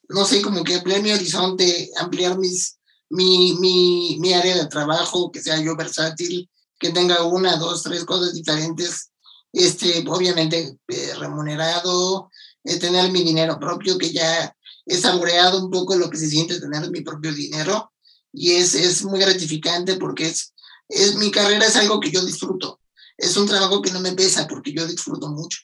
no 0.08 0.24
sé, 0.24 0.42
como 0.42 0.62
que 0.62 0.76
ampliar 0.76 1.02
mi 1.02 1.12
horizonte, 1.12 1.90
ampliar 1.98 2.38
mis, 2.38 2.78
mi, 3.10 3.56
mi, 3.58 4.18
mi 4.20 4.32
área 4.32 4.56
de 4.56 4.66
trabajo, 4.66 5.30
que 5.30 5.40
sea 5.40 5.60
yo 5.60 5.76
versátil, 5.76 6.50
que 6.78 6.90
tenga 6.90 7.24
una, 7.24 7.56
dos, 7.56 7.82
tres 7.82 8.04
cosas 8.04 8.34
diferentes, 8.34 9.10
este, 9.52 10.04
obviamente 10.08 10.78
eh, 10.88 11.14
remunerado, 11.18 12.30
eh, 12.64 12.78
tener 12.78 13.10
mi 13.10 13.22
dinero 13.22 13.58
propio, 13.58 13.96
que 13.96 14.12
ya 14.12 14.54
he 14.86 14.96
saboreado 14.96 15.64
un 15.64 15.70
poco 15.70 15.96
lo 15.96 16.10
que 16.10 16.18
se 16.18 16.28
siente 16.28 16.60
tener 16.60 16.90
mi 16.90 17.00
propio 17.00 17.32
dinero 17.32 17.90
y 18.32 18.52
es, 18.52 18.74
es 18.74 19.04
muy 19.04 19.20
gratificante 19.20 19.96
porque 19.96 20.26
es, 20.26 20.53
es 20.88 21.16
mi 21.16 21.30
carrera 21.30 21.66
es 21.66 21.76
algo 21.76 22.00
que 22.00 22.10
yo 22.10 22.24
disfruto. 22.24 22.80
Es 23.16 23.36
un 23.36 23.46
trabajo 23.46 23.80
que 23.80 23.90
no 23.90 24.00
me 24.00 24.12
pesa 24.12 24.46
porque 24.46 24.72
yo 24.72 24.86
disfruto 24.86 25.28
mucho 25.28 25.60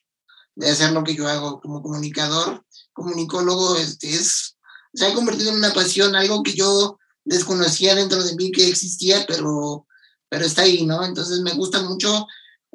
de 0.55 0.71
hacer 0.71 0.93
lo 0.93 1.05
que 1.05 1.15
yo 1.15 1.27
hago 1.29 1.61
como 1.61 1.83
comunicador, 1.83 2.65
comunicólogo, 2.93 3.77
este, 3.77 4.11
es, 4.11 4.57
se 4.93 5.07
ha 5.07 5.15
convertido 5.15 5.51
en 5.51 5.57
una 5.57 5.73
pasión, 5.73 6.15
algo 6.15 6.43
que 6.43 6.55
yo 6.55 6.99
desconocía 7.25 7.95
dentro 7.95 8.23
de 8.23 8.35
mí 8.35 8.51
que 8.51 8.69
existía, 8.69 9.25
pero, 9.27 9.87
pero 10.29 10.45
está 10.45 10.63
ahí, 10.63 10.85
¿no? 10.85 11.05
Entonces 11.05 11.41
me 11.41 11.55
gusta 11.55 11.83
mucho 11.83 12.27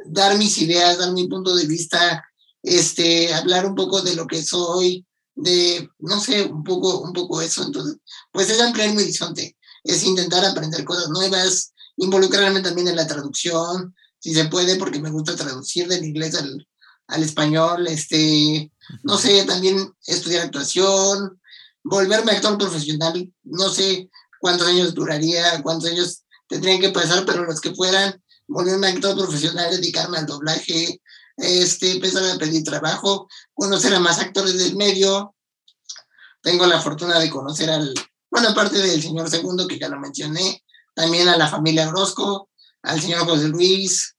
dar 0.05 0.37
mis 0.37 0.57
ideas, 0.57 0.97
dar 0.97 1.11
mi 1.11 1.27
punto 1.27 1.55
de 1.55 1.65
vista, 1.65 2.23
este, 2.63 3.33
hablar 3.33 3.65
un 3.65 3.75
poco 3.75 4.01
de 4.01 4.15
lo 4.15 4.27
que 4.27 4.43
soy, 4.43 5.05
de, 5.35 5.89
no 5.99 6.19
sé, 6.19 6.43
un 6.43 6.63
poco, 6.63 6.99
un 7.01 7.13
poco 7.13 7.41
eso. 7.41 7.63
Entonces, 7.63 7.97
pues 8.31 8.49
es 8.49 8.59
ampliar 8.61 8.93
mi 8.93 9.03
horizonte, 9.03 9.57
es 9.83 10.03
intentar 10.03 10.43
aprender 10.45 10.83
cosas 10.85 11.09
nuevas, 11.09 11.73
involucrarme 11.97 12.61
también 12.61 12.87
en 12.87 12.95
la 12.95 13.07
traducción, 13.07 13.95
si 14.19 14.33
se 14.33 14.45
puede, 14.45 14.75
porque 14.77 14.99
me 14.99 15.11
gusta 15.11 15.35
traducir 15.35 15.87
del 15.87 16.03
inglés 16.03 16.35
al, 16.35 16.67
al 17.07 17.23
español, 17.23 17.87
este, 17.87 18.71
no 19.03 19.17
sé, 19.17 19.43
también 19.45 19.93
estudiar 20.07 20.45
actuación, 20.45 21.39
volverme 21.83 22.31
actor 22.31 22.57
profesional, 22.57 23.31
no 23.43 23.69
sé 23.69 24.09
cuántos 24.39 24.67
años 24.67 24.93
duraría, 24.93 25.61
cuántos 25.61 25.91
años 25.91 26.23
tendrían 26.47 26.81
que 26.81 26.89
pasar, 26.89 27.25
pero 27.25 27.45
los 27.45 27.61
que 27.61 27.73
fueran, 27.73 28.21
volverme 28.47 28.87
actor 28.87 29.15
profesional, 29.15 29.71
dedicarme 29.71 30.17
al 30.17 30.25
doblaje, 30.25 31.01
este, 31.37 31.91
empezar 31.91 32.23
a 32.23 32.37
pedir 32.37 32.63
trabajo, 32.63 33.27
conocer 33.53 33.93
a 33.93 33.99
más 33.99 34.19
actores 34.19 34.57
del 34.57 34.75
medio. 34.75 35.35
Tengo 36.41 36.65
la 36.65 36.81
fortuna 36.81 37.19
de 37.19 37.29
conocer 37.29 37.69
al, 37.69 37.93
bueno, 38.29 38.49
aparte 38.49 38.77
del 38.77 39.01
señor 39.01 39.29
segundo, 39.29 39.67
que 39.67 39.79
ya 39.79 39.89
lo 39.89 39.99
mencioné, 39.99 40.63
también 40.95 41.27
a 41.27 41.37
la 41.37 41.47
familia 41.47 41.89
Orozco, 41.89 42.49
al 42.81 42.99
señor 42.99 43.25
José 43.25 43.49
Luis, 43.49 44.15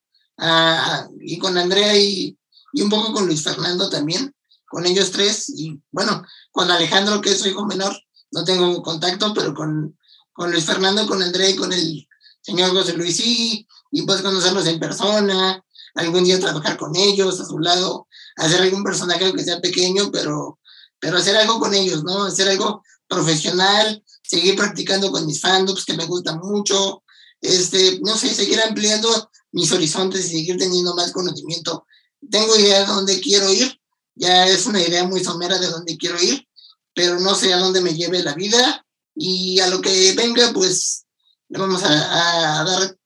y 1.20 1.39
con 1.39 1.57
Andrea 1.59 1.97
y, 1.97 2.39
y, 2.72 2.83
un 2.83 2.91
poco 2.91 3.12
con 3.12 3.27
Luis 3.27 3.43
Fernando 3.43 3.89
también, 3.89 4.35
con 4.68 4.87
ellos 4.87 5.11
tres, 5.11 5.49
y 5.49 5.81
bueno, 5.91 6.22
con 6.53 6.70
Alejandro, 6.70 7.20
que 7.20 7.33
es 7.33 7.41
su 7.41 7.49
hijo 7.49 7.64
menor, 7.66 7.97
no 8.31 8.45
tengo 8.45 8.83
contacto, 8.83 9.33
pero 9.35 9.55
con, 9.55 9.99
con 10.33 10.53
Luis 10.53 10.64
Fernando, 10.64 11.07
con 11.07 11.22
Andrea 11.22 11.51
y 11.51 11.57
con 11.57 11.72
el 11.72 12.07
señor 12.43 12.70
José 12.72 12.93
Luis, 12.93 13.16
sí, 13.16 13.66
y 13.91 14.03
pues 14.03 14.20
conocerlos 14.20 14.66
en 14.66 14.79
persona, 14.79 15.64
algún 15.95 16.24
día 16.24 16.39
trabajar 16.39 16.77
con 16.77 16.95
ellos, 16.95 17.41
a 17.41 17.47
su 17.47 17.59
lado, 17.59 18.07
hacer 18.37 18.61
algún 18.61 18.85
personaje 18.85 19.33
que 19.33 19.45
sea 19.45 19.61
pequeño, 19.61 20.11
pero, 20.12 20.59
pero 21.01 21.16
hacer 21.16 21.37
algo 21.37 21.59
con 21.59 21.72
ellos, 21.72 22.05
¿no? 22.05 22.24
Hacer 22.24 22.49
algo 22.49 22.83
profesional, 23.09 24.05
seguir 24.27 24.57
practicando 24.57 25.11
con 25.11 25.27
mis 25.27 25.41
fandoms 25.41 25.85
que 25.85 25.95
me 25.95 26.07
gustan 26.07 26.39
mucho, 26.39 27.03
este, 27.41 28.01
no 28.01 28.16
sé, 28.16 28.35
seguir 28.35 28.61
ampliando 28.61 29.31
mis 29.53 29.70
horizontes 29.72 30.27
y 30.27 30.39
seguir 30.39 30.57
teniendo 30.57 30.95
más 30.95 31.12
conocimiento. 31.12 31.87
Tengo 32.31 32.57
idea 32.57 32.81
de 32.81 32.87
dónde 32.87 33.20
quiero 33.20 33.53
ir, 33.53 33.81
ya 34.14 34.47
es 34.47 34.66
una 34.66 34.83
idea 34.83 35.05
muy 35.05 35.22
somera 35.22 35.59
de 35.59 35.68
dónde 35.68 35.97
quiero 35.97 36.20
ir, 36.22 36.47
pero 36.95 37.20
no 37.20 37.35
sé 37.35 37.53
a 37.53 37.59
dónde 37.59 37.81
me 37.81 37.95
lleve 37.95 38.22
la 38.22 38.35
vida 38.35 38.87
y 39.14 39.61
a 39.61 39.68
lo 39.68 39.81
que 39.81 40.12
venga, 40.12 40.53
pues 40.53 41.05
le 41.49 41.59
vamos 41.59 41.83
a, 41.83 42.61
a 42.61 42.64
dar 42.64 42.97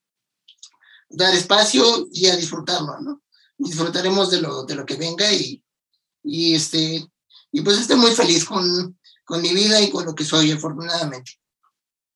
dar 1.10 1.34
espacio 1.34 2.08
y 2.12 2.26
a 2.26 2.36
disfrutarlo, 2.36 3.00
¿no? 3.00 3.22
Disfrutaremos 3.58 4.30
de 4.30 4.40
lo, 4.40 4.64
de 4.64 4.74
lo 4.74 4.86
que 4.86 4.94
venga 4.94 5.30
y, 5.32 5.62
y, 6.22 6.54
este, 6.54 7.06
y 7.52 7.60
pues 7.62 7.78
estoy 7.78 7.96
muy 7.96 8.12
feliz 8.12 8.44
con, 8.44 8.98
con 9.30 9.40
mi 9.40 9.54
vida 9.54 9.80
y 9.80 9.90
con 9.90 10.04
lo 10.04 10.14
que 10.14 10.24
soy, 10.24 10.50
afortunadamente. 10.50 11.38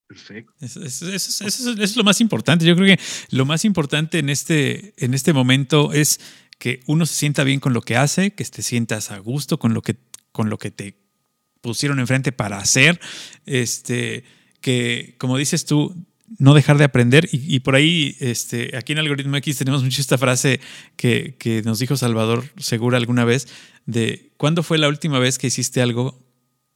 Perfecto. 0.08 0.52
Eso, 0.60 0.82
es 0.82 1.96
lo 1.96 2.02
más 2.02 2.20
importante. 2.20 2.64
Yo 2.64 2.74
creo 2.74 2.96
que 2.96 3.02
lo 3.30 3.46
más 3.46 3.64
importante 3.64 4.18
en 4.18 4.28
este, 4.28 4.92
en 4.96 5.14
este 5.14 5.32
momento 5.32 5.92
es 5.92 6.18
que 6.58 6.80
uno 6.86 7.06
se 7.06 7.14
sienta 7.14 7.44
bien 7.44 7.60
con 7.60 7.72
lo 7.72 7.82
que 7.82 7.96
hace, 7.96 8.32
que 8.32 8.44
te 8.44 8.62
sientas 8.62 9.12
a 9.12 9.18
gusto 9.18 9.60
con 9.60 9.74
lo 9.74 9.82
que, 9.82 9.96
con 10.32 10.50
lo 10.50 10.58
que 10.58 10.72
te 10.72 10.98
pusieron 11.60 12.00
enfrente 12.00 12.32
para 12.32 12.58
hacer. 12.58 13.00
Este, 13.46 14.24
que, 14.60 15.14
como 15.18 15.38
dices 15.38 15.66
tú, 15.66 15.94
no 16.38 16.52
dejar 16.52 16.78
de 16.78 16.84
aprender. 16.84 17.28
Y, 17.30 17.60
por 17.60 17.76
ahí, 17.76 18.16
este, 18.18 18.76
aquí 18.76 18.92
en 18.92 18.98
Algoritmo 18.98 19.36
X 19.36 19.58
tenemos 19.58 19.84
mucho 19.84 20.00
esta 20.00 20.18
frase 20.18 20.60
que, 20.96 21.36
que, 21.38 21.62
nos 21.62 21.78
dijo 21.78 21.96
Salvador 21.96 22.44
Segura 22.58 22.98
alguna 22.98 23.24
vez 23.24 23.46
de 23.86 24.32
¿cuándo 24.36 24.64
fue 24.64 24.78
la 24.78 24.88
última 24.88 25.20
vez 25.20 25.38
que 25.38 25.46
hiciste 25.46 25.80
algo 25.80 26.23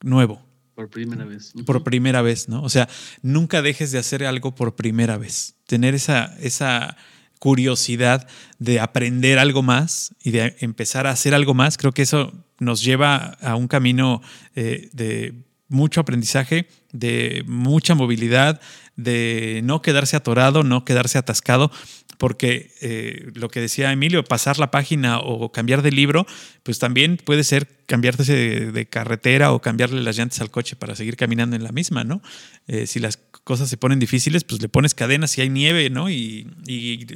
nuevo? 0.03 0.45
Por 0.75 0.91
primera 0.91 1.25
vez. 1.25 1.53
Por 1.67 1.83
primera 1.83 2.23
vez, 2.23 2.49
¿no? 2.49 2.63
O 2.63 2.69
sea, 2.69 2.89
nunca 3.23 3.63
dejes 3.63 3.91
de 3.91 3.99
hacer 3.99 4.25
algo 4.25 4.55
por 4.55 4.77
primera 4.77 5.19
vez. 5.19 5.57
Tener 5.67 5.95
esa, 5.95 6.37
esa 6.41 6.97
curiosidad 7.39 8.29
de 8.59 8.81
aprender 8.81 9.39
algo 9.39 9.63
más 9.63 10.15
y 10.23 10.31
de 10.31 10.57
empezar 10.61 11.07
a 11.07 11.11
hacer 11.11 11.35
algo 11.35 11.55
más, 11.55 11.79
creo 11.79 11.93
que 11.93 12.03
eso 12.03 12.33
nos 12.59 12.83
lleva 12.83 13.37
a 13.41 13.57
un 13.57 13.69
camino 13.69 14.21
eh, 14.55 14.89
de 14.93 15.35
mucho 15.69 16.01
aprendizaje, 16.01 16.67
de 16.93 17.45
mucha 17.47 17.95
movilidad, 17.95 18.61
de 18.97 19.61
no 19.65 19.83
quedarse 19.83 20.17
atorado, 20.17 20.63
no 20.65 20.85
quedarse 20.85 21.19
atascado, 21.19 21.71
porque 22.17 22.73
eh, 22.81 23.31
lo 23.35 23.49
que 23.49 23.61
decía 23.61 23.93
Emilio, 23.93 24.25
pasar 24.25 24.59
la 24.59 24.71
página 24.71 25.21
o 25.21 25.53
cambiar 25.53 25.83
de 25.83 25.93
libro, 25.93 26.27
pues 26.65 26.79
también 26.79 27.17
puede 27.17 27.45
ser 27.45 27.69
cambiarse 27.87 28.73
de, 28.73 28.87
carretera 28.87 29.53
o 29.53 29.61
cambiarle 29.61 30.03
las 30.03 30.17
llantas 30.17 30.41
al 30.41 30.51
coche 30.51 30.75
para 30.75 30.97
seguir 30.97 31.17
caminando 31.17 31.55
en 31.55 31.63
la 31.63 31.71
misma, 31.71 32.03
¿no? 32.03 32.21
Eh, 32.67 32.87
si 32.87 32.99
las 32.99 33.19
cosas 33.45 33.71
se 33.71 33.77
ponen 33.77 34.01
difíciles, 34.01 34.43
pues 34.43 34.61
le 34.61 34.69
pones 34.69 34.95
cadenas 34.95 35.31
si 35.31 35.43
hay 35.43 35.49
nieve, 35.49 35.91
¿no? 35.91 36.11
Y, 36.11 36.47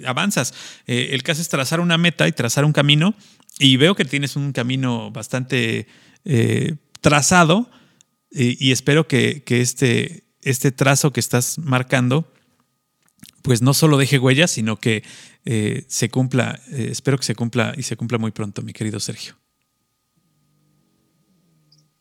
avanzas. 0.07 0.55
Eh, 0.87 1.11
el 1.13 1.23
caso 1.23 1.43
es 1.43 1.49
trazar 1.49 1.81
una 1.81 1.99
meta 1.99 2.29
y 2.29 2.33
trazar 2.33 2.65
un 2.65 2.73
camino, 2.73 3.15
y 3.59 3.77
veo 3.77 3.95
que 3.95 4.05
tienes 4.05 4.37
un 4.37 4.53
camino 4.53 5.11
bastante 5.11 5.87
trazado, 7.01 7.69
y 8.35 8.73
espero 8.73 9.07
que, 9.07 9.43
que 9.45 9.61
este, 9.61 10.25
este 10.41 10.73
trazo 10.73 11.13
que 11.13 11.21
estás 11.21 11.59
marcando 11.59 12.33
pues 13.43 13.61
no 13.61 13.75
solo 13.75 13.99
deje 13.99 14.19
huellas, 14.19 14.53
sino 14.53 14.79
que 14.79 15.03
eh, 15.45 15.85
se 15.89 16.11
cumpla, 16.11 16.61
eh, 16.71 16.89
espero 16.91 17.19
que 17.19 17.25
se 17.25 17.35
cumpla 17.35 17.75
y 17.77 17.83
se 17.83 17.97
cumpla 17.97 18.19
muy 18.19 18.31
pronto, 18.31 18.63
mi 18.63 18.73
querido 18.73 19.01
Sergio. 19.01 19.37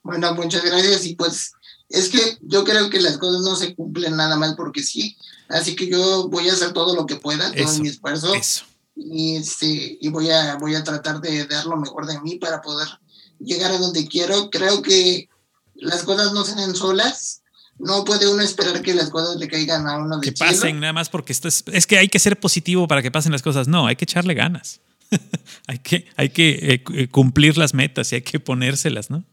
Bueno, 0.04 0.34
muchas 0.36 0.64
gracias 0.64 1.06
y 1.06 1.16
pues 1.16 1.52
es 1.90 2.10
que 2.10 2.38
yo 2.42 2.64
creo 2.64 2.90
que 2.90 3.02
las 3.02 3.18
cosas 3.18 3.42
no 3.42 3.56
se 3.56 3.76
cumplen 3.76 4.16
nada 4.16 4.36
más 4.38 4.56
porque 4.56 4.84
sí, 4.84 5.18
así 5.50 5.76
que 5.76 5.88
yo 5.88 6.30
voy 6.30 6.50
a 6.50 6.54
hacer 6.54 6.74
todo 6.74 6.96
lo 6.96 7.06
que 7.06 7.18
pueda, 7.18 7.52
todo 7.52 7.80
mi 7.80 7.90
esfuerzo 7.90 8.34
y 8.96 9.36
este 9.36 9.98
y 10.00 10.10
voy 10.10 10.30
a 10.30 10.56
voy 10.56 10.76
a 10.76 10.84
tratar 10.84 11.22
de 11.22 11.46
dar 11.46 11.66
lo 11.66 11.78
mejor 11.78 12.06
de 12.06 12.20
mí 12.22 12.36
para 12.36 12.62
poder 12.62 12.88
llegar 13.40 13.72
a 13.72 13.78
donde 13.78 14.08
quiero. 14.08 14.50
Creo 14.50 14.82
que 14.82 15.30
las 15.82 16.04
cosas 16.04 16.32
no 16.34 16.46
se 16.46 16.56
den 16.56 16.76
solas, 16.76 17.42
no 17.78 18.06
puede 18.06 18.32
uno 18.32 18.42
esperar 18.42 18.82
que 18.82 18.94
las 18.94 19.10
cosas 19.10 19.38
le 19.38 19.48
caigan 19.48 19.88
a 19.88 19.98
uno 19.98 20.20
de 20.20 20.32
Que 20.32 20.32
pasen, 20.32 20.80
nada 20.80 20.94
más 20.94 21.10
porque 21.10 21.34
esto 21.34 21.48
es, 21.48 21.64
es 21.72 21.88
que 21.88 21.98
hay 21.98 22.08
que 22.08 22.20
ser 22.20 22.40
positivo 22.40 22.88
para 22.88 23.02
que 23.02 23.12
pasen 23.12 23.32
las 23.32 23.42
cosas. 23.42 23.68
No, 23.68 23.88
hay 23.88 23.96
que 23.96 24.06
echarle 24.06 24.34
ganas. 24.36 24.80
hay 25.68 25.80
que, 25.80 26.08
hay 26.16 26.30
que 26.30 26.50
eh, 26.50 26.84
eh, 26.94 27.08
cumplir 27.10 27.58
las 27.58 27.74
metas 27.74 28.12
y 28.12 28.16
hay 28.16 28.22
que 28.22 28.40
ponérselas, 28.40 29.10
¿no? 29.10 29.24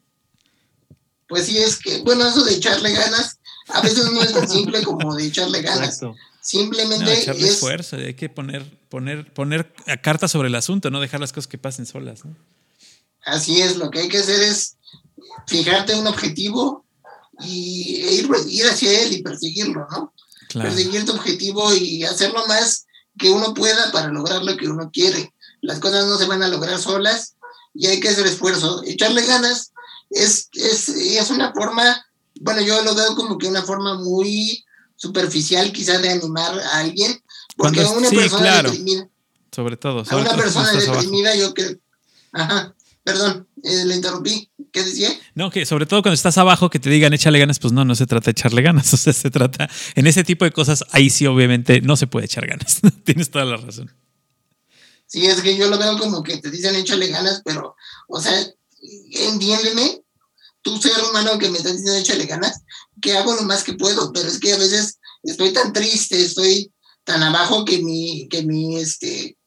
Pues 1.28 1.44
sí, 1.44 1.58
es 1.58 1.76
que, 1.76 1.98
bueno, 1.98 2.26
eso 2.26 2.42
de 2.42 2.54
echarle 2.54 2.90
ganas, 2.90 3.38
a 3.68 3.82
veces 3.82 4.10
no 4.10 4.22
es 4.22 4.32
tan 4.32 4.48
simple 4.48 4.82
como 4.82 5.14
de 5.14 5.26
echarle 5.26 5.60
ganas. 5.60 6.00
Simplemente 6.40 7.04
no, 7.04 7.10
echarle 7.10 7.46
esfuerzo, 7.46 7.96
hay 7.96 8.14
que 8.14 8.30
poner, 8.30 8.64
poner, 8.88 9.30
poner 9.34 9.70
cartas 10.02 10.30
sobre 10.30 10.48
el 10.48 10.54
asunto, 10.54 10.90
no 10.90 11.00
dejar 11.00 11.20
las 11.20 11.34
cosas 11.34 11.48
que 11.48 11.58
pasen 11.58 11.84
solas, 11.84 12.24
¿no? 12.24 12.34
Así 13.26 13.60
es, 13.60 13.76
lo 13.76 13.90
que 13.90 14.00
hay 14.00 14.08
que 14.08 14.18
hacer 14.18 14.40
es 14.40 14.77
fijarte 15.46 15.94
un 15.94 16.06
objetivo, 16.06 16.84
y 17.40 18.02
e 18.02 18.14
ir, 18.14 18.30
ir 18.48 18.66
hacia 18.66 19.02
él 19.02 19.12
y 19.12 19.22
perseguirlo, 19.22 19.86
¿no? 19.90 20.12
Perseguir 20.52 21.04
tu 21.04 21.12
objetivo 21.12 21.74
y 21.74 22.04
hacerlo 22.04 22.46
más 22.46 22.86
que 23.18 23.30
uno 23.30 23.54
pueda 23.54 23.92
para 23.92 24.08
lograr 24.08 24.42
lo 24.42 24.56
que 24.56 24.68
uno 24.68 24.90
quiere. 24.92 25.32
Las 25.60 25.78
cosas 25.78 26.06
no 26.06 26.16
se 26.16 26.26
van 26.26 26.42
a 26.42 26.48
lograr 26.48 26.78
solas 26.78 27.34
y 27.74 27.86
hay 27.86 28.00
que 28.00 28.08
hacer 28.08 28.26
esfuerzo. 28.26 28.82
Echarle 28.84 29.24
ganas 29.26 29.72
es, 30.10 30.48
es, 30.54 30.88
es 30.88 31.30
una 31.30 31.52
forma, 31.52 32.04
bueno, 32.40 32.62
yo 32.62 32.82
lo 32.82 32.94
veo 32.94 33.14
como 33.14 33.36
que 33.36 33.46
una 33.46 33.62
forma 33.62 33.94
muy 33.96 34.64
superficial 34.96 35.72
quizás 35.72 36.00
de 36.02 36.10
animar 36.10 36.58
a 36.58 36.78
alguien, 36.78 37.22
porque 37.56 37.82
a 37.82 37.90
una 37.90 38.08
persona 38.08 38.62
deprimida, 38.62 39.08
sobre 39.52 39.76
todo, 39.76 40.04
a 40.08 40.16
una 40.16 40.34
persona 40.34 40.72
deprimida 40.72 41.34
yo 41.36 41.54
creo, 41.54 41.76
ajá, 42.32 42.74
Perdón, 43.08 43.47
eh, 43.62 43.84
le 43.84 43.96
interrumpí. 43.96 44.50
¿Qué 44.72 44.82
decía? 44.82 45.10
No, 45.34 45.50
que 45.50 45.64
sobre 45.66 45.86
todo 45.86 46.02
cuando 46.02 46.14
estás 46.14 46.38
abajo 46.38 46.70
que 46.70 46.78
te 46.78 46.90
digan 46.90 47.12
échale 47.14 47.38
ganas, 47.38 47.58
pues 47.58 47.72
no, 47.72 47.84
no 47.84 47.94
se 47.94 48.06
trata 48.06 48.26
de 48.26 48.32
echarle 48.32 48.62
ganas. 48.62 48.92
O 48.98 49.00
sea, 49.00 49.12
se 49.12 49.30
trata, 49.30 49.68
en 49.94 50.06
ese 50.06 50.24
tipo 50.24 50.44
de 50.44 50.50
cosas, 50.50 50.84
ahí 50.90 51.10
sí 51.10 51.26
obviamente 51.26 51.80
no 51.80 51.96
se 51.96 52.06
puede 52.06 52.26
echar 52.26 52.46
ganas. 52.46 52.80
Tienes 53.04 53.30
toda 53.30 53.44
la 53.44 53.56
razón. 53.56 53.90
Sí, 55.06 55.26
es 55.26 55.40
que 55.40 55.56
yo 55.56 55.68
lo 55.70 55.78
veo 55.78 55.98
como 55.98 56.22
que 56.22 56.36
te 56.38 56.50
dicen 56.50 56.74
échale 56.74 57.06
ganas, 57.08 57.40
pero, 57.44 57.76
o 58.08 58.20
sea, 58.20 58.34
entiéndeme, 59.12 60.02
tú 60.60 60.76
ser 60.80 60.92
humano 61.08 61.38
que 61.38 61.48
me 61.48 61.58
estás 61.58 61.72
diciendo 61.72 61.98
échale 61.98 62.26
ganas, 62.26 62.60
que 63.00 63.16
hago 63.16 63.34
lo 63.34 63.42
más 63.42 63.64
que 63.64 63.74
puedo, 63.74 64.12
pero 64.12 64.28
es 64.28 64.38
que 64.38 64.52
a 64.52 64.58
veces 64.58 64.98
estoy 65.22 65.52
tan 65.52 65.72
triste, 65.72 66.20
estoy 66.20 66.72
tan 67.04 67.22
abajo 67.22 67.64
que 67.64 67.78
mi, 67.78 68.28
que 68.28 68.42
mi, 68.42 68.76
este, 68.76 69.38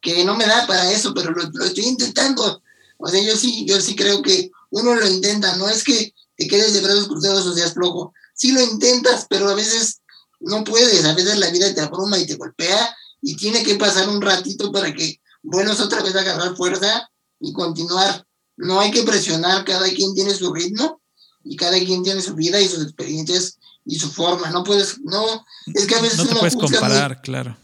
que 0.00 0.24
no 0.24 0.36
me 0.36 0.46
da 0.46 0.66
para 0.66 0.90
eso, 0.90 1.12
pero 1.12 1.32
lo 1.32 1.64
estoy 1.64 1.84
intentando 1.84 2.62
o 3.00 3.08
sea, 3.08 3.22
yo 3.22 3.36
sí, 3.36 3.64
yo 3.66 3.80
sí 3.80 3.96
creo 3.96 4.22
que 4.22 4.50
uno 4.70 4.94
lo 4.94 5.08
intenta, 5.08 5.56
no 5.56 5.68
es 5.68 5.82
que 5.82 6.14
te 6.36 6.46
quedes 6.46 6.72
de 6.72 6.80
brazos 6.80 7.08
cruzados 7.08 7.46
o 7.46 7.54
seas 7.54 7.74
flojo. 7.74 8.12
Sí 8.34 8.52
lo 8.52 8.60
intentas, 8.62 9.26
pero 9.28 9.48
a 9.48 9.54
veces 9.54 10.00
no 10.40 10.64
puedes, 10.64 11.04
a 11.04 11.14
veces 11.14 11.38
la 11.38 11.50
vida 11.50 11.74
te 11.74 11.80
abruma 11.80 12.18
y 12.18 12.26
te 12.26 12.36
golpea 12.36 12.96
y 13.20 13.36
tiene 13.36 13.62
que 13.62 13.74
pasar 13.74 14.08
un 14.08 14.20
ratito 14.20 14.72
para 14.72 14.94
que 14.94 15.20
vuelvas 15.42 15.80
otra 15.80 16.02
vez 16.02 16.14
a 16.14 16.20
agarrar 16.20 16.56
fuerza 16.56 17.10
y 17.40 17.52
continuar. 17.52 18.26
No 18.56 18.80
hay 18.80 18.90
que 18.90 19.02
presionar, 19.02 19.64
cada 19.64 19.88
quien 19.88 20.14
tiene 20.14 20.34
su 20.34 20.52
ritmo 20.52 21.00
y 21.44 21.56
cada 21.56 21.78
quien 21.78 22.02
tiene 22.02 22.20
su 22.20 22.34
vida 22.34 22.60
y 22.60 22.68
sus 22.68 22.82
experiencias 22.82 23.58
y 23.84 23.98
su 23.98 24.10
forma. 24.10 24.50
No 24.50 24.64
puedes, 24.64 25.00
no, 25.00 25.44
es 25.74 25.86
que 25.86 25.94
a 25.94 26.02
veces 26.02 26.18
no 26.18 26.26
te 26.26 26.36
puedes 26.36 26.56
comparar, 26.56 27.20
claro. 27.22 27.56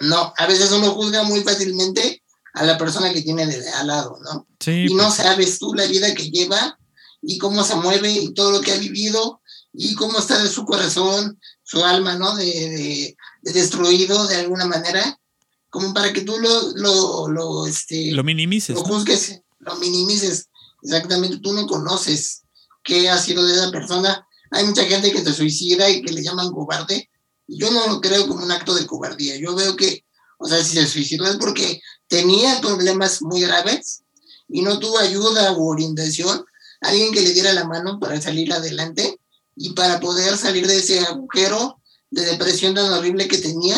No, 0.00 0.32
a 0.36 0.46
veces 0.46 0.70
uno 0.72 0.92
juzga 0.92 1.22
muy 1.22 1.42
fácilmente 1.42 2.22
a 2.56 2.64
la 2.64 2.78
persona 2.78 3.12
que 3.12 3.20
tiene 3.20 3.46
de, 3.46 3.68
al 3.68 3.86
lado, 3.86 4.18
¿no? 4.24 4.46
Sí, 4.58 4.86
y 4.88 4.94
no 4.94 5.04
pues. 5.04 5.16
sabes 5.16 5.58
tú 5.58 5.74
la 5.74 5.84
vida 5.84 6.14
que 6.14 6.30
lleva 6.30 6.78
y 7.20 7.36
cómo 7.36 7.62
se 7.62 7.74
mueve 7.74 8.10
y 8.10 8.32
todo 8.32 8.50
lo 8.50 8.62
que 8.62 8.72
ha 8.72 8.78
vivido 8.78 9.42
y 9.74 9.94
cómo 9.94 10.18
está 10.18 10.42
de 10.42 10.48
su 10.48 10.64
corazón, 10.64 11.38
su 11.62 11.84
alma, 11.84 12.16
¿no? 12.16 12.34
De, 12.34 13.14
destruido 13.42 14.26
de 14.26 14.36
alguna 14.36 14.64
manera, 14.64 15.20
como 15.68 15.92
para 15.92 16.14
que 16.14 16.22
tú 16.22 16.38
lo, 16.38 16.72
lo, 16.76 17.28
lo, 17.28 17.66
este, 17.66 18.12
lo 18.12 18.24
minimices. 18.24 18.74
Lo 18.74 18.84
juzgues, 18.84 19.42
lo 19.58 19.76
minimices. 19.76 20.48
Exactamente, 20.82 21.38
tú 21.38 21.52
no 21.52 21.66
conoces 21.66 22.44
qué 22.82 23.10
ha 23.10 23.18
sido 23.18 23.44
de 23.44 23.52
esa 23.52 23.70
persona. 23.70 24.26
Hay 24.50 24.64
mucha 24.64 24.84
gente 24.84 25.12
que 25.12 25.22
se 25.22 25.34
suicida 25.34 25.90
y 25.90 26.00
que 26.00 26.12
le 26.14 26.22
llaman 26.22 26.52
cobarde. 26.52 27.10
Yo 27.46 27.70
no 27.70 27.86
lo 27.86 28.00
creo 28.00 28.26
como 28.26 28.44
un 28.44 28.50
acto 28.50 28.74
de 28.74 28.86
cobardía. 28.86 29.36
Yo 29.36 29.54
veo 29.54 29.76
que, 29.76 30.06
o 30.38 30.48
sea, 30.48 30.64
si 30.64 30.78
se 30.78 30.86
suicidó 30.86 31.26
es 31.26 31.36
porque 31.36 31.82
tenía 32.08 32.60
problemas 32.60 33.22
muy 33.22 33.40
graves 33.42 34.02
y 34.48 34.62
no 34.62 34.78
tuvo 34.78 34.98
ayuda 34.98 35.52
u 35.52 35.68
orientación, 35.68 36.44
alguien 36.80 37.12
que 37.12 37.22
le 37.22 37.32
diera 37.32 37.52
la 37.52 37.64
mano 37.64 37.98
para 37.98 38.20
salir 38.20 38.52
adelante 38.52 39.20
y 39.56 39.72
para 39.72 39.98
poder 40.00 40.36
salir 40.36 40.66
de 40.66 40.76
ese 40.76 41.00
agujero 41.00 41.80
de 42.10 42.24
depresión 42.24 42.74
tan 42.74 42.92
horrible 42.92 43.26
que 43.26 43.38
tenía, 43.38 43.76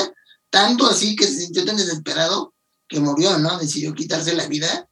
tanto 0.50 0.86
así 0.86 1.16
que 1.16 1.26
se 1.26 1.40
sintió 1.40 1.64
tan 1.64 1.76
desesperado 1.76 2.54
que 2.86 3.00
murió, 3.00 3.38
¿no? 3.38 3.58
Decidió 3.58 3.94
quitarse 3.94 4.34
la 4.34 4.46
vida 4.46 4.88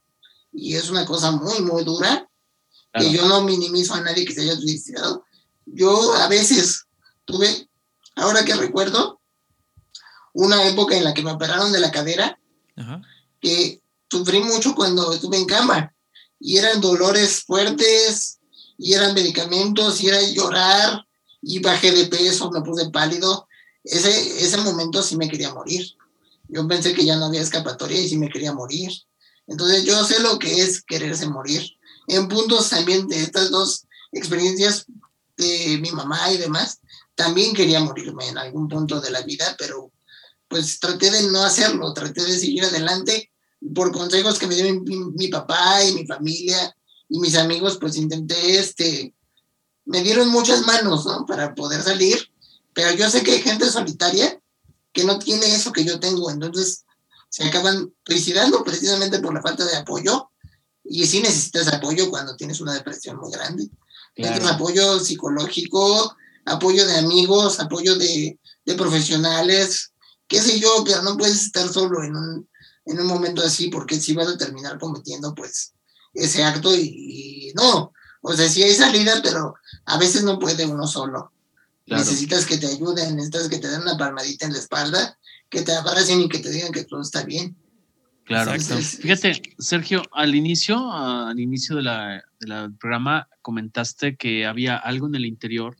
y 0.51 0.75
es 0.75 0.89
una 0.89 1.05
cosa 1.05 1.31
muy, 1.31 1.61
muy 1.61 1.83
dura, 1.83 2.27
que 2.93 3.11
yo 3.11 3.27
no 3.27 3.41
minimizo 3.41 3.93
a 3.93 4.01
nadie 4.01 4.25
que 4.25 4.33
se 4.33 4.41
haya 4.41 4.55
suicidado. 4.55 5.23
Yo 5.65 6.13
a 6.13 6.27
veces 6.27 6.85
tuve, 7.25 7.69
ahora 8.15 8.43
que 8.43 8.55
recuerdo, 8.55 9.21
una 10.33 10.67
época 10.67 10.95
en 10.95 11.03
la 11.03 11.13
que 11.13 11.21
me 11.21 11.31
operaron 11.31 11.71
de 11.71 11.79
la 11.79 11.91
cadera, 11.91 12.39
Ajá 12.75 13.01
que 13.41 13.81
sufrí 14.09 14.41
mucho 14.41 14.75
cuando 14.75 15.13
estuve 15.13 15.37
en 15.37 15.45
cama 15.45 15.93
y 16.39 16.57
eran 16.57 16.81
dolores 16.81 17.43
fuertes 17.43 18.39
y 18.77 18.93
eran 18.93 19.13
medicamentos 19.13 20.01
y 20.01 20.07
era 20.07 20.21
llorar 20.21 21.05
y 21.41 21.59
bajé 21.59 21.91
de 21.91 22.05
peso, 22.05 22.51
me 22.51 22.61
puse 22.61 22.89
pálido. 22.89 23.47
Ese, 23.83 24.43
ese 24.43 24.57
momento 24.57 25.01
sí 25.01 25.15
me 25.15 25.29
quería 25.29 25.53
morir. 25.53 25.95
Yo 26.49 26.67
pensé 26.67 26.93
que 26.93 27.05
ya 27.05 27.15
no 27.15 27.25
había 27.25 27.41
escapatoria 27.41 27.99
y 27.99 28.09
sí 28.09 28.17
me 28.17 28.29
quería 28.29 28.53
morir. 28.53 28.91
Entonces 29.47 29.83
yo 29.85 30.03
sé 30.03 30.19
lo 30.19 30.39
que 30.39 30.61
es 30.61 30.81
quererse 30.81 31.27
morir. 31.27 31.77
En 32.07 32.27
puntos 32.27 32.69
también 32.69 33.07
de 33.07 33.21
estas 33.21 33.49
dos 33.49 33.85
experiencias 34.11 34.85
de 35.37 35.77
mi 35.81 35.91
mamá 35.91 36.31
y 36.31 36.37
demás, 36.37 36.79
también 37.15 37.53
quería 37.53 37.79
morirme 37.79 38.27
en 38.27 38.37
algún 38.37 38.67
punto 38.67 38.99
de 39.01 39.11
la 39.11 39.21
vida, 39.21 39.55
pero 39.57 39.91
pues 40.47 40.79
traté 40.79 41.11
de 41.11 41.23
no 41.23 41.43
hacerlo, 41.43 41.93
traté 41.93 42.23
de 42.23 42.39
seguir 42.39 42.63
adelante. 42.63 43.31
Por 43.73 43.91
consejos 43.91 44.37
que 44.37 44.47
me 44.47 44.55
dio 44.55 44.81
mi, 44.81 45.27
papá 45.29 45.83
y 45.83 45.93
mi 45.93 46.05
familia 46.05 46.75
y 47.09 47.19
mis 47.19 47.35
amigos, 47.35 47.77
pues 47.79 47.95
intenté, 47.95 48.59
este, 48.59 49.13
me 49.85 50.01
dieron 50.03 50.29
muchas 50.29 50.65
manos, 50.65 51.05
¿no? 51.05 51.25
Para 51.25 51.55
poder 51.55 51.81
salir, 51.81 52.17
pero 52.73 52.91
yo 52.93 53.09
sé 53.09 53.23
que 53.23 53.31
hay 53.31 53.41
gente 53.41 53.69
solitaria 53.69 54.39
que 54.93 55.03
no 55.03 55.17
tiene 55.19 55.45
eso 55.47 55.71
que 55.71 55.85
yo 55.85 55.99
tengo, 55.99 56.29
entonces 56.29 56.85
se 57.29 57.43
acaban 57.43 57.93
suicidando 58.05 58.63
precisamente 58.63 59.19
por 59.19 59.33
la 59.33 59.41
falta 59.41 59.65
de 59.65 59.75
apoyo 59.75 60.29
y 60.83 61.05
sí 61.05 61.21
necesitas 61.21 61.67
apoyo 61.67 62.09
cuando 62.09 62.35
tienes 62.35 62.61
una 62.61 62.73
depresión 62.73 63.17
muy 63.17 63.31
grande. 63.31 63.69
Apoyo 64.49 64.99
psicológico, 64.99 66.15
apoyo 66.45 66.85
de 66.87 66.97
amigos, 66.97 67.59
apoyo 67.59 67.95
de, 67.95 68.39
de 68.65 68.73
profesionales, 68.75 69.91
qué 70.27 70.41
sé 70.41 70.59
yo, 70.59 70.83
pero 70.85 71.03
no 71.03 71.17
puedes 71.17 71.43
estar 71.43 71.71
solo 71.71 72.03
en 72.03 72.15
un, 72.15 72.49
en 72.87 72.99
un 72.99 73.07
momento 73.07 73.41
así 73.43 73.69
porque 73.69 73.99
si 73.99 74.13
vas 74.13 74.27
a 74.27 74.37
terminar 74.37 74.79
cometiendo 74.79 75.35
pues 75.35 75.73
ese 76.13 76.43
acto 76.43 76.75
y, 76.75 77.53
no, 77.55 77.93
O 78.21 78.33
sea, 78.33 78.49
sí 78.49 78.63
hay 78.63 78.73
salida, 78.73 79.21
pero 79.23 79.55
a 79.85 79.97
veces 79.97 80.23
no 80.23 80.39
puede 80.39 80.65
uno 80.65 80.87
solo. 80.87 81.31
Necesitas 81.85 82.45
que 82.45 82.57
te 82.57 82.67
ayuden, 82.67 83.15
necesitas 83.15 83.47
que 83.47 83.59
te 83.59 83.69
den 83.69 83.81
una 83.81 83.97
palmadita 83.97 84.45
en 84.45 84.53
la 84.53 84.59
espalda, 84.59 85.17
que 85.49 85.61
te 85.61 85.73
abracen 85.73 86.21
y 86.21 86.27
que 86.27 86.39
te 86.39 86.49
digan 86.49 86.71
que 86.71 86.83
todo 86.83 87.01
está 87.01 87.23
bien. 87.23 87.55
Claro. 88.25 88.51
Fíjate, 88.59 89.41
Sergio, 89.57 90.03
al 90.11 90.35
inicio, 90.35 90.91
al 90.91 91.39
inicio 91.39 91.77
de 91.77 91.83
la, 91.83 92.23
del 92.41 92.75
programa 92.75 93.29
comentaste 93.41 94.17
que 94.17 94.45
había 94.45 94.75
algo 94.75 95.07
en 95.07 95.15
el 95.15 95.25
interior 95.25 95.77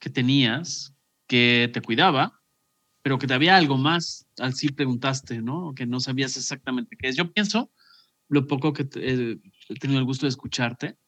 que 0.00 0.10
tenías 0.10 0.92
que 1.28 1.70
te 1.72 1.80
cuidaba, 1.80 2.37
pero 3.08 3.18
que 3.18 3.26
te 3.26 3.32
había 3.32 3.56
algo 3.56 3.78
más. 3.78 4.26
Al 4.38 4.52
sí 4.52 4.68
preguntaste, 4.68 5.40
¿no? 5.40 5.72
Que 5.74 5.86
no 5.86 5.98
sabías 5.98 6.36
exactamente 6.36 6.94
qué 6.94 7.08
es. 7.08 7.16
Yo 7.16 7.32
pienso, 7.32 7.72
lo 8.28 8.46
poco 8.46 8.74
que 8.74 8.86
eh, 8.96 9.38
he 9.70 9.74
tenido 9.76 9.98
el 9.98 10.04
gusto 10.04 10.26
de 10.26 10.28
escucharte, 10.28 10.98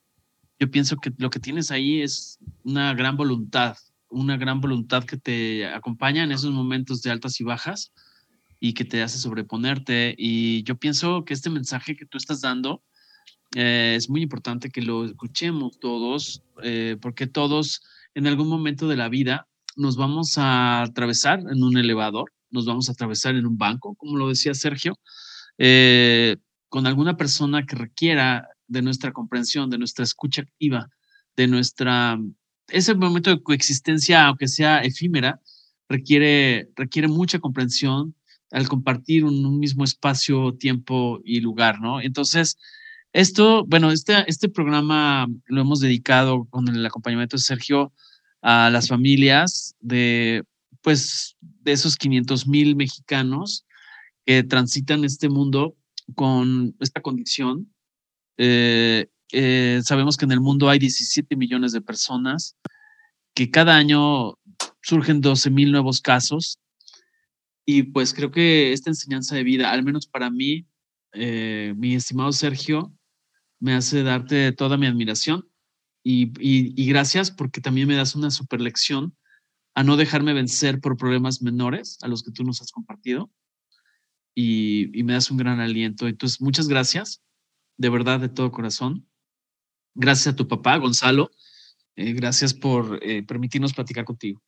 yo 0.58 0.70
pienso 0.70 0.96
que 0.96 1.12
lo 1.18 1.28
que 1.28 1.40
tienes 1.40 1.70
ahí 1.70 2.00
es 2.00 2.38
una 2.64 2.94
gran 2.94 3.18
voluntad, 3.18 3.76
una 4.08 4.38
gran 4.38 4.62
voluntad 4.62 5.04
que 5.04 5.18
te 5.18 5.66
acompaña 5.66 6.24
en 6.24 6.32
esos 6.32 6.52
momentos 6.52 7.02
de 7.02 7.10
altas 7.10 7.38
y 7.38 7.44
bajas 7.44 7.92
y 8.58 8.72
que 8.72 8.86
te 8.86 9.02
hace 9.02 9.18
sobreponerte. 9.18 10.14
Y 10.16 10.62
yo 10.62 10.76
pienso 10.76 11.26
que 11.26 11.34
este 11.34 11.50
mensaje 11.50 11.96
que 11.96 12.06
tú 12.06 12.16
estás 12.16 12.40
dando 12.40 12.82
eh, 13.54 13.92
es 13.94 14.08
muy 14.08 14.22
importante 14.22 14.70
que 14.70 14.80
lo 14.80 15.04
escuchemos 15.04 15.78
todos, 15.78 16.42
eh, 16.62 16.96
porque 16.98 17.26
todos 17.26 17.82
en 18.14 18.26
algún 18.26 18.48
momento 18.48 18.88
de 18.88 18.96
la 18.96 19.10
vida 19.10 19.49
nos 19.76 19.96
vamos 19.96 20.38
a 20.38 20.82
atravesar 20.82 21.40
en 21.40 21.62
un 21.62 21.76
elevador, 21.76 22.32
nos 22.50 22.66
vamos 22.66 22.88
a 22.88 22.92
atravesar 22.92 23.34
en 23.36 23.46
un 23.46 23.56
banco, 23.56 23.94
como 23.96 24.16
lo 24.16 24.28
decía 24.28 24.54
Sergio, 24.54 24.98
eh, 25.58 26.36
con 26.68 26.86
alguna 26.86 27.16
persona 27.16 27.64
que 27.66 27.76
requiera 27.76 28.48
de 28.66 28.82
nuestra 28.82 29.12
comprensión, 29.12 29.70
de 29.70 29.78
nuestra 29.78 30.04
escucha 30.04 30.42
activa, 30.42 30.88
de 31.36 31.46
nuestra 31.48 32.18
ese 32.72 32.94
momento 32.94 33.30
de 33.30 33.42
coexistencia, 33.42 34.26
aunque 34.26 34.48
sea 34.48 34.82
efímera, 34.82 35.40
requiere, 35.88 36.68
requiere 36.76 37.08
mucha 37.08 37.38
comprensión 37.38 38.14
al 38.50 38.68
compartir 38.68 39.24
un, 39.24 39.58
mismo 39.58 39.84
espacio, 39.84 40.54
tiempo 40.54 41.20
y 41.24 41.40
lugar, 41.40 41.80
¿no? 41.80 42.00
Entonces, 42.00 42.56
esto, 43.12 43.64
bueno, 43.66 43.90
este, 43.90 44.24
este 44.26 44.48
programa 44.48 45.26
lo 45.46 45.60
hemos 45.60 45.80
dedicado 45.80 46.46
con 46.50 46.68
el 46.68 46.84
acompañamiento 46.84 47.36
de 47.36 47.42
Sergio 47.42 47.92
a 48.42 48.70
las 48.70 48.88
familias 48.88 49.76
de, 49.80 50.44
pues, 50.82 51.36
de 51.40 51.72
esos 51.72 51.96
500 51.96 52.46
mil 52.46 52.76
mexicanos 52.76 53.66
que 54.24 54.42
transitan 54.42 55.04
este 55.04 55.28
mundo 55.28 55.76
con 56.14 56.74
esta 56.80 57.00
condición 57.00 57.70
eh, 58.42 59.06
eh, 59.32 59.82
sabemos 59.84 60.16
que 60.16 60.24
en 60.24 60.32
el 60.32 60.40
mundo 60.40 60.70
hay 60.70 60.78
17 60.78 61.36
millones 61.36 61.72
de 61.72 61.82
personas, 61.82 62.56
que 63.34 63.50
cada 63.50 63.76
año 63.76 64.38
surgen 64.80 65.20
12 65.20 65.50
mil 65.50 65.70
nuevos 65.70 66.00
casos. 66.00 66.58
Y 67.66 67.82
pues 67.82 68.14
creo 68.14 68.30
que 68.30 68.72
esta 68.72 68.88
enseñanza 68.88 69.36
de 69.36 69.44
vida, 69.44 69.70
al 69.70 69.82
menos 69.82 70.06
para 70.06 70.30
mí, 70.30 70.66
eh, 71.12 71.74
mi 71.76 71.94
estimado 71.94 72.32
Sergio, 72.32 72.90
me 73.58 73.74
hace 73.74 74.02
darte 74.02 74.52
toda 74.52 74.78
mi 74.78 74.86
admiración 74.86 75.46
y, 76.02 76.32
y, 76.40 76.86
gracias 76.86 77.30
porque 77.30 77.60
también 77.60 77.86
me 77.86 77.96
das 77.96 78.14
una 78.14 78.30
super 78.30 78.60
lección 78.60 79.16
a 79.74 79.84
no 79.84 79.96
dejarme 79.96 80.32
vencer 80.32 80.80
por 80.80 80.96
problemas 80.96 81.42
menores 81.42 81.98
a 82.02 82.08
los 82.08 82.22
que 82.22 82.32
tú 82.32 82.42
nos 82.42 82.62
has 82.62 82.72
compartido 82.72 83.30
y, 84.34 84.98
y 84.98 85.02
me 85.02 85.12
das 85.12 85.30
un 85.30 85.36
gran 85.36 85.60
aliento. 85.60 86.08
Entonces, 86.08 86.40
muchas 86.40 86.68
gracias, 86.68 87.22
de 87.76 87.90
verdad, 87.90 88.18
de 88.18 88.28
todo 88.30 88.50
corazón. 88.50 89.06
Gracias 89.94 90.32
a 90.32 90.36
tu 90.36 90.48
papá, 90.48 90.76
Gonzalo. 90.78 91.30
Eh, 91.96 92.12
gracias 92.14 92.54
por 92.54 92.98
eh, 93.02 93.22
permitirnos 93.22 93.74
platicar 93.74 94.04
contigo. 94.04 94.42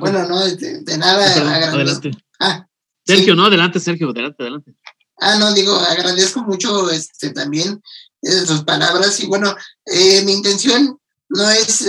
Bueno, 0.00 0.26
no, 0.28 0.44
de, 0.44 0.98
nada. 0.98 1.70
adelante. 1.70 2.10
Ah, 2.40 2.68
Sergio, 3.06 3.34
no, 3.34 3.46
adelante, 3.46 3.80
Sergio, 3.80 4.10
adelante, 4.10 4.42
adelante. 4.42 4.74
Ah, 5.20 5.36
no, 5.38 5.54
digo, 5.54 5.74
agradezco 5.74 6.42
mucho 6.42 6.90
este, 6.90 7.30
también 7.30 7.80
sus 8.22 8.64
palabras 8.64 9.20
y 9.20 9.26
bueno, 9.26 9.54
mi 10.24 10.32
intención 10.32 10.98
no 11.28 11.50
es, 11.50 11.86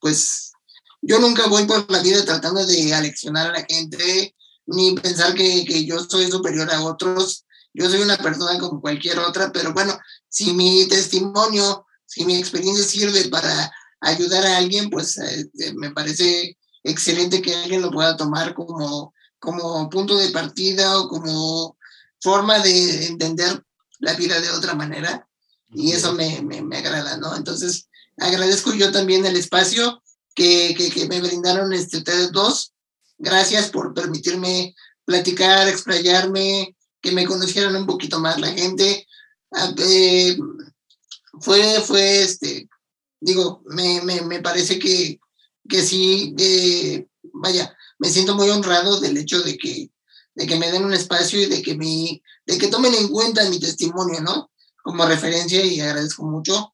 pues, 0.00 0.52
yo 1.00 1.18
nunca 1.20 1.46
voy 1.46 1.64
por 1.64 1.90
la 1.90 2.02
vida 2.02 2.24
tratando 2.24 2.64
de 2.64 2.94
aleccionar 2.94 3.48
a 3.48 3.52
la 3.52 3.66
gente 3.68 4.34
ni 4.66 4.94
pensar 4.94 5.34
que, 5.34 5.64
que 5.64 5.84
yo 5.84 5.98
soy 6.04 6.30
superior 6.30 6.70
a 6.70 6.82
otros. 6.82 7.44
Yo 7.72 7.90
soy 7.90 8.00
una 8.00 8.16
persona 8.16 8.58
como 8.58 8.80
cualquier 8.80 9.18
otra, 9.18 9.50
pero 9.52 9.72
bueno, 9.72 9.98
si 10.28 10.52
mi 10.52 10.86
testimonio, 10.86 11.86
si 12.06 12.24
mi 12.24 12.36
experiencia 12.36 12.84
sirve 12.84 13.28
para 13.28 13.72
ayudar 14.00 14.46
a 14.46 14.56
alguien, 14.58 14.90
pues 14.90 15.18
eh, 15.18 15.50
eh, 15.58 15.72
me 15.74 15.90
parece 15.90 16.56
excelente 16.82 17.42
que 17.42 17.54
alguien 17.54 17.82
lo 17.82 17.90
pueda 17.90 18.16
tomar 18.16 18.54
como, 18.54 19.12
como 19.38 19.88
punto 19.90 20.16
de 20.16 20.30
partida 20.30 20.98
o 20.98 21.08
como 21.08 21.76
forma 22.20 22.58
de 22.60 23.06
entender 23.06 23.64
la 23.98 24.14
vida 24.14 24.40
de 24.40 24.50
otra 24.50 24.74
manera. 24.74 25.26
Y 25.74 25.92
eso 25.92 26.12
me, 26.14 26.40
me, 26.42 26.76
agrada, 26.76 27.16
¿no? 27.16 27.36
Entonces, 27.36 27.88
agradezco 28.16 28.72
yo 28.74 28.92
también 28.92 29.26
el 29.26 29.36
espacio 29.36 30.02
que, 30.34 30.74
que, 30.76 30.90
que 30.90 31.06
me 31.06 31.20
brindaron 31.20 31.72
este, 31.72 31.98
ustedes 31.98 32.32
dos. 32.32 32.72
Gracias 33.18 33.70
por 33.70 33.94
permitirme 33.94 34.74
platicar, 35.04 35.68
explayarme, 35.68 36.76
que 37.00 37.12
me 37.12 37.26
conocieran 37.26 37.76
un 37.76 37.86
poquito 37.86 38.18
más 38.20 38.40
la 38.40 38.52
gente. 38.52 39.06
Ah, 39.52 39.74
eh, 39.78 40.38
fue, 41.40 41.80
fue, 41.80 42.22
este, 42.22 42.68
digo, 43.20 43.62
me, 43.66 44.00
me, 44.02 44.22
me 44.22 44.40
parece 44.40 44.78
que, 44.78 45.18
que 45.68 45.82
sí, 45.82 46.34
vaya, 47.32 47.76
me 47.98 48.08
siento 48.08 48.34
muy 48.34 48.48
honrado 48.50 49.00
del 49.00 49.16
hecho 49.16 49.42
de 49.42 49.56
que, 49.56 49.90
de 50.34 50.46
que 50.46 50.56
me 50.56 50.70
den 50.70 50.84
un 50.84 50.94
espacio 50.94 51.40
y 51.40 51.46
de 51.46 51.62
que, 51.62 51.74
mi, 51.74 52.22
de 52.46 52.58
que 52.58 52.68
tomen 52.68 52.94
en 52.94 53.08
cuenta 53.08 53.48
mi 53.48 53.58
testimonio, 53.58 54.20
¿no? 54.20 54.50
Como 54.84 55.06
referencia 55.06 55.64
y 55.64 55.80
agradezco 55.80 56.24
mucho. 56.26 56.72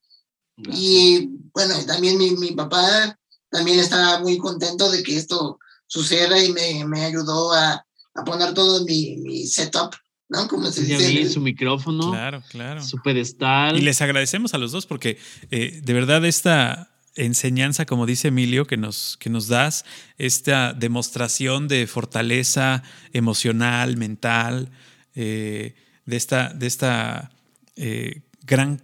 Y 0.56 1.30
bueno, 1.54 1.74
también 1.86 2.18
mi, 2.18 2.32
mi, 2.32 2.50
papá 2.50 3.16
también 3.48 3.78
estaba 3.78 4.18
muy 4.18 4.36
contento 4.36 4.90
de 4.90 5.02
que 5.02 5.16
esto 5.16 5.58
suceda 5.86 6.42
y 6.42 6.52
me, 6.52 6.84
me 6.84 7.04
ayudó 7.04 7.52
a, 7.54 7.86
a 8.14 8.24
poner 8.24 8.52
todo 8.52 8.84
mi, 8.84 9.16
mi 9.16 9.46
setup 9.46 9.94
¿no? 10.30 10.46
Como 10.48 10.70
se 10.70 10.82
dice. 10.82 11.28
su 11.28 11.40
micrófono. 11.40 12.10
Claro, 12.12 12.42
claro. 12.48 12.82
Su 12.82 13.02
pedestal. 13.02 13.76
Y 13.76 13.82
les 13.82 14.00
agradecemos 14.00 14.54
a 14.54 14.58
los 14.58 14.72
dos 14.72 14.86
porque 14.86 15.18
eh, 15.50 15.80
de 15.82 15.92
verdad 15.92 16.24
esta 16.24 16.90
enseñanza, 17.16 17.84
como 17.84 18.06
dice 18.06 18.28
Emilio, 18.28 18.66
que 18.66 18.76
nos, 18.76 19.16
que 19.18 19.28
nos 19.28 19.48
das, 19.48 19.84
esta 20.16 20.72
demostración 20.72 21.66
de 21.66 21.86
fortaleza 21.88 22.84
emocional, 23.12 23.96
mental, 23.96 24.70
eh, 25.14 25.74
de 26.06 26.16
esta, 26.16 26.50
de 26.50 26.66
esta 26.68 27.32
eh, 27.80 28.20
gran 28.44 28.82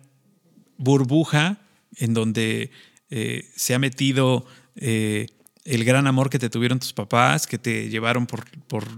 burbuja 0.78 1.58
en 1.96 2.14
donde 2.14 2.70
se 3.08 3.74
ha 3.74 3.78
metido 3.78 4.44
el 5.66 5.84
gran 5.84 6.06
amor 6.06 6.30
que 6.30 6.38
te 6.38 6.48
tuvieron 6.48 6.78
tus 6.78 6.92
papás, 6.92 7.46
que 7.46 7.58
te 7.58 7.88
llevaron 7.88 8.26
por, 8.26 8.44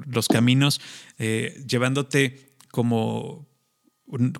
los 0.07 0.29
caminos, 0.29 0.81
eh, 1.19 1.62
llevándote 1.66 2.55
como 2.70 3.49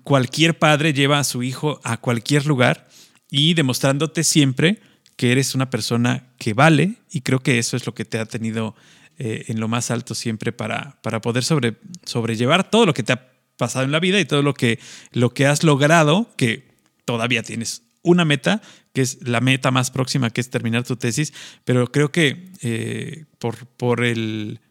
cualquier 0.03 0.57
padre 0.57 0.93
lleva 0.93 1.19
a 1.19 1.23
su 1.23 1.43
hijo 1.43 1.79
a 1.83 1.97
cualquier 1.97 2.45
lugar 2.45 2.87
y 3.29 3.53
demostrándote 3.53 4.23
siempre 4.23 4.79
que 5.15 5.31
eres 5.31 5.53
una 5.53 5.69
persona 5.69 6.31
que 6.37 6.53
vale 6.53 6.95
y 7.11 7.21
creo 7.21 7.39
que 7.39 7.59
eso 7.59 7.77
es 7.77 7.85
lo 7.85 7.93
que 7.93 8.05
te 8.05 8.19
ha 8.19 8.25
tenido 8.25 8.75
eh, 9.17 9.45
en 9.47 9.59
lo 9.59 9.67
más 9.67 9.91
alto 9.91 10.15
siempre 10.15 10.51
para, 10.51 10.99
para 11.01 11.21
poder 11.21 11.43
sobre, 11.43 11.75
sobrellevar 12.03 12.69
todo 12.69 12.85
lo 12.85 12.93
que 12.93 13.03
te 13.03 13.13
ha 13.13 13.28
pasado 13.59 13.83
en 13.83 13.91
la 13.91 13.99
vida 13.99 14.19
y 14.21 14.25
todo 14.25 14.41
lo 14.41 14.53
que, 14.53 14.79
lo 15.11 15.33
que 15.33 15.45
has 15.45 15.63
logrado, 15.63 16.31
que 16.37 16.63
todavía 17.03 17.43
tienes 17.43 17.83
una 18.01 18.23
meta, 18.23 18.61
que 18.93 19.01
es 19.01 19.27
la 19.27 19.41
meta 19.41 19.69
más 19.69 19.91
próxima, 19.91 20.29
que 20.29 20.39
es 20.39 20.49
terminar 20.49 20.85
tu 20.85 20.95
tesis, 20.95 21.33
pero 21.65 21.91
creo 21.91 22.09
que 22.09 22.53
eh, 22.61 23.25
por, 23.37 23.67
por, 23.67 24.05
el, 24.05 24.61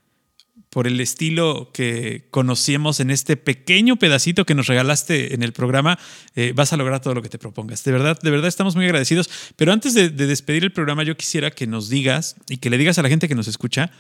por 0.71 0.87
el 0.87 1.01
estilo 1.01 1.71
que 1.75 2.29
conocíamos 2.31 3.01
en 3.01 3.11
este 3.11 3.37
pequeño 3.37 3.97
pedacito 3.97 4.47
que 4.47 4.55
nos 4.55 4.69
regalaste 4.69 5.35
en 5.35 5.43
el 5.43 5.53
programa, 5.53 5.99
eh, 6.35 6.55
vas 6.57 6.73
a 6.73 6.79
lograr 6.79 7.03
todo 7.03 7.13
lo 7.13 7.21
que 7.21 7.29
te 7.29 7.39
propongas. 7.39 7.85
De 7.85 7.93
verdad, 7.93 8.19
de 8.23 8.31
verdad 8.31 8.49
estamos 8.49 8.75
muy 8.75 8.87
agradecidos. 8.87 9.29
Pero 9.57 9.71
antes 9.71 9.93
de, 9.93 10.09
despedir 10.09 10.65
el 10.65 10.73
programa, 10.73 11.03
yo 11.03 11.15
quisiera 11.15 11.51
que 11.51 11.67
nos 11.67 11.91
digas 11.91 12.37
y 12.49 12.57
que 12.57 12.71
le 12.71 12.79
digas 12.79 12.99
a 12.99 13.03
la 13.03 13.11
gente 13.11 13.29
que 13.29 13.35
nos 13.35 13.49
escucha, 13.49 13.91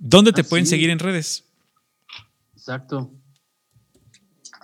¿dónde 0.00 0.32
te 0.32 0.40
ah, 0.40 0.44
pueden 0.44 0.66
seguir 0.66 0.90
en 0.90 0.98
redes? 0.98 1.44
Exacto. 2.56 3.21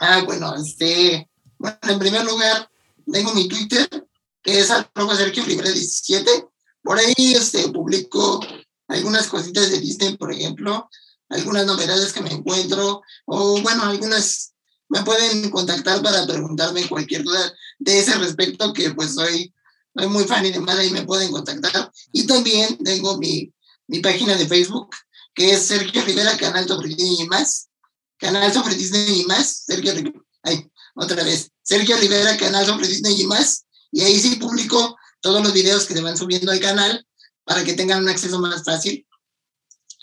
Ah, 0.00 0.22
bueno, 0.24 0.54
este, 0.54 1.28
bueno, 1.58 1.76
en 1.82 1.98
primer 1.98 2.24
lugar, 2.24 2.70
tengo 3.10 3.34
mi 3.34 3.48
Twitter, 3.48 3.88
que 4.42 4.60
es 4.60 4.70
arroba 4.70 5.16
Sergio 5.16 5.44
Libre 5.44 5.72
17. 5.72 6.46
Por 6.82 6.98
ahí 6.98 7.34
este, 7.34 7.68
publico 7.68 8.40
algunas 8.86 9.26
cositas 9.26 9.70
de 9.70 9.80
Disney, 9.80 10.16
por 10.16 10.32
ejemplo, 10.32 10.88
algunas 11.28 11.66
novedades 11.66 12.12
que 12.12 12.22
me 12.22 12.32
encuentro, 12.32 13.02
o 13.26 13.60
bueno, 13.60 13.84
algunas 13.84 14.54
me 14.88 15.02
pueden 15.02 15.50
contactar 15.50 16.02
para 16.02 16.26
preguntarme 16.26 16.88
cualquier 16.88 17.22
duda. 17.22 17.52
de 17.78 17.98
ese 17.98 18.14
respecto, 18.14 18.72
que 18.72 18.90
pues 18.90 19.14
soy, 19.14 19.52
soy 19.94 20.08
muy 20.08 20.24
fan 20.24 20.44
y 20.46 20.50
demás, 20.50 20.78
ahí 20.78 20.90
me 20.90 21.04
pueden 21.04 21.30
contactar. 21.30 21.92
Y 22.12 22.26
también 22.26 22.78
tengo 22.78 23.18
mi, 23.18 23.52
mi 23.86 24.00
página 24.00 24.34
de 24.34 24.46
Facebook, 24.46 24.90
que 25.34 25.52
es 25.52 25.66
Sergio 25.66 26.04
Rivera, 26.04 26.36
canal 26.36 26.66
Disney 26.66 27.20
y 27.20 27.26
más. 27.26 27.67
Canal 28.18 28.52
sobre 28.52 28.74
Disney 28.74 29.20
y 29.20 29.24
más. 29.24 29.64
Sergio. 29.66 29.92
Ay, 30.42 30.70
otra 30.94 31.22
vez. 31.24 31.50
Sergio 31.62 31.96
Rivera, 31.96 32.36
canal 32.36 32.66
sobre 32.66 32.88
Disney 32.88 33.20
y 33.20 33.26
más. 33.26 33.66
Y 33.92 34.02
ahí 34.02 34.18
sí 34.18 34.36
publico 34.36 34.96
todos 35.20 35.42
los 35.42 35.52
videos 35.52 35.86
que 35.86 35.94
se 35.94 36.00
van 36.00 36.16
subiendo 36.16 36.52
al 36.52 36.60
canal 36.60 37.06
para 37.44 37.64
que 37.64 37.74
tengan 37.74 38.02
un 38.02 38.08
acceso 38.08 38.38
más 38.38 38.64
fácil 38.64 39.06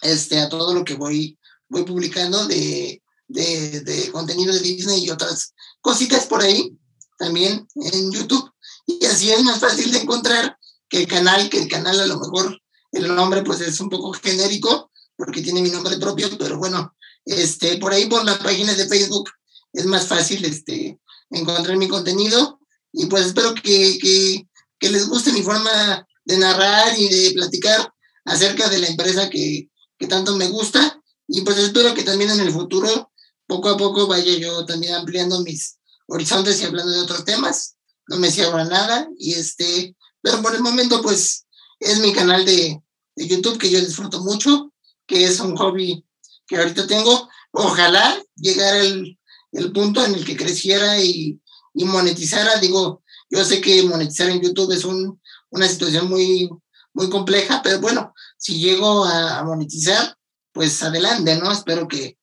este, 0.01 0.39
a 0.39 0.49
todo 0.49 0.73
lo 0.73 0.83
que 0.83 0.95
voy, 0.95 1.37
voy 1.69 1.83
publicando 1.83 2.45
de, 2.47 3.01
de, 3.27 3.81
de 3.81 4.11
contenido 4.11 4.53
de 4.53 4.59
Disney 4.59 5.05
y 5.05 5.09
otras 5.09 5.53
cositas 5.81 6.25
por 6.25 6.41
ahí 6.41 6.77
también 7.17 7.67
en 7.75 8.11
YouTube. 8.11 8.51
Y 8.85 9.05
así 9.05 9.31
es 9.31 9.43
más 9.43 9.59
fácil 9.59 9.91
de 9.91 9.99
encontrar 9.99 10.57
que 10.89 10.99
el 10.99 11.07
canal, 11.07 11.49
que 11.49 11.59
el 11.59 11.67
canal 11.67 11.99
a 11.99 12.05
lo 12.05 12.19
mejor 12.19 12.61
el 12.91 13.13
nombre 13.13 13.43
pues 13.43 13.61
es 13.61 13.79
un 13.79 13.89
poco 13.89 14.13
genérico 14.13 14.91
porque 15.15 15.41
tiene 15.41 15.61
mi 15.61 15.69
nombre 15.69 15.97
propio, 15.97 16.29
pero 16.37 16.57
bueno, 16.57 16.94
este, 17.25 17.77
por 17.77 17.93
ahí 17.93 18.05
por 18.07 18.23
la 18.23 18.37
página 18.39 18.73
de 18.73 18.87
Facebook 18.87 19.29
es 19.73 19.85
más 19.85 20.07
fácil 20.07 20.45
este, 20.45 20.99
encontrar 21.29 21.77
mi 21.77 21.87
contenido 21.87 22.59
y 22.91 23.07
pues 23.07 23.27
espero 23.27 23.53
que, 23.53 23.97
que, 23.99 24.47
que 24.79 24.89
les 24.89 25.07
guste 25.07 25.33
mi 25.33 25.41
forma 25.41 26.07
de 26.23 26.37
narrar 26.37 26.97
y 26.97 27.09
de 27.09 27.31
platicar 27.31 27.93
acerca 28.25 28.69
de 28.69 28.79
la 28.79 28.87
empresa 28.87 29.29
que, 29.29 29.69
que 29.97 30.07
tanto 30.07 30.35
me 30.35 30.47
gusta 30.47 31.01
y 31.27 31.41
pues 31.41 31.57
espero 31.57 31.93
que 31.93 32.03
también 32.03 32.31
en 32.31 32.39
el 32.39 32.51
futuro 32.51 33.11
poco 33.47 33.69
a 33.69 33.77
poco 33.77 34.07
vaya 34.07 34.37
yo 34.37 34.65
también 34.65 34.93
ampliando 34.95 35.41
mis 35.41 35.77
horizontes 36.07 36.61
y 36.61 36.65
hablando 36.65 36.91
de 36.91 37.01
otros 37.01 37.25
temas. 37.25 37.75
No 38.07 38.17
me 38.17 38.31
cierro 38.31 38.57
a 38.57 38.65
nada 38.65 39.07
y 39.17 39.33
este, 39.33 39.95
pero 40.21 40.41
por 40.41 40.55
el 40.55 40.61
momento 40.61 41.01
pues 41.01 41.45
es 41.79 41.99
mi 41.99 42.13
canal 42.13 42.45
de, 42.45 42.81
de 43.15 43.27
YouTube 43.27 43.57
que 43.57 43.69
yo 43.69 43.79
disfruto 43.79 44.21
mucho, 44.21 44.71
que 45.07 45.25
es 45.25 45.39
un 45.39 45.55
hobby 45.55 46.05
que 46.47 46.57
ahorita 46.57 46.87
tengo. 46.87 47.29
Ojalá 47.51 48.21
llegara 48.35 48.79
el, 48.79 49.17
el 49.51 49.71
punto 49.71 50.03
en 50.05 50.15
el 50.15 50.25
que 50.25 50.35
creciera 50.35 51.01
y, 51.01 51.39
y, 51.73 51.85
monetizara. 51.85 52.57
Digo, 52.59 53.03
yo 53.29 53.43
sé 53.45 53.61
que 53.61 53.83
monetizar 53.83 54.29
en 54.29 54.41
YouTube 54.41 54.71
es 54.71 54.85
un, 54.85 55.21
una 55.49 55.67
situación 55.67 56.09
muy, 56.09 56.49
muy 56.93 57.09
compleja, 57.09 57.61
pero 57.63 57.79
bueno, 57.79 58.13
si 58.37 58.59
llego 58.59 59.05
a, 59.05 59.39
a 59.39 59.43
monetizar, 59.43 60.17
pues 60.51 60.81
adelante, 60.83 61.35
¿no? 61.35 61.51
Espero 61.51 61.87
que, 61.87 62.17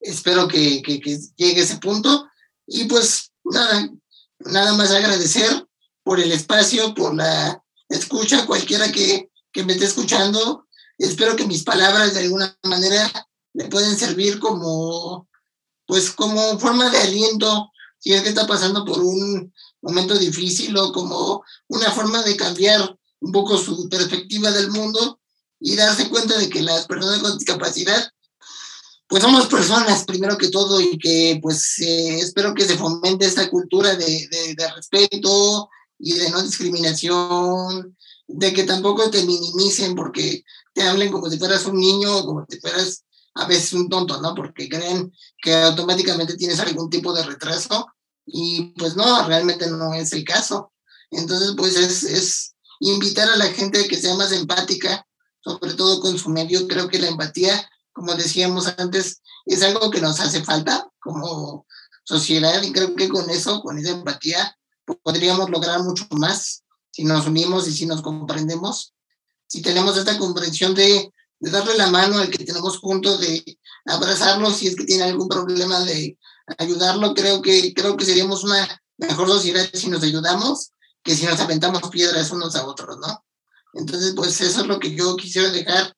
espero 0.00 0.48
que, 0.48 0.82
que, 0.82 1.00
que, 1.00 1.18
llegue 1.36 1.62
ese 1.62 1.78
punto. 1.78 2.28
Y 2.66 2.84
pues 2.84 3.32
nada, 3.44 3.90
nada 4.40 4.74
más 4.74 4.90
agradecer 4.90 5.66
por 6.02 6.20
el 6.20 6.32
espacio, 6.32 6.94
por 6.94 7.14
la 7.14 7.62
escucha, 7.88 8.46
cualquiera 8.46 8.90
que, 8.92 9.30
que 9.52 9.64
me 9.64 9.72
esté 9.72 9.86
escuchando. 9.86 10.65
Espero 10.98 11.36
que 11.36 11.46
mis 11.46 11.62
palabras 11.62 12.14
de 12.14 12.20
alguna 12.20 12.56
manera 12.64 13.10
le 13.52 13.64
pueden 13.66 13.98
servir 13.98 14.38
como, 14.38 15.28
pues, 15.86 16.10
como 16.10 16.58
forma 16.58 16.90
de 16.90 16.98
aliento 16.98 17.70
si 17.98 18.12
es 18.12 18.22
que 18.22 18.28
está 18.28 18.46
pasando 18.46 18.84
por 18.84 19.00
un 19.00 19.52
momento 19.82 20.18
difícil 20.18 20.76
o 20.76 20.92
como 20.92 21.42
una 21.68 21.90
forma 21.90 22.22
de 22.22 22.36
cambiar 22.36 22.96
un 23.20 23.32
poco 23.32 23.56
su 23.58 23.88
perspectiva 23.88 24.50
del 24.52 24.70
mundo 24.70 25.18
y 25.58 25.74
darse 25.74 26.08
cuenta 26.08 26.38
de 26.38 26.48
que 26.48 26.62
las 26.62 26.86
personas 26.86 27.18
con 27.20 27.36
discapacidad, 27.38 28.10
pues 29.08 29.22
somos 29.22 29.46
personas 29.46 30.04
primero 30.04 30.36
que 30.36 30.48
todo 30.48 30.80
y 30.80 30.98
que 30.98 31.38
pues 31.42 31.78
eh, 31.78 32.18
espero 32.18 32.54
que 32.54 32.64
se 32.64 32.76
fomente 32.76 33.26
esta 33.26 33.48
cultura 33.48 33.96
de, 33.96 34.28
de, 34.30 34.54
de 34.54 34.72
respeto 34.72 35.68
y 35.98 36.12
de 36.12 36.30
no 36.30 36.42
discriminación 36.42 37.96
de 38.28 38.52
que 38.52 38.64
tampoco 38.64 39.10
te 39.10 39.24
minimicen 39.24 39.94
porque 39.94 40.44
te 40.76 40.82
hablen 40.82 41.10
como 41.10 41.30
si 41.30 41.38
fueras 41.38 41.64
un 41.64 41.80
niño 41.80 42.18
o 42.18 42.26
como 42.26 42.46
si 42.46 42.60
fueras 42.60 43.02
a 43.34 43.46
veces 43.46 43.72
un 43.72 43.88
tonto, 43.88 44.20
¿no? 44.20 44.34
Porque 44.34 44.68
creen 44.68 45.10
que 45.40 45.54
automáticamente 45.54 46.36
tienes 46.36 46.60
algún 46.60 46.90
tipo 46.90 47.14
de 47.14 47.22
retraso 47.22 47.86
y 48.26 48.74
pues 48.78 48.94
no, 48.94 49.26
realmente 49.26 49.70
no 49.70 49.94
es 49.94 50.12
el 50.12 50.22
caso. 50.22 50.74
Entonces, 51.10 51.54
pues 51.56 51.76
es, 51.76 52.02
es 52.02 52.54
invitar 52.80 53.26
a 53.30 53.36
la 53.36 53.46
gente 53.46 53.80
a 53.80 53.88
que 53.88 53.96
sea 53.96 54.14
más 54.16 54.32
empática, 54.32 55.06
sobre 55.42 55.72
todo 55.72 55.98
con 56.02 56.18
su 56.18 56.28
medio. 56.28 56.68
Creo 56.68 56.88
que 56.88 56.98
la 56.98 57.08
empatía, 57.08 57.66
como 57.94 58.14
decíamos 58.14 58.66
antes, 58.76 59.22
es 59.46 59.62
algo 59.62 59.90
que 59.90 60.02
nos 60.02 60.20
hace 60.20 60.44
falta 60.44 60.86
como 61.00 61.66
sociedad 62.04 62.62
y 62.62 62.70
creo 62.70 62.94
que 62.94 63.08
con 63.08 63.30
eso, 63.30 63.62
con 63.62 63.78
esa 63.78 63.92
empatía, 63.92 64.54
podríamos 65.02 65.48
lograr 65.48 65.82
mucho 65.82 66.06
más 66.10 66.64
si 66.90 67.04
nos 67.04 67.26
unimos 67.26 67.66
y 67.66 67.72
si 67.72 67.86
nos 67.86 68.02
comprendemos, 68.02 68.92
si 69.46 69.62
tenemos 69.62 69.96
esta 69.96 70.18
comprensión 70.18 70.74
de, 70.74 71.12
darle 71.38 71.76
la 71.76 71.88
mano 71.88 72.18
al 72.18 72.30
que 72.30 72.44
tenemos 72.44 72.78
juntos, 72.78 73.20
de 73.20 73.58
abrazarlo 73.84 74.50
si 74.50 74.68
es 74.68 74.76
que 74.76 74.84
tiene 74.84 75.04
algún 75.04 75.28
problema, 75.28 75.80
de 75.80 76.18
ayudarlo, 76.58 77.14
creo 77.14 77.42
que, 77.42 77.74
creo 77.74 77.96
que 77.96 78.04
seríamos 78.04 78.44
una 78.44 78.82
mejor 78.96 79.28
sociedad 79.28 79.68
si 79.72 79.88
nos 79.88 80.02
ayudamos 80.02 80.70
que 81.06 81.14
si 81.14 81.24
nos 81.24 81.38
aventamos 81.38 81.88
piedras 81.88 82.32
unos 82.32 82.56
a 82.56 82.66
otros, 82.66 82.98
¿no? 82.98 83.24
Entonces, 83.74 84.12
pues 84.16 84.40
eso 84.40 84.62
es 84.62 84.66
lo 84.66 84.80
que 84.80 84.94
yo 84.94 85.14
quisiera 85.16 85.50
dejar, 85.50 85.94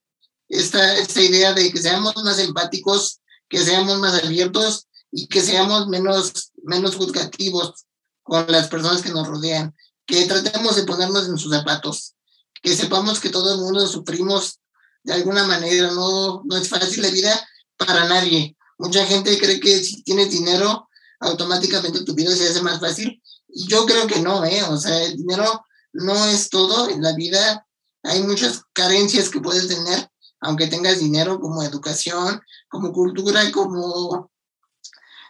esta, 0.48 0.96
esta 0.96 1.22
idea 1.22 1.54
de 1.54 1.72
que 1.72 1.78
seamos 1.78 2.14
más 2.22 2.38
empáticos, 2.38 3.20
que 3.48 3.58
seamos 3.58 3.98
más 3.98 4.22
abiertos 4.22 4.86
y 5.10 5.26
que 5.28 5.40
seamos 5.40 5.88
menos, 5.88 6.52
menos 6.62 6.96
juzgativos 6.96 7.86
con 8.22 8.44
las 8.48 8.68
personas 8.68 9.00
que 9.00 9.10
nos 9.10 9.26
rodean 9.26 9.74
que 10.06 10.24
tratemos 10.26 10.76
de 10.76 10.84
ponernos 10.84 11.28
en 11.28 11.36
sus 11.36 11.52
zapatos, 11.52 12.14
que 12.62 12.74
sepamos 12.74 13.20
que 13.20 13.30
todo 13.30 13.54
el 13.54 13.60
mundo 13.60 13.86
sufrimos 13.86 14.60
de 15.02 15.14
alguna 15.14 15.44
manera, 15.44 15.90
no, 15.92 16.42
no 16.44 16.56
es 16.56 16.68
fácil 16.68 17.02
la 17.02 17.10
vida 17.10 17.48
para 17.76 18.06
nadie. 18.06 18.56
Mucha 18.78 19.04
gente 19.06 19.38
cree 19.38 19.60
que 19.60 19.82
si 19.82 20.02
tienes 20.02 20.30
dinero, 20.30 20.88
automáticamente 21.20 22.04
tu 22.04 22.14
vida 22.14 22.34
se 22.34 22.48
hace 22.48 22.62
más 22.62 22.80
fácil. 22.80 23.22
Y 23.48 23.66
yo 23.68 23.86
creo 23.86 24.06
que 24.06 24.20
no, 24.20 24.44
¿eh? 24.44 24.62
O 24.64 24.76
sea, 24.76 25.02
el 25.04 25.16
dinero 25.16 25.64
no 25.92 26.26
es 26.26 26.50
todo 26.50 26.88
en 26.90 27.02
la 27.02 27.14
vida. 27.14 27.66
Hay 28.02 28.22
muchas 28.22 28.62
carencias 28.72 29.28
que 29.28 29.40
puedes 29.40 29.68
tener, 29.68 30.10
aunque 30.40 30.66
tengas 30.66 30.98
dinero, 30.98 31.40
como 31.40 31.62
educación, 31.62 32.40
como 32.68 32.92
cultura, 32.92 33.50
como 33.52 34.30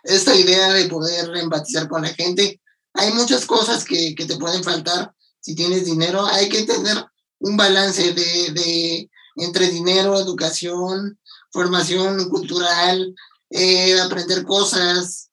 esta 0.02 0.34
idea 0.34 0.72
de 0.72 0.86
poder 0.86 1.36
empatizar 1.36 1.88
con 1.88 2.02
la 2.02 2.08
gente 2.08 2.60
hay 2.98 3.12
muchas 3.12 3.46
cosas 3.46 3.84
que, 3.84 4.14
que, 4.14 4.26
te 4.26 4.36
pueden 4.36 4.64
faltar 4.64 5.14
si 5.40 5.54
tienes 5.54 5.84
dinero. 5.84 6.26
Hay 6.26 6.48
que 6.48 6.64
tener 6.64 7.06
un 7.40 7.56
balance 7.56 8.12
de, 8.12 8.52
de 8.52 9.10
entre 9.36 9.68
dinero, 9.70 10.18
educación, 10.18 11.18
formación 11.52 12.28
cultural, 12.28 13.14
eh, 13.50 13.98
aprender 14.00 14.44
cosas, 14.44 15.30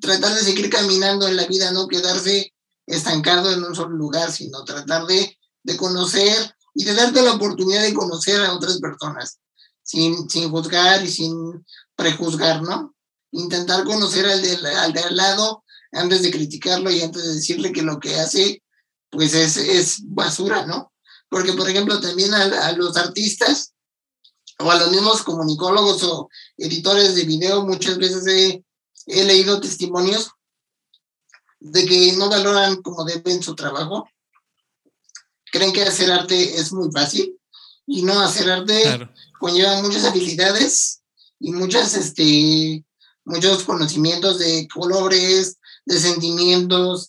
tratar 0.00 0.34
de 0.34 0.40
seguir 0.40 0.70
caminando 0.70 1.28
en 1.28 1.36
la 1.36 1.46
vida, 1.46 1.72
no 1.72 1.88
quedarse 1.88 2.52
estancado 2.86 3.52
en 3.52 3.62
un 3.64 3.74
solo 3.74 3.96
lugar, 3.96 4.30
sino 4.30 4.64
tratar 4.64 5.06
de, 5.06 5.38
de 5.62 5.76
conocer 5.76 6.54
y 6.74 6.84
de 6.84 6.94
darte 6.94 7.22
la 7.22 7.32
oportunidad 7.32 7.82
de 7.82 7.94
conocer 7.94 8.40
a 8.42 8.52
otras 8.54 8.78
personas, 8.78 9.38
sin, 9.82 10.28
sin 10.28 10.50
juzgar 10.50 11.04
y 11.04 11.08
sin 11.08 11.64
prejuzgar, 11.96 12.62
¿no? 12.62 12.94
Intentar 13.30 13.84
conocer 13.84 14.26
al 14.26 14.42
de, 14.42 14.56
al 14.76 14.92
de 14.92 15.00
al 15.00 15.16
lado 15.16 15.64
antes 15.92 16.22
de 16.22 16.30
criticarlo 16.30 16.90
y 16.90 17.00
antes 17.00 17.22
de 17.22 17.34
decirle 17.34 17.72
que 17.72 17.82
lo 17.82 18.00
que 18.00 18.16
hace, 18.16 18.62
pues 19.10 19.34
es, 19.34 19.56
es 19.56 19.98
basura, 20.04 20.66
¿no? 20.66 20.92
Porque, 21.34 21.52
por 21.54 21.68
ejemplo, 21.68 22.00
también 22.00 22.32
a, 22.32 22.68
a, 22.68 22.72
los 22.74 22.96
artistas 22.96 23.74
o 24.60 24.70
a 24.70 24.76
los 24.76 24.92
mismos 24.92 25.24
comunicólogos 25.24 26.04
o 26.04 26.28
editores 26.56 27.16
de 27.16 27.24
video, 27.24 27.66
muchas 27.66 27.98
veces 27.98 28.24
he, 28.28 28.64
he 29.06 29.24
leído 29.24 29.60
testimonios 29.60 30.30
de 31.58 31.86
que 31.86 32.12
no 32.12 32.30
valoran 32.30 32.80
como 32.82 33.04
deben 33.04 33.42
su 33.42 33.56
trabajo. 33.56 34.08
Creen 35.50 35.72
que 35.72 35.82
hacer 35.82 36.12
arte 36.12 36.54
es 36.56 36.72
muy 36.72 36.88
fácil 36.92 37.36
y 37.84 38.02
no 38.02 38.20
hacer 38.20 38.48
arte 38.48 38.82
claro. 38.82 39.12
conlleva 39.40 39.82
muchas 39.82 40.04
habilidades 40.04 41.02
y 41.40 41.50
muchas, 41.50 41.96
este, 41.96 42.84
muchos 43.24 43.64
conocimientos 43.64 44.38
de 44.38 44.68
colores, 44.72 45.58
de 45.84 45.98
sentimientos, 45.98 47.08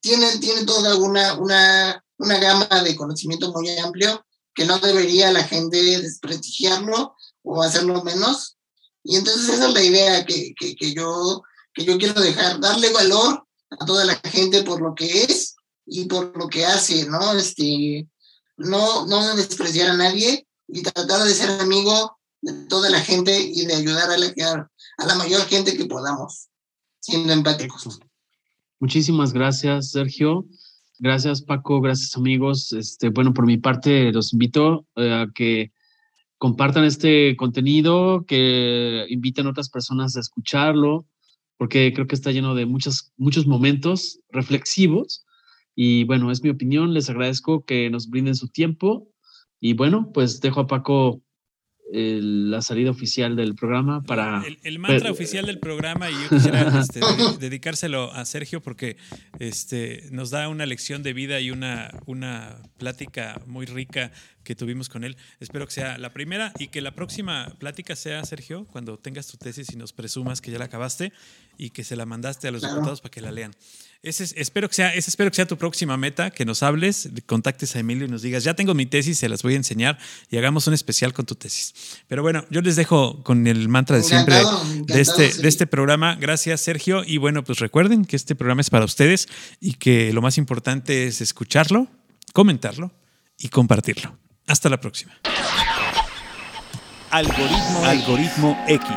tiene, 0.00 0.38
tiene 0.38 0.64
toda 0.64 0.96
una, 0.96 1.34
una, 1.34 2.01
una 2.22 2.38
gama 2.38 2.66
de 2.84 2.96
conocimiento 2.96 3.52
muy 3.52 3.68
amplio 3.78 4.24
que 4.54 4.64
no 4.64 4.78
debería 4.78 5.32
la 5.32 5.44
gente 5.44 5.76
desprestigiarlo 6.00 7.16
o 7.42 7.62
hacerlo 7.62 8.02
menos. 8.04 8.56
Y 9.02 9.16
entonces 9.16 9.48
esa 9.48 9.68
es 9.68 9.74
la 9.74 9.82
idea 9.82 10.24
que, 10.24 10.54
que, 10.58 10.76
que, 10.76 10.94
yo, 10.94 11.42
que 11.74 11.84
yo 11.84 11.98
quiero 11.98 12.20
dejar, 12.20 12.60
darle 12.60 12.92
valor 12.92 13.46
a 13.70 13.84
toda 13.84 14.04
la 14.04 14.14
gente 14.30 14.62
por 14.62 14.80
lo 14.80 14.94
que 14.94 15.24
es 15.24 15.56
y 15.86 16.04
por 16.04 16.36
lo 16.36 16.48
que 16.48 16.64
hace, 16.64 17.06
¿no? 17.06 17.32
Este, 17.32 18.08
no, 18.56 19.06
no 19.06 19.34
despreciar 19.34 19.90
a 19.90 19.96
nadie 19.96 20.46
y 20.68 20.82
tratar 20.82 21.24
de 21.24 21.34
ser 21.34 21.50
amigo 21.60 22.18
de 22.40 22.52
toda 22.66 22.90
la 22.90 23.00
gente 23.00 23.36
y 23.40 23.66
de 23.66 23.74
ayudar 23.74 24.10
a 24.10 24.18
la, 24.18 24.68
a 24.98 25.06
la 25.06 25.14
mayor 25.16 25.42
gente 25.46 25.76
que 25.76 25.86
podamos 25.86 26.48
siendo 27.00 27.32
empáticos. 27.32 27.98
Muchísimas 28.78 29.32
gracias, 29.32 29.90
Sergio. 29.90 30.46
Gracias, 31.02 31.42
Paco. 31.42 31.80
Gracias, 31.80 32.16
amigos. 32.16 32.72
Este, 32.72 33.08
bueno, 33.08 33.34
por 33.34 33.44
mi 33.44 33.56
parte, 33.56 34.12
los 34.12 34.32
invito 34.32 34.86
eh, 34.94 35.12
a 35.12 35.26
que 35.34 35.72
compartan 36.38 36.84
este 36.84 37.34
contenido, 37.34 38.24
que 38.24 39.06
inviten 39.08 39.46
a 39.46 39.50
otras 39.50 39.68
personas 39.68 40.16
a 40.16 40.20
escucharlo, 40.20 41.04
porque 41.56 41.92
creo 41.92 42.06
que 42.06 42.14
está 42.14 42.30
lleno 42.30 42.54
de 42.54 42.66
muchos, 42.66 43.12
muchos 43.16 43.48
momentos 43.48 44.20
reflexivos. 44.30 45.26
Y 45.74 46.04
bueno, 46.04 46.30
es 46.30 46.44
mi 46.44 46.50
opinión. 46.50 46.94
Les 46.94 47.10
agradezco 47.10 47.64
que 47.64 47.90
nos 47.90 48.08
brinden 48.08 48.36
su 48.36 48.46
tiempo. 48.46 49.08
Y 49.58 49.72
bueno, 49.74 50.12
pues 50.14 50.40
dejo 50.40 50.60
a 50.60 50.66
Paco 50.68 51.20
la 51.92 52.62
salida 52.62 52.90
oficial 52.90 53.36
del 53.36 53.54
programa 53.54 54.02
para... 54.02 54.42
El, 54.62 54.78
mantra 54.78 55.10
oficial 55.10 55.44
del 55.44 55.58
programa 55.58 56.10
y 56.10 56.14
yo 56.14 56.28
quisiera 56.30 56.62
este, 56.80 57.00
dedicárselo 57.38 58.12
a 58.12 58.24
Sergio 58.24 58.62
porque 58.62 58.96
este, 59.38 60.08
nos 60.10 60.30
da 60.30 60.48
una 60.48 60.64
lección 60.64 61.02
de 61.02 61.12
vida 61.12 61.40
y 61.40 61.50
una, 61.50 61.90
una 62.06 62.56
plática 62.78 63.42
muy 63.46 63.66
rica 63.66 64.10
que 64.42 64.54
tuvimos 64.54 64.88
con 64.88 65.04
él. 65.04 65.16
Espero 65.40 65.66
que 65.66 65.72
sea 65.72 65.98
la 65.98 66.10
primera 66.10 66.52
y 66.58 66.68
que 66.68 66.80
la 66.80 66.94
próxima 66.94 67.54
plática 67.58 67.94
sea, 67.94 68.24
Sergio, 68.24 68.66
cuando 68.66 68.98
tengas 68.98 69.26
tu 69.26 69.36
tesis 69.36 69.72
y 69.72 69.76
nos 69.76 69.92
presumas 69.92 70.40
que 70.40 70.50
ya 70.50 70.58
la 70.58 70.64
acabaste 70.66 71.12
y 71.58 71.70
que 71.70 71.84
se 71.84 71.96
la 71.96 72.06
mandaste 72.06 72.48
a 72.48 72.50
los 72.50 72.62
diputados 72.62 73.00
para 73.00 73.10
que 73.10 73.20
la 73.20 73.32
lean. 73.32 73.52
Ese 74.02 74.24
espero, 74.36 74.68
que 74.68 74.74
sea, 74.74 74.92
ese 74.92 75.10
espero 75.10 75.30
que 75.30 75.36
sea 75.36 75.46
tu 75.46 75.56
próxima 75.56 75.96
meta, 75.96 76.32
que 76.32 76.44
nos 76.44 76.64
hables, 76.64 77.08
contactes 77.24 77.76
a 77.76 77.78
Emilio 77.78 78.06
y 78.06 78.08
nos 78.08 78.22
digas, 78.22 78.42
ya 78.42 78.54
tengo 78.54 78.74
mi 78.74 78.84
tesis, 78.84 79.16
se 79.16 79.28
las 79.28 79.44
voy 79.44 79.52
a 79.52 79.56
enseñar 79.56 79.96
y 80.28 80.38
hagamos 80.38 80.66
un 80.66 80.74
especial 80.74 81.12
con 81.12 81.24
tu 81.24 81.36
tesis. 81.36 81.72
Pero 82.08 82.20
bueno, 82.22 82.44
yo 82.50 82.62
les 82.62 82.74
dejo 82.74 83.22
con 83.22 83.46
el 83.46 83.68
mantra 83.68 83.96
de 83.96 84.02
siempre 84.02 84.34
de, 84.86 85.00
este, 85.00 85.32
de 85.32 85.48
este 85.48 85.68
programa. 85.68 86.16
Gracias, 86.16 86.62
Sergio. 86.62 87.04
Y 87.06 87.18
bueno, 87.18 87.44
pues 87.44 87.60
recuerden 87.60 88.04
que 88.04 88.16
este 88.16 88.34
programa 88.34 88.60
es 88.62 88.70
para 88.70 88.84
ustedes 88.84 89.28
y 89.60 89.74
que 89.74 90.12
lo 90.12 90.20
más 90.20 90.36
importante 90.36 91.06
es 91.06 91.20
escucharlo, 91.20 91.86
comentarlo 92.32 92.90
y 93.38 93.50
compartirlo. 93.50 94.18
Hasta 94.48 94.68
la 94.68 94.80
próxima. 94.80 95.12
Algoritmo, 97.12 97.84
Algoritmo 97.84 98.64
X. 98.66 98.88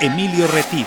Emilio 0.00 0.46
Retif. 0.46 0.86